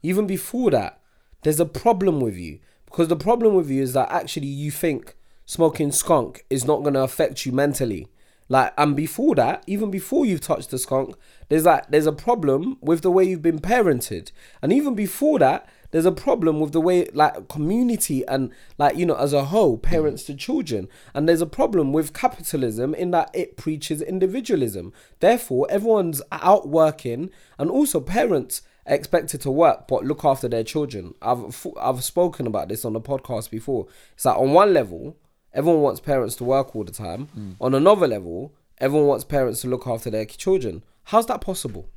even 0.03 0.27
before 0.27 0.71
that, 0.71 1.01
there's 1.43 1.61
a 1.61 1.67
problem 1.67 2.21
with 2.21 2.37
you 2.37 2.61
because 2.87 3.09
the 3.09 3.17
problem 3.17 3.55
with 3.55 3.71
you 3.71 3.83
is 3.83 3.95
that 3.95 4.11
actually 4.11 4.47
you 4.47 4.71
think 4.71 5.17
smoking 5.45 5.91
skunk 5.91 6.45
is 6.51 6.65
not 6.65 6.83
going 6.83 6.95
to 6.95 7.03
affect 7.03 7.45
you 7.45 7.53
mentally. 7.53 8.09
Like, 8.53 8.75
and 8.77 8.95
before 8.95 9.35
that, 9.37 9.65
even 9.67 9.91
before 9.91 10.27
you've 10.27 10.43
touched 10.43 10.73
the 10.73 10.79
skunk, 10.79 11.17
there's 11.49 11.65
like 11.65 11.88
there's 11.88 12.05
a 12.05 12.12
problem 12.12 12.77
with 12.83 13.01
the 13.01 13.11
way 13.11 13.25
you've 13.25 13.41
been 13.41 13.61
parented, 13.61 14.31
and 14.61 14.71
even 14.75 14.95
before 14.95 15.38
that, 15.38 15.67
there's 15.91 16.05
a 16.05 16.12
problem 16.12 16.61
with 16.61 16.73
the 16.73 16.81
way 16.83 17.07
like 17.15 17.49
community 17.49 18.23
and 18.29 18.53
like 18.77 18.95
you 18.95 19.07
know 19.07 19.15
as 19.15 19.33
a 19.33 19.47
whole 19.47 19.79
parents 19.79 20.25
to 20.25 20.35
children. 20.35 20.91
And 21.15 21.27
there's 21.27 21.41
a 21.41 21.47
problem 21.47 21.95
with 21.95 22.12
capitalism 22.12 22.95
in 22.95 23.11
that 23.12 23.31
it 23.33 23.57
preaches 23.57 24.03
individualism. 24.03 24.93
Therefore 25.21 25.67
everyone's 25.71 26.21
out 26.31 26.69
working 26.69 27.31
and 27.59 27.71
also 27.71 28.01
parents 28.01 28.61
are 28.87 28.95
expected 28.95 29.41
to 29.41 29.51
work 29.51 29.88
but 29.88 30.05
look 30.05 30.27
after 30.27 30.47
their 30.47 30.65
children. 30.65 31.15
I've 31.23 31.67
i've 31.81 32.05
spoken 32.05 32.47
about 32.47 32.69
this 32.69 32.85
on 32.85 32.93
the 32.93 33.01
podcast 33.01 33.49
before. 33.49 33.87
It's 34.12 34.27
like 34.27 34.37
on 34.37 34.53
one 34.53 34.75
level 34.75 35.17
everyone 35.55 35.83
wants 35.83 36.00
parents 36.00 36.37
to 36.37 36.44
work 36.44 36.75
all 36.75 36.85
the 36.85 36.92
time 36.92 37.27
hmm. 37.27 37.53
on 37.61 37.75
another 37.75 38.07
level 38.07 38.53
everyone 38.79 39.07
wants 39.07 39.25
parents 39.25 39.61
to 39.61 39.69
look 39.69 39.87
after 39.87 40.11
their 40.11 40.25
children 40.25 40.83
how's 41.05 41.27
that 41.27 41.40
possible 41.40 41.88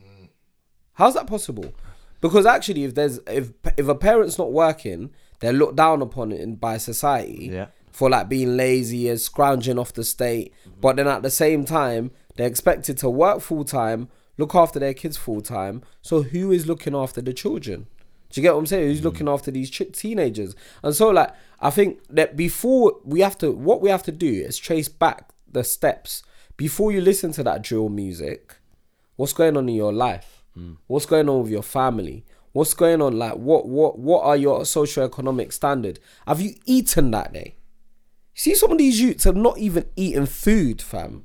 hmm. 0.00 0.26
How's 1.00 1.14
that 1.14 1.26
possible? 1.26 1.72
Because 2.20 2.44
actually, 2.44 2.84
if 2.84 2.94
there's 2.94 3.20
if 3.26 3.52
if 3.78 3.88
a 3.88 3.94
parent's 3.94 4.36
not 4.36 4.52
working, 4.52 5.08
they're 5.38 5.54
looked 5.54 5.76
down 5.76 6.02
upon 6.02 6.30
in 6.30 6.56
by 6.56 6.76
society 6.76 7.48
Yeah. 7.50 7.68
for 7.90 8.10
like 8.10 8.28
being 8.28 8.58
lazy 8.58 9.08
and 9.08 9.18
scrounging 9.18 9.78
off 9.78 9.94
the 9.94 10.04
state. 10.04 10.52
Mm-hmm. 10.52 10.80
But 10.82 10.96
then 10.96 11.08
at 11.08 11.22
the 11.22 11.30
same 11.30 11.64
time, 11.64 12.10
they're 12.36 12.46
expected 12.46 12.98
to 12.98 13.08
work 13.08 13.40
full 13.40 13.64
time, 13.64 14.08
look 14.36 14.54
after 14.54 14.78
their 14.78 14.92
kids 14.92 15.16
full 15.16 15.40
time. 15.40 15.82
So 16.02 16.22
who 16.22 16.52
is 16.52 16.66
looking 16.66 16.94
after 16.94 17.22
the 17.22 17.32
children? 17.32 17.86
Do 18.30 18.40
you 18.40 18.42
get 18.42 18.54
what 18.54 18.60
I'm 18.60 18.66
saying? 18.66 18.88
Who's 18.88 19.00
mm. 19.00 19.04
looking 19.04 19.28
after 19.28 19.50
these 19.50 19.70
ch- 19.70 19.92
teenagers? 19.92 20.54
And 20.82 20.94
so, 20.94 21.10
like, 21.10 21.34
I 21.60 21.70
think 21.70 22.00
that 22.08 22.36
before 22.36 22.96
we 23.04 23.20
have 23.20 23.36
to, 23.38 23.50
what 23.52 23.80
we 23.80 23.90
have 23.90 24.04
to 24.04 24.12
do 24.12 24.28
is 24.28 24.56
trace 24.56 24.88
back 24.88 25.30
the 25.50 25.64
steps 25.64 26.22
before 26.56 26.92
you 26.92 27.00
listen 27.00 27.32
to 27.32 27.42
that 27.42 27.62
drill 27.62 27.88
music. 27.88 28.56
What's 29.16 29.32
going 29.32 29.56
on 29.56 29.68
in 29.68 29.74
your 29.74 29.92
life? 29.92 30.44
Mm. 30.56 30.76
What's 30.86 31.06
going 31.06 31.28
on 31.28 31.42
with 31.42 31.50
your 31.50 31.62
family? 31.62 32.24
What's 32.52 32.74
going 32.74 33.00
on 33.00 33.16
like 33.16 33.34
what 33.34 33.68
what 33.68 33.98
what 33.98 34.24
are 34.24 34.36
your 34.36 34.60
socioeconomic 34.60 35.52
standard? 35.52 36.00
Have 36.26 36.40
you 36.40 36.54
eaten 36.66 37.12
that 37.12 37.32
day? 37.32 37.56
See 38.34 38.54
some 38.54 38.72
of 38.72 38.78
these 38.78 39.00
youths 39.00 39.24
have 39.24 39.36
not 39.36 39.58
even 39.58 39.86
eaten 39.96 40.26
food 40.26 40.82
fam. 40.82 41.24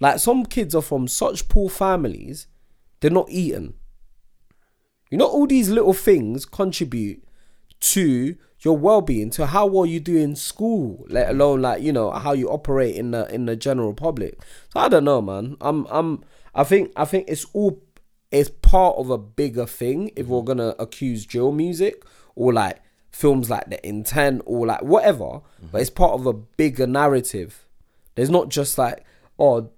Like 0.00 0.18
some 0.18 0.46
kids 0.46 0.74
are 0.74 0.82
from 0.82 1.08
such 1.08 1.48
poor 1.48 1.68
families, 1.68 2.46
they're 3.00 3.10
not 3.10 3.28
eating. 3.30 3.74
You 5.10 5.18
know, 5.18 5.26
all 5.26 5.46
these 5.46 5.68
little 5.68 5.92
things 5.92 6.44
contribute 6.44 7.22
to 7.80 8.36
your 8.60 8.76
well-being, 8.76 9.30
to 9.30 9.46
how 9.46 9.66
well 9.66 9.84
you 9.84 10.00
do 10.00 10.16
in 10.16 10.34
school, 10.34 11.04
let 11.08 11.28
alone 11.28 11.62
like 11.62 11.82
you 11.82 11.92
know 11.92 12.10
how 12.10 12.32
you 12.32 12.48
operate 12.48 12.96
in 12.96 13.10
the 13.10 13.32
in 13.32 13.46
the 13.46 13.56
general 13.56 13.92
public. 13.92 14.38
So 14.72 14.80
I 14.80 14.88
don't 14.88 15.04
know, 15.04 15.20
man. 15.20 15.56
I'm 15.60 15.86
I'm 15.90 16.24
I 16.54 16.64
think 16.64 16.92
I 16.96 17.04
think 17.04 17.26
it's 17.28 17.44
all 17.52 17.82
it's 18.30 18.50
part 18.62 18.96
of 18.96 19.10
a 19.10 19.18
bigger 19.18 19.66
thing. 19.66 20.10
If 20.16 20.26
we're 20.26 20.42
gonna 20.42 20.74
accuse 20.78 21.26
drill 21.26 21.52
music 21.52 22.02
or 22.34 22.52
like 22.52 22.80
films 23.12 23.50
like 23.50 23.68
The 23.68 23.86
Intent 23.86 24.42
or 24.46 24.66
like 24.66 24.82
whatever, 24.82 25.42
but 25.70 25.80
it's 25.80 25.90
part 25.90 26.12
of 26.12 26.26
a 26.26 26.32
bigger 26.32 26.86
narrative. 26.86 27.66
There's 28.14 28.30
not 28.30 28.48
just 28.48 28.78
like 28.78 29.04
oh, 29.38 29.70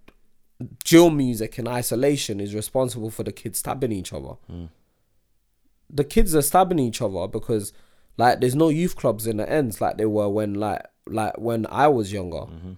drill 0.84 1.10
music 1.10 1.58
in 1.58 1.68
isolation 1.68 2.40
is 2.40 2.54
responsible 2.54 3.10
for 3.10 3.22
the 3.22 3.32
kids 3.32 3.58
stabbing 3.58 3.92
each 3.92 4.12
other 4.12 4.34
hmm. 4.48 4.66
The 5.88 6.04
kids 6.04 6.34
are 6.34 6.42
stabbing 6.42 6.78
each 6.78 7.00
other 7.00 7.26
because 7.28 7.72
like 8.16 8.40
there's 8.40 8.54
no 8.54 8.68
youth 8.68 8.96
clubs 8.96 9.26
in 9.26 9.36
the 9.36 9.48
ends 9.48 9.80
like 9.80 9.98
they 9.98 10.06
were 10.06 10.28
when 10.28 10.54
like 10.54 10.82
like 11.06 11.38
when 11.38 11.66
I 11.70 11.88
was 11.88 12.12
younger. 12.12 12.38
Mm-hmm. 12.38 12.72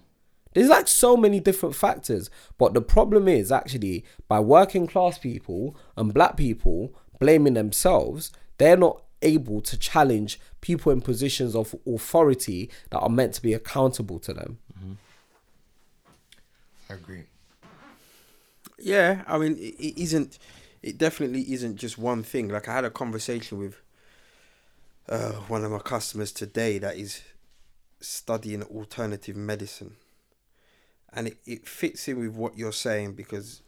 There's 0.53 0.69
like 0.69 0.87
so 0.87 1.15
many 1.15 1.39
different 1.39 1.75
factors, 1.75 2.29
but 2.57 2.73
the 2.73 2.81
problem 2.81 3.27
is 3.27 3.51
actually 3.51 4.03
by 4.27 4.39
working 4.39 4.87
class 4.87 5.17
people 5.19 5.77
and 5.95 6.13
black 6.13 6.37
people 6.37 6.93
blaming 7.19 7.53
themselves, 7.53 8.31
they're 8.57 8.77
not 8.77 9.03
able 9.21 9.61
to 9.61 9.77
challenge 9.77 10.39
people 10.61 10.91
in 10.91 11.01
positions 11.01 11.55
of 11.55 11.75
authority 11.85 12.69
that 12.89 12.99
are 12.99 13.09
meant 13.09 13.33
to 13.35 13.41
be 13.41 13.53
accountable 13.53 14.17
to 14.19 14.33
them. 14.33 14.57
Mm-hmm. 14.77 14.93
I 16.89 16.93
agree. 16.95 17.23
Yeah, 18.79 19.23
I 19.27 19.37
mean, 19.37 19.55
it, 19.57 19.75
it 19.79 20.01
isn't. 20.01 20.39
It 20.81 20.97
definitely 20.97 21.51
isn't 21.53 21.77
just 21.77 21.97
one 21.97 22.23
thing. 22.23 22.49
Like 22.49 22.67
I 22.67 22.73
had 22.75 22.85
a 22.85 22.89
conversation 22.89 23.57
with 23.57 23.81
uh, 25.07 25.33
one 25.47 25.63
of 25.63 25.71
my 25.71 25.79
customers 25.79 26.31
today 26.31 26.77
that 26.79 26.95
is 26.95 27.21
studying 27.99 28.63
alternative 28.63 29.35
medicine, 29.35 29.95
and 31.11 31.27
it, 31.27 31.37
it 31.45 31.67
fits 31.67 32.07
in 32.07 32.19
with 32.19 32.31
what 32.33 32.57
you're 32.57 32.71
saying 32.71 33.13
because 33.13 33.61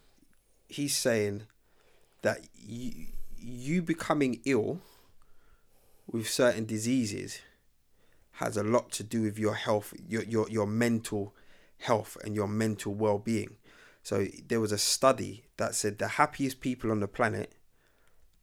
he's 0.69 0.95
saying 0.95 1.43
that 2.21 2.47
you 2.55 3.07
you 3.37 3.81
becoming 3.81 4.39
ill 4.45 4.79
with 6.09 6.29
certain 6.29 6.65
diseases 6.65 7.39
has 8.33 8.57
a 8.57 8.63
lot 8.63 8.91
to 8.91 9.03
do 9.03 9.23
with 9.23 9.37
your 9.37 9.55
health, 9.55 9.93
your 10.07 10.23
your 10.23 10.49
your 10.49 10.67
mental 10.67 11.33
health 11.79 12.17
and 12.23 12.35
your 12.35 12.47
mental 12.47 12.93
well-being. 12.93 13.55
So 14.03 14.27
there 14.47 14.59
was 14.59 14.71
a 14.71 14.77
study 14.77 15.45
that 15.57 15.75
said 15.75 15.99
the 15.99 16.07
happiest 16.07 16.59
people 16.59 16.91
on 16.91 16.99
the 16.99 17.07
planet 17.07 17.53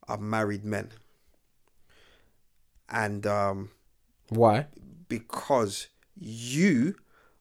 are 0.06 0.18
married 0.18 0.64
men. 0.64 0.90
And 2.88 3.26
um, 3.26 3.70
Why? 4.30 4.66
because 5.08 5.88
you 6.16 6.94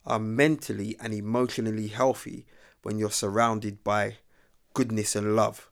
are 0.06 0.20
mentally 0.20 0.96
and 1.00 1.14
emotionally 1.14 1.88
healthy 1.88 2.46
when 2.84 2.98
you're 2.98 3.12
surrounded 3.12 3.84
by 3.84 4.18
goodness 4.74 5.16
and 5.16 5.36
love. 5.36 5.70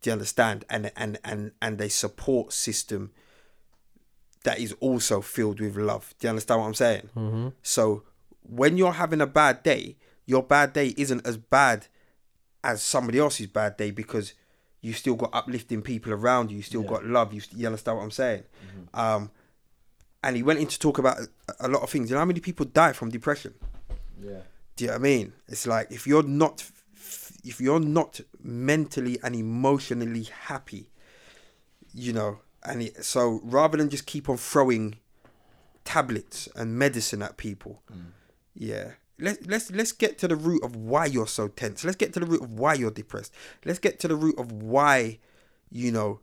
Do 0.00 0.10
you 0.10 0.12
understand? 0.12 0.64
And 0.70 0.92
and 0.96 1.18
and 1.24 1.52
and 1.60 1.80
a 1.80 1.90
support 1.90 2.52
system 2.52 3.12
that 4.44 4.58
is 4.58 4.72
also 4.80 5.20
filled 5.20 5.60
with 5.60 5.76
love. 5.76 6.14
Do 6.18 6.26
you 6.26 6.30
understand 6.30 6.60
what 6.60 6.66
I'm 6.68 6.74
saying? 6.74 7.10
Mm-hmm. 7.16 7.48
So 7.62 8.04
when 8.42 8.76
you're 8.76 8.92
having 8.92 9.20
a 9.20 9.26
bad 9.26 9.62
day, 9.62 9.96
your 10.28 10.42
bad 10.42 10.74
day 10.74 10.94
isn't 10.98 11.26
as 11.26 11.38
bad 11.38 11.86
as 12.62 12.82
somebody 12.82 13.18
else's 13.18 13.46
bad 13.46 13.78
day 13.78 13.90
because 13.90 14.34
you 14.82 14.92
still 14.92 15.14
got 15.14 15.30
uplifting 15.32 15.80
people 15.80 16.12
around 16.12 16.50
you. 16.50 16.58
You 16.58 16.62
still 16.62 16.82
got 16.82 17.06
love. 17.06 17.32
You, 17.32 17.40
you 17.56 17.66
understand 17.66 17.96
what 17.96 18.04
I'm 18.04 18.10
saying? 18.10 18.42
Um, 18.92 19.30
and 20.22 20.36
he 20.36 20.42
went 20.42 20.58
in 20.58 20.66
to 20.66 20.78
talk 20.78 20.98
about 20.98 21.18
a, 21.18 21.28
a 21.60 21.68
lot 21.68 21.82
of 21.82 21.88
things. 21.88 22.10
You 22.10 22.14
know 22.14 22.20
how 22.20 22.26
many 22.26 22.40
people 22.40 22.66
die 22.66 22.92
from 22.92 23.08
depression? 23.08 23.54
Yeah. 24.22 24.40
Do 24.76 24.84
you 24.84 24.88
know 24.88 24.94
what 24.94 25.00
I 25.00 25.02
mean? 25.02 25.32
It's 25.48 25.66
like 25.66 25.90
if 25.90 26.06
you're 26.06 26.22
not, 26.22 26.62
if 27.42 27.58
you're 27.58 27.80
not 27.80 28.20
mentally 28.42 29.18
and 29.24 29.34
emotionally 29.34 30.24
happy, 30.24 30.90
you 31.94 32.12
know, 32.12 32.40
and 32.64 32.82
it, 32.82 33.02
so 33.02 33.40
rather 33.44 33.78
than 33.78 33.88
just 33.88 34.04
keep 34.04 34.28
on 34.28 34.36
throwing 34.36 34.96
tablets 35.86 36.50
and 36.54 36.78
medicine 36.78 37.22
at 37.22 37.38
people, 37.38 37.82
yeah. 38.54 38.92
Let's 39.20 39.46
let's 39.46 39.70
let's 39.72 39.92
get 39.92 40.18
to 40.18 40.28
the 40.28 40.36
root 40.36 40.62
of 40.62 40.76
why 40.76 41.06
you're 41.06 41.26
so 41.26 41.48
tense. 41.48 41.84
Let's 41.84 41.96
get 41.96 42.12
to 42.14 42.20
the 42.20 42.26
root 42.26 42.42
of 42.42 42.52
why 42.52 42.74
you're 42.74 42.90
depressed. 42.90 43.32
Let's 43.64 43.78
get 43.80 43.98
to 44.00 44.08
the 44.08 44.14
root 44.16 44.38
of 44.38 44.52
why, 44.52 45.18
you 45.70 45.90
know, 45.90 46.20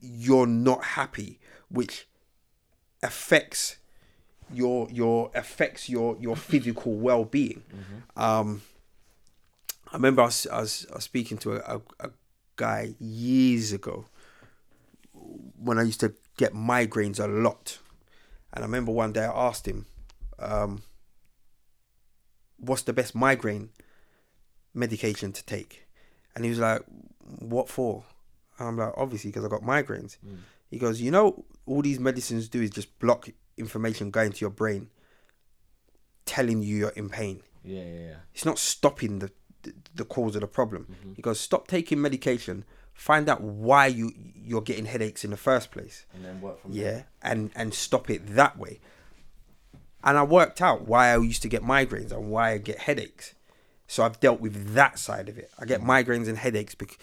you're 0.00 0.46
not 0.46 0.84
happy, 0.84 1.38
which 1.68 2.06
affects 3.02 3.76
your 4.52 4.88
your 4.90 5.30
affects 5.34 5.88
your 5.88 6.16
your 6.20 6.36
physical 6.36 6.92
well 6.94 7.24
being. 7.24 7.62
Um, 8.16 8.62
I 9.90 9.96
remember 9.96 10.22
I 10.22 10.26
was, 10.26 10.46
I 10.46 10.60
was, 10.60 10.86
I 10.90 10.94
was 10.96 11.04
speaking 11.04 11.38
to 11.38 11.54
a, 11.54 11.76
a, 11.76 11.80
a 12.00 12.10
guy 12.56 12.94
years 12.98 13.72
ago 13.72 14.06
when 15.58 15.78
I 15.78 15.82
used 15.82 16.00
to 16.00 16.12
get 16.36 16.52
migraines 16.52 17.22
a 17.22 17.26
lot, 17.26 17.78
and 18.52 18.62
I 18.62 18.66
remember 18.66 18.92
one 18.92 19.12
day 19.12 19.24
I 19.24 19.48
asked 19.48 19.66
him, 19.66 19.86
um, 20.38 20.82
"What's 22.58 22.82
the 22.82 22.92
best 22.92 23.14
migraine 23.14 23.70
medication 24.74 25.32
to 25.32 25.44
take?" 25.44 25.86
And 26.34 26.44
he 26.44 26.50
was 26.50 26.58
like, 26.58 26.82
"What 27.38 27.68
for?" 27.68 28.04
And 28.58 28.68
I'm 28.68 28.76
like, 28.76 28.92
"Obviously, 28.96 29.30
because 29.30 29.44
I 29.44 29.48
got 29.48 29.62
migraines." 29.62 30.18
Mm. 30.26 30.38
He 30.70 30.78
goes, 30.78 31.00
"You 31.00 31.10
know, 31.10 31.44
all 31.66 31.82
these 31.82 32.00
medicines 32.00 32.48
do 32.48 32.62
is 32.62 32.70
just 32.70 32.98
block 32.98 33.28
information 33.56 34.10
going 34.10 34.32
to 34.32 34.40
your 34.40 34.50
brain, 34.50 34.90
telling 36.24 36.62
you 36.62 36.76
you're 36.76 36.88
in 36.90 37.08
pain. 37.08 37.42
Yeah, 37.64 37.82
yeah, 37.82 38.00
yeah. 38.00 38.16
It's 38.34 38.44
not 38.44 38.58
stopping 38.58 39.18
the 39.20 39.30
the, 39.62 39.74
the 39.94 40.04
cause 40.04 40.34
of 40.34 40.40
the 40.40 40.48
problem." 40.48 40.86
Mm-hmm. 40.90 41.14
He 41.14 41.22
goes, 41.22 41.40
"Stop 41.40 41.68
taking 41.68 42.00
medication. 42.00 42.64
Find 42.94 43.28
out 43.28 43.42
why 43.42 43.86
you 43.88 44.12
you're 44.34 44.62
getting 44.62 44.86
headaches 44.86 45.24
in 45.24 45.30
the 45.30 45.36
first 45.36 45.70
place." 45.70 46.06
And 46.14 46.24
then 46.24 46.40
work 46.40 46.60
from 46.60 46.72
yeah 46.72 47.02
and 47.22 47.50
and 47.54 47.74
stop 47.74 48.10
it 48.10 48.34
that 48.34 48.58
way 48.58 48.80
and 50.06 50.16
i 50.16 50.22
worked 50.22 50.62
out 50.62 50.86
why 50.88 51.08
i 51.12 51.16
used 51.18 51.42
to 51.42 51.48
get 51.48 51.62
migraines 51.62 52.10
and 52.12 52.30
why 52.30 52.52
i 52.52 52.58
get 52.58 52.78
headaches 52.78 53.34
so 53.86 54.02
i've 54.04 54.18
dealt 54.20 54.40
with 54.40 54.72
that 54.74 54.98
side 54.98 55.28
of 55.28 55.36
it 55.36 55.50
i 55.58 55.64
get 55.66 55.82
migraines 55.82 56.28
and 56.28 56.38
headaches 56.38 56.74
because 56.74 56.96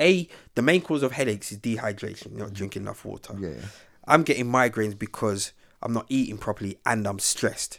a 0.00 0.26
the 0.56 0.62
main 0.62 0.80
cause 0.80 1.02
of 1.04 1.12
headaches 1.12 1.52
is 1.52 1.58
dehydration 1.58 2.30
you're 2.32 2.46
not 2.46 2.52
drinking 2.54 2.82
enough 2.82 3.04
water 3.04 3.34
Yeah, 3.38 3.50
yeah. 3.50 3.66
i'm 4.08 4.22
getting 4.24 4.46
migraines 4.46 4.98
because 4.98 5.52
i'm 5.82 5.92
not 5.92 6.06
eating 6.08 6.38
properly 6.38 6.78
and 6.84 7.06
i'm 7.06 7.18
stressed 7.20 7.78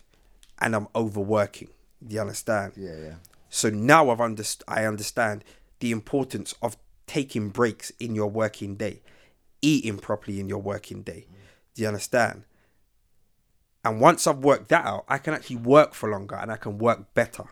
and 0.60 0.76
i'm 0.76 0.88
overworking 0.96 1.70
do 2.08 2.16
you 2.16 2.22
understand 2.22 2.74
Yeah, 2.78 2.96
yeah. 3.08 3.14
so 3.50 3.70
now 3.70 4.10
I've 4.10 4.20
underst- 4.20 4.64
I 4.68 4.86
understand 4.86 5.44
the 5.80 5.92
importance 5.92 6.54
of 6.62 6.78
taking 7.08 7.50
breaks 7.50 7.92
in 8.00 8.16
your 8.16 8.30
working 8.30 8.76
day, 8.76 9.02
eating 9.62 9.98
properly 9.98 10.40
in 10.40 10.48
your 10.48 10.60
working 10.62 11.02
day. 11.04 11.26
Do 11.76 11.82
you 11.82 11.88
understand? 11.88 12.46
And 13.84 14.00
once 14.00 14.28
I've 14.28 14.40
worked 14.40 14.70
that 14.70 14.86
out, 14.86 15.06
I 15.08 15.18
can 15.18 15.34
actually 15.34 15.56
work 15.58 15.94
for 15.94 16.10
longer 16.10 16.36
and 16.36 16.52
I 16.52 16.58
can 16.58 16.78
work 16.78 17.14
better. 17.14 17.46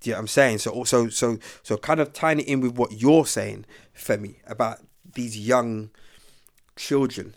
Do 0.00 0.10
you 0.10 0.12
know 0.12 0.18
what 0.18 0.22
I'm 0.22 0.28
saying? 0.28 0.58
So 0.58 0.70
also 0.70 1.08
so 1.08 1.38
so 1.62 1.76
kind 1.76 2.00
of 2.00 2.12
tying 2.12 2.40
it 2.40 2.46
in 2.46 2.60
with 2.60 2.76
what 2.76 2.92
you're 2.92 3.26
saying, 3.26 3.64
Femi, 3.96 4.36
about 4.46 4.78
these 5.14 5.36
young 5.36 5.90
children. 6.76 7.34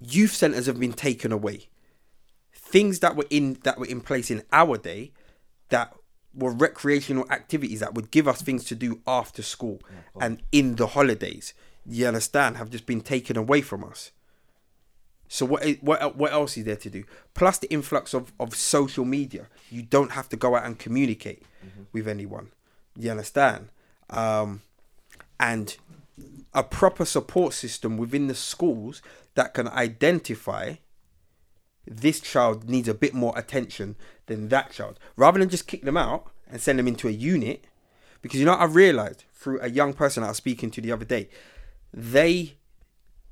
Youth 0.00 0.34
centers 0.34 0.66
have 0.66 0.78
been 0.78 0.92
taken 0.92 1.32
away 1.32 1.68
things 2.68 3.00
that 3.00 3.16
were 3.16 3.26
in 3.30 3.58
that 3.64 3.78
were 3.78 3.86
in 3.86 4.00
place 4.00 4.30
in 4.30 4.42
our 4.52 4.76
day 4.76 5.12
that 5.70 5.94
were 6.34 6.52
recreational 6.52 7.24
activities 7.30 7.80
that 7.80 7.94
would 7.94 8.10
give 8.10 8.28
us 8.28 8.42
things 8.42 8.64
to 8.64 8.74
do 8.74 9.00
after 9.06 9.42
school 9.42 9.80
and 10.20 10.42
in 10.52 10.76
the 10.76 10.88
holidays 10.88 11.54
you 11.86 12.06
understand 12.06 12.56
have 12.58 12.68
just 12.70 12.84
been 12.84 13.00
taken 13.00 13.36
away 13.36 13.62
from 13.62 13.82
us 13.82 14.12
so 15.28 15.46
what 15.46 15.64
what 15.80 16.16
what 16.16 16.32
else 16.32 16.56
is 16.56 16.64
there 16.64 16.76
to 16.76 16.90
do? 16.90 17.04
Plus 17.34 17.58
the 17.58 17.70
influx 17.70 18.14
of 18.14 18.32
of 18.40 18.54
social 18.54 19.04
media. 19.04 19.48
You 19.70 19.82
don't 19.82 20.12
have 20.12 20.28
to 20.30 20.36
go 20.36 20.56
out 20.56 20.64
and 20.64 20.78
communicate 20.78 21.42
with 21.92 22.08
anyone. 22.08 22.50
You 22.96 23.10
understand? 23.10 23.68
Um 24.10 24.62
and 25.38 25.76
a 26.54 26.64
proper 26.64 27.04
support 27.04 27.52
system 27.52 27.96
within 27.96 28.26
the 28.26 28.34
schools 28.34 29.02
that 29.34 29.54
can 29.54 29.68
identify 29.68 30.74
this 31.86 32.20
child 32.20 32.68
needs 32.68 32.88
a 32.88 32.94
bit 32.94 33.14
more 33.14 33.32
attention 33.38 33.96
than 34.26 34.48
that 34.48 34.72
child. 34.72 34.98
Rather 35.16 35.38
than 35.38 35.48
just 35.48 35.66
kick 35.68 35.82
them 35.82 35.96
out 35.96 36.30
and 36.50 36.60
send 36.60 36.78
them 36.78 36.88
into 36.88 37.06
a 37.08 37.12
unit 37.12 37.64
because 38.22 38.40
you 38.40 38.46
know 38.46 38.54
i 38.54 38.64
realized 38.64 39.24
through 39.32 39.60
a 39.60 39.68
young 39.68 39.92
person 39.92 40.22
i 40.22 40.28
was 40.28 40.36
speaking 40.36 40.70
to 40.70 40.80
the 40.80 40.92
other 40.92 41.04
day 41.04 41.28
they 41.92 42.54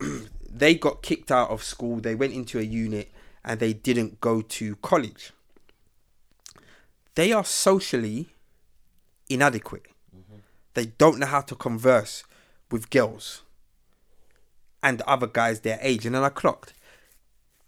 they 0.58 0.74
got 0.74 1.02
kicked 1.02 1.30
out 1.30 1.50
of 1.50 1.62
school 1.62 1.96
they 1.96 2.14
went 2.14 2.32
into 2.32 2.58
a 2.58 2.62
unit 2.62 3.10
and 3.44 3.60
they 3.60 3.72
didn't 3.72 4.20
go 4.20 4.40
to 4.40 4.76
college 4.76 5.32
they 7.16 7.32
are 7.32 7.44
socially 7.44 8.28
inadequate. 9.28 9.86
Mm-hmm. 10.14 10.36
They 10.74 10.86
don't 10.86 11.18
know 11.18 11.26
how 11.26 11.40
to 11.40 11.54
converse 11.54 12.22
with 12.70 12.90
girls 12.90 13.42
and 14.82 15.02
other 15.02 15.26
guys 15.26 15.60
their 15.60 15.78
age. 15.80 16.06
And 16.06 16.14
then 16.14 16.22
I 16.22 16.28
clocked 16.28 16.74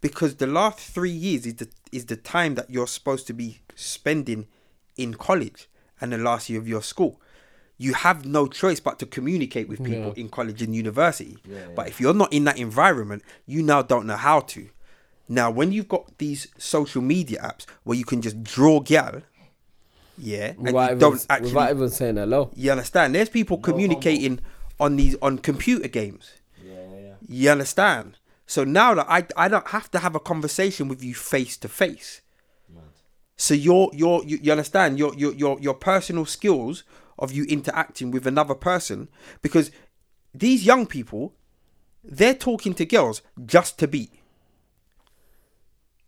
because 0.01 0.37
the 0.37 0.47
last 0.47 0.79
three 0.79 1.11
years 1.11 1.47
is 1.47 1.55
the 1.55 1.69
is 1.91 2.07
the 2.07 2.17
time 2.17 2.55
that 2.57 2.71
you're 2.71 2.87
supposed 2.87 3.27
to 3.27 3.33
be 3.33 3.61
spending 3.75 4.47
in 4.97 5.15
college 5.15 5.69
and 6.01 6.13
the 6.13 6.19
last 6.19 6.51
year 6.51 6.61
of 6.61 6.69
your 6.69 6.83
school. 6.83 7.21
You 7.81 7.95
have 7.95 8.27
no 8.27 8.49
choice 8.49 8.81
but 8.81 8.99
to 8.99 9.07
communicate 9.07 9.69
with 9.69 9.83
people 9.85 10.13
in 10.13 10.29
college 10.29 10.61
and 10.63 10.75
university. 10.75 11.39
But 11.77 11.89
if 11.89 12.01
you're 12.01 12.15
not 12.15 12.33
in 12.33 12.45
that 12.45 12.59
environment, 12.59 13.23
you 13.47 13.63
now 13.63 13.83
don't 13.83 14.07
know 14.07 14.17
how 14.17 14.41
to. 14.41 14.69
Now, 15.29 15.51
when 15.51 15.73
you've 15.73 15.89
got 15.89 16.19
these 16.19 16.49
social 16.57 17.03
media 17.03 17.39
apps 17.41 17.67
where 17.85 17.97
you 17.97 18.05
can 18.05 18.23
just 18.23 18.43
draw 18.43 18.81
gal, 18.81 19.23
yeah, 20.17 20.49
and 20.49 20.63
Without 20.63 20.81
you 20.81 20.87
even, 20.87 20.99
don't 20.99 21.27
actually 21.31 21.49
without 21.49 21.71
even 21.71 21.91
saying 21.91 22.17
hello. 22.17 22.51
you 22.57 22.71
understand? 22.73 23.15
There's 23.15 23.29
people 23.29 23.59
communicating 23.59 24.41
on 24.81 24.97
these 24.97 25.17
on 25.23 25.39
computer 25.39 25.87
games. 25.87 26.33
Yeah, 26.65 26.73
yeah. 26.75 27.01
Yeah. 27.01 27.15
You 27.29 27.51
understand? 27.51 28.17
So 28.47 28.65
now 28.65 28.95
that 28.95 29.07
I 29.09 29.27
I 29.37 29.49
don't 29.49 29.69
have 29.69 29.91
to 29.93 29.99
have 30.01 30.17
a 30.17 30.21
conversation 30.21 30.89
with 30.89 31.05
you 31.05 31.15
face 31.15 31.57
to 31.59 31.69
face. 31.69 32.23
So 33.37 33.55
your 33.55 33.91
your 33.95 34.25
you, 34.25 34.41
you 34.43 34.51
understand 34.51 34.99
your 34.99 35.15
your 35.15 35.33
your 35.35 35.61
your 35.61 35.75
personal 35.75 36.27
skills 36.27 36.83
of 37.19 37.33
you 37.33 37.45
interacting 37.45 38.11
with 38.11 38.27
another 38.27 38.55
person 38.55 39.09
because 39.43 39.71
these 40.35 40.65
young 40.65 40.87
people 40.87 41.35
they're 42.05 42.35
talking 42.35 42.75
to 42.75 42.87
girls 42.87 43.23
just 43.45 43.79
to 43.79 43.89
beat. 43.89 44.11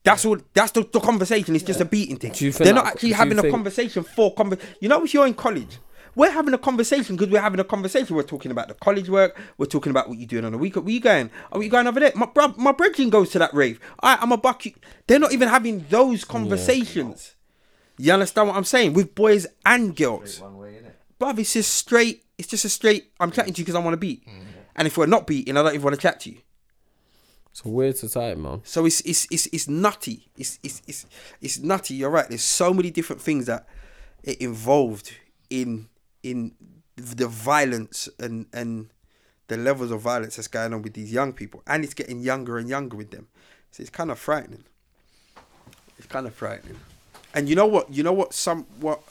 That's 0.02 0.24
all. 0.24 0.38
That's 0.54 0.72
the, 0.72 0.88
the 0.90 1.00
conversation. 1.00 1.54
It's 1.54 1.64
just 1.64 1.80
a 1.80 1.84
beating 1.84 2.16
thing. 2.16 2.32
Do 2.32 2.44
you 2.46 2.52
think 2.52 2.64
They're 2.64 2.74
not 2.74 2.84
that- 2.84 2.92
actually 2.94 3.08
do 3.08 3.10
you 3.10 3.14
having 3.16 3.38
a 3.38 3.42
think- 3.42 3.52
conversation 3.52 4.02
for 4.02 4.34
conver- 4.34 4.60
You 4.80 4.88
know, 4.88 5.04
if 5.04 5.12
you're 5.12 5.26
in 5.26 5.34
college, 5.34 5.78
we're 6.14 6.30
having 6.30 6.54
a 6.54 6.58
conversation 6.58 7.16
because 7.16 7.30
we're 7.30 7.40
having 7.42 7.60
a 7.60 7.64
conversation. 7.64 8.16
We're 8.16 8.22
talking 8.22 8.50
about 8.50 8.68
the 8.68 8.74
college 8.74 9.10
work. 9.10 9.38
We're 9.58 9.66
talking 9.66 9.90
about 9.90 10.08
what 10.08 10.16
you're 10.18 10.26
doing 10.26 10.46
on 10.46 10.52
the 10.52 10.58
weekend. 10.58 10.86
Where 10.86 10.94
you 10.94 11.00
going? 11.00 11.30
Are 11.52 11.62
you 11.62 11.68
going 11.68 11.86
over 11.86 12.00
there? 12.00 12.12
My 12.14 12.26
bro, 12.26 12.54
my 12.56 12.72
brethren 12.72 13.10
goes 13.10 13.28
to 13.30 13.38
that 13.40 13.52
rave. 13.52 13.78
I, 14.02 14.16
I'm 14.20 14.32
a 14.32 14.38
buck. 14.38 14.62
They're 15.06 15.18
not 15.18 15.32
even 15.32 15.48
having 15.48 15.84
those 15.90 16.24
conversations. 16.24 17.34
You 17.98 18.14
understand 18.14 18.48
what 18.48 18.56
I'm 18.56 18.64
saying? 18.64 18.94
With 18.94 19.14
boys 19.14 19.46
and 19.66 19.94
girls. 19.94 20.40
One 20.40 20.56
way, 20.56 20.78
innit? 20.82 20.94
Bruv, 21.20 21.38
it's 21.38 21.52
just 21.52 21.74
straight. 21.74 22.24
It's 22.38 22.48
just 22.48 22.64
a 22.64 22.68
straight. 22.68 23.12
I'm 23.20 23.30
chatting 23.30 23.52
to 23.52 23.60
you 23.60 23.64
because 23.64 23.74
I 23.74 23.84
want 23.84 23.92
to 23.92 23.98
beat. 23.98 24.26
Mm. 24.26 24.44
And 24.76 24.86
if 24.86 24.96
we're 24.96 25.06
not 25.06 25.26
beating, 25.26 25.56
I 25.56 25.62
don't 25.62 25.74
even 25.74 25.84
want 25.84 25.94
to 25.94 26.00
chat 26.00 26.20
to 26.20 26.30
you. 26.30 26.38
It's 27.50 27.64
a 27.64 27.68
weird 27.68 27.96
society, 27.96 28.40
man. 28.40 28.62
So 28.64 28.86
it's 28.86 29.00
it's 29.02 29.26
it's, 29.30 29.46
it's 29.46 29.68
nutty. 29.68 30.30
It's, 30.36 30.58
it's 30.62 30.80
it's 30.86 31.06
it's 31.40 31.58
nutty. 31.58 31.94
You're 31.94 32.10
right. 32.10 32.28
There's 32.28 32.42
so 32.42 32.72
many 32.72 32.90
different 32.90 33.20
things 33.20 33.46
that 33.46 33.66
it 34.22 34.40
involved 34.40 35.12
in 35.50 35.88
in 36.22 36.52
the 36.96 37.26
violence 37.26 38.08
and 38.18 38.46
and 38.52 38.90
the 39.48 39.56
levels 39.56 39.90
of 39.90 40.00
violence 40.00 40.36
that's 40.36 40.48
going 40.48 40.72
on 40.72 40.80
with 40.80 40.94
these 40.94 41.12
young 41.12 41.32
people, 41.32 41.62
and 41.66 41.84
it's 41.84 41.94
getting 41.94 42.20
younger 42.20 42.56
and 42.56 42.68
younger 42.68 42.96
with 42.96 43.10
them. 43.10 43.26
So 43.72 43.82
it's 43.82 43.90
kind 43.90 44.10
of 44.10 44.18
frightening. 44.18 44.64
It's 45.98 46.06
kind 46.06 46.26
of 46.26 46.34
frightening. 46.34 46.76
And 47.34 47.48
you 47.48 47.56
know 47.56 47.66
what? 47.66 47.92
You 47.92 48.04
know 48.04 48.12
what? 48.12 48.32
Some 48.32 48.64
what 48.78 49.02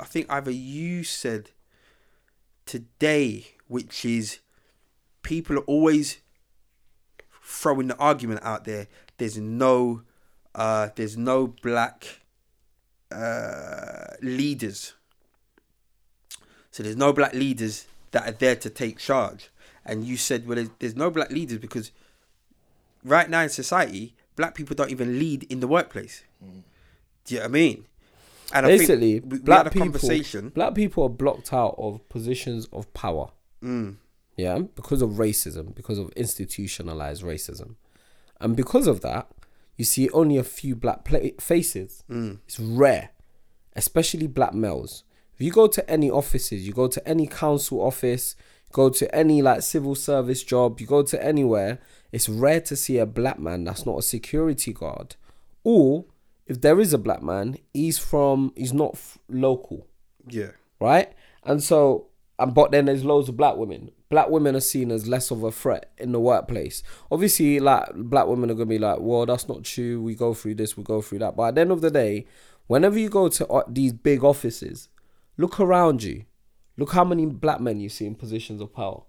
I 0.00 0.04
think 0.04 0.26
either 0.30 0.50
you 0.50 1.04
said 1.04 1.50
today, 2.64 3.48
which 3.68 4.04
is 4.04 4.38
people 5.22 5.58
are 5.58 5.62
always 5.62 6.18
throwing 7.44 7.88
the 7.88 7.96
argument 7.98 8.40
out 8.42 8.64
there. 8.64 8.88
There's 9.18 9.36
no, 9.36 10.02
uh, 10.54 10.88
there's 10.96 11.18
no 11.18 11.48
black 11.48 12.20
uh, 13.12 14.14
leaders. 14.22 14.94
So 16.70 16.82
there's 16.82 16.96
no 16.96 17.12
black 17.12 17.34
leaders 17.34 17.86
that 18.12 18.26
are 18.26 18.32
there 18.32 18.56
to 18.56 18.70
take 18.70 18.98
charge. 18.98 19.50
And 19.84 20.04
you 20.04 20.16
said, 20.16 20.46
well, 20.46 20.56
there's, 20.56 20.70
there's 20.78 20.96
no 20.96 21.10
black 21.10 21.30
leaders 21.30 21.58
because 21.58 21.92
right 23.04 23.28
now 23.28 23.42
in 23.42 23.48
society, 23.50 24.14
black 24.34 24.54
people 24.54 24.74
don't 24.74 24.90
even 24.90 25.18
lead 25.18 25.42
in 25.44 25.60
the 25.60 25.68
workplace. 25.68 26.22
Do 27.24 27.34
you 27.34 27.40
know 27.40 27.44
what 27.44 27.50
I 27.50 27.52
mean? 27.52 27.86
And 28.52 28.66
Basically, 28.66 29.20
we, 29.20 29.28
we 29.28 29.38
black 29.38 29.64
people, 29.72 30.08
black 30.50 30.74
people 30.74 31.04
are 31.04 31.08
blocked 31.08 31.52
out 31.52 31.74
of 31.78 32.06
positions 32.08 32.66
of 32.72 32.92
power. 32.94 33.30
Mm. 33.62 33.96
Yeah, 34.36 34.58
because 34.74 35.02
of 35.02 35.10
racism, 35.10 35.74
because 35.74 35.98
of 35.98 36.10
institutionalized 36.12 37.22
racism, 37.22 37.74
and 38.40 38.56
because 38.56 38.86
of 38.86 39.02
that, 39.02 39.28
you 39.76 39.84
see 39.84 40.08
only 40.10 40.36
a 40.36 40.44
few 40.44 40.74
black 40.74 41.04
pla- 41.04 41.30
faces. 41.38 42.02
It's 42.46 42.58
rare, 42.58 43.10
especially 43.76 44.26
black 44.26 44.54
males. 44.54 45.04
If 45.34 45.42
you 45.42 45.52
go 45.52 45.66
to 45.68 45.88
any 45.90 46.10
offices, 46.10 46.66
you 46.66 46.72
go 46.72 46.88
to 46.88 47.06
any 47.08 47.26
council 47.26 47.80
office, 47.80 48.34
go 48.72 48.88
to 48.90 49.14
any 49.14 49.42
like 49.42 49.62
civil 49.62 49.94
service 49.94 50.42
job, 50.42 50.80
you 50.80 50.86
go 50.86 51.02
to 51.02 51.22
anywhere, 51.24 51.78
it's 52.12 52.28
rare 52.28 52.60
to 52.62 52.76
see 52.76 52.98
a 52.98 53.06
black 53.06 53.38
man 53.38 53.64
that's 53.64 53.86
not 53.86 53.98
a 53.98 54.02
security 54.02 54.72
guard, 54.72 55.16
or 55.64 56.04
if 56.50 56.60
there 56.60 56.80
is 56.80 56.92
a 56.92 56.98
black 56.98 57.22
man, 57.22 57.56
he's 57.72 57.98
from 57.98 58.52
he's 58.56 58.72
not 58.74 58.92
f- 58.94 59.18
local 59.28 59.86
Yeah. 60.28 60.50
right? 60.80 61.12
And 61.44 61.62
so, 61.62 62.08
and 62.38 62.52
but 62.54 62.70
then 62.72 62.84
there's 62.86 63.04
loads 63.04 63.28
of 63.28 63.36
black 63.36 63.56
women. 63.56 63.90
Black 64.10 64.28
women 64.28 64.56
are 64.56 64.60
seen 64.60 64.90
as 64.90 65.06
less 65.06 65.30
of 65.30 65.44
a 65.44 65.52
threat 65.52 65.92
in 65.96 66.10
the 66.12 66.18
workplace. 66.20 66.82
Obviously, 67.10 67.60
like 67.60 67.86
black 67.94 68.26
women 68.26 68.50
are 68.50 68.54
gonna 68.54 68.66
be 68.66 68.78
like, 68.78 68.98
well, 69.00 69.24
that's 69.26 69.48
not 69.48 69.62
true. 69.64 70.02
We 70.02 70.14
go 70.14 70.34
through 70.34 70.56
this, 70.56 70.76
we 70.76 70.82
go 70.82 71.00
through 71.00 71.20
that. 71.20 71.36
But 71.36 71.44
at 71.44 71.54
the 71.54 71.60
end 71.62 71.70
of 71.72 71.80
the 71.80 71.90
day, 71.90 72.26
whenever 72.66 72.98
you 72.98 73.08
go 73.08 73.28
to 73.28 73.46
uh, 73.46 73.62
these 73.68 73.92
big 73.92 74.24
offices, 74.24 74.88
look 75.36 75.60
around 75.60 76.02
you. 76.02 76.24
Look 76.76 76.92
how 76.92 77.04
many 77.04 77.26
black 77.26 77.60
men 77.60 77.78
you 77.78 77.88
see 77.88 78.06
in 78.06 78.14
positions 78.16 78.60
of 78.60 78.74
power. 78.74 79.02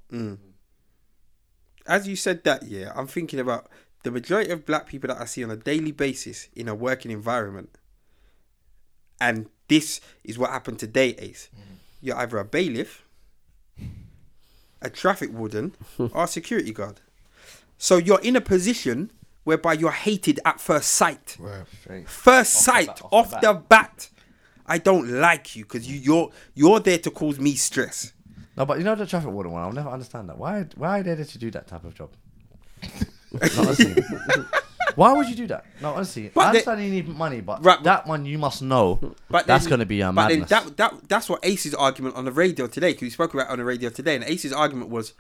as 1.88 2.08
you 2.08 2.16
said 2.16 2.44
that, 2.44 2.64
yeah, 2.68 2.92
I'm 2.96 3.08
thinking 3.08 3.39
about 3.39 3.68
the 4.04 4.12
majority 4.12 4.52
of 4.52 4.66
black 4.66 4.88
people 4.88 5.08
that 5.10 5.20
I 5.20 5.26
see 5.26 5.43
on 5.43 5.52
a 5.52 5.56
daily 5.56 5.91
basis 5.91 6.49
in 6.56 6.68
a 6.68 6.76
working 6.76 7.12
environment. 7.12 7.78
And 9.20 9.47
this 9.68 10.02
is 10.24 10.38
what 10.38 10.49
happened 10.49 10.80
today, 10.80 11.16
Ace. 11.20 11.49
Mm. 11.56 11.76
You're 12.02 12.18
either 12.18 12.38
a 12.39 12.45
bailiff, 12.45 13.06
a 14.82 14.89
traffic 14.89 15.32
warden, 15.32 15.76
or 15.99 16.24
a 16.24 16.28
security 16.28 16.74
guard. 16.74 16.99
So 17.78 17.97
you're 17.97 18.22
in 18.22 18.36
a 18.36 18.41
position 18.41 19.12
whereby 19.43 19.74
you're 19.74 19.91
hated 19.91 20.39
at 20.45 20.60
first 20.60 20.89
sight. 20.89 21.38
Right. 21.39 22.08
First 22.08 22.56
Off 22.56 22.66
the 22.66 22.72
sight, 22.72 22.88
bat, 22.88 23.02
off, 23.12 23.41
the, 23.41 23.54
bat. 23.54 24.10
I 24.66 24.78
don't 24.78 25.08
like 25.10 25.56
you 25.56 25.64
because 25.64 25.89
you, 25.89 25.99
you're 25.99 26.30
you're 26.54 26.80
there 26.80 26.99
to 26.99 27.12
cause 27.12 27.39
me 27.39 27.56
stress. 27.56 28.14
No, 28.56 28.66
but 28.66 28.78
you 28.78 28.84
know 28.84 28.95
the 28.95 29.06
traffic 29.06 29.30
warden 29.32 29.52
one. 29.52 29.64
I'll 29.64 29.72
never 29.72 29.89
understand 29.89 30.30
that. 30.30 30.38
Why? 30.38 30.66
Why 30.76 30.99
are 30.99 31.04
they 31.04 31.16
there 31.16 31.26
to 31.26 31.38
do 31.38 31.52
that 31.52 31.68
type 31.68 31.84
of 31.84 31.95
job? 31.95 32.12
no, 33.32 33.40
honestly. 33.58 34.04
Why 34.96 35.14
would 35.14 35.30
you 35.30 35.36
do 35.36 35.48
that? 35.48 35.66
No, 35.82 35.94
honestly. 35.94 36.32
But 36.34 36.42
I 36.42 36.44
they- 36.44 36.50
understand 36.50 36.84
you 36.84 36.90
need 36.92 37.08
money, 37.08 37.40
but 37.42 37.64
Right, 37.64 37.78
but- 37.78 37.84
that 37.86 38.08
one 38.08 38.26
you 38.26 38.38
must 38.38 38.62
know. 38.62 39.00
But 39.30 39.48
that's 39.48 39.64
then- 39.64 39.70
going 39.70 39.80
to 39.80 39.86
be 39.86 40.02
a 40.02 40.08
But 40.08 40.30
madness. 40.30 40.50
then 40.50 40.64
that, 40.66 40.78
that 40.78 41.08
that's 41.08 41.30
what 41.30 41.40
Ace's 41.44 41.74
argument 41.74 42.16
on 42.16 42.26
the 42.26 42.32
radio 42.32 42.68
today, 42.68 42.90
because 42.92 43.04
we 43.04 43.10
spoke 43.10 43.34
about 43.34 43.48
it 43.48 43.52
on 43.52 43.58
the 43.60 43.64
radio 43.66 43.90
today, 43.90 44.16
and 44.16 44.24
Ace's 44.26 44.52
argument 44.52 44.90
was, 44.90 45.14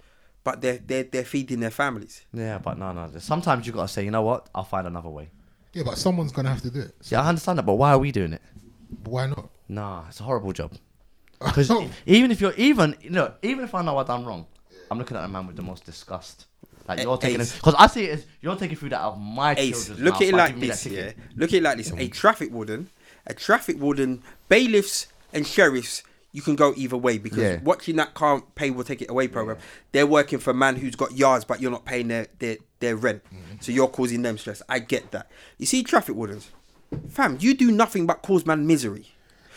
but 0.43 0.59
they're 0.61 0.79
they're 0.85 1.03
they're 1.03 1.23
feeding 1.23 1.59
their 1.61 1.69
families. 1.71 2.25
yeah, 2.33 2.57
but 2.57 2.77
no, 2.77 2.91
no. 2.91 3.09
Sometimes 3.19 3.65
you 3.65 3.71
got 3.73 3.83
to 3.83 3.87
say, 3.87 4.03
you 4.03 4.11
know 4.11 4.23
what? 4.23 4.49
I'll 4.53 4.63
find 4.65 4.87
another 4.87 5.09
way. 5.09 5.29
Yeah, 5.73 5.83
but 5.85 5.97
someone's 5.97 6.33
gonna 6.33 6.49
have 6.49 6.61
to 6.63 6.69
do 6.69 6.81
it. 6.81 6.95
See, 7.01 7.15
I 7.15 7.25
understand 7.29 7.59
that, 7.59 7.65
but 7.65 7.75
why 7.75 7.91
are 7.91 7.97
we 7.99 8.11
doing 8.11 8.33
it? 8.33 8.41
Why 9.05 9.27
not? 9.27 9.49
Nah, 9.69 10.03
it's 10.09 10.19
a 10.19 10.23
horrible 10.23 10.51
job. 10.51 10.73
Because 11.39 11.71
even 12.05 12.29
if 12.29 12.39
you're 12.41 12.53
even, 12.53 12.95
you 13.01 13.09
know, 13.09 13.33
even 13.41 13.63
if 13.63 13.73
I 13.73 13.81
know 13.81 13.97
I've 13.97 14.05
done 14.07 14.25
wrong, 14.25 14.45
I'm 14.91 14.97
looking 14.99 15.15
at 15.17 15.23
a 15.23 15.27
man 15.27 15.47
with 15.47 15.55
the 15.55 15.63
most 15.63 15.85
disgust. 15.85 16.45
Like 16.87 17.01
you're 17.03 17.17
taking, 17.17 17.41
Ace. 17.41 17.55
because 17.55 17.75
I 17.77 17.87
see 17.87 18.05
it 18.05 18.11
as 18.19 18.25
you're 18.41 18.55
taking 18.55 18.75
food 18.75 18.93
out 18.93 19.13
of 19.13 19.19
my 19.19 19.53
Ace, 19.55 19.85
children's 19.87 20.01
look 20.01 20.13
mouth 20.13 20.21
at 20.21 20.27
it 20.27 20.31
by 20.31 20.37
like 20.37 20.47
giving 20.47 20.61
me 20.61 20.67
that 20.67 20.73
this, 20.73 20.85
yeah. 20.85 21.01
ticket. 21.05 21.17
Look 21.35 21.49
at 21.49 21.55
it 21.55 21.63
like 21.63 21.77
this: 21.77 21.91
a 21.91 21.95
mm. 21.95 22.11
traffic 22.11 22.51
warden, 22.51 22.89
a 23.27 23.33
traffic 23.33 23.79
warden, 23.79 24.23
bailiffs 24.49 25.07
and 25.33 25.45
sheriffs. 25.45 26.03
You 26.33 26.41
can 26.41 26.55
go 26.55 26.73
either 26.77 26.95
way 26.95 27.17
because 27.17 27.39
Yeah. 27.39 27.59
watching 27.61 27.97
that 27.97 28.13
can't 28.15 28.55
pay 28.55 28.69
will 28.69 28.85
take 28.85 29.01
it 29.01 29.09
away 29.09 29.27
program. 29.27 29.57
They're 29.91 30.07
working 30.07 30.39
for 30.39 30.51
a 30.51 30.53
man 30.53 30.77
who's 30.77 30.95
got 30.95 31.11
yards, 31.17 31.43
but 31.43 31.61
you're 31.61 31.71
not 31.71 31.83
paying 31.85 32.07
their 32.07 32.27
their, 32.39 32.57
their 32.79 32.95
rent, 32.95 33.21
mm. 33.25 33.61
so 33.61 33.71
you're 33.71 33.89
causing 33.89 34.21
them 34.21 34.37
stress. 34.37 34.61
I 34.69 34.79
get 34.79 35.11
that. 35.11 35.29
You 35.57 35.65
see, 35.65 35.83
traffic 35.83 36.15
wardens, 36.15 36.49
fam, 37.09 37.37
you 37.41 37.53
do 37.53 37.69
nothing 37.71 38.05
but 38.05 38.21
cause 38.21 38.45
man 38.45 38.65
misery. 38.65 39.07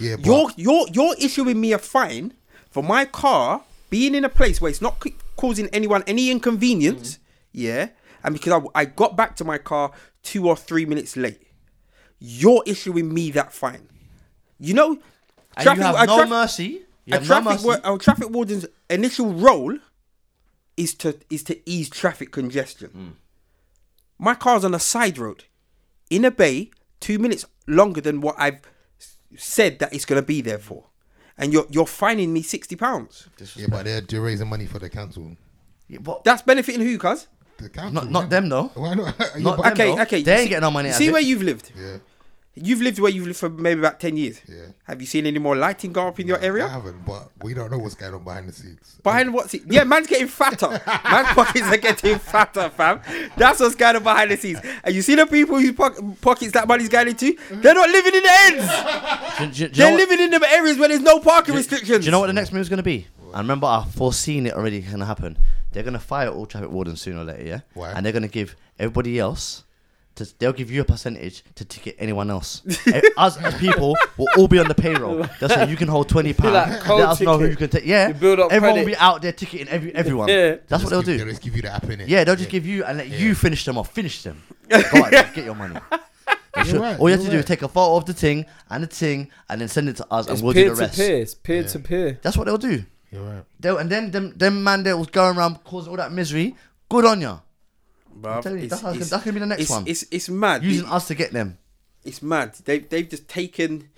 Yeah, 0.00 0.16
but 0.16 0.26
You're 0.26 0.50
you're 0.56 0.86
you're 0.92 1.14
issuing 1.20 1.60
me 1.60 1.72
a 1.72 1.78
fine 1.78 2.32
for 2.70 2.82
my 2.82 3.04
car 3.04 3.62
being 3.90 4.14
in 4.16 4.24
a 4.24 4.28
place 4.28 4.60
where 4.60 4.68
it's 4.68 4.82
not 4.82 5.00
c- 5.02 5.14
causing 5.36 5.68
anyone 5.68 6.02
any 6.06 6.30
inconvenience. 6.30 7.18
Yeah, 7.52 7.88
and 8.22 8.34
because 8.34 8.62
I, 8.74 8.80
I 8.80 8.84
got 8.86 9.16
back 9.16 9.36
to 9.36 9.44
my 9.44 9.58
car 9.58 9.92
two 10.22 10.48
or 10.48 10.56
three 10.56 10.86
minutes 10.86 11.16
late, 11.16 11.40
you're 12.18 12.62
issuing 12.66 13.12
me 13.12 13.30
that 13.32 13.52
fine. 13.52 13.88
You 14.58 14.74
know, 14.74 14.98
And 15.56 15.64
you 15.76 15.82
have 15.82 16.06
no 16.08 16.18
traf- 16.24 16.28
mercy. 16.28 16.82
You 17.06 17.14
a 17.16 17.18
have 17.18 17.22
no 17.22 17.26
traffic 17.42 17.64
mercy. 17.66 17.80
wa- 17.84 17.94
a 17.94 17.98
traffic 17.98 18.30
warden's 18.30 18.66
initial 18.90 19.32
role 19.34 19.76
is 20.76 20.94
to 20.94 21.16
is 21.30 21.42
to 21.44 21.70
ease 21.70 21.88
traffic 21.90 22.32
congestion. 22.32 22.90
Mm. 22.96 23.12
My 24.18 24.34
car's 24.34 24.64
on 24.64 24.74
a 24.74 24.78
side 24.80 25.18
road, 25.18 25.44
in 26.10 26.24
a 26.24 26.30
bay, 26.30 26.70
two 27.00 27.18
minutes 27.18 27.44
longer 27.66 28.00
than 28.00 28.20
what 28.20 28.34
I've 28.38 28.60
said 29.36 29.78
that 29.80 29.92
it's 29.92 30.04
gonna 30.04 30.22
be 30.22 30.40
there 30.40 30.58
for, 30.58 30.86
and 31.38 31.52
you're 31.52 31.66
you're 31.70 31.86
fining 31.86 32.32
me 32.32 32.42
sixty 32.42 32.76
pounds. 32.76 33.28
Yeah, 33.56 33.66
but 33.68 33.84
they're, 33.84 34.00
they're 34.00 34.20
raising 34.20 34.48
money 34.48 34.66
for 34.66 34.78
the 34.78 34.88
council. 34.90 35.36
Yeah, 35.88 35.98
but 36.00 36.24
That's 36.24 36.42
benefiting 36.42 36.80
who, 36.80 36.96
cuz? 36.98 37.26
The 37.58 37.68
council. 37.68 37.92
not 37.92 38.10
not 38.10 38.30
them 38.30 38.48
though. 38.48 38.70
Why 38.74 38.94
not? 38.94 39.14
Yeah, 39.36 39.42
Not 39.42 39.56
but- 39.58 39.62
them, 39.64 39.72
Okay, 39.74 39.94
though. 39.94 40.02
okay. 40.02 40.22
They 40.22 40.30
you 40.32 40.36
ain't 40.38 40.42
see- 40.44 40.48
getting 40.48 40.60
no 40.62 40.70
money. 40.70 40.88
you 40.88 40.94
out 40.94 40.98
See 40.98 41.06
of 41.08 41.12
where 41.12 41.22
it. 41.22 41.26
you've 41.28 41.42
lived. 41.42 41.72
yeah, 41.78 41.96
You've 42.56 42.80
lived 42.82 43.00
where 43.00 43.10
you've 43.10 43.26
lived 43.26 43.38
for 43.38 43.48
maybe 43.50 43.80
about 43.80 43.98
ten 43.98 44.16
years. 44.16 44.40
yeah. 44.48 44.66
Have 44.84 45.00
you 45.00 45.06
seen 45.08 45.26
any 45.26 45.40
more 45.40 45.56
lighting 45.56 45.92
go 45.92 46.06
up 46.06 46.20
in 46.20 46.28
your 46.28 46.38
area? 46.38 46.66
I 46.66 46.68
haven't, 46.68 47.04
but 47.04 47.30
we 47.42 47.52
don't 47.52 47.70
know 47.70 47.78
what's 47.78 47.96
going 47.96 48.14
on 48.14 48.22
behind 48.22 48.48
the 48.48 48.52
scenes. 48.52 48.96
Behind 49.02 49.34
what's 49.34 49.54
it? 49.54 49.62
Yeah, 49.68 49.82
man's 49.84 50.06
getting 50.06 50.28
fatter. 50.28 50.68
Man's 51.04 51.28
pockets 51.34 51.66
are 51.66 51.76
getting 51.76 52.18
fatter, 52.18 52.68
fam. 52.70 53.00
That's 53.36 53.58
what's 53.58 53.74
going 53.74 53.96
on 53.96 54.02
behind 54.04 54.30
the 54.30 54.36
scenes. 54.36 54.60
And 54.84 54.94
you 54.94 55.02
see 55.02 55.16
the 55.16 55.26
people 55.26 55.58
whose 55.58 55.72
pock- 55.72 55.98
pockets 56.20 56.52
that 56.52 56.68
money's 56.68 56.88
going 56.88 57.08
into? 57.08 57.36
They're 57.50 57.74
not 57.74 57.90
living 57.90 58.14
in 58.14 58.22
the 58.22 58.30
ends. 58.30 59.56
Do, 59.58 59.66
do- 59.66 59.68
do 59.72 59.74
They're 59.76 59.90
what- 59.90 59.98
living 59.98 60.20
in 60.20 60.30
the 60.30 60.48
areas 60.52 60.78
where 60.78 60.88
there's 60.88 61.00
no 61.00 61.18
parking 61.18 61.54
restrictions. 61.56 62.00
Do 62.00 62.04
you 62.04 62.10
know 62.12 62.20
what 62.20 62.28
the 62.28 62.32
next 62.34 62.52
move 62.52 62.60
is 62.62 62.68
going 62.68 62.76
to 62.76 62.82
be? 62.84 63.06
I 63.34 63.38
remember 63.38 63.66
I've 63.66 63.90
foreseen 63.92 64.46
it 64.46 64.52
already 64.54 64.80
going 64.80 65.00
to 65.00 65.06
happen. 65.06 65.36
They're 65.72 65.82
going 65.82 65.94
to 65.94 65.98
fire 65.98 66.28
all 66.28 66.46
traffic 66.46 66.70
wardens 66.70 67.00
sooner 67.00 67.22
or 67.22 67.24
later, 67.24 67.42
yeah? 67.42 67.60
Why? 67.74 67.90
And 67.90 68.06
they're 68.06 68.12
going 68.12 68.22
to 68.22 68.28
give 68.28 68.54
everybody 68.78 69.18
else, 69.18 69.63
to, 70.16 70.32
they'll 70.38 70.52
give 70.52 70.70
you 70.70 70.80
a 70.80 70.84
percentage 70.84 71.42
to 71.56 71.64
ticket 71.64 71.96
anyone 71.98 72.30
else. 72.30 72.62
Us 73.16 73.36
as 73.38 73.54
people 73.56 73.96
will 74.16 74.28
all 74.36 74.48
be 74.48 74.58
on 74.58 74.68
the 74.68 74.74
payroll. 74.74 75.26
They'll 75.40 75.48
say 75.48 75.68
you 75.68 75.76
can 75.76 75.88
hold 75.88 76.08
twenty 76.08 76.32
pounds. 76.32 76.54
like 76.54 76.68
let 76.70 76.80
cold 76.82 77.00
us 77.02 77.20
know 77.20 77.38
who 77.38 77.46
you 77.48 77.56
can 77.56 77.68
take. 77.68 77.84
Yeah, 77.84 78.08
You 78.08 78.14
build 78.14 78.40
up 78.40 78.52
everyone 78.52 78.78
will 78.78 78.86
be 78.86 78.96
out 78.96 79.22
there 79.22 79.32
ticketing 79.32 79.68
every 79.68 79.94
everyone. 79.94 80.28
Yeah. 80.28 80.56
That's 80.68 80.82
Just 80.82 80.84
what 80.84 80.90
they'll 80.90 81.00
give- 81.02 81.06
do. 81.06 81.18
They'll 81.18 81.28
just 81.32 81.42
give 81.42 81.56
you 81.56 81.62
the 81.62 81.72
app 81.72 81.84
in 81.84 82.00
it. 82.00 82.08
Yeah, 82.08 82.24
they'll 82.24 82.36
just 82.36 82.50
give 82.50 82.66
you 82.66 82.84
and 82.84 82.98
let 82.98 83.08
you 83.08 83.34
finish 83.34 83.64
them 83.64 83.76
off. 83.78 83.92
Finish 83.92 84.22
them. 84.22 84.42
Go 84.68 84.78
out 84.78 85.10
there, 85.10 85.30
get 85.34 85.44
your 85.44 85.54
money. 85.54 85.76
You 86.56 86.64
should- 86.64 86.80
right, 86.80 86.98
all 87.00 87.08
you 87.08 87.16
have 87.16 87.20
you're 87.22 87.30
to 87.30 87.36
do 87.36 87.38
is 87.40 87.44
take 87.44 87.62
a 87.62 87.68
photo 87.68 87.96
of 87.96 88.04
the 88.06 88.14
thing 88.14 88.46
and 88.70 88.84
the 88.84 88.86
thing 88.86 89.30
and 89.48 89.60
then 89.60 89.68
send 89.68 89.88
it 89.88 89.96
to 89.96 90.06
us 90.12 90.26
It's 90.26 90.34
and 90.40 90.44
we'll 90.44 90.52
do 90.54 90.64
peer 90.66 90.74
the 90.74 90.80
rest. 90.82 90.96
peer. 90.96 91.16
It's 91.18 91.34
peer 91.34 91.64
to 91.64 91.78
peer. 91.80 92.18
That's 92.22 92.36
what 92.36 92.44
they'll 92.44 92.56
do. 92.58 92.84
You're 93.10 93.22
right. 93.22 93.44
They'll, 93.60 93.78
and 93.78 93.90
then 93.90 94.10
them, 94.12 94.32
them 94.36 94.62
man 94.64 94.84
that 94.84 94.96
was 94.96 95.08
going 95.08 95.36
around 95.36 95.62
causing 95.64 95.90
all 95.90 95.96
that 95.96 96.12
misery, 96.12 96.54
good 96.88 97.04
on 97.04 97.20
ya. 97.20 97.38
Bruv, 98.20 98.42
telling 98.42 98.58
you, 98.58 98.64
it's- 98.66 98.80
that's 98.80 98.94
it's- 98.94 99.10
that's 99.10 99.24
gonna 99.24 99.34
be 99.34 99.40
the 99.40 99.46
next 99.46 99.62
it's, 99.62 99.70
one. 99.70 99.84
It's, 99.86 100.04
it's 100.10 100.28
mad. 100.28 100.62
Using 100.64 100.86
It- 100.86 100.92
us 100.92 101.06
to 101.08 101.14
get 101.14 101.32
them. 101.32 101.58
it's 102.04 102.22
mad. 102.22 102.54
They 102.64 102.78
they've 102.80 103.08
just 103.08 103.28
taken, 103.28 103.88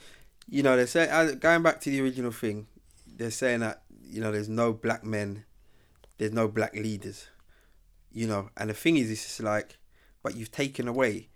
you 0.48 0.62
know, 0.62 0.76
they're 0.76 0.86
saying 0.86 1.10
uh, 1.10 1.32
going 1.38 1.62
back 1.62 1.80
to 1.82 1.90
the 1.90 2.00
original 2.00 2.30
thing. 2.32 2.66
They're 3.06 3.30
saying 3.30 3.60
that 3.60 3.82
you 4.02 4.20
know 4.20 4.30
there's 4.32 4.48
no 4.48 4.72
black 4.72 5.04
men, 5.04 5.44
there's 6.18 6.32
no 6.32 6.48
black 6.48 6.74
leaders, 6.74 7.26
you 8.12 8.26
know. 8.26 8.50
And 8.56 8.70
the 8.70 8.74
thing 8.74 8.96
is, 8.96 9.10
it's 9.10 9.22
just 9.24 9.40
like, 9.40 9.76
but 10.22 10.36
you've 10.36 10.52
taken 10.52 10.86
away 10.88 11.28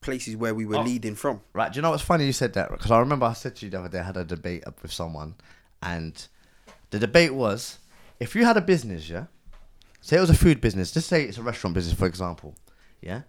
places 0.00 0.36
where 0.36 0.54
we 0.54 0.66
were 0.66 0.76
Oh. 0.76 0.82
leading 0.82 1.14
from. 1.14 1.40
Right, 1.54 1.72
do 1.72 1.78
you 1.78 1.82
know 1.82 1.90
what's 1.90 2.02
funny 2.02 2.26
you 2.26 2.32
said 2.32 2.52
that? 2.54 2.70
Because 2.70 2.90
I 2.90 2.98
remember 2.98 3.26
I 3.26 3.32
said 3.32 3.56
to 3.56 3.66
you 3.66 3.70
the 3.70 3.78
other 3.80 3.88
day, 3.88 4.00
I 4.00 4.02
had 4.02 4.16
a 4.18 4.24
debate 4.24 4.66
up 4.66 4.82
with 4.82 4.92
someone, 4.92 5.34
and 5.82 6.26
the 6.90 6.98
debate 6.98 7.34
was 7.34 7.78
if 8.20 8.34
you 8.36 8.44
had 8.44 8.56
a 8.56 8.60
business, 8.60 9.08
yeah, 9.08 9.24
say 10.06 10.16
it 10.16 10.20
was 10.20 10.30
a 10.30 10.34
food 10.34 10.60
business, 10.60 10.92
just 10.92 11.08
say 11.08 11.22
it's 11.24 11.38
a 11.38 11.42
restaurant 11.42 11.74
business, 11.74 11.96
for 11.98 12.06
example, 12.06 12.54
yeah, 13.00 13.22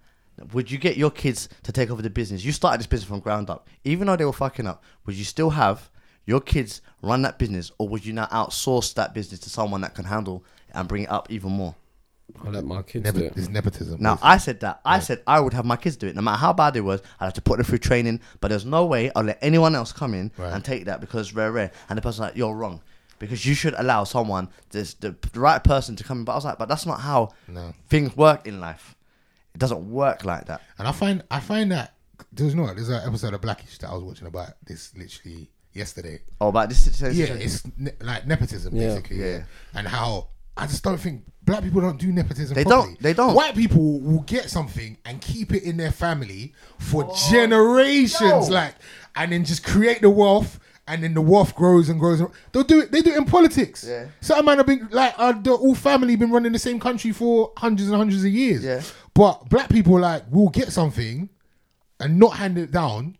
would 0.53 0.69
you 0.69 0.77
get 0.77 0.97
your 0.97 1.11
kids 1.11 1.47
to 1.63 1.71
take 1.71 1.89
over 1.89 2.01
the 2.01 2.09
business? 2.09 2.43
You 2.43 2.51
started 2.51 2.79
this 2.79 2.87
business 2.87 3.07
from 3.07 3.19
ground 3.19 3.49
up, 3.49 3.67
even 3.83 4.07
though 4.07 4.15
they 4.15 4.25
were 4.25 4.33
fucking 4.33 4.67
up, 4.67 4.83
would 5.05 5.15
you 5.15 5.23
still 5.23 5.51
have 5.51 5.89
your 6.25 6.41
kids 6.41 6.81
run 7.01 7.21
that 7.21 7.37
business, 7.39 7.71
or 7.77 7.87
would 7.89 8.05
you 8.05 8.11
now 8.13 8.25
outsource 8.27 8.93
that 8.95 9.13
business 9.13 9.39
to 9.41 9.49
someone 9.49 9.81
that 9.81 9.93
can 9.95 10.05
handle 10.05 10.43
and 10.73 10.87
bring 10.87 11.03
it 11.03 11.11
up 11.11 11.29
even 11.29 11.51
more? 11.51 11.75
I'll 12.43 12.51
let 12.51 12.65
my 12.65 12.81
kids 12.81 13.05
Nepo- 13.05 13.19
do 13.19 13.25
it. 13.25 13.33
it's 13.37 13.47
nepotism. 13.49 14.01
Now. 14.01 14.17
I 14.23 14.37
said 14.39 14.59
that. 14.61 14.81
I 14.83 14.97
said 14.99 15.21
I 15.27 15.39
would 15.39 15.53
have 15.53 15.63
my 15.63 15.75
kids 15.77 15.95
do 15.95 16.07
it, 16.07 16.15
no 16.15 16.23
matter 16.23 16.39
how 16.39 16.53
bad 16.53 16.75
it 16.75 16.81
was. 16.81 17.01
I'd 17.19 17.25
have 17.25 17.33
to 17.35 17.41
put 17.43 17.57
them 17.57 17.65
through 17.67 17.77
training, 17.77 18.19
but 18.41 18.47
there's 18.47 18.65
no 18.65 18.83
way 18.87 19.11
I'll 19.15 19.23
let 19.23 19.37
anyone 19.43 19.75
else 19.75 19.91
come 19.93 20.15
in 20.15 20.31
Right. 20.35 20.51
and 20.51 20.65
take 20.65 20.85
that 20.85 20.99
because 21.01 21.27
it's 21.27 21.35
rare, 21.35 21.51
rare. 21.51 21.71
And 21.87 21.95
the 21.97 22.01
person's 22.01 22.21
like, 22.21 22.35
"You're 22.35 22.55
wrong," 22.55 22.81
because 23.19 23.45
you 23.45 23.53
should 23.55 23.73
allow 23.77 24.03
someone, 24.03 24.49
this, 24.71 24.93
the, 24.95 25.15
the 25.33 25.39
right 25.39 25.63
person, 25.63 25.95
to 25.95 26.03
come 26.03 26.19
in. 26.19 26.25
But 26.25 26.33
I 26.33 26.35
was 26.35 26.45
like, 26.45 26.57
"But 26.57 26.69
that's 26.69 26.85
not 26.85 26.99
how 26.99 27.29
No. 27.47 27.73
things 27.89 28.15
work 28.15 28.47
in 28.47 28.59
life. 28.59 28.95
It 29.53 29.59
doesn't 29.59 29.89
work 29.89 30.25
like 30.25 30.45
that." 30.45 30.61
And 30.77 30.87
I 30.87 30.91
find 30.91 31.23
I 31.31 31.39
find 31.39 31.71
that 31.71 31.95
there's 32.31 32.55
no 32.55 32.65
there's 32.73 32.89
an 32.89 33.01
episode 33.05 33.33
of 33.33 33.41
Blackish 33.41 33.77
that 33.79 33.89
I 33.89 33.93
was 33.93 34.03
watching 34.03 34.27
about 34.27 34.53
this 34.65 34.95
literally 34.95 35.49
yesterday. 35.73 36.21
Oh, 36.41 36.51
but 36.51 36.69
this 36.69 36.79
situation. 36.79 37.37
Yeah, 37.37 37.43
it's 37.43 37.63
ne- 37.77 37.91
like 38.01 38.25
nepotism 38.25 38.75
Yeah. 38.75 38.87
basically. 38.87 39.17
Yeah. 39.17 39.25
Yeah. 39.25 39.43
and 39.73 39.87
how 39.87 40.29
I 40.57 40.67
just 40.67 40.83
don't 40.83 40.97
think 40.97 41.23
black 41.43 41.63
people 41.63 41.81
don't 41.81 41.99
do 41.99 42.11
nepotism. 42.11 42.55
They 42.55 42.63
properly. 42.63 42.93
don't, 42.93 43.01
they 43.01 43.13
don't. 43.13 43.35
White 43.35 43.55
people 43.55 43.99
will 43.99 44.21
get 44.21 44.49
something 44.49 44.97
and 45.05 45.21
keep 45.21 45.53
it 45.53 45.63
in 45.63 45.77
their 45.77 45.91
family 45.91 46.53
for 46.79 47.05
oh. 47.09 47.29
generations, 47.31 48.49
no. 48.49 48.55
like, 48.55 48.75
and 49.15 49.31
then 49.31 49.43
just 49.43 49.63
create 49.63 50.01
the 50.01 50.09
wealth. 50.09 50.59
And 50.87 51.01
then 51.03 51.15
the 51.15 51.21
wealth 51.21 51.55
grows 51.55 51.89
and 51.89 51.99
grows. 51.99 52.21
They'll 52.51 52.63
do 52.63 52.81
it. 52.81 52.91
They 52.91 53.01
do 53.01 53.11
it 53.11 53.17
in 53.17 53.25
politics. 53.25 53.83
Yeah. 53.87 54.05
Some 54.21 54.45
man 54.45 54.57
have 54.57 54.67
been 54.67 54.87
like 54.91 55.15
uh, 55.17 55.31
the 55.31 55.51
all 55.53 55.73
family 55.73 56.15
been 56.15 56.29
running 56.31 56.51
the 56.51 56.59
same 56.59 56.79
country 56.79 57.11
for 57.11 57.51
hundreds 57.57 57.89
and 57.89 57.97
hundreds 57.97 58.23
of 58.23 58.31
years. 58.31 58.63
Yeah. 58.63 58.81
But 59.15 59.49
black 59.49 59.69
people 59.69 59.99
like 59.99 60.23
will 60.31 60.49
get 60.49 60.71
something 60.71 61.29
and 61.99 62.19
not 62.19 62.35
hand 62.35 62.57
it 62.59 62.71
down. 62.71 63.17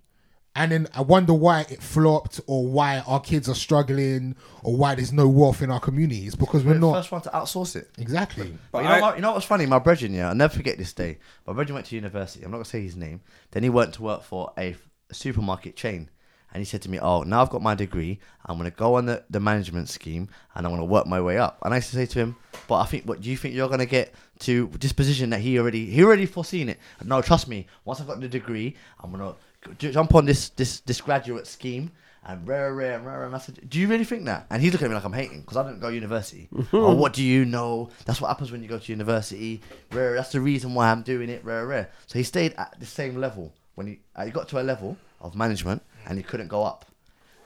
And 0.58 0.72
then 0.72 0.88
I 0.94 1.02
wonder 1.02 1.34
why 1.34 1.62
it 1.70 1.82
flopped 1.82 2.40
or 2.48 2.66
why 2.68 3.00
our 3.00 3.20
kids 3.20 3.50
are 3.50 3.56
struggling 3.56 4.36
or 4.64 4.78
why 4.78 4.96
there's 4.96 5.12
no 5.12 5.28
wealth 5.28 5.62
in 5.62 5.70
our 5.72 5.82
communities 5.82 6.34
because 6.36 6.64
we're 6.64 6.76
the 6.76 6.80
not. 6.80 6.94
first 6.94 7.12
one 7.12 7.22
to 7.24 7.30
outsource 7.32 7.76
it. 7.76 7.90
Exactly. 7.98 8.52
But 8.72 8.72
But 8.72 8.84
you 8.84 8.90
know, 8.90 8.96
I- 8.96 9.02
what, 9.02 9.16
you 9.18 9.22
know 9.24 9.34
what's 9.34 9.46
funny? 9.46 9.66
My 9.66 9.80
brethren, 9.80 10.14
yeah, 10.14 10.30
I'll 10.30 10.36
never 10.36 10.56
forget 10.56 10.78
this 10.78 10.94
day. 10.94 11.18
My 11.48 11.52
brethren 11.54 11.74
went 11.74 11.88
to 11.88 11.96
university. 11.96 12.46
I'm 12.46 12.52
not 12.52 12.58
gonna 12.58 12.66
say 12.66 12.84
his 12.84 12.96
name. 12.96 13.22
Then 13.52 13.64
he 13.64 13.70
went 13.70 13.96
to 13.96 14.04
work 14.04 14.24
for 14.24 14.54
a 14.58 14.76
supermarket 15.12 15.76
chain, 15.76 16.10
and 16.56 16.62
he 16.62 16.66
said 16.66 16.82
to 16.84 16.90
me, 16.90 16.98
"Oh, 17.02 17.24
now 17.24 17.42
I've 17.42 17.50
got 17.50 17.62
my 17.62 17.76
degree. 17.76 18.18
I'm 18.46 18.56
gonna 18.56 18.72
go 18.72 18.96
on 18.96 19.08
the, 19.08 19.22
the 19.30 19.42
management 19.42 19.90
scheme, 19.90 20.30
and 20.56 20.66
I'm 20.66 20.72
gonna 20.72 20.86
work 20.86 21.06
my 21.06 21.20
way 21.20 21.38
up." 21.38 21.58
And 21.62 21.74
I 21.74 21.78
used 21.78 21.90
to 21.90 21.98
say 21.98 22.06
to 22.06 22.20
him, 22.20 22.38
"But 22.70 22.76
I 22.76 22.86
think, 22.86 23.04
what 23.04 23.20
do 23.20 23.30
you 23.30 23.36
think 23.36 23.56
you're 23.56 23.68
gonna 23.68 23.86
get 23.86 24.14
to 24.40 24.70
this 24.80 24.94
position 24.94 25.32
that 25.32 25.42
he 25.42 25.60
already 25.60 25.86
he 25.88 26.02
already 26.02 26.26
foreseen 26.26 26.70
it? 26.70 26.80
No, 27.04 27.22
trust 27.22 27.50
me. 27.50 27.68
Once 27.84 28.00
I've 28.00 28.08
got 28.08 28.22
the 28.22 28.30
degree, 28.30 28.74
I'm 29.02 29.12
gonna 29.12 29.36
jump 29.80 30.16
on 30.16 30.24
this 30.24 30.48
this 30.48 30.80
this 30.80 31.02
graduate 31.02 31.46
scheme." 31.46 31.92
And 32.28 32.48
rare, 32.48 32.74
rare, 32.74 33.00
rare, 33.02 33.26
and 33.26 33.36
I 33.36 33.38
said, 33.38 33.60
"Do 33.70 33.78
you 33.78 33.90
really 33.90 34.06
think 34.06 34.24
that?" 34.24 34.48
And 34.50 34.62
he's 34.62 34.72
looking 34.72 34.86
at 34.86 34.92
me 34.92 34.96
like 34.96 35.04
I'm 35.04 35.12
hating 35.12 35.42
because 35.42 35.58
I 35.58 35.64
didn't 35.64 35.82
go 35.82 35.90
to 35.90 35.94
university. 35.94 36.48
oh, 36.72 36.96
what 36.96 37.12
do 37.12 37.22
you 37.22 37.44
know? 37.44 37.90
That's 38.06 38.22
what 38.22 38.30
happens 38.30 38.54
when 38.54 38.64
you 38.64 38.70
go 38.70 38.80
to 38.80 38.92
university. 38.94 39.62
Rare. 39.92 40.16
That's 40.16 40.32
the 40.32 40.40
reason 40.40 40.74
why 40.74 40.90
I'm 40.90 41.02
doing 41.02 41.28
it. 41.28 41.44
Rare, 41.44 41.68
rare. 41.68 41.90
So 42.08 42.18
he 42.18 42.24
stayed 42.24 42.54
at 42.58 42.80
the 42.80 42.86
same 42.86 43.18
level 43.18 43.54
when 43.76 43.88
he 43.88 44.00
he 44.24 44.32
got 44.32 44.48
to 44.50 44.62
a 44.62 44.64
level 44.64 44.96
of 45.20 45.36
management 45.36 45.82
and 46.06 46.18
he 46.18 46.24
couldn't 46.24 46.48
go 46.48 46.64
up. 46.64 46.86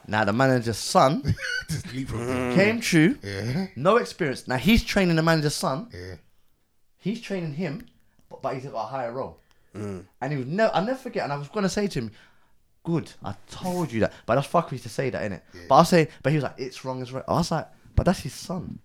Now 0.06 0.24
the 0.24 0.32
manager's 0.32 0.78
son 0.78 1.34
Just 1.68 1.92
leap 1.92 2.08
from 2.08 2.26
there. 2.26 2.52
Mm. 2.52 2.54
came 2.54 2.80
true, 2.80 3.18
Yeah. 3.22 3.66
no 3.76 3.96
experience. 3.96 4.48
Now 4.48 4.56
he's 4.56 4.82
training 4.82 5.16
the 5.16 5.22
manager's 5.22 5.54
son. 5.54 5.88
Yeah. 5.92 6.14
He's 6.98 7.20
training 7.20 7.54
him, 7.54 7.86
but, 8.28 8.42
but 8.42 8.54
he's 8.54 8.64
got 8.64 8.84
a 8.84 8.86
higher 8.88 9.12
role. 9.12 9.38
Mm. 9.74 10.04
And 10.20 10.32
he 10.32 10.38
was 10.38 10.46
no, 10.48 10.66
I'll 10.68 10.84
never 10.84 10.98
forget. 10.98 11.24
And 11.24 11.32
I 11.32 11.36
was 11.36 11.48
gonna 11.48 11.68
say 11.68 11.86
to 11.86 11.98
him, 12.00 12.10
"Good, 12.82 13.12
I 13.22 13.34
told 13.50 13.92
you 13.92 14.00
that." 14.00 14.12
But 14.26 14.34
that's 14.34 14.48
fuckery 14.48 14.82
to 14.82 14.88
say 14.88 15.10
that, 15.10 15.22
innit? 15.30 15.42
But 15.68 15.74
I 15.76 15.82
say, 15.84 16.08
but 16.22 16.30
he 16.30 16.36
was 16.36 16.42
like, 16.44 16.54
"It's 16.58 16.84
wrong 16.84 17.02
as 17.02 17.12
well." 17.12 17.22
I 17.28 17.34
was 17.34 17.50
like, 17.52 17.68
"But 17.94 18.04
that's 18.06 18.20
his 18.20 18.32
son. 18.34 18.80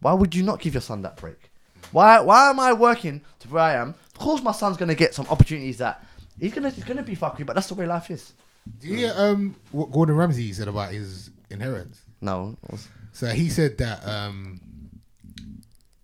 Why 0.00 0.14
would 0.14 0.34
you 0.34 0.42
not 0.42 0.60
give 0.60 0.72
your 0.72 0.80
son 0.80 1.02
that 1.02 1.16
break? 1.16 1.50
Why? 1.92 2.20
Why 2.20 2.48
am 2.50 2.58
I 2.58 2.72
working 2.72 3.20
to 3.40 3.48
where 3.48 3.62
I 3.62 3.74
am? 3.74 3.90
Of 4.14 4.18
course, 4.18 4.42
my 4.42 4.52
son's 4.52 4.78
gonna 4.78 4.94
get 4.94 5.14
some 5.14 5.26
opportunities 5.28 5.76
that 5.78 6.02
he's 6.38 6.54
gonna 6.54 6.70
he's 6.70 6.84
gonna 6.84 7.02
be 7.02 7.14
fuckery, 7.16 7.44
but 7.44 7.54
that's 7.54 7.68
the 7.68 7.74
way 7.74 7.86
life 7.86 8.10
is." 8.10 8.32
Do 8.78 8.88
you 8.88 8.96
hear 8.96 9.12
um, 9.16 9.56
what 9.72 9.90
Gordon 9.90 10.16
Ramsay 10.16 10.52
said 10.52 10.68
about 10.68 10.92
his 10.92 11.30
inheritance? 11.50 12.02
No, 12.20 12.56
So 13.12 13.26
he 13.28 13.48
said 13.48 13.78
that 13.78 14.06
um, 14.06 14.60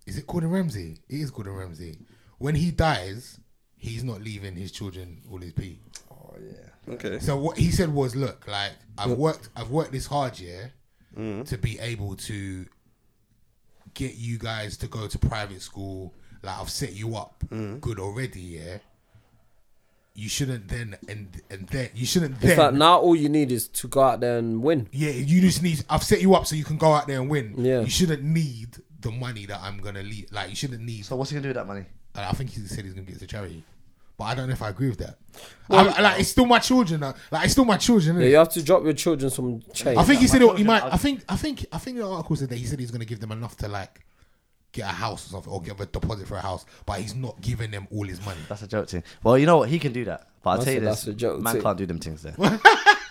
is 0.05 0.17
it 0.17 0.25
Gordon 0.27 0.49
Ramsay? 0.49 0.97
It 1.09 1.15
is 1.15 1.31
Gordon 1.31 1.53
Ramsay. 1.53 1.97
When 2.39 2.55
he 2.55 2.71
dies, 2.71 3.39
he's 3.75 4.03
not 4.03 4.21
leaving 4.21 4.55
his 4.55 4.71
children 4.71 5.21
all 5.31 5.37
his 5.39 5.53
pee. 5.53 5.79
oh 6.11 6.33
yeah. 6.41 6.93
Okay. 6.95 7.19
So 7.19 7.37
what 7.37 7.57
he 7.57 7.71
said 7.71 7.93
was, 7.93 8.15
look, 8.15 8.47
like 8.47 8.71
I've 8.97 9.11
worked, 9.17 9.49
I've 9.55 9.69
worked 9.69 9.91
this 9.91 10.07
hard 10.07 10.39
year 10.39 10.71
to 11.15 11.57
be 11.57 11.79
able 11.79 12.15
to 12.15 12.65
get 13.95 14.15
you 14.15 14.37
guys 14.37 14.77
to 14.77 14.87
go 14.87 15.07
to 15.07 15.17
private 15.19 15.61
school. 15.61 16.13
Like 16.43 16.59
I've 16.59 16.69
set 16.69 16.93
you 16.93 17.15
up 17.15 17.43
good 17.81 17.99
already, 17.99 18.41
yeah. 18.41 18.77
You 20.19 20.29
shouldn't 20.29 20.67
then 20.67 20.97
and 21.07 21.27
and 21.51 21.67
then 21.67 21.89
you 21.93 22.07
shouldn't 22.07 22.41
then. 22.41 22.49
It's 22.51 22.57
like 22.59 22.73
now 22.73 22.97
all 22.97 23.15
you 23.15 23.29
need 23.29 23.51
is 23.51 23.67
to 23.67 23.87
go 23.87 24.01
out 24.01 24.19
there 24.19 24.39
and 24.39 24.63
win. 24.63 24.87
Yeah, 24.91 25.11
you 25.11 25.41
just 25.41 25.61
need. 25.61 25.83
I've 25.91 26.01
set 26.03 26.21
you 26.21 26.33
up 26.33 26.47
so 26.47 26.55
you 26.55 26.63
can 26.63 26.77
go 26.77 26.91
out 26.91 27.05
there 27.05 27.21
and 27.21 27.29
win. 27.29 27.53
Yeah. 27.55 27.81
You 27.81 27.89
shouldn't 27.91 28.23
need 28.23 28.77
the 29.01 29.11
money 29.11 29.45
that 29.45 29.59
I'm 29.61 29.77
gonna 29.77 30.01
leave. 30.01 30.31
Like 30.31 30.49
you 30.49 30.55
shouldn't 30.55 30.81
need. 30.81 31.05
So 31.05 31.15
what's 31.15 31.29
he 31.29 31.35
gonna 31.35 31.43
do 31.43 31.49
with 31.49 31.57
that 31.57 31.67
money? 31.67 31.85
I 32.15 32.31
think 32.31 32.49
he 32.49 32.61
said 32.61 32.83
he's 32.83 32.93
gonna 32.95 33.05
give 33.05 33.17
it 33.17 33.19
to 33.19 33.27
charity, 33.27 33.61
but 34.17 34.23
I 34.23 34.33
don't 34.33 34.47
know 34.47 34.53
if 34.53 34.61
I 34.63 34.69
agree 34.69 34.89
with 34.89 34.97
that. 34.97 35.19
I, 35.69 36.01
like 36.01 36.19
it's 36.19 36.29
still 36.29 36.47
my 36.47 36.57
children. 36.57 37.03
uh, 37.03 37.13
Like 37.29 37.43
it's 37.43 37.51
still 37.51 37.65
my 37.65 37.77
children. 37.77 38.19
Yeah, 38.19 38.27
you 38.27 38.35
have 38.37 38.49
to 38.53 38.63
drop 38.63 38.83
your 38.83 38.93
children 38.93 39.29
some 39.29 39.61
change. 39.71 39.99
I 39.99 40.03
think 40.03 40.19
he 40.21 40.25
said 40.25 40.41
it, 40.41 40.57
he 40.57 40.63
might. 40.63 40.81
I 40.83 40.97
think. 40.97 41.23
I 41.29 41.35
think. 41.35 41.63
I 41.71 41.77
think 41.77 41.97
the 41.97 42.07
article 42.09 42.35
said 42.35 42.49
that 42.49 42.57
he 42.57 42.65
said 42.65 42.79
he's 42.79 42.89
gonna 42.89 43.05
give 43.05 43.19
them 43.19 43.31
enough 43.31 43.55
to 43.57 43.67
like 43.67 44.03
get 44.77 44.85
a 44.89 44.93
house 44.95 45.27
or 45.27 45.29
something, 45.31 45.51
or 45.51 45.61
give 45.61 45.79
a 45.81 45.85
deposit 45.85 46.27
for 46.27 46.35
a 46.37 46.41
house, 46.41 46.65
but 46.85 46.99
he's 47.01 47.15
not 47.15 47.39
giving 47.41 47.71
them 47.71 47.87
all 47.91 48.03
his 48.05 48.23
money. 48.25 48.39
That's 48.47 48.61
a 48.61 48.67
joke 48.67 48.87
thing. 48.89 49.03
Well, 49.23 49.37
you 49.37 49.45
know 49.45 49.57
what? 49.57 49.69
He 49.69 49.79
can 49.79 49.91
do 49.91 50.05
that. 50.05 50.27
But 50.43 50.49
I'll 50.51 50.55
That's 50.57 50.65
tell 50.65 50.73
you 50.75 50.79
a- 50.79 50.83
this: 50.91 51.01
that's 51.03 51.07
a 51.07 51.13
joke 51.13 51.41
man 51.41 51.53
thing. 51.53 51.61
can't 51.63 51.77
do 51.77 51.85
them 51.85 51.99
things 51.99 52.21
there. 52.23 52.35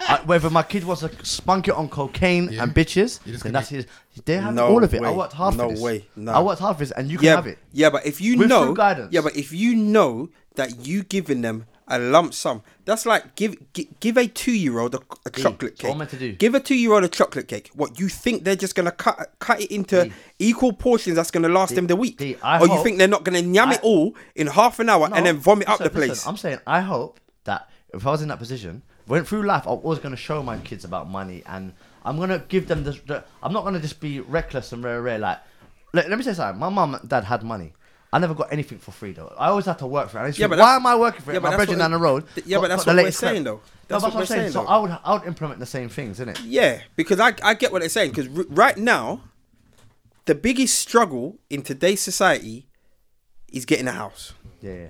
I, 0.09 0.21
whether 0.25 0.49
my 0.51 0.63
kid 0.63 0.85
wants 0.85 1.03
to 1.03 1.11
spunk 1.25 1.67
it 1.67 1.75
on 1.75 1.89
cocaine 1.89 2.51
Yeah. 2.53 2.63
and 2.63 2.73
bitches, 2.73 3.19
You're 3.27 3.33
just 3.33 3.43
then 3.45 3.53
gonna 3.53 3.53
that's 3.55 3.69
his. 3.71 3.87
They 4.25 4.37
have 4.37 4.55
No 4.55 4.69
all 4.69 4.85
of 4.85 4.95
it. 4.95 5.03
I 5.03 5.11
way. 5.11 5.17
worked 5.17 5.33
hard 5.33 5.57
No 5.57 5.65
for 5.65 5.71
this. 5.75 5.81
way. 5.83 6.05
No. 6.15 6.33
I 6.33 6.41
worked 6.43 6.61
hard 6.61 6.77
for 6.77 6.81
this, 6.85 6.93
and 6.93 7.11
you 7.11 7.19
can 7.19 7.27
yeah, 7.27 7.35
have 7.37 7.47
it. 7.49 7.59
yeah, 7.73 7.91
but 7.91 8.07
if 8.07 8.21
you 8.21 8.39
With 8.39 8.49
know, 8.49 8.67
full 8.67 8.75
guidance. 8.75 9.13
yeah, 9.13 9.21
but 9.21 9.37
if 9.37 9.53
you 9.53 9.75
know 9.75 10.29
that 10.55 10.87
you 10.87 11.03
giving 11.03 11.43
them 11.43 11.67
a 11.89 11.99
lump 11.99 12.35
sum, 12.35 12.63
that's 12.85 13.07
like 13.07 13.35
give 13.37 13.57
gi- 13.73 13.89
give 14.01 14.17
a 14.17 14.27
two 14.27 14.53
year 14.53 14.79
old 14.79 14.95
a, 14.95 15.01
a 15.25 15.31
chocolate 15.31 15.77
cake. 15.79 15.85
what 15.85 15.93
I'm 15.93 15.99
meant 15.99 16.11
to 16.11 16.17
do. 16.19 16.33
Give 16.33 16.55
a 16.55 16.61
two 16.61 16.75
year 16.75 16.93
old 16.93 17.05
a 17.05 17.09
chocolate 17.09 17.49
cake. 17.49 17.71
What 17.75 18.01
you 18.01 18.09
think 18.09 18.45
they're 18.45 18.57
just 18.57 18.75
gonna 18.75 18.91
cut 18.91 19.33
cut 19.39 19.61
it 19.61 19.71
into 19.71 20.11
equal 20.39 20.73
portions 20.73 21.17
that's 21.17 21.31
gonna 21.31 21.49
last 21.49 21.75
them 21.75 21.87
the 21.87 21.97
week, 21.97 22.21
I 22.43 22.61
or 22.61 22.67
you 22.69 22.83
think 22.83 22.99
they're 22.99 23.09
not 23.09 23.25
gonna 23.25 23.41
yam 23.41 23.73
it 23.73 23.81
all 23.83 24.15
in 24.35 24.47
half 24.49 24.79
an 24.81 24.89
hour 24.89 25.09
No, 25.09 25.15
and 25.17 25.27
then 25.27 25.37
vomit 25.37 25.69
up 25.69 25.79
the 25.79 25.91
place? 25.91 26.11
listen, 26.11 26.29
I'm 26.29 26.37
saying 26.37 26.59
I 26.67 26.81
hope 26.81 27.21
that 27.45 27.69
if 27.95 28.07
I 28.07 28.11
was 28.11 28.23
in 28.23 28.29
that 28.29 28.39
position, 28.39 28.83
went 29.07 29.27
through 29.27 29.45
life, 29.45 29.65
I'm 29.67 29.79
always 29.79 29.99
going 30.01 30.11
to 30.11 30.21
show 30.21 30.43
my 30.43 30.59
kids 30.59 30.85
about 30.85 31.09
money, 31.09 31.43
and 31.47 31.73
I'm 32.05 32.17
going 32.17 32.29
to 32.31 32.43
give 32.49 32.69
them 32.69 32.85
the. 32.85 32.93
the 33.07 33.25
I'm 33.43 33.53
not 33.53 33.63
going 33.63 33.75
to 33.75 33.81
just 33.81 34.01
be 34.01 34.21
reckless 34.21 34.73
and 34.73 34.83
rare, 34.83 35.01
rare. 35.01 35.19
Like, 35.19 35.39
let, 35.95 36.11
let 36.11 36.19
me 36.19 36.25
say 36.25 36.35
something. 36.35 36.59
My 36.59 36.69
mum 36.69 36.97
and 36.97 37.09
dad 37.09 37.25
had 37.25 37.43
money. 37.43 37.73
I 38.17 38.19
never 38.19 38.35
got 38.35 38.51
anything 38.53 38.79
for 38.79 38.93
free 38.93 39.13
though. 39.13 39.33
I 39.39 39.49
always 39.49 39.67
had 39.67 39.79
to 39.81 39.87
work 39.87 40.09
for 40.09 40.17
it. 40.17 40.21
And 40.21 40.25
I 40.25 40.29
used 40.29 40.37
to 40.37 40.41
Yeah, 40.43 40.47
think, 40.47 40.59
but 40.59 40.63
why 40.65 40.77
am 40.77 40.87
I 40.87 40.97
working 40.97 41.21
for 41.21 41.31
it? 41.31 41.35
yeah, 41.35 41.41
but 41.41 41.45
my 41.45 41.51
that's 41.51 41.59
brethren 41.59 41.79
what- 41.79 41.85
down 41.85 41.91
the 41.91 41.99
road. 41.99 42.25
yeah, 42.47 42.59
but 42.61 42.69
that's 42.69 42.87
what 42.87 42.97
we're 42.97 43.03
crap. 43.03 43.15
saying, 43.15 43.45
though. 43.45 43.57
No, 43.57 43.61
That's 43.89 44.03
what 44.05 44.17
I'm 44.17 44.27
saying. 44.27 44.41
saying, 44.41 44.53
So. 44.53 44.67
I 44.67 44.77
would, 44.79 44.99
I 45.05 45.13
would 45.15 45.25
implement 45.27 45.61
the 45.61 45.67
same 45.67 45.89
things, 45.89 46.19
innit? 46.19 46.41
Yeah, 46.45 46.81
because 46.97 47.21
I, 47.21 47.35
I 47.43 47.55
get 47.55 47.71
what 47.73 47.81
they're 47.81 47.89
saying. 47.89 48.11
Because 48.13 48.27
r- 48.37 48.45
right 48.49 48.77
now, 48.77 49.21
the 50.25 50.35
biggest 50.35 50.79
struggle 50.79 51.39
in 51.51 51.63
today's 51.63 52.01
society 52.01 52.67
is 53.53 53.65
getting 53.65 53.87
a 53.87 53.93
house. 53.93 54.33
Yeah, 54.61 54.73
yeah. 54.75 54.89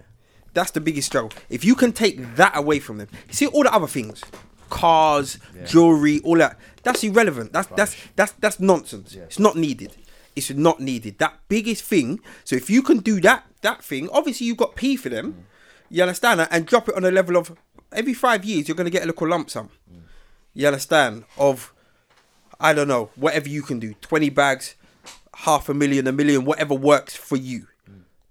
That's 0.55 0.71
the 0.71 0.81
biggest 0.81 1.07
struggle. 1.09 1.33
If 1.51 1.65
you 1.65 1.75
can 1.75 1.93
take 1.93 2.37
that 2.37 2.57
away 2.57 2.79
from 2.79 2.97
them, 2.99 3.09
you 3.29 3.35
see 3.35 3.47
all 3.47 3.63
the 3.65 3.75
other 3.75 3.87
things, 3.87 4.23
cars, 4.71 5.39
jewelry, 5.67 6.21
all 6.25 6.39
that. 6.39 6.59
That's 6.83 7.03
irrelevant. 7.05 7.53
That's 7.53 7.69
that's 7.77 7.97
that's 8.17 8.33
that's 8.33 8.61
nonsense. 8.61 9.15
It's 9.15 9.39
not 9.39 9.57
needed. 9.57 9.95
It's 10.37 10.51
not 10.51 10.81
needed. 10.81 11.19
That 11.19 11.39
biggest 11.49 11.83
thing. 11.85 12.21
So 12.45 12.55
if 12.55 12.71
you 12.71 12.83
can 12.83 12.99
do 12.99 13.21
that 13.23 13.45
that 13.63 13.83
thing, 13.83 14.09
obviously 14.13 14.47
you've 14.47 14.59
got 14.59 14.77
P 14.77 14.97
for 14.97 15.09
them. 15.09 15.47
You 15.89 16.03
understand 16.03 16.41
that, 16.41 16.49
and 16.51 16.67
drop 16.67 16.89
it 16.89 16.95
on 16.95 17.05
a 17.05 17.11
level 17.11 17.37
of 17.37 17.57
every 17.93 18.15
five 18.15 18.45
years 18.45 18.69
you're 18.69 18.77
gonna 18.77 18.91
get 18.91 19.03
a 19.03 19.07
little 19.07 19.29
lump 19.29 19.51
sum. 19.51 19.71
You 20.55 20.67
understand 20.67 21.25
of 21.39 21.73
I 22.61 22.73
don't 22.73 22.89
know 22.89 23.11
whatever 23.17 23.49
you 23.49 23.63
can 23.63 23.81
do. 23.81 23.95
Twenty 24.01 24.31
bags, 24.31 24.75
half 25.35 25.69
a 25.69 25.75
million, 25.75 26.07
a 26.07 26.13
million, 26.13 26.45
whatever 26.45 26.75
works 26.75 27.17
for 27.17 27.37
you. 27.37 27.67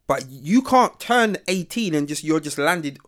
But 0.08 0.30
you 0.30 0.62
can't 0.62 1.00
turn 1.00 1.38
18 1.48 1.96
and 1.96 2.08
just 2.08 2.24
you're 2.24 2.40
just 2.40 2.60
landed 2.60 3.00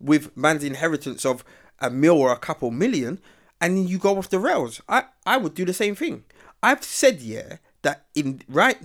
with 0.00 0.34
man's 0.36 0.64
inheritance 0.64 1.26
of 1.26 1.44
a 1.80 1.90
mil 1.90 2.16
or 2.18 2.32
a 2.32 2.38
couple 2.38 2.70
million 2.70 3.20
and 3.60 3.88
you 3.88 3.98
go 3.98 4.18
off 4.18 4.30
the 4.30 4.38
rails. 4.38 4.80
I, 4.88 5.04
I 5.24 5.36
would 5.36 5.54
do 5.54 5.64
the 5.64 5.74
same 5.74 5.94
thing. 5.94 6.24
I've 6.62 6.82
said 6.82 7.20
yeah 7.20 7.58
that 7.82 8.06
in 8.14 8.42
right 8.48 8.78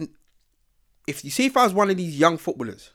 if 1.08 1.24
you 1.26 1.32
see 1.32 1.46
if 1.46 1.58
I 1.58 1.64
was 1.64 1.74
one 1.74 1.90
of 1.90 1.98
these 1.98 2.18
young 2.20 2.38
footballers, 2.38 2.92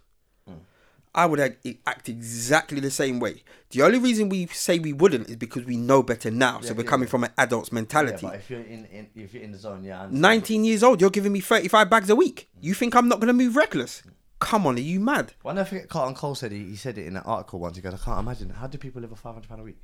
I 1.14 1.24
would 1.24 1.40
act, 1.40 1.66
act 1.86 2.10
exactly 2.10 2.78
the 2.78 2.90
same 2.90 3.20
way. 3.20 3.42
The 3.70 3.80
only 3.80 3.98
reason 3.98 4.28
we 4.28 4.46
say 4.48 4.78
we 4.78 4.92
wouldn't 4.92 5.30
is 5.30 5.36
because 5.36 5.64
we 5.64 5.76
know 5.78 6.02
better 6.02 6.30
now. 6.30 6.60
so 6.60 6.74
we're 6.74 6.82
yeah, 6.84 6.90
coming 6.90 7.06
yeah. 7.06 7.10
from 7.10 7.24
an 7.24 7.30
adult's 7.38 7.70
Yeah, 7.70 7.76
mentality. 7.76 8.26
but 8.26 8.34
if 8.34 8.50
you're 8.50 8.60
in, 8.60 8.84
in 8.86 9.06
if 9.14 9.32
you're 9.32 9.42
in 9.42 9.52
the 9.52 9.58
zone, 9.58 9.82
yeah. 9.82 10.00
I 10.00 10.04
understand. 10.04 10.20
19 10.20 10.64
years 10.64 10.82
old, 10.82 11.00
you're 11.00 11.08
giving 11.08 11.32
me 11.32 11.40
35 11.40 11.88
bags 11.88 12.10
a 12.10 12.16
week. 12.16 12.50
You 12.60 12.74
think 12.74 12.94
I'm 12.94 13.08
not 13.08 13.18
going 13.20 13.28
to 13.28 13.32
move 13.32 13.56
reckless? 13.56 14.02
Come 14.40 14.66
on, 14.66 14.76
are 14.76 14.80
you 14.80 15.00
mad? 15.00 15.32
Well, 15.42 15.58
I 15.58 15.64
forget 15.64 15.88
Carlton 15.88 16.14
Cole 16.14 16.34
said 16.34 16.52
he, 16.52 16.64
he 16.64 16.76
said 16.76 16.98
it 16.98 17.06
in 17.06 17.16
an 17.16 17.22
article 17.24 17.60
once. 17.60 17.76
He 17.76 17.82
goes, 17.82 17.94
I 17.94 17.96
can't 17.96 18.20
imagine 18.20 18.50
how 18.50 18.66
do 18.66 18.76
people 18.76 19.00
live 19.00 19.12
a 19.12 19.16
five 19.16 19.32
hundred 19.32 19.48
pound 19.48 19.62
a 19.62 19.64
week. 19.64 19.78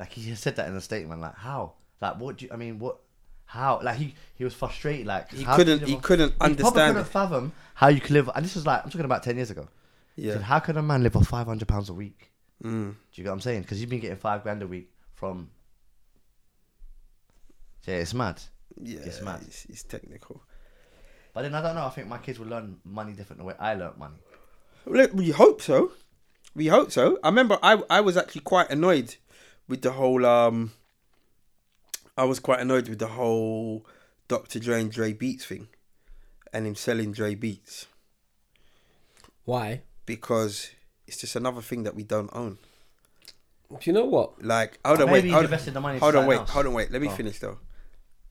Like 0.00 0.12
he 0.12 0.34
said 0.34 0.56
that 0.56 0.68
in 0.68 0.74
a 0.74 0.80
statement. 0.80 1.20
Like 1.20 1.34
how? 1.36 1.74
Like 2.00 2.18
what 2.18 2.38
do 2.38 2.46
you? 2.46 2.50
I 2.50 2.56
mean, 2.56 2.78
what? 2.78 3.00
How? 3.46 3.80
Like 3.82 3.96
he 3.96 4.14
he 4.34 4.44
was 4.44 4.54
frustrated. 4.54 5.06
Like 5.06 5.30
He 5.32 5.42
how 5.44 5.56
do 5.56 5.62
you 5.62 5.76
couldn't- 5.76 5.88
he 5.88 5.96
couldn't 5.96 6.38
probably 6.38 6.56
understand 6.56 6.94
couldn't 6.96 7.10
fathom 7.10 7.52
how 7.74 7.88
you 7.88 8.00
could 8.00 8.10
live. 8.12 8.30
And 8.34 8.44
this 8.44 8.54
was 8.54 8.66
like 8.66 8.82
I'm 8.84 8.90
talking 8.90 9.04
about 9.04 9.22
ten 9.22 9.36
years 9.36 9.50
ago. 9.50 9.68
He 10.16 10.22
Yeah. 10.26 10.34
said, 10.34 10.42
how 10.42 10.58
can 10.60 10.76
a 10.76 10.82
man 10.82 11.02
live 11.02 11.16
off 11.16 11.28
five 11.28 11.46
hundred 11.46 11.68
pounds 11.68 11.88
a 11.88 11.94
week? 11.94 12.32
Mm. 12.62 12.92
Do 12.92 12.96
you 13.14 13.22
get 13.24 13.30
what 13.30 13.34
I'm 13.34 13.40
saying? 13.40 13.62
Because 13.62 13.80
you've 13.80 13.90
been 13.90 14.00
getting 14.00 14.16
five 14.16 14.42
grand 14.42 14.62
a 14.62 14.66
week 14.66 14.90
from. 15.14 15.50
Yeah, 17.86 17.96
it's 17.96 18.14
mad. 18.14 18.40
Yeah, 18.80 19.00
It's 19.04 19.22
mad. 19.22 19.40
It's, 19.46 19.64
it's 19.66 19.82
technical. 19.84 20.42
But 21.32 21.42
then 21.42 21.54
I 21.54 21.62
don't 21.62 21.74
know. 21.74 21.86
I 21.86 21.90
think 21.90 22.08
my 22.08 22.18
kids 22.18 22.38
will 22.38 22.48
learn 22.48 22.78
money 22.84 23.12
different 23.12 23.38
the 23.40 23.44
way 23.44 23.54
I 23.60 23.74
learned 23.74 23.98
money. 23.98 24.16
Look, 24.86 25.12
we 25.12 25.30
hope 25.30 25.60
so. 25.62 25.92
We 26.54 26.66
hope 26.68 26.90
so. 26.90 27.18
I 27.22 27.28
remember 27.28 27.58
I 27.62 27.82
I 27.90 28.00
was 28.00 28.16
actually 28.16 28.40
quite 28.40 28.70
annoyed 28.70 29.16
with 29.68 29.82
the 29.82 29.92
whole 29.92 30.24
um. 30.26 30.72
I 32.16 32.24
was 32.24 32.40
quite 32.40 32.60
annoyed 32.60 32.88
with 32.88 32.98
the 32.98 33.08
whole 33.08 33.84
Dr. 34.28 34.58
Dre 34.58 34.80
and 34.80 34.90
Dre 34.90 35.12
Beats 35.12 35.44
thing, 35.44 35.68
and 36.52 36.66
him 36.66 36.74
selling 36.74 37.12
Dre 37.12 37.34
Beats 37.34 37.86
Why? 39.44 39.82
because 40.06 40.70
it's 41.06 41.18
just 41.18 41.36
another 41.36 41.60
thing 41.62 41.82
that 41.84 41.94
we 41.94 42.02
don't 42.02 42.30
own. 42.32 42.58
Do 43.70 43.76
you 43.82 43.92
know 43.92 44.04
what? 44.04 44.42
Like, 44.44 44.78
hold 44.84 45.00
on, 45.02 45.06
Maybe 45.10 45.28
wait, 45.28 45.32
hold, 45.32 45.44
invested 45.44 45.74
the 45.74 45.80
money 45.80 45.98
hold 45.98 46.14
on, 46.14 46.26
wait, 46.26 46.38
else. 46.38 46.50
hold 46.50 46.66
on, 46.66 46.72
wait. 46.72 46.90
Let 46.90 47.02
me 47.02 47.08
Oh. 47.08 47.12
finish 47.14 47.38
though, 47.40 47.58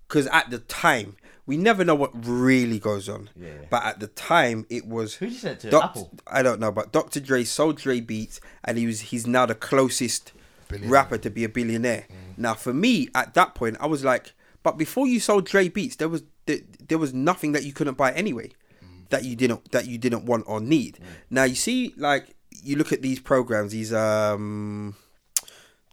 because 0.07 0.27
at 0.27 0.49
the 0.49 0.59
time 0.59 1.17
we 1.45 1.57
never 1.57 1.83
know 1.85 1.93
what 1.95 2.11
really 2.25 2.79
goes 2.79 3.07
on. 3.09 3.29
Yeah, 3.35 3.47
yeah. 3.49 3.67
But 3.69 3.83
at 3.83 3.99
the 3.99 4.07
time, 4.07 4.65
it 4.69 4.87
was 4.87 5.15
Who 5.15 5.25
did 5.27 5.33
you 5.33 5.39
say 5.39 5.51
it 5.51 5.59
to? 5.61 5.69
Doc- 5.69 5.83
Apple. 5.91 6.11
I 6.25 6.41
don't 6.41 6.59
know, 6.59 6.71
but 6.71 6.91
Dr. 6.91 7.19
Dre 7.19 7.43
sold 7.43 7.77
Dre 7.77 7.99
Beats, 7.99 8.39
and 8.63 8.77
he 8.77 8.87
was 8.87 9.01
he's 9.01 9.27
now 9.27 9.45
the 9.45 9.53
closest 9.55 10.31
Billionaire. 10.31 10.34
Rapper 10.71 11.17
to 11.17 11.29
be 11.29 11.43
a 11.43 11.49
billionaire. 11.49 12.05
Mm. 12.09 12.37
Now, 12.37 12.53
for 12.53 12.73
me, 12.73 13.09
at 13.13 13.33
that 13.33 13.55
point, 13.55 13.77
I 13.79 13.85
was 13.85 14.03
like, 14.03 14.33
but 14.63 14.77
before 14.77 15.07
you 15.07 15.19
sold 15.19 15.45
Dre 15.45 15.69
Beats, 15.69 15.95
there 15.97 16.09
was 16.09 16.23
there, 16.45 16.59
there 16.87 16.97
was 16.97 17.13
nothing 17.13 17.51
that 17.53 17.63
you 17.63 17.73
couldn't 17.73 17.97
buy 17.97 18.11
anyway, 18.13 18.51
mm. 18.83 19.09
that 19.09 19.23
you 19.23 19.35
didn't 19.35 19.71
that 19.71 19.87
you 19.87 19.97
didn't 19.97 20.25
want 20.25 20.45
or 20.47 20.59
need. 20.59 20.95
Mm. 20.95 21.05
Now 21.29 21.43
you 21.43 21.55
see, 21.55 21.93
like 21.97 22.35
you 22.63 22.75
look 22.75 22.91
at 22.91 23.01
these 23.01 23.19
programs, 23.19 23.71
these 23.71 23.93
um. 23.93 24.95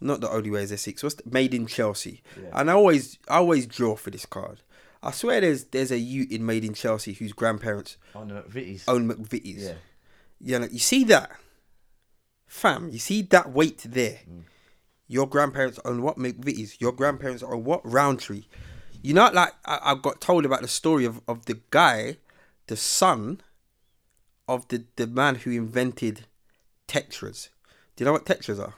Not 0.04 0.20
The 0.20 0.28
Only 0.28 0.50
Way 0.50 0.64
Is 0.64 0.72
Essex. 0.72 1.00
What's 1.04 1.14
the, 1.14 1.22
made 1.30 1.54
in 1.54 1.68
Chelsea? 1.68 2.24
And 2.52 2.68
I 2.68 2.74
always, 2.74 3.18
I 3.28 3.36
always 3.36 3.68
draw 3.68 3.94
for 3.94 4.10
this 4.10 4.26
card. 4.26 4.60
I 5.00 5.12
swear, 5.12 5.40
there's 5.40 5.62
there's 5.66 5.92
a 5.92 5.96
Ute 5.96 6.32
in 6.32 6.44
Made 6.44 6.64
in 6.64 6.74
Chelsea 6.74 7.12
whose 7.12 7.32
grandparents 7.32 7.98
On 8.16 8.26
the 8.26 8.42
Vitties. 8.42 8.82
own 8.88 9.08
McVitie's. 9.08 9.62
Yeah. 9.62 9.74
You 10.40 10.58
know, 10.58 10.66
you 10.72 10.80
see 10.80 11.04
that, 11.04 11.30
fam. 12.48 12.88
You 12.90 12.98
see 12.98 13.22
that 13.22 13.52
weight 13.52 13.84
there. 13.86 14.18
Your 15.12 15.26
grandparents 15.28 15.78
own 15.84 16.00
what 16.02 16.16
McVitie's. 16.16 16.80
Your 16.80 16.92
grandparents 16.92 17.42
own 17.42 17.64
what 17.64 17.80
Rowntree. 17.84 18.44
You 19.02 19.14
know, 19.14 19.30
like 19.32 19.52
I, 19.66 19.78
I 19.82 19.94
got 19.94 20.20
told 20.20 20.44
about 20.46 20.62
the 20.62 20.68
story 20.68 21.04
of, 21.04 21.20
of 21.28 21.44
the 21.46 21.60
guy, 21.70 22.16
the 22.68 22.76
son 22.76 23.40
of 24.48 24.66
the 24.68 24.84
the 24.96 25.06
man 25.06 25.34
who 25.36 25.50
invented 25.50 26.26
Tetras. 26.88 27.48
Do 27.94 28.02
you 28.02 28.06
know 28.06 28.12
what 28.12 28.24
Tetras 28.26 28.58
are? 28.58 28.74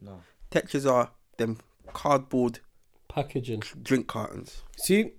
No. 0.00 0.22
Tetras 0.50 0.90
are 0.90 1.10
them 1.38 1.58
cardboard 1.92 2.60
Packaging. 3.08 3.62
drink 3.82 4.06
cartons. 4.06 4.62
See, 4.76 5.12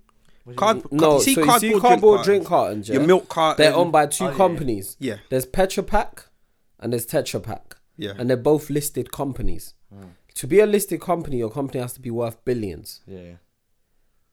Card, 0.56 0.90
no, 0.94 1.20
see 1.20 1.34
so 1.34 1.42
you 1.42 1.46
cardboard, 1.46 1.74
see 1.74 1.80
cardboard 1.82 2.24
drink 2.24 2.46
cartons, 2.48 2.88
yeah? 2.88 2.96
Your 2.96 3.06
milk 3.06 3.28
carton. 3.28 3.62
they're 3.62 3.76
owned 3.76 3.92
by 3.92 4.06
two 4.06 4.24
Oh, 4.24 4.28
yeah, 4.28 4.32
yeah. 4.32 4.38
companies. 4.38 4.96
Yeah. 4.98 5.18
There's 5.30 5.46
Petra 5.46 5.84
Pak 5.84 6.28
and 6.80 6.94
there's 6.94 7.06
Tetra 7.06 7.44
Pak. 7.44 7.76
Yeah. 7.98 8.14
And 8.18 8.30
they're 8.30 8.38
both 8.38 8.70
listed 8.70 9.12
companies. 9.12 9.74
To 10.38 10.48
be 10.48 10.60
a 10.60 10.66
listed 10.66 11.02
company, 11.02 11.38
your 11.38 11.50
company 11.52 11.80
has 11.82 11.94
to 11.94 12.00
be 12.02 12.12
worth 12.12 12.44
billions. 12.46 13.02
Yeah. 13.08 13.20
yeah. 13.20 13.34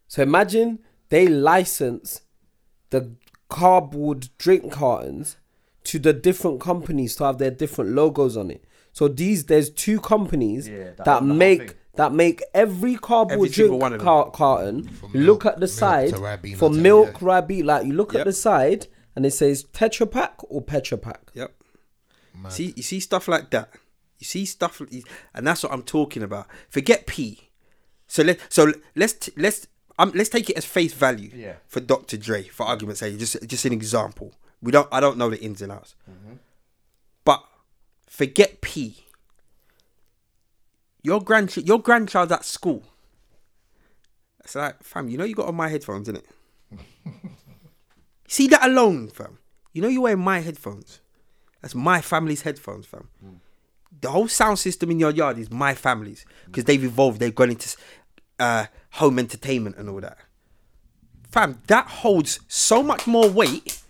So 0.07 0.23
imagine 0.23 0.81
they 1.09 1.27
license 1.29 2.21
the 2.91 3.13
cardboard 3.49 4.29
drink 4.39 4.71
cartons 4.73 5.37
to 5.85 5.99
the 5.99 6.13
different 6.13 6.61
companies 6.61 7.17
to 7.17 7.25
have 7.25 7.39
their 7.39 7.51
different 7.51 7.91
logos 7.93 8.37
on 8.37 8.51
it. 8.51 8.65
So 8.93 9.09
these 9.09 9.47
there's 9.47 9.71
two 9.71 10.01
companies 10.01 10.69
Yeah, 10.69 10.91
that 10.97 11.05
that, 11.05 11.23
own 11.23 11.29
the 11.29 11.33
whole 11.35 11.39
make 11.39 11.77
that 11.95 12.13
make 12.13 12.43
every 12.53 12.97
cardboard 12.97 13.39
Every 13.39 13.49
drink 13.49 13.81
one 13.81 13.99
car- 13.99 14.31
carton. 14.31 14.85
Milk- 15.13 15.15
look 15.15 15.47
at 15.47 15.61
the 15.61 15.69
side 15.69 16.11
to 16.11 16.17
Ribena 16.17 16.57
for 16.57 16.71
milk, 16.71 17.13
yeah. 17.21 17.29
Rabi. 17.29 17.63
Like 17.63 17.87
you 17.87 17.93
look 17.95 18.13
Yep. 18.13 18.21
at 18.21 18.25
the 18.27 18.33
side 18.33 18.89
and 19.17 19.25
it 19.25 19.31
says 19.33 19.65
Tetra 19.73 20.11
Pak 20.11 20.35
or 20.51 20.61
Petra 20.61 20.99
Pak. 20.99 21.31
Yep. 21.35 21.51
See, 22.51 22.75
you 22.77 22.83
see 22.83 23.01
stuff 23.01 23.27
like 23.29 23.51
that. 23.51 23.71
You 24.19 24.25
see 24.25 24.45
stuff, 24.45 24.81
and 25.35 25.47
that's 25.47 25.63
what 25.63 25.73
I'm 25.73 25.83
talking 25.83 26.23
about. 26.23 26.47
Forget 26.71 27.07
P. 27.07 27.51
So 28.07 28.23
let 28.23 28.41
so 28.49 28.73
let's 28.95 29.31
let's 29.37 29.67
um 29.99 30.13
let's 30.15 30.29
take 30.29 30.49
it 30.51 30.57
as 30.57 30.65
face 30.65 30.93
value. 30.93 31.31
Yeah. 31.35 31.55
For 31.67 31.81
Dr. 31.81 32.17
Dre, 32.17 32.45
for 32.45 32.65
argument's 32.65 33.01
sake, 33.01 33.19
just 33.19 33.37
just 33.47 33.65
an 33.65 33.73
example. 33.73 34.35
We 34.63 34.73
don't. 34.73 34.89
I 34.93 35.01
don't 35.01 35.19
know 35.19 35.31
the 35.31 35.41
ins 35.43 35.61
and 35.63 35.73
outs. 35.73 35.95
But 37.25 37.45
forget 38.09 38.61
P. 38.61 39.05
Your 41.03 41.21
grand 41.21 41.57
your 41.57 41.81
grandchild's 41.81 42.33
at 42.33 42.45
school. 42.45 42.83
It's 44.43 44.55
like, 44.55 44.83
fam, 44.83 45.09
you 45.09 45.19
know 45.19 45.25
you 45.25 45.35
got 45.35 45.49
on 45.49 45.55
my 45.55 45.69
headphones, 45.69 46.09
innit? 46.09 46.25
See 48.29 48.47
that 48.49 48.65
alone, 48.65 49.09
fam. 49.09 49.39
You 49.73 49.83
know 49.83 49.89
you're 49.89 50.03
wearing 50.03 50.21
my 50.21 50.41
headphones. 50.41 51.01
That's 51.63 51.75
my 51.75 52.01
family's 52.01 52.43
headphones, 52.43 52.87
fam. 52.87 53.09
The 54.01 54.11
whole 54.11 54.29
sound 54.29 54.59
system 54.59 54.91
in 54.91 54.99
your 54.99 55.11
yard 55.11 55.39
is 55.39 55.51
my 55.51 55.75
family's 55.75 56.25
because 56.47 56.65
they've 56.65 56.83
evolved. 56.85 57.21
They've 57.21 57.35
gone 57.35 57.51
into 57.51 57.77
uh, 58.39 58.67
home 58.93 59.19
entertainment 59.19 59.77
and 59.77 59.89
all 59.89 60.01
that. 60.01 60.19
Fam, 61.31 61.61
that 61.67 61.87
holds 61.87 62.41
so 62.49 62.83
much 62.83 63.07
more 63.07 63.29
weight 63.29 63.81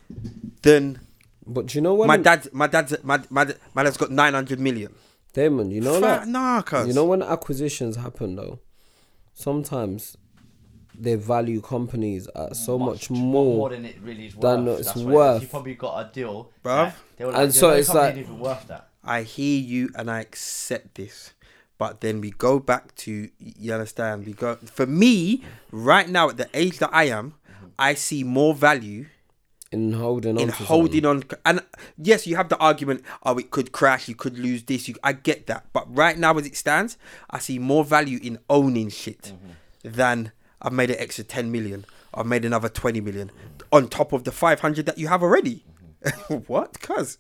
than 0.63 1.01
But 1.47 1.67
do 1.67 1.79
you 1.79 1.83
know 1.83 1.95
when 1.95 2.09
my 2.09 2.17
dad. 2.17 2.49
My 2.53 2.67
dad's 2.67 2.95
my 3.03 3.21
my, 3.31 3.47
my 3.75 3.83
dad's 3.83 3.97
got 3.97 4.11
nine 4.11 4.35
hundred 4.35 4.61
million. 4.61 4.95
Damon, 5.35 5.71
you 5.71 5.81
know 5.81 5.95
Fa- 5.95 6.01
that 6.01 6.29
nah, 6.29 6.63
cuz. 6.63 6.87
you 6.87 6.95
know 6.95 7.05
when 7.05 7.21
acquisitions 7.23 7.97
happen 7.97 8.37
though, 8.37 8.61
sometimes 9.33 10.17
they 10.97 11.17
value 11.17 11.61
companies 11.61 12.29
at 12.37 12.55
so 12.55 12.79
much, 12.79 13.11
more. 13.11 13.57
more 13.57 13.71
than 13.71 13.85
it 13.85 13.97
really 14.01 14.27
is 14.27 14.37
worth. 14.37 14.43
than 14.43 14.69
it's 14.69 14.87
That's 14.93 15.01
why 15.01 15.13
worth. 15.13 15.43
You 15.43 15.49
probably 15.49 15.75
got 15.75 15.99
a 16.09 16.13
deal, 16.13 16.51
Bruv. 16.65 16.85
like, 16.85 16.95
they 17.17 17.25
And 17.25 17.35
like, 17.35 17.51
so 17.53 17.71
it's 17.71 17.93
like- 17.93 18.17
even 18.17 18.39
worth 18.39 18.67
that. 18.69 18.89
I 19.05 19.23
hear 19.23 19.61
you 19.61 19.91
and 19.95 20.11
I 20.11 20.21
accept 20.21 20.95
this. 20.95 21.35
But 21.77 22.01
then 22.01 22.21
we 22.21 22.31
go 22.31 22.59
back 22.59 22.95
to 22.97 23.29
you 23.39 23.73
understand, 23.73 24.27
we 24.27 24.33
go 24.33 24.57
for 24.57 24.87
me, 24.87 25.43
right 25.73 26.09
now 26.09 26.29
at 26.29 26.37
the 26.37 26.49
age 26.55 26.79
that 26.79 26.91
I 26.93 27.05
am, 27.05 27.35
I 27.79 27.95
see 27.95 28.23
more 28.23 28.55
value 28.55 29.07
in 29.73 29.93
holding 29.93 30.37
on 30.37 30.43
in 30.43 30.49
to 30.49 30.55
holding 30.55 31.05
on 31.05 31.25
and 31.45 31.61
yes, 31.99 32.27
you 32.29 32.37
have 32.37 32.49
the 32.49 32.57
argument, 32.59 33.03
oh 33.25 33.37
it 33.39 33.51
could 33.51 33.73
crash, 33.73 34.09
you 34.09 34.15
could 34.15 34.39
lose 34.39 34.63
this, 34.63 34.87
you 34.87 34.95
I 35.03 35.13
get 35.13 35.49
that. 35.49 35.67
But 35.73 35.93
right 35.95 36.17
now 36.17 36.39
as 36.39 36.47
it 36.47 36.57
stands, 36.57 36.97
I 37.29 37.41
see 37.41 37.59
more 37.59 37.85
value 37.85 38.21
in 38.23 38.39
owning 38.49 38.89
shit 38.89 39.33
mm-hmm. 39.35 39.91
than 39.97 40.31
I've 40.63 40.73
made 40.73 40.91
an 40.91 40.97
extra 41.01 41.25
10 41.25 41.51
million, 41.51 41.85
I've 42.15 42.27
made 42.27 42.45
another 42.45 42.69
20 42.69 43.01
million 43.01 43.33
on 43.73 43.89
top 43.89 44.13
of 44.13 44.23
the 44.23 44.31
500 44.31 44.87
that 44.87 44.97
you 44.97 45.09
have 45.09 45.23
already. 45.23 45.65
Mm-hmm. 46.05 46.35
what? 46.47 46.81
Cuz 46.81 47.19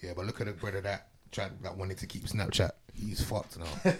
Yeah, 0.00 0.12
but 0.14 0.26
look 0.26 0.40
at 0.40 0.46
the 0.46 0.52
brother 0.52 0.80
that 0.82 1.09
tried 1.32 1.62
that 1.62 1.76
wanted 1.76 1.98
to 1.98 2.06
keep 2.06 2.24
Snapchat. 2.24 2.70
He's 2.92 3.22
fucked 3.22 3.58
now. 3.58 3.64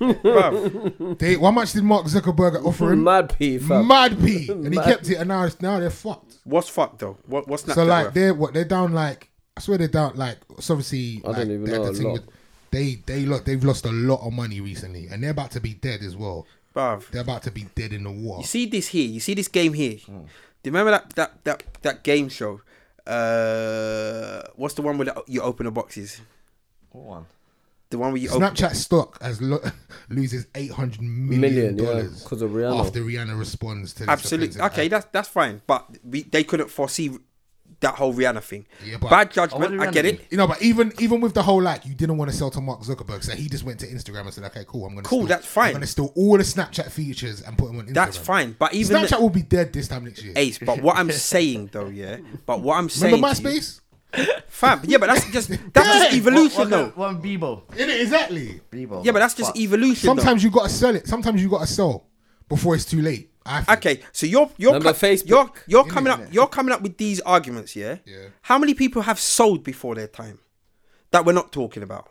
bruv, 0.00 1.18
they, 1.18 1.36
how 1.36 1.50
much 1.50 1.72
did 1.72 1.84
Mark 1.84 2.06
Zuckerberg 2.06 2.64
offer 2.64 2.92
him? 2.92 3.04
Mad 3.04 3.34
P, 3.38 3.58
fam. 3.58 3.86
Mad 3.86 4.18
P, 4.20 4.48
and 4.50 4.64
he 4.64 4.70
Mad. 4.76 4.84
kept 4.84 5.08
it, 5.08 5.14
and 5.16 5.28
now 5.28 5.44
it's, 5.44 5.60
now 5.62 5.78
they're 5.80 5.88
fucked. 5.90 6.38
what's 6.44 6.68
fucked 6.68 6.98
though? 6.98 7.16
What 7.26 7.48
what's 7.48 7.62
Snapchat 7.62 7.74
so 7.74 7.84
like 7.84 8.04
worth? 8.06 8.14
they're 8.14 8.34
what 8.34 8.52
they're 8.52 8.64
down 8.64 8.92
like 8.92 9.30
I 9.56 9.60
swear 9.60 9.78
they're 9.78 9.88
down 9.88 10.16
like 10.16 10.38
so 10.60 10.74
obviously 10.74 11.22
I 11.24 11.28
like, 11.28 11.36
don't 11.38 11.50
even 11.50 11.64
they 11.64 11.72
know 11.78 11.84
the 11.84 11.90
a 11.90 11.94
thing 11.94 12.04
lot. 12.06 12.12
with- 12.14 12.28
they 12.72 12.94
they 13.06 13.24
look 13.26 13.44
they've 13.44 13.62
lost 13.62 13.84
a 13.86 13.92
lot 13.92 14.26
of 14.26 14.32
money 14.32 14.60
recently 14.60 15.06
and 15.08 15.22
they're 15.22 15.30
about 15.30 15.50
to 15.52 15.60
be 15.60 15.74
dead 15.74 16.00
as 16.02 16.16
well. 16.16 16.46
Bruv. 16.74 17.08
They're 17.10 17.20
about 17.22 17.42
to 17.44 17.50
be 17.50 17.66
dead 17.74 17.92
in 17.92 18.04
the 18.04 18.10
water. 18.10 18.20
You 18.22 18.28
water. 18.30 18.46
see 18.48 18.66
this 18.66 18.88
here. 18.88 19.06
You 19.06 19.20
see 19.20 19.34
this 19.34 19.48
game 19.48 19.74
here. 19.74 19.96
Do 20.06 20.12
you 20.12 20.24
remember 20.72 20.90
that 20.90 21.10
that 21.16 21.44
that 21.44 21.62
that 21.82 22.02
game 22.02 22.28
show? 22.30 22.60
Uh, 23.06 24.42
what's 24.56 24.74
the 24.74 24.82
one 24.82 24.96
where 24.98 25.06
the- 25.06 25.22
you 25.26 25.40
open 25.42 25.64
the 25.66 25.70
boxes? 25.72 26.20
What 26.92 27.04
one? 27.04 27.26
The 27.90 27.98
one 27.98 28.12
where 28.12 28.22
you 28.22 28.30
open. 28.30 28.40
Snapchat 28.42 28.74
stock 28.74 29.20
has 29.22 29.42
lo- 29.42 29.60
loses 30.08 30.46
eight 30.54 30.70
hundred 30.70 31.02
Million, 31.02 31.40
million 31.40 31.78
yeah, 31.78 31.84
dollars 31.84 32.22
'cause 32.22 32.40
of 32.40 32.50
Rihanna. 32.52 32.86
after 32.86 33.00
Rihanna 33.02 33.38
responds 33.38 33.92
to 33.94 34.08
Absolutely. 34.08 34.46
offensive 34.48 34.72
Okay, 34.72 34.82
act. 34.84 34.90
that's 34.90 35.06
that's 35.12 35.28
fine. 35.28 35.60
But 35.66 35.98
we, 36.02 36.22
they 36.22 36.42
couldn't 36.42 36.70
foresee 36.70 37.10
that 37.80 37.96
whole 37.96 38.14
Rihanna 38.14 38.42
thing. 38.42 38.64
Yeah, 38.86 38.96
but- 38.98 39.10
Bad 39.10 39.30
judgment. 39.32 39.78
I 39.80 39.90
get 39.90 40.06
it. 40.06 40.24
You 40.30 40.38
know, 40.38 40.46
but 40.46 40.62
even 40.62 40.92
even 41.00 41.20
with 41.20 41.34
the 41.34 41.42
whole 41.42 41.60
like, 41.60 41.84
you 41.84 41.94
didn't 41.94 42.16
want 42.16 42.30
to 42.30 42.36
sell 42.36 42.50
to 42.52 42.60
Mark 42.62 42.80
Zuckerberg, 42.80 43.22
so 43.24 43.32
he 43.34 43.48
just 43.48 43.64
went 43.64 43.78
to 43.80 43.86
Instagram 43.86 44.22
and 44.22 44.32
said, 44.32 44.44
"Okay, 44.44 44.64
cool, 44.66 44.86
I'm 44.86 44.94
gonna 44.94 45.02
Cool, 45.02 45.20
steal, 45.20 45.26
that's 45.28 45.46
fine. 45.46 45.66
I'm 45.68 45.72
gonna 45.74 45.86
steal 45.86 46.12
all 46.16 46.38
the 46.38 46.44
Snapchat 46.44 46.90
features 46.90 47.42
and 47.42 47.58
put 47.58 47.66
them 47.66 47.78
on 47.78 47.86
Instagram." 47.88 47.94
That's 47.94 48.16
fine. 48.16 48.56
But 48.58 48.72
even 48.72 48.96
Snapchat 49.02 49.20
will 49.20 49.28
be 49.30 49.42
dead 49.42 49.70
this 49.72 49.88
time 49.88 50.04
next 50.04 50.22
year. 50.22 50.32
Ace. 50.36 50.58
But 50.58 50.80
what 50.80 50.96
I'm 50.96 51.10
saying 51.10 51.68
though, 51.72 51.88
yeah. 51.88 52.18
But 52.46 52.62
what 52.62 52.76
I'm 52.78 52.88
saying. 52.88 53.14
Remember 53.16 53.34
to 53.34 53.42
you- 53.42 53.48
MySpace? 53.48 53.80
Fam? 54.48 54.80
Yeah, 54.84 54.98
but 54.98 55.06
that's 55.08 55.30
just 55.30 55.48
that's 55.72 55.88
just 55.88 56.12
Yeah. 56.12 56.18
evolution 56.18 56.58
One, 56.60 56.70
though. 56.70 56.84
one, 56.94 57.14
one 57.16 57.22
Bebo. 57.22 57.74
In 57.76 57.90
it, 57.90 58.00
exactly. 58.00 58.60
Bebo. 58.70 59.04
Yeah, 59.04 59.12
but 59.12 59.20
that's 59.20 59.34
just 59.34 59.50
Fuck. 59.50 59.58
evolution. 59.58 60.06
though. 60.08 60.14
Sometimes 60.16 60.44
you 60.44 60.50
gotta 60.50 60.68
sell 60.68 60.94
it. 60.96 61.06
Sometimes 61.08 61.42
you 61.42 61.48
gotta 61.48 61.66
sell 61.66 62.06
before 62.48 62.74
it's 62.74 62.84
too 62.84 63.00
late. 63.02 63.30
I 63.44 63.62
think. 63.62 63.78
Okay, 63.78 64.00
so 64.12 64.26
you're 64.26 64.50
you're 64.56 64.72
Remember 64.72 64.92
co- 64.92 65.06
Facebook? 65.06 65.26
you're 65.28 65.50
you're 65.66 65.84
Innit, 65.84 65.90
coming 65.90 66.12
up 66.12 66.20
innit? 66.20 66.32
you're 66.34 66.46
coming 66.46 66.72
up 66.72 66.82
with 66.82 66.96
these 66.96 67.20
arguments, 67.22 67.74
yeah? 67.74 67.96
Yeah. 68.04 68.26
How 68.42 68.58
many 68.58 68.74
people 68.74 69.02
have 69.02 69.18
sold 69.18 69.64
before 69.64 69.94
their 69.96 70.06
time 70.06 70.38
that 71.10 71.24
we're 71.24 71.32
not 71.32 71.50
talking 71.52 71.82
about? 71.82 72.08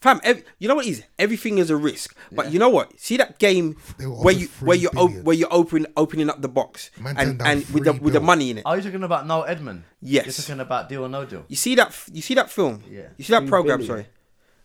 Fam, 0.00 0.20
ev- 0.22 0.44
you 0.60 0.68
know 0.68 0.76
what 0.76 0.86
it 0.86 0.90
is? 0.90 1.02
Everything 1.18 1.58
is 1.58 1.70
a 1.70 1.76
risk. 1.76 2.14
But 2.30 2.52
you 2.52 2.58
know 2.58 2.68
what? 2.68 2.98
See 3.00 3.16
that 3.16 3.38
game 3.38 3.74
where 3.98 4.32
you 4.34 4.46
where 4.60 4.76
you 4.76 4.88
op- 4.96 5.22
where 5.24 5.34
you're 5.36 5.52
open 5.52 5.86
opening 5.96 6.30
up 6.30 6.40
the 6.40 6.48
box 6.48 6.90
Man 7.00 7.16
and 7.18 7.42
and 7.42 7.66
with 7.70 7.84
the 7.84 7.92
three 7.94 8.00
with 8.00 8.12
the 8.14 8.20
money 8.20 8.50
in 8.50 8.58
it. 8.58 8.62
Are 8.66 8.76
you 8.76 8.82
talking 8.82 9.02
about 9.02 9.26
Noel 9.26 9.44
Edmond? 9.46 9.82
Yes. 10.00 10.26
You're 10.26 10.32
talking 10.34 10.60
about 10.60 10.88
deal 10.88 11.04
or 11.04 11.08
no 11.08 11.24
deal? 11.24 11.44
You 11.48 11.56
see 11.56 11.74
that 11.74 11.88
f- 11.88 12.08
you 12.12 12.22
see 12.22 12.34
that 12.34 12.48
film? 12.50 12.82
Yeah. 12.88 13.08
You 13.16 13.24
see 13.24 13.32
that 13.32 13.40
Three 13.40 13.48
program, 13.48 13.78
billion. 13.78 13.86
sorry. 14.04 14.06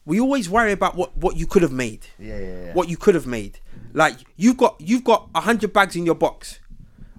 We 0.05 0.19
always 0.19 0.49
worry 0.49 0.71
about 0.73 0.95
what 0.95 1.15
what 1.17 1.35
you 1.37 1.47
could 1.47 1.61
have 1.63 1.71
made. 1.71 2.05
Yeah, 2.19 2.37
yeah, 2.37 2.45
yeah. 2.65 2.73
What 2.73 2.89
you 2.89 2.97
could 2.97 3.15
have 3.15 3.25
made. 3.25 3.59
Like 3.93 4.17
you've 4.35 4.57
got 4.57 4.75
you've 4.79 5.03
got 5.03 5.33
100 5.33 5.71
bags 5.73 5.95
in 5.95 6.05
your 6.05 6.15
box. 6.15 6.59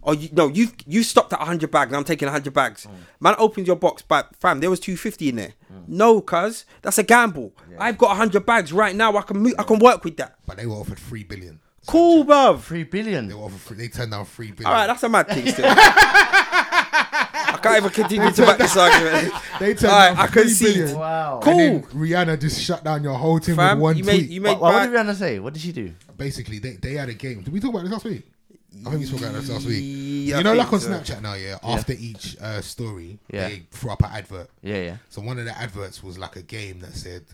Or 0.04 0.14
you 0.14 0.28
no, 0.32 0.48
you've 0.48 0.74
you 0.86 1.02
stopped 1.02 1.32
at 1.32 1.38
100 1.40 1.70
bags 1.70 1.88
and 1.88 1.96
I'm 1.96 2.04
taking 2.04 2.26
100 2.26 2.52
bags. 2.52 2.86
Mm. 2.86 2.90
Man 3.20 3.34
opens 3.38 3.66
your 3.66 3.76
box, 3.76 4.02
but 4.06 4.36
fam, 4.36 4.60
there 4.60 4.70
was 4.70 4.78
250 4.80 5.28
in 5.30 5.36
there. 5.36 5.54
Mm. 5.72 5.88
No, 5.88 6.20
cuz 6.20 6.66
that's 6.82 6.98
a 6.98 7.02
gamble. 7.02 7.52
I've 7.78 7.98
got 7.98 8.08
100 8.08 8.44
bags 8.44 8.72
right 8.72 8.94
now. 8.94 9.16
I 9.16 9.22
can 9.22 9.38
move, 9.38 9.54
I 9.58 9.62
can 9.62 9.78
work 9.78 10.04
with 10.04 10.16
that. 10.18 10.36
But 10.46 10.58
they 10.58 10.66
were 10.66 10.74
offered 10.76 10.98
three 10.98 11.24
billion. 11.24 11.60
Cool, 11.86 12.24
bruv. 12.24 12.60
Three 12.60 12.84
billion. 12.84 13.28
They 13.28 13.34
were 13.34 13.42
offered. 13.42 13.60
Three, 13.60 13.76
they 13.76 13.88
turned 13.88 14.12
down 14.12 14.24
three 14.24 14.52
billion. 14.52 14.66
All 14.66 14.72
right, 14.72 14.86
that's 14.86 15.02
a 15.02 15.08
mad 15.08 15.28
thing 15.28 15.46
still. 15.48 15.66
I 16.86 17.58
can't 17.62 17.76
even 17.78 17.90
continue 17.90 18.30
to 18.30 18.42
back 18.42 18.58
this 18.58 18.76
argument. 18.76 19.32
they 19.60 19.74
turned 19.74 19.92
All 19.92 19.98
right, 19.98 20.14
down 20.14 20.18
I 20.18 20.26
can 20.28 20.48
see. 20.48 20.74
billion. 20.74 20.98
Wow. 20.98 21.40
Cool. 21.42 21.52
And 21.52 21.60
then 21.60 21.90
Rihanna 21.90 22.40
just 22.40 22.60
shut 22.60 22.84
down 22.84 23.02
your 23.02 23.14
whole 23.14 23.38
team 23.40 23.56
Fam, 23.56 23.78
with 23.78 23.82
one 23.82 23.96
you 23.96 24.02
tweet. 24.04 24.20
made 24.22 24.30
you 24.30 24.40
made 24.40 24.58
What, 24.58 24.72
what 24.72 24.82
did 24.90 24.92
Rihanna 24.92 25.14
say? 25.14 25.38
What 25.40 25.52
did 25.54 25.62
she 25.62 25.72
do? 25.72 25.92
Basically, 26.16 26.58
they, 26.58 26.72
they 26.76 26.94
had 26.94 27.08
a 27.08 27.14
game. 27.14 27.42
Did 27.42 27.52
we 27.52 27.60
talk 27.60 27.70
about 27.70 27.82
this 27.82 27.92
last 27.92 28.04
week? 28.04 28.22
I 28.86 28.90
think 28.90 29.00
we 29.00 29.06
spoke 29.06 29.20
about 29.20 29.32
this 29.34 29.50
last 29.50 29.66
week. 29.66 29.82
Yeah, 29.84 30.36
I 30.36 30.38
you 30.38 30.44
know, 30.44 30.54
like 30.54 30.72
on 30.72 30.80
so. 30.80 30.90
Snapchat 30.90 31.22
now, 31.22 31.34
yeah. 31.34 31.58
After 31.62 31.92
each 31.92 32.36
uh, 32.40 32.60
story, 32.60 33.18
Yeah. 33.32 33.48
they 33.48 33.62
throw 33.70 33.92
up 33.92 34.02
an 34.02 34.10
advert. 34.12 34.50
Yeah, 34.62 34.82
yeah. 34.82 34.96
So 35.10 35.20
one 35.22 35.38
of 35.38 35.44
the 35.44 35.56
adverts 35.56 36.02
was 36.02 36.18
like 36.18 36.36
a 36.36 36.42
game 36.42 36.80
that 36.80 36.94
said, 36.94 37.24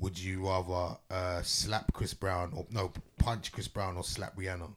"Would 0.00 0.18
you 0.18 0.46
rather 0.48 0.96
uh, 1.10 1.42
slap 1.42 1.92
Chris 1.92 2.12
Brown 2.14 2.52
or 2.54 2.66
no 2.70 2.92
punch 3.18 3.52
Chris 3.52 3.68
Brown 3.68 3.96
or 3.96 4.04
slap 4.04 4.36
Rihanna?" 4.36 4.70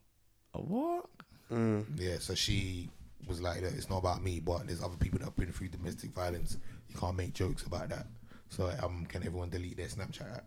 What? 0.53 1.05
Yeah. 1.49 2.17
So 2.19 2.33
she 2.35 2.89
was 3.27 3.41
like, 3.41 3.61
"Look, 3.61 3.73
"It's 3.73 3.89
not 3.89 3.97
about 3.97 4.23
me, 4.23 4.39
but 4.39 4.67
there's 4.67 4.81
other 4.83 4.97
people 4.97 5.19
that 5.19 5.25
have 5.25 5.35
been 5.35 5.51
through 5.51 5.69
domestic 5.69 6.11
violence. 6.11 6.57
You 6.89 6.97
can't 6.99 7.17
make 7.17 7.33
jokes 7.33 7.63
about 7.63 7.89
that." 7.89 8.05
So 8.49 8.71
um, 8.83 9.05
can 9.09 9.25
everyone 9.25 9.49
delete 9.49 9.75
their 9.77 9.87
Snapchat 9.87 10.33
app? 10.37 10.45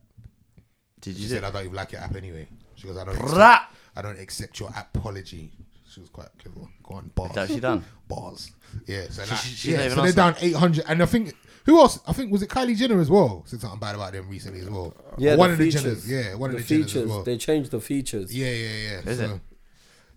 Did 1.01 1.17
She 1.17 1.23
you 1.23 1.29
said, 1.29 1.41
do? 1.43 1.47
"I 1.47 1.51
don't 1.51 1.65
even 1.65 1.75
like 1.77 1.93
your 1.93 2.01
app 2.01 2.15
anyway." 2.17 2.49
She 2.77 2.87
goes, 2.87 2.97
"I 2.97 3.05
don't." 3.05 3.19
Rah! 3.19 3.61
Accept, 3.99 4.07
I 4.07 4.13
don't 4.13 4.21
accept 4.23 4.61
your 4.61 4.71
apology. 4.77 5.51
She 5.91 6.01
was 6.01 6.11
quite 6.11 6.29
clever. 6.39 6.69
Go 6.83 6.95
on, 6.97 7.11
bars. 7.15 7.33
that 7.33 7.49
she 7.49 7.61
done? 7.61 7.85
Bars. 8.09 8.51
Yeah. 8.87 9.07
So, 9.11 9.23
like, 9.23 9.31
she- 9.41 9.49
she's 9.55 9.73
yeah, 9.73 9.89
so 9.89 10.03
they're 10.03 10.13
down 10.13 10.35
eight 10.41 10.55
hundred, 10.55 10.85
and 10.89 11.03
I 11.03 11.07
think 11.07 11.35
who 11.65 11.79
else? 11.79 11.99
I 12.07 12.13
think 12.13 12.31
was 12.33 12.43
it 12.43 12.49
Kylie 12.51 12.77
Jenner 12.77 13.01
as 13.01 13.11
well. 13.11 13.43
Said 13.47 13.61
something 13.61 13.79
bad 13.81 13.95
about 13.95 14.13
them 14.13 14.29
recently 14.29 14.61
as 14.61 14.71
well. 14.71 14.95
Yeah, 15.19 15.37
one 15.37 15.49
the 15.49 15.53
of 15.55 15.59
the. 15.59 15.69
Jenners. 15.71 16.07
Yeah, 16.09 16.35
one 16.35 16.51
the 16.53 16.57
of 16.59 16.67
the 16.69 16.75
Jenners 16.75 16.85
features. 16.87 17.03
as 17.03 17.09
well. 17.09 17.23
They 17.23 17.37
changed 17.37 17.71
the 17.71 17.81
features. 17.81 18.35
Yeah, 18.35 18.51
yeah, 18.51 18.69
yeah. 19.05 19.11
Is 19.11 19.19
so 19.19 19.35
it? 19.35 19.41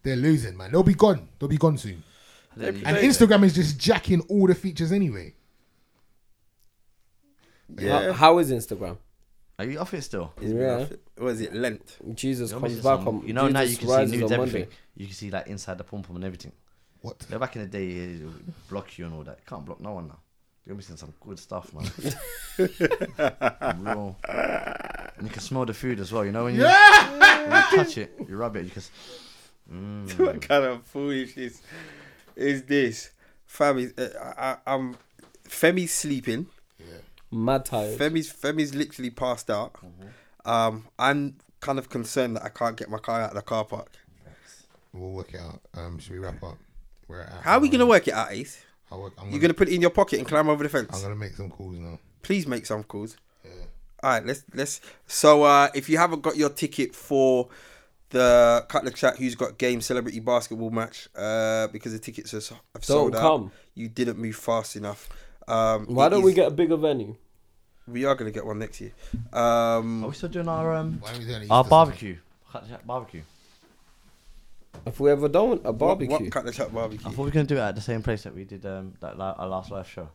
they're 0.04 0.16
losing, 0.16 0.56
man. 0.58 0.72
They'll 0.72 0.84
be 0.84 0.94
gone. 0.94 1.28
They'll 1.40 1.50
be 1.50 1.58
gone 1.58 1.78
soon. 1.78 2.04
And 2.56 2.76
Instagram 2.84 3.44
is 3.44 3.54
just 3.56 3.80
jacking 3.80 4.22
all 4.30 4.48
the 4.48 4.56
features 4.56 4.92
anyway. 4.92 5.34
How, 7.80 8.12
how 8.14 8.38
is 8.40 8.52
Instagram? 8.52 8.98
Are 9.62 9.66
you 9.72 9.80
off 9.80 9.94
it 9.94 10.02
still? 10.02 10.34
Yeah. 10.42 10.86
What 11.18 11.30
is 11.34 11.42
it? 11.42 11.54
Lent. 11.54 11.98
Jesus 12.16 12.52
You're 12.52 12.60
comes 12.60 12.76
missing 12.76 12.90
back 12.90 13.00
some- 13.06 13.08
on. 13.22 13.28
You 13.28 13.34
know 13.34 13.48
now 13.48 13.62
you 13.62 13.68
Jesus 13.68 13.80
can 13.80 13.88
see 13.88 13.94
rises 13.96 14.12
nudes 14.12 14.32
on 14.32 14.40
everything. 14.40 14.62
Monday. 14.62 14.76
You 14.98 15.06
can 15.06 15.16
see 15.16 15.30
like 15.32 15.48
inside 15.48 15.78
the 15.78 15.84
pom 15.84 16.02
pom 16.04 16.16
and 16.18 16.26
everything. 16.26 16.52
What? 17.02 17.26
Yeah, 17.30 17.38
back 17.38 17.56
in 17.56 17.62
the 17.64 17.68
day, 17.68 17.88
it 17.90 18.24
would 18.24 18.54
block 18.70 18.98
you 18.98 19.06
and 19.06 19.14
all 19.16 19.24
that. 19.24 19.38
You 19.40 19.46
can't 19.48 19.66
block 19.66 19.80
no 19.80 19.94
one 19.94 20.08
now. 20.08 20.20
You're 20.66 20.76
missing 20.76 20.98
some 20.98 21.14
good 21.20 21.40
stuff, 21.40 21.74
man. 21.74 21.90
Real. 23.84 24.16
And 24.28 25.28
you 25.28 25.30
can 25.34 25.42
smell 25.42 25.66
the 25.66 25.74
food 25.74 26.00
as 26.00 26.12
well. 26.12 26.24
You 26.26 26.32
know 26.32 26.46
when 26.46 26.56
you, 26.56 26.64
when 26.64 26.72
you 27.72 27.78
touch 27.78 27.98
it, 27.98 28.14
you 28.28 28.36
rub 28.38 28.56
it. 28.56 28.66
You 28.66 28.70
can. 28.72 28.80
s- 28.82 28.92
Mm. 29.72 30.20
what 30.20 30.42
kind 30.42 30.66
of 30.66 30.84
foolishness 30.86 31.62
is 32.36 32.64
this? 32.64 33.12
Femi, 33.48 33.94
uh, 33.98 34.20
I, 34.38 34.52
I, 34.52 34.58
I'm 34.74 34.98
Femi's 35.48 35.94
sleeping. 35.94 36.48
Mad 37.32 37.66
tired. 37.66 37.98
Femi's 37.98 38.32
Femi's 38.32 38.76
literally 38.76 39.10
passed 39.10 39.50
out. 39.50 39.76
Um, 40.46 40.88
I'm 41.00 41.38
kind 41.60 41.80
of 41.80 41.90
concerned 41.90 42.36
that 42.36 42.44
I 42.44 42.50
can't 42.50 42.76
get 42.76 42.90
my 42.90 42.98
car 42.98 43.22
out 43.22 43.30
of 43.30 43.36
the 43.36 43.42
car 43.42 43.64
park. 43.66 43.92
We'll 44.94 45.12
work 45.12 45.34
it 45.34 45.40
out. 45.40 45.62
Um, 45.74 46.00
should 46.00 46.14
we 46.14 46.20
wrap 46.20 46.44
up? 46.44 46.58
We're 47.08 47.22
at 47.22 47.30
How 47.44 47.54
are 47.58 47.60
we 47.60 47.70
gonna 47.70 47.86
work 47.86 48.08
it 48.08 48.14
out, 48.14 48.32
Ace? 48.32 48.64
I'll 48.92 49.02
work, 49.02 49.14
I'm, 49.18 49.26
You're 49.26 49.40
gonna, 49.40 49.42
gonna 49.42 49.54
put 49.54 49.70
it 49.70 49.76
in 49.76 49.82
your 49.82 49.90
pocket 49.90 50.20
and 50.20 50.28
climb 50.28 50.50
over 50.50 50.64
the 50.64 50.70
fence. 50.70 50.90
I'm 50.94 51.02
gonna 51.02 51.16
make 51.16 51.34
some 51.34 51.50
calls 51.50 51.78
now. 51.78 52.00
Please 52.22 52.46
make 52.46 52.66
some 52.66 52.84
calls. 52.84 53.16
Yeah. 53.46 53.52
All 54.04 54.10
right, 54.10 54.26
let's 54.26 54.44
let's. 54.54 54.82
So 55.08 55.44
uh, 55.44 55.70
if 55.74 55.88
you 55.88 55.98
haven't 55.98 56.22
got 56.22 56.36
your 56.36 56.50
ticket 56.50 56.94
for 56.94 57.48
the 58.10 58.66
cut 58.68 58.84
the 58.84 58.92
chat, 58.92 59.18
who's 59.18 59.36
got 59.36 59.58
game 59.58 59.80
celebrity 59.80 60.20
basketball 60.20 60.72
match, 60.72 61.08
uh, 61.16 61.68
because 61.68 61.94
the 61.94 62.00
tickets 62.00 62.34
are, 62.34 62.56
have 62.74 62.84
sold 62.84 63.16
out, 63.16 63.22
come. 63.22 63.52
you 63.74 63.88
didn't 63.88 64.18
move 64.18 64.36
fast 64.36 64.76
enough. 64.76 65.08
Um, 65.52 65.86
Why 65.88 66.08
don't 66.10 66.24
we 66.24 66.34
get 66.34 66.48
a 66.48 66.52
bigger 66.52 66.78
venue? 66.78 67.16
We 67.88 68.06
are 68.06 68.16
gonna 68.16 68.32
get 68.32 68.46
one 68.46 68.60
next 68.60 68.80
year. 68.80 68.94
Um, 69.34 70.04
Are 70.06 70.08
we 70.10 70.14
still 70.16 70.30
doing 70.30 70.48
our 70.48 70.74
um 70.76 71.00
Why 71.02 71.12
are 71.14 71.18
we 71.20 71.26
doing 71.26 71.52
our 71.52 71.64
barbecue? 71.64 72.18
Cut 72.52 72.64
the 72.64 72.70
Chat 72.70 72.88
barbecue. 72.88 73.24
Have 74.86 75.00
we 75.00 75.12
ever 75.12 75.28
done 75.28 75.60
a 75.66 75.74
barbecue? 75.74 76.12
what 76.12 76.32
cut 76.32 76.46
the 76.46 76.52
chat 76.52 76.74
barbecue? 76.74 77.06
I 77.06 77.10
thought 77.12 77.18
we 77.20 77.26
were 77.26 77.32
gonna 77.32 77.46
do 77.46 77.58
it 77.58 77.60
at 77.60 77.76
the 77.76 77.82
same 77.82 78.02
place 78.02 78.24
that 78.24 78.34
we 78.34 78.46
did 78.46 78.66
um 78.66 78.94
that 79.02 79.18
li- 79.20 79.34
our 79.38 79.48
last 79.48 79.70
live 79.72 79.88
show. 79.90 80.08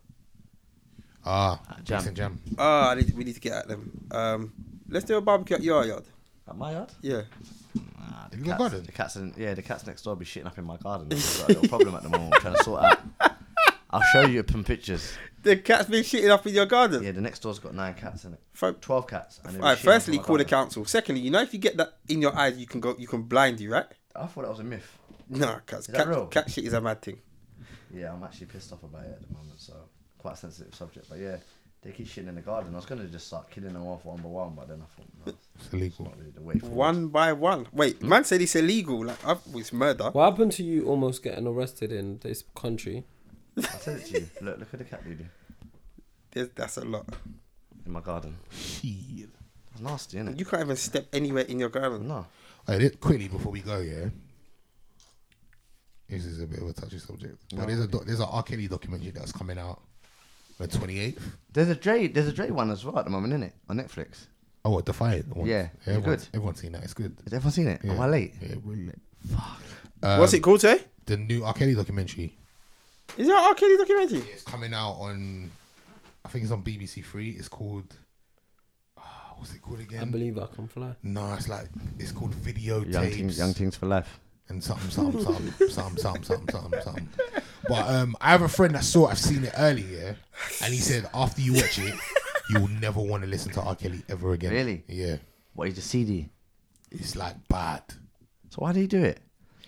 Ah, 1.25 1.61
Uh, 1.69 1.75
jam. 1.83 2.03
jam. 2.05 2.15
jam. 2.15 2.41
Ah, 2.59 2.91
I 2.91 2.95
need, 2.95 3.15
we 3.17 3.25
need 3.25 3.35
to 3.35 3.41
get 3.41 3.53
at 3.53 3.69
them. 3.69 4.07
Um, 4.11 4.53
let's 4.89 5.05
do 5.05 5.17
a 5.17 5.21
barbecue 5.21 5.57
at 5.57 5.63
your 5.63 5.85
yard. 5.85 6.05
At 6.49 6.57
my 6.57 6.73
yard? 6.73 6.93
Yeah. 7.03 7.23
Nah, 7.75 8.29
the 8.31 8.39
You 8.39 8.45
cats, 8.45 8.59
garden? 8.59 8.83
the 8.87 8.93
cats 8.93 9.17
in, 9.17 9.35
yeah, 9.37 9.53
the 9.55 9.63
cats 9.63 9.87
next 9.87 10.03
door 10.03 10.15
be 10.17 10.25
shitting 10.25 10.47
up 10.47 10.57
in 10.57 10.65
my 10.65 10.77
garden. 10.79 11.09
I've 11.13 11.39
got 11.39 11.49
a 11.49 11.53
little 11.53 11.69
problem 11.69 11.95
at 11.97 12.03
the 12.05 12.09
moment. 12.09 12.35
I'm 12.35 12.41
trying 12.41 12.55
to 12.57 12.63
sort 12.65 12.85
out. 12.85 13.01
I'll 13.91 14.03
show 14.13 14.23
you 14.27 14.45
some 14.51 14.65
pictures. 14.65 15.13
The 15.43 15.55
cat's 15.59 15.89
been 15.89 16.03
shitting 16.03 16.29
up 16.29 16.45
in 16.49 16.55
your 16.55 16.67
garden. 16.67 17.05
Yeah, 17.05 17.13
the 17.13 17.21
next 17.21 17.39
door's 17.39 17.61
got 17.61 17.73
nine 17.73 17.95
cats 17.95 18.25
in 18.25 18.33
it. 18.33 18.41
Fuck. 18.53 18.81
Twelve 18.81 19.07
cats. 19.07 19.41
And 19.45 19.59
Alright, 19.59 19.63
shitting 19.63 19.71
up 19.71 19.79
in 19.79 19.85
firstly, 19.85 20.17
my 20.17 20.23
call 20.25 20.39
the 20.39 20.45
council. 20.45 20.85
Secondly, 20.87 21.21
you 21.21 21.31
know 21.31 21.41
if 21.41 21.53
you 21.53 21.61
get 21.61 21.77
that 21.77 21.99
in 22.09 22.21
your 22.21 22.35
eyes, 22.37 22.59
you 22.59 22.67
can 22.67 22.81
go, 22.81 22.97
you 22.99 23.07
can 23.07 23.23
blind 23.23 23.61
you, 23.61 23.71
right? 23.71 23.87
I 24.17 24.27
thought 24.27 24.43
that 24.43 24.51
was 24.51 24.59
a 24.59 24.65
myth. 24.65 24.99
No, 25.29 25.61
cats. 25.65 25.83
Is 25.89 25.95
that 25.95 25.99
Cat, 25.99 26.09
real? 26.09 26.27
cat 26.27 26.51
shit 26.51 26.65
is 26.65 26.73
a 26.73 26.81
mad 26.81 27.01
thing. 27.01 27.21
Yeah, 27.95 28.13
I'm 28.13 28.25
actually 28.25 28.47
pissed 28.47 28.73
off 28.73 28.83
about 28.83 29.05
it 29.05 29.13
at 29.13 29.29
the 29.29 29.33
moment, 29.35 29.61
so 29.61 29.75
quite 30.19 30.35
a 30.35 30.37
sensitive 30.37 30.75
subject. 30.75 31.07
But 31.09 31.19
yeah, 31.21 31.37
they 31.83 31.93
keep 31.93 32.09
shitting 32.09 32.29
in 32.29 32.35
the 32.35 32.41
garden. 32.41 32.73
I 32.75 32.77
was 32.79 32.87
gonna 32.87 33.05
just 33.07 33.29
start 33.29 33.49
killing 33.49 33.73
them 33.75 33.87
off 33.87 34.05
one 34.05 34.17
by 34.21 34.29
one, 34.29 34.55
but 34.57 34.67
then 34.67 34.83
I 34.83 34.87
thought 35.01 35.07
no, 35.27 35.33
It's 35.33 35.49
it's 35.65 35.73
illegal. 35.73 36.07
not 36.07 36.19
really 36.19 36.31
the 36.33 36.43
way 36.43 36.59
forward. 36.59 36.75
One 36.77 37.07
by 37.07 37.33
one. 37.35 37.69
Wait, 37.73 37.99
hmm? 37.99 38.09
man 38.09 38.25
said 38.25 38.41
it's 38.41 38.57
illegal. 38.57 39.05
Like, 39.05 39.25
I've, 39.25 39.39
it's 39.55 39.73
murder. 39.73 40.11
What 40.11 40.29
happened 40.33 40.51
to 40.53 40.65
you 40.65 40.87
almost 40.89 41.23
getting 41.23 41.47
arrested 41.47 41.93
in 41.93 42.19
this 42.25 42.43
country? 42.57 43.05
I 43.59 43.63
said 43.79 43.97
it 44.01 44.07
to 44.07 44.21
you. 44.21 44.27
Look, 44.43 44.59
look 44.59 44.69
at 44.75 44.79
the 44.79 44.85
cat 44.85 45.03
lady 45.07 45.27
There's, 46.33 46.49
that's 46.55 46.77
a 46.77 46.85
lot. 46.85 47.07
in 47.85 47.93
my 47.93 48.01
garden. 48.01 48.37
Shit. 48.51 49.29
It's 49.73 49.81
nasty, 49.81 50.19
isn't 50.19 50.29
it? 50.35 50.39
You 50.39 50.45
can't 50.45 50.63
even 50.63 50.77
step 50.77 51.07
anywhere 51.13 51.45
in 51.45 51.59
your 51.61 51.69
garden. 51.71 52.07
No. 52.09 52.27
Alright, 52.69 52.81
this- 52.81 52.97
quickly 52.97 53.29
before 53.29 53.53
we 53.53 53.61
go, 53.61 53.79
yeah. 53.81 54.07
This 56.09 56.25
is 56.25 56.41
a 56.41 56.47
bit 56.47 56.61
of 56.61 56.69
a 56.69 56.73
touchy 56.73 56.99
subject, 57.01 57.37
but 57.55 57.67
there's 57.67 57.81
a 57.81 57.89
doc- 57.89 58.05
there's 58.07 58.21
an 58.21 58.29
R. 58.31 58.43
Kelly 58.45 58.69
documentary 58.69 59.11
that's 59.11 59.33
coming 59.33 59.59
out 59.59 59.81
on 60.61 60.69
the 60.69 60.69
28th. 60.69 61.21
There's 61.53 61.69
a 61.69 61.75
Dre. 61.75 62.07
There's 62.07 62.29
a 62.29 62.33
Dre 62.33 62.51
one 62.51 62.71
as 62.71 62.85
well 62.85 62.97
at 63.01 63.05
the 63.07 63.11
moment, 63.11 63.33
isn't 63.33 63.43
it? 63.43 63.55
On 63.69 63.77
Netflix. 63.77 64.27
Oh, 64.65 64.71
what 64.71 64.85
Defiant? 64.87 65.29
the 65.29 65.35
one? 65.35 65.49
Yeah, 65.49 65.63
is 65.63 65.69
it 65.89 65.91
everyone's, 65.97 66.25
good? 66.25 66.37
everyone's 66.37 66.61
seen 66.61 66.73
that. 66.73 66.85
It's 66.85 66.95
good. 66.95 67.17
Has 67.25 67.33
everyone 67.33 67.53
seen 67.53 67.67
it? 67.69 67.81
Yeah. 67.83 67.93
Am 67.93 68.01
I 68.01 68.07
late? 68.09 68.35
Yeah, 68.41 68.55
really 68.63 68.87
late. 68.87 68.99
What's 70.01 70.33
Um, 70.33 70.39
it 70.39 70.43
called, 70.43 70.61
say? 70.61 70.81
The 71.07 71.17
new 71.17 71.43
R. 71.45 71.53
Kelly 71.55 71.75
documentary. 71.75 72.39
Is 73.17 73.27
that 73.29 73.37
R. 73.49 73.55
Kelly 73.55 73.77
documentary? 73.77 74.19
It's 74.33 74.43
coming 74.43 74.75
out 74.75 74.93
on, 74.95 75.51
I 76.25 76.29
think 76.29 76.45
it's 76.45 76.53
on 76.53 76.63
BBC 76.63 77.05
Three. 77.05 77.31
It's 77.31 77.49
called, 77.49 77.95
ah, 78.99 79.35
what's 79.37 79.55
it 79.55 79.63
called 79.63 79.79
I 79.81 79.83
again? 79.83 80.11
believe 80.11 80.39
I 80.39 80.47
can 80.47 80.69
fly. 80.69 80.95
No, 81.03 81.33
it's 81.35 81.49
like 81.49 81.69
it's 81.99 82.13
called 82.13 82.35
Young 82.35 82.85
videotapes 82.85 83.15
things, 83.15 83.39
young 83.39 83.53
things 83.55 83.77
for 83.77 83.87
life. 83.87 84.21
and 84.49 84.63
something, 84.63 84.91
something, 84.91 85.23
something, 85.23 85.53
something, 85.69 86.03
something, 86.03 86.23
something, 86.25 86.49
something, 86.51 86.81
something. 86.83 87.09
But 87.69 87.89
um, 87.89 88.17
I 88.21 88.31
have 88.31 88.43
a 88.43 88.49
friend 88.49 88.75
that 88.75 88.85
saw. 88.85 89.07
I've 89.09 89.19
seen 89.19 89.45
it 89.45 89.53
earlier, 89.57 90.17
and 90.63 90.73
he 90.75 90.81
said 90.81 91.09
after 91.15 91.41
you 91.41 91.55
watch 91.55 91.79
it, 91.79 91.95
you 92.51 92.61
will 92.61 92.69
never 92.69 93.01
want 93.01 93.23
to 93.25 93.29
listen 93.29 93.51
to 93.53 93.61
R. 93.63 93.75
Kelly 93.77 94.03
ever 94.09 94.33
again. 94.35 94.53
Really? 94.53 94.85
Yeah. 94.89 95.17
What 95.55 95.69
is 95.69 95.75
the 95.77 95.81
CD. 95.81 96.29
It's 96.91 97.17
like 97.17 97.49
bad. 97.49 97.83
So 98.51 98.57
why 98.59 98.73
did 98.73 98.81
he 98.81 98.87
do 98.87 99.03
it? 99.03 99.21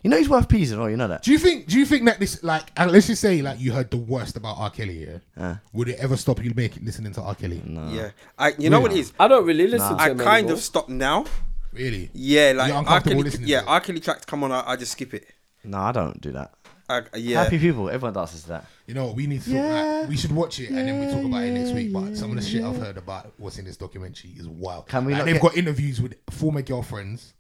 You 0.03 0.11
know 0.11 0.17
he's 0.17 0.29
worth 0.29 0.49
peas 0.49 0.71
and 0.73 0.81
all. 0.81 0.89
You 0.89 0.97
know 0.97 1.09
that. 1.09 1.23
Do 1.23 1.33
you 1.33 1.39
think? 1.39 1.67
Do 1.67 1.79
you 1.79 1.85
think 1.85 2.05
that 2.05 2.21
this 2.21 2.43
like? 2.45 2.71
uh, 2.79 2.87
let's 2.87 3.07
just 3.09 3.21
say 3.21 3.43
like 3.43 3.59
you 3.61 3.73
heard 3.73 3.91
the 3.91 3.97
worst 3.97 4.37
about 4.37 4.57
R. 4.59 4.71
Kelly. 4.71 5.07
Yeah. 5.09 5.19
Uh, 5.43 5.57
Would 5.73 5.89
it 5.89 5.99
ever 5.99 6.17
stop 6.17 6.43
you 6.43 6.53
making 6.55 6.85
listening 6.85 7.13
to 7.15 7.23
R. 7.23 7.35
Kelly? 7.35 7.63
no. 7.65 7.91
Yeah. 7.91 8.11
I, 8.39 8.53
you 8.59 8.71
know 8.71 8.81
what 8.81 8.93
it 8.93 8.99
is? 8.99 9.13
I 9.19 9.27
don't 9.29 9.45
really 9.45 9.67
listen 9.67 9.97
to 9.97 10.03
I 10.03 10.09
kind 10.11 10.21
anymore. 10.21 10.53
of 10.53 10.61
stopped 10.61 10.89
now. 10.89 11.25
Really? 11.73 12.11
Yeah, 12.15 12.53
like 12.57 12.69
You're 12.73 12.89
R. 12.89 13.01
Kelly, 13.01 13.23
listening 13.23 13.49
yeah, 13.49 13.61
to 13.61 13.67
it? 13.67 13.69
R. 13.71 13.81
Kelly 13.81 14.01
tracks 14.01 14.25
come 14.25 14.43
on, 14.45 14.53
I, 14.53 14.63
I 14.71 14.77
just 14.77 14.93
skip 14.93 15.13
it. 15.15 15.27
No, 15.65 15.79
I 15.79 15.93
don't 15.93 16.21
do 16.21 16.33
that. 16.33 16.53
I, 16.89 17.03
yeah. 17.17 17.43
Happy 17.45 17.59
people. 17.59 17.91
Everyone 17.91 18.15
dances 18.15 18.43
to 18.45 18.49
that. 18.49 18.67
You 18.87 18.95
know? 18.95 19.13
We 19.13 19.27
need 19.27 19.43
to. 19.43 19.53
Talk, 19.53 20.01
like, 20.01 20.09
we 20.09 20.17
should 20.17 20.33
watch 20.33 20.59
it 20.61 20.71
and 20.71 20.79
then 20.89 20.99
we 20.99 21.07
talk 21.13 21.23
about 21.23 21.43
it 21.43 21.51
next 21.53 21.73
week. 21.73 21.93
But 21.93 22.17
some 22.17 22.31
of 22.31 22.37
the 22.37 22.43
shit 22.43 22.65
I've 22.65 22.79
heard 22.79 22.97
about 22.97 23.31
what's 23.37 23.59
in 23.59 23.67
this 23.67 23.77
documentary 23.77 24.31
is 24.31 24.49
wild. 24.49 24.87
Can 24.87 25.05
we 25.05 25.13
Like, 25.13 25.25
they've 25.27 25.35
get- 25.35 25.43
got 25.43 25.57
interviews 25.59 26.01
with 26.01 26.15
former 26.31 26.63
girlfriends, 26.63 27.35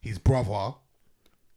his 0.00 0.18
brother, 0.18 0.74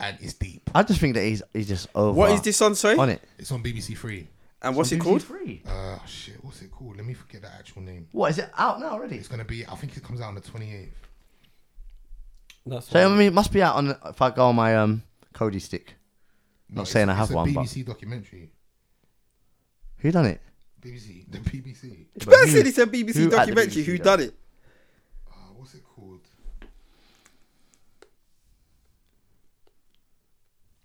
and 0.01 0.17
it's 0.19 0.33
deep. 0.33 0.69
I 0.73 0.83
just 0.83 0.99
think 0.99 1.13
that 1.15 1.23
he's 1.23 1.41
he's 1.53 1.67
just 1.67 1.87
over. 1.95 2.11
What 2.17 2.31
is 2.31 2.41
this 2.41 2.61
on, 2.61 2.75
sorry? 2.75 2.97
on 2.97 3.09
it? 3.09 3.21
It's 3.37 3.51
on 3.51 3.63
BBC 3.63 3.97
Three. 3.97 4.27
And 4.63 4.75
what's 4.75 4.91
On 4.91 4.97
it 4.97 5.01
BBC 5.01 5.03
called? 5.03 5.23
Three. 5.23 5.63
Uh, 5.65 5.97
shit. 6.05 6.43
What's 6.43 6.61
it 6.61 6.71
called? 6.71 6.97
Let 6.97 7.05
me 7.05 7.13
forget 7.13 7.41
the 7.41 7.47
actual 7.47 7.81
name. 7.81 8.07
What 8.11 8.31
is 8.31 8.37
it 8.39 8.49
out 8.57 8.79
now 8.79 8.89
already? 8.89 9.15
It's 9.17 9.27
gonna 9.27 9.45
be. 9.45 9.65
I 9.65 9.75
think 9.75 9.95
it 9.95 10.03
comes 10.03 10.19
out 10.21 10.27
on 10.29 10.35
the 10.35 10.41
twenty 10.41 10.75
eighth. 10.75 11.07
That's 12.65 12.89
So 12.89 12.99
I 13.03 13.07
mean, 13.09 13.27
it 13.27 13.33
must 13.33 13.51
be 13.53 13.61
out 13.61 13.75
on 13.75 13.95
if 14.05 14.21
I 14.21 14.29
go 14.31 14.47
on 14.47 14.55
my 14.55 14.75
um 14.77 15.03
Kodi 15.33 15.61
stick. 15.61 15.95
Not 16.69 16.87
saying 16.87 17.09
I 17.09 17.13
have 17.13 17.25
it's 17.25 17.31
a 17.33 17.35
one, 17.35 17.53
but- 17.53 17.63
BBC 17.65 17.85
documentary. 17.85 18.49
Who 19.97 20.11
done 20.11 20.25
it? 20.25 20.41
BBC. 20.81 21.29
The 21.29 21.37
BBC. 21.37 22.05
But 22.17 22.27
Man 22.27 22.39
who- 22.47 22.51
said 22.51 22.65
it's 22.67 22.77
a 22.79 22.87
BBC 22.87 23.15
who 23.15 23.25
at 23.25 23.29
the 23.31 23.37
documentary. 23.37 23.83
BBC 23.83 23.85
Who 23.85 23.97
done 23.97 24.05
done 24.05 24.27
it? 24.27 24.33
Uh, 25.29 25.33
what's 25.55 25.73
it 25.75 25.83
called? 25.83 26.21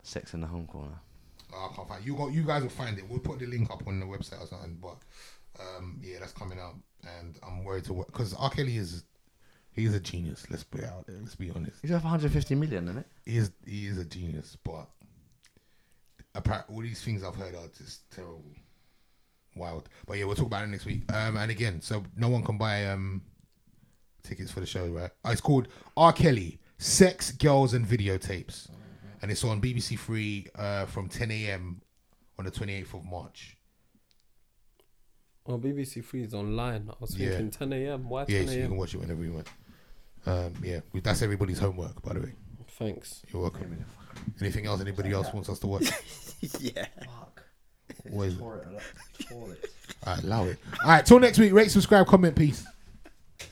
Sex 0.06 0.34
in 0.34 0.40
the 0.40 0.46
home 0.46 0.66
corner. 0.66 1.00
Oh, 1.52 1.68
I 1.70 1.74
can't 1.74 1.88
find. 1.88 2.04
You 2.04 2.14
got. 2.14 2.32
You 2.32 2.42
guys 2.42 2.62
will 2.62 2.70
find 2.70 2.96
it. 2.98 3.04
We'll 3.08 3.18
put 3.18 3.38
the 3.38 3.46
link 3.46 3.70
up 3.70 3.86
on 3.86 3.98
the 4.00 4.06
website 4.06 4.42
or 4.42 4.46
something. 4.46 4.78
But 4.80 4.96
um, 5.60 6.00
yeah, 6.02 6.18
that's 6.20 6.32
coming 6.32 6.58
out, 6.58 6.74
and 7.18 7.38
I'm 7.46 7.64
worried 7.64 7.84
to 7.84 7.92
work 7.92 8.06
because 8.08 8.34
R. 8.34 8.50
Kelly 8.50 8.76
is. 8.76 9.04
He's 9.72 9.94
a 9.94 10.00
genius. 10.00 10.46
Let's 10.48 10.64
put 10.64 10.80
it 10.80 10.86
out 10.86 11.06
there. 11.06 11.16
Let's 11.20 11.34
be 11.34 11.50
honest. 11.50 11.78
He's 11.82 11.90
worth 11.90 12.02
150 12.02 12.54
million, 12.54 12.84
isn't 12.84 12.98
it? 12.98 13.06
He 13.24 13.36
is. 13.36 13.50
He 13.64 13.86
is 13.86 13.98
a 13.98 14.04
genius, 14.04 14.56
but 14.64 14.88
apart 16.34 16.66
all 16.68 16.80
these 16.82 17.02
things 17.02 17.24
I've 17.24 17.34
heard 17.34 17.54
are 17.54 17.68
just 17.76 18.10
terrible, 18.10 18.44
wild. 19.56 19.88
But 20.06 20.18
yeah, 20.18 20.24
we'll 20.24 20.36
talk 20.36 20.46
about 20.46 20.64
it 20.64 20.68
next 20.68 20.86
week. 20.86 21.10
Um, 21.12 21.36
and 21.36 21.50
again, 21.50 21.80
so 21.80 22.04
no 22.16 22.28
one 22.28 22.42
can 22.42 22.58
buy 22.58 22.86
um 22.86 23.22
tickets 24.22 24.50
for 24.50 24.60
the 24.60 24.66
show, 24.66 24.86
right? 24.86 25.10
Oh, 25.24 25.30
it's 25.30 25.40
called 25.40 25.68
R. 25.96 26.12
Kelly: 26.12 26.60
Sex, 26.78 27.32
Girls, 27.32 27.74
and 27.74 27.86
Videotapes, 27.86 28.68
and 29.22 29.30
it's 29.30 29.44
on 29.44 29.60
BBC 29.60 29.98
Three 29.98 30.46
uh, 30.54 30.86
from 30.86 31.08
10 31.08 31.30
a.m. 31.30 31.80
on 32.38 32.44
the 32.44 32.50
28th 32.50 32.94
of 32.94 33.04
March. 33.04 33.56
Well, 35.46 35.58
BBC 35.58 36.04
Three 36.04 36.22
is 36.22 36.34
online. 36.34 36.88
I 36.90 36.94
was 37.00 37.16
Yeah. 37.16 37.30
thinking 37.30 37.50
10 37.50 37.72
a.m. 37.72 38.08
Why 38.08 38.24
10 38.24 38.34
Yeah, 38.34 38.46
so 38.46 38.52
you 38.52 38.58
a.m.? 38.60 38.68
can 38.70 38.76
watch 38.78 38.94
it 38.94 38.98
whenever 38.98 39.22
you 39.22 39.32
want. 39.32 39.48
Um, 40.26 40.52
yeah, 40.62 40.80
that's 41.02 41.22
everybody's 41.22 41.58
homework, 41.58 42.02
by 42.02 42.14
the 42.14 42.20
way. 42.20 42.32
Thanks. 42.70 43.22
You're 43.32 43.42
welcome. 43.42 43.84
Anything 44.40 44.66
else 44.66 44.80
anybody 44.80 45.12
else 45.12 45.32
wants 45.32 45.48
us 45.48 45.58
to 45.60 45.66
watch? 45.68 45.84
yeah. 46.60 46.86
Fuck. 47.04 47.42
What 48.10 48.24
is 48.28 48.34
it? 48.34 48.38
Pour 48.40 48.56
it, 48.58 48.66
pour 49.30 49.50
it. 49.52 49.70
All 50.04 50.14
right, 50.14 50.24
allow 50.24 50.44
it. 50.46 50.58
All 50.82 50.90
right, 50.90 51.06
till 51.06 51.20
next 51.20 51.38
week. 51.38 51.52
Rate, 51.52 51.70
subscribe, 51.70 52.06
comment, 52.06 52.34
peace. 52.34 52.66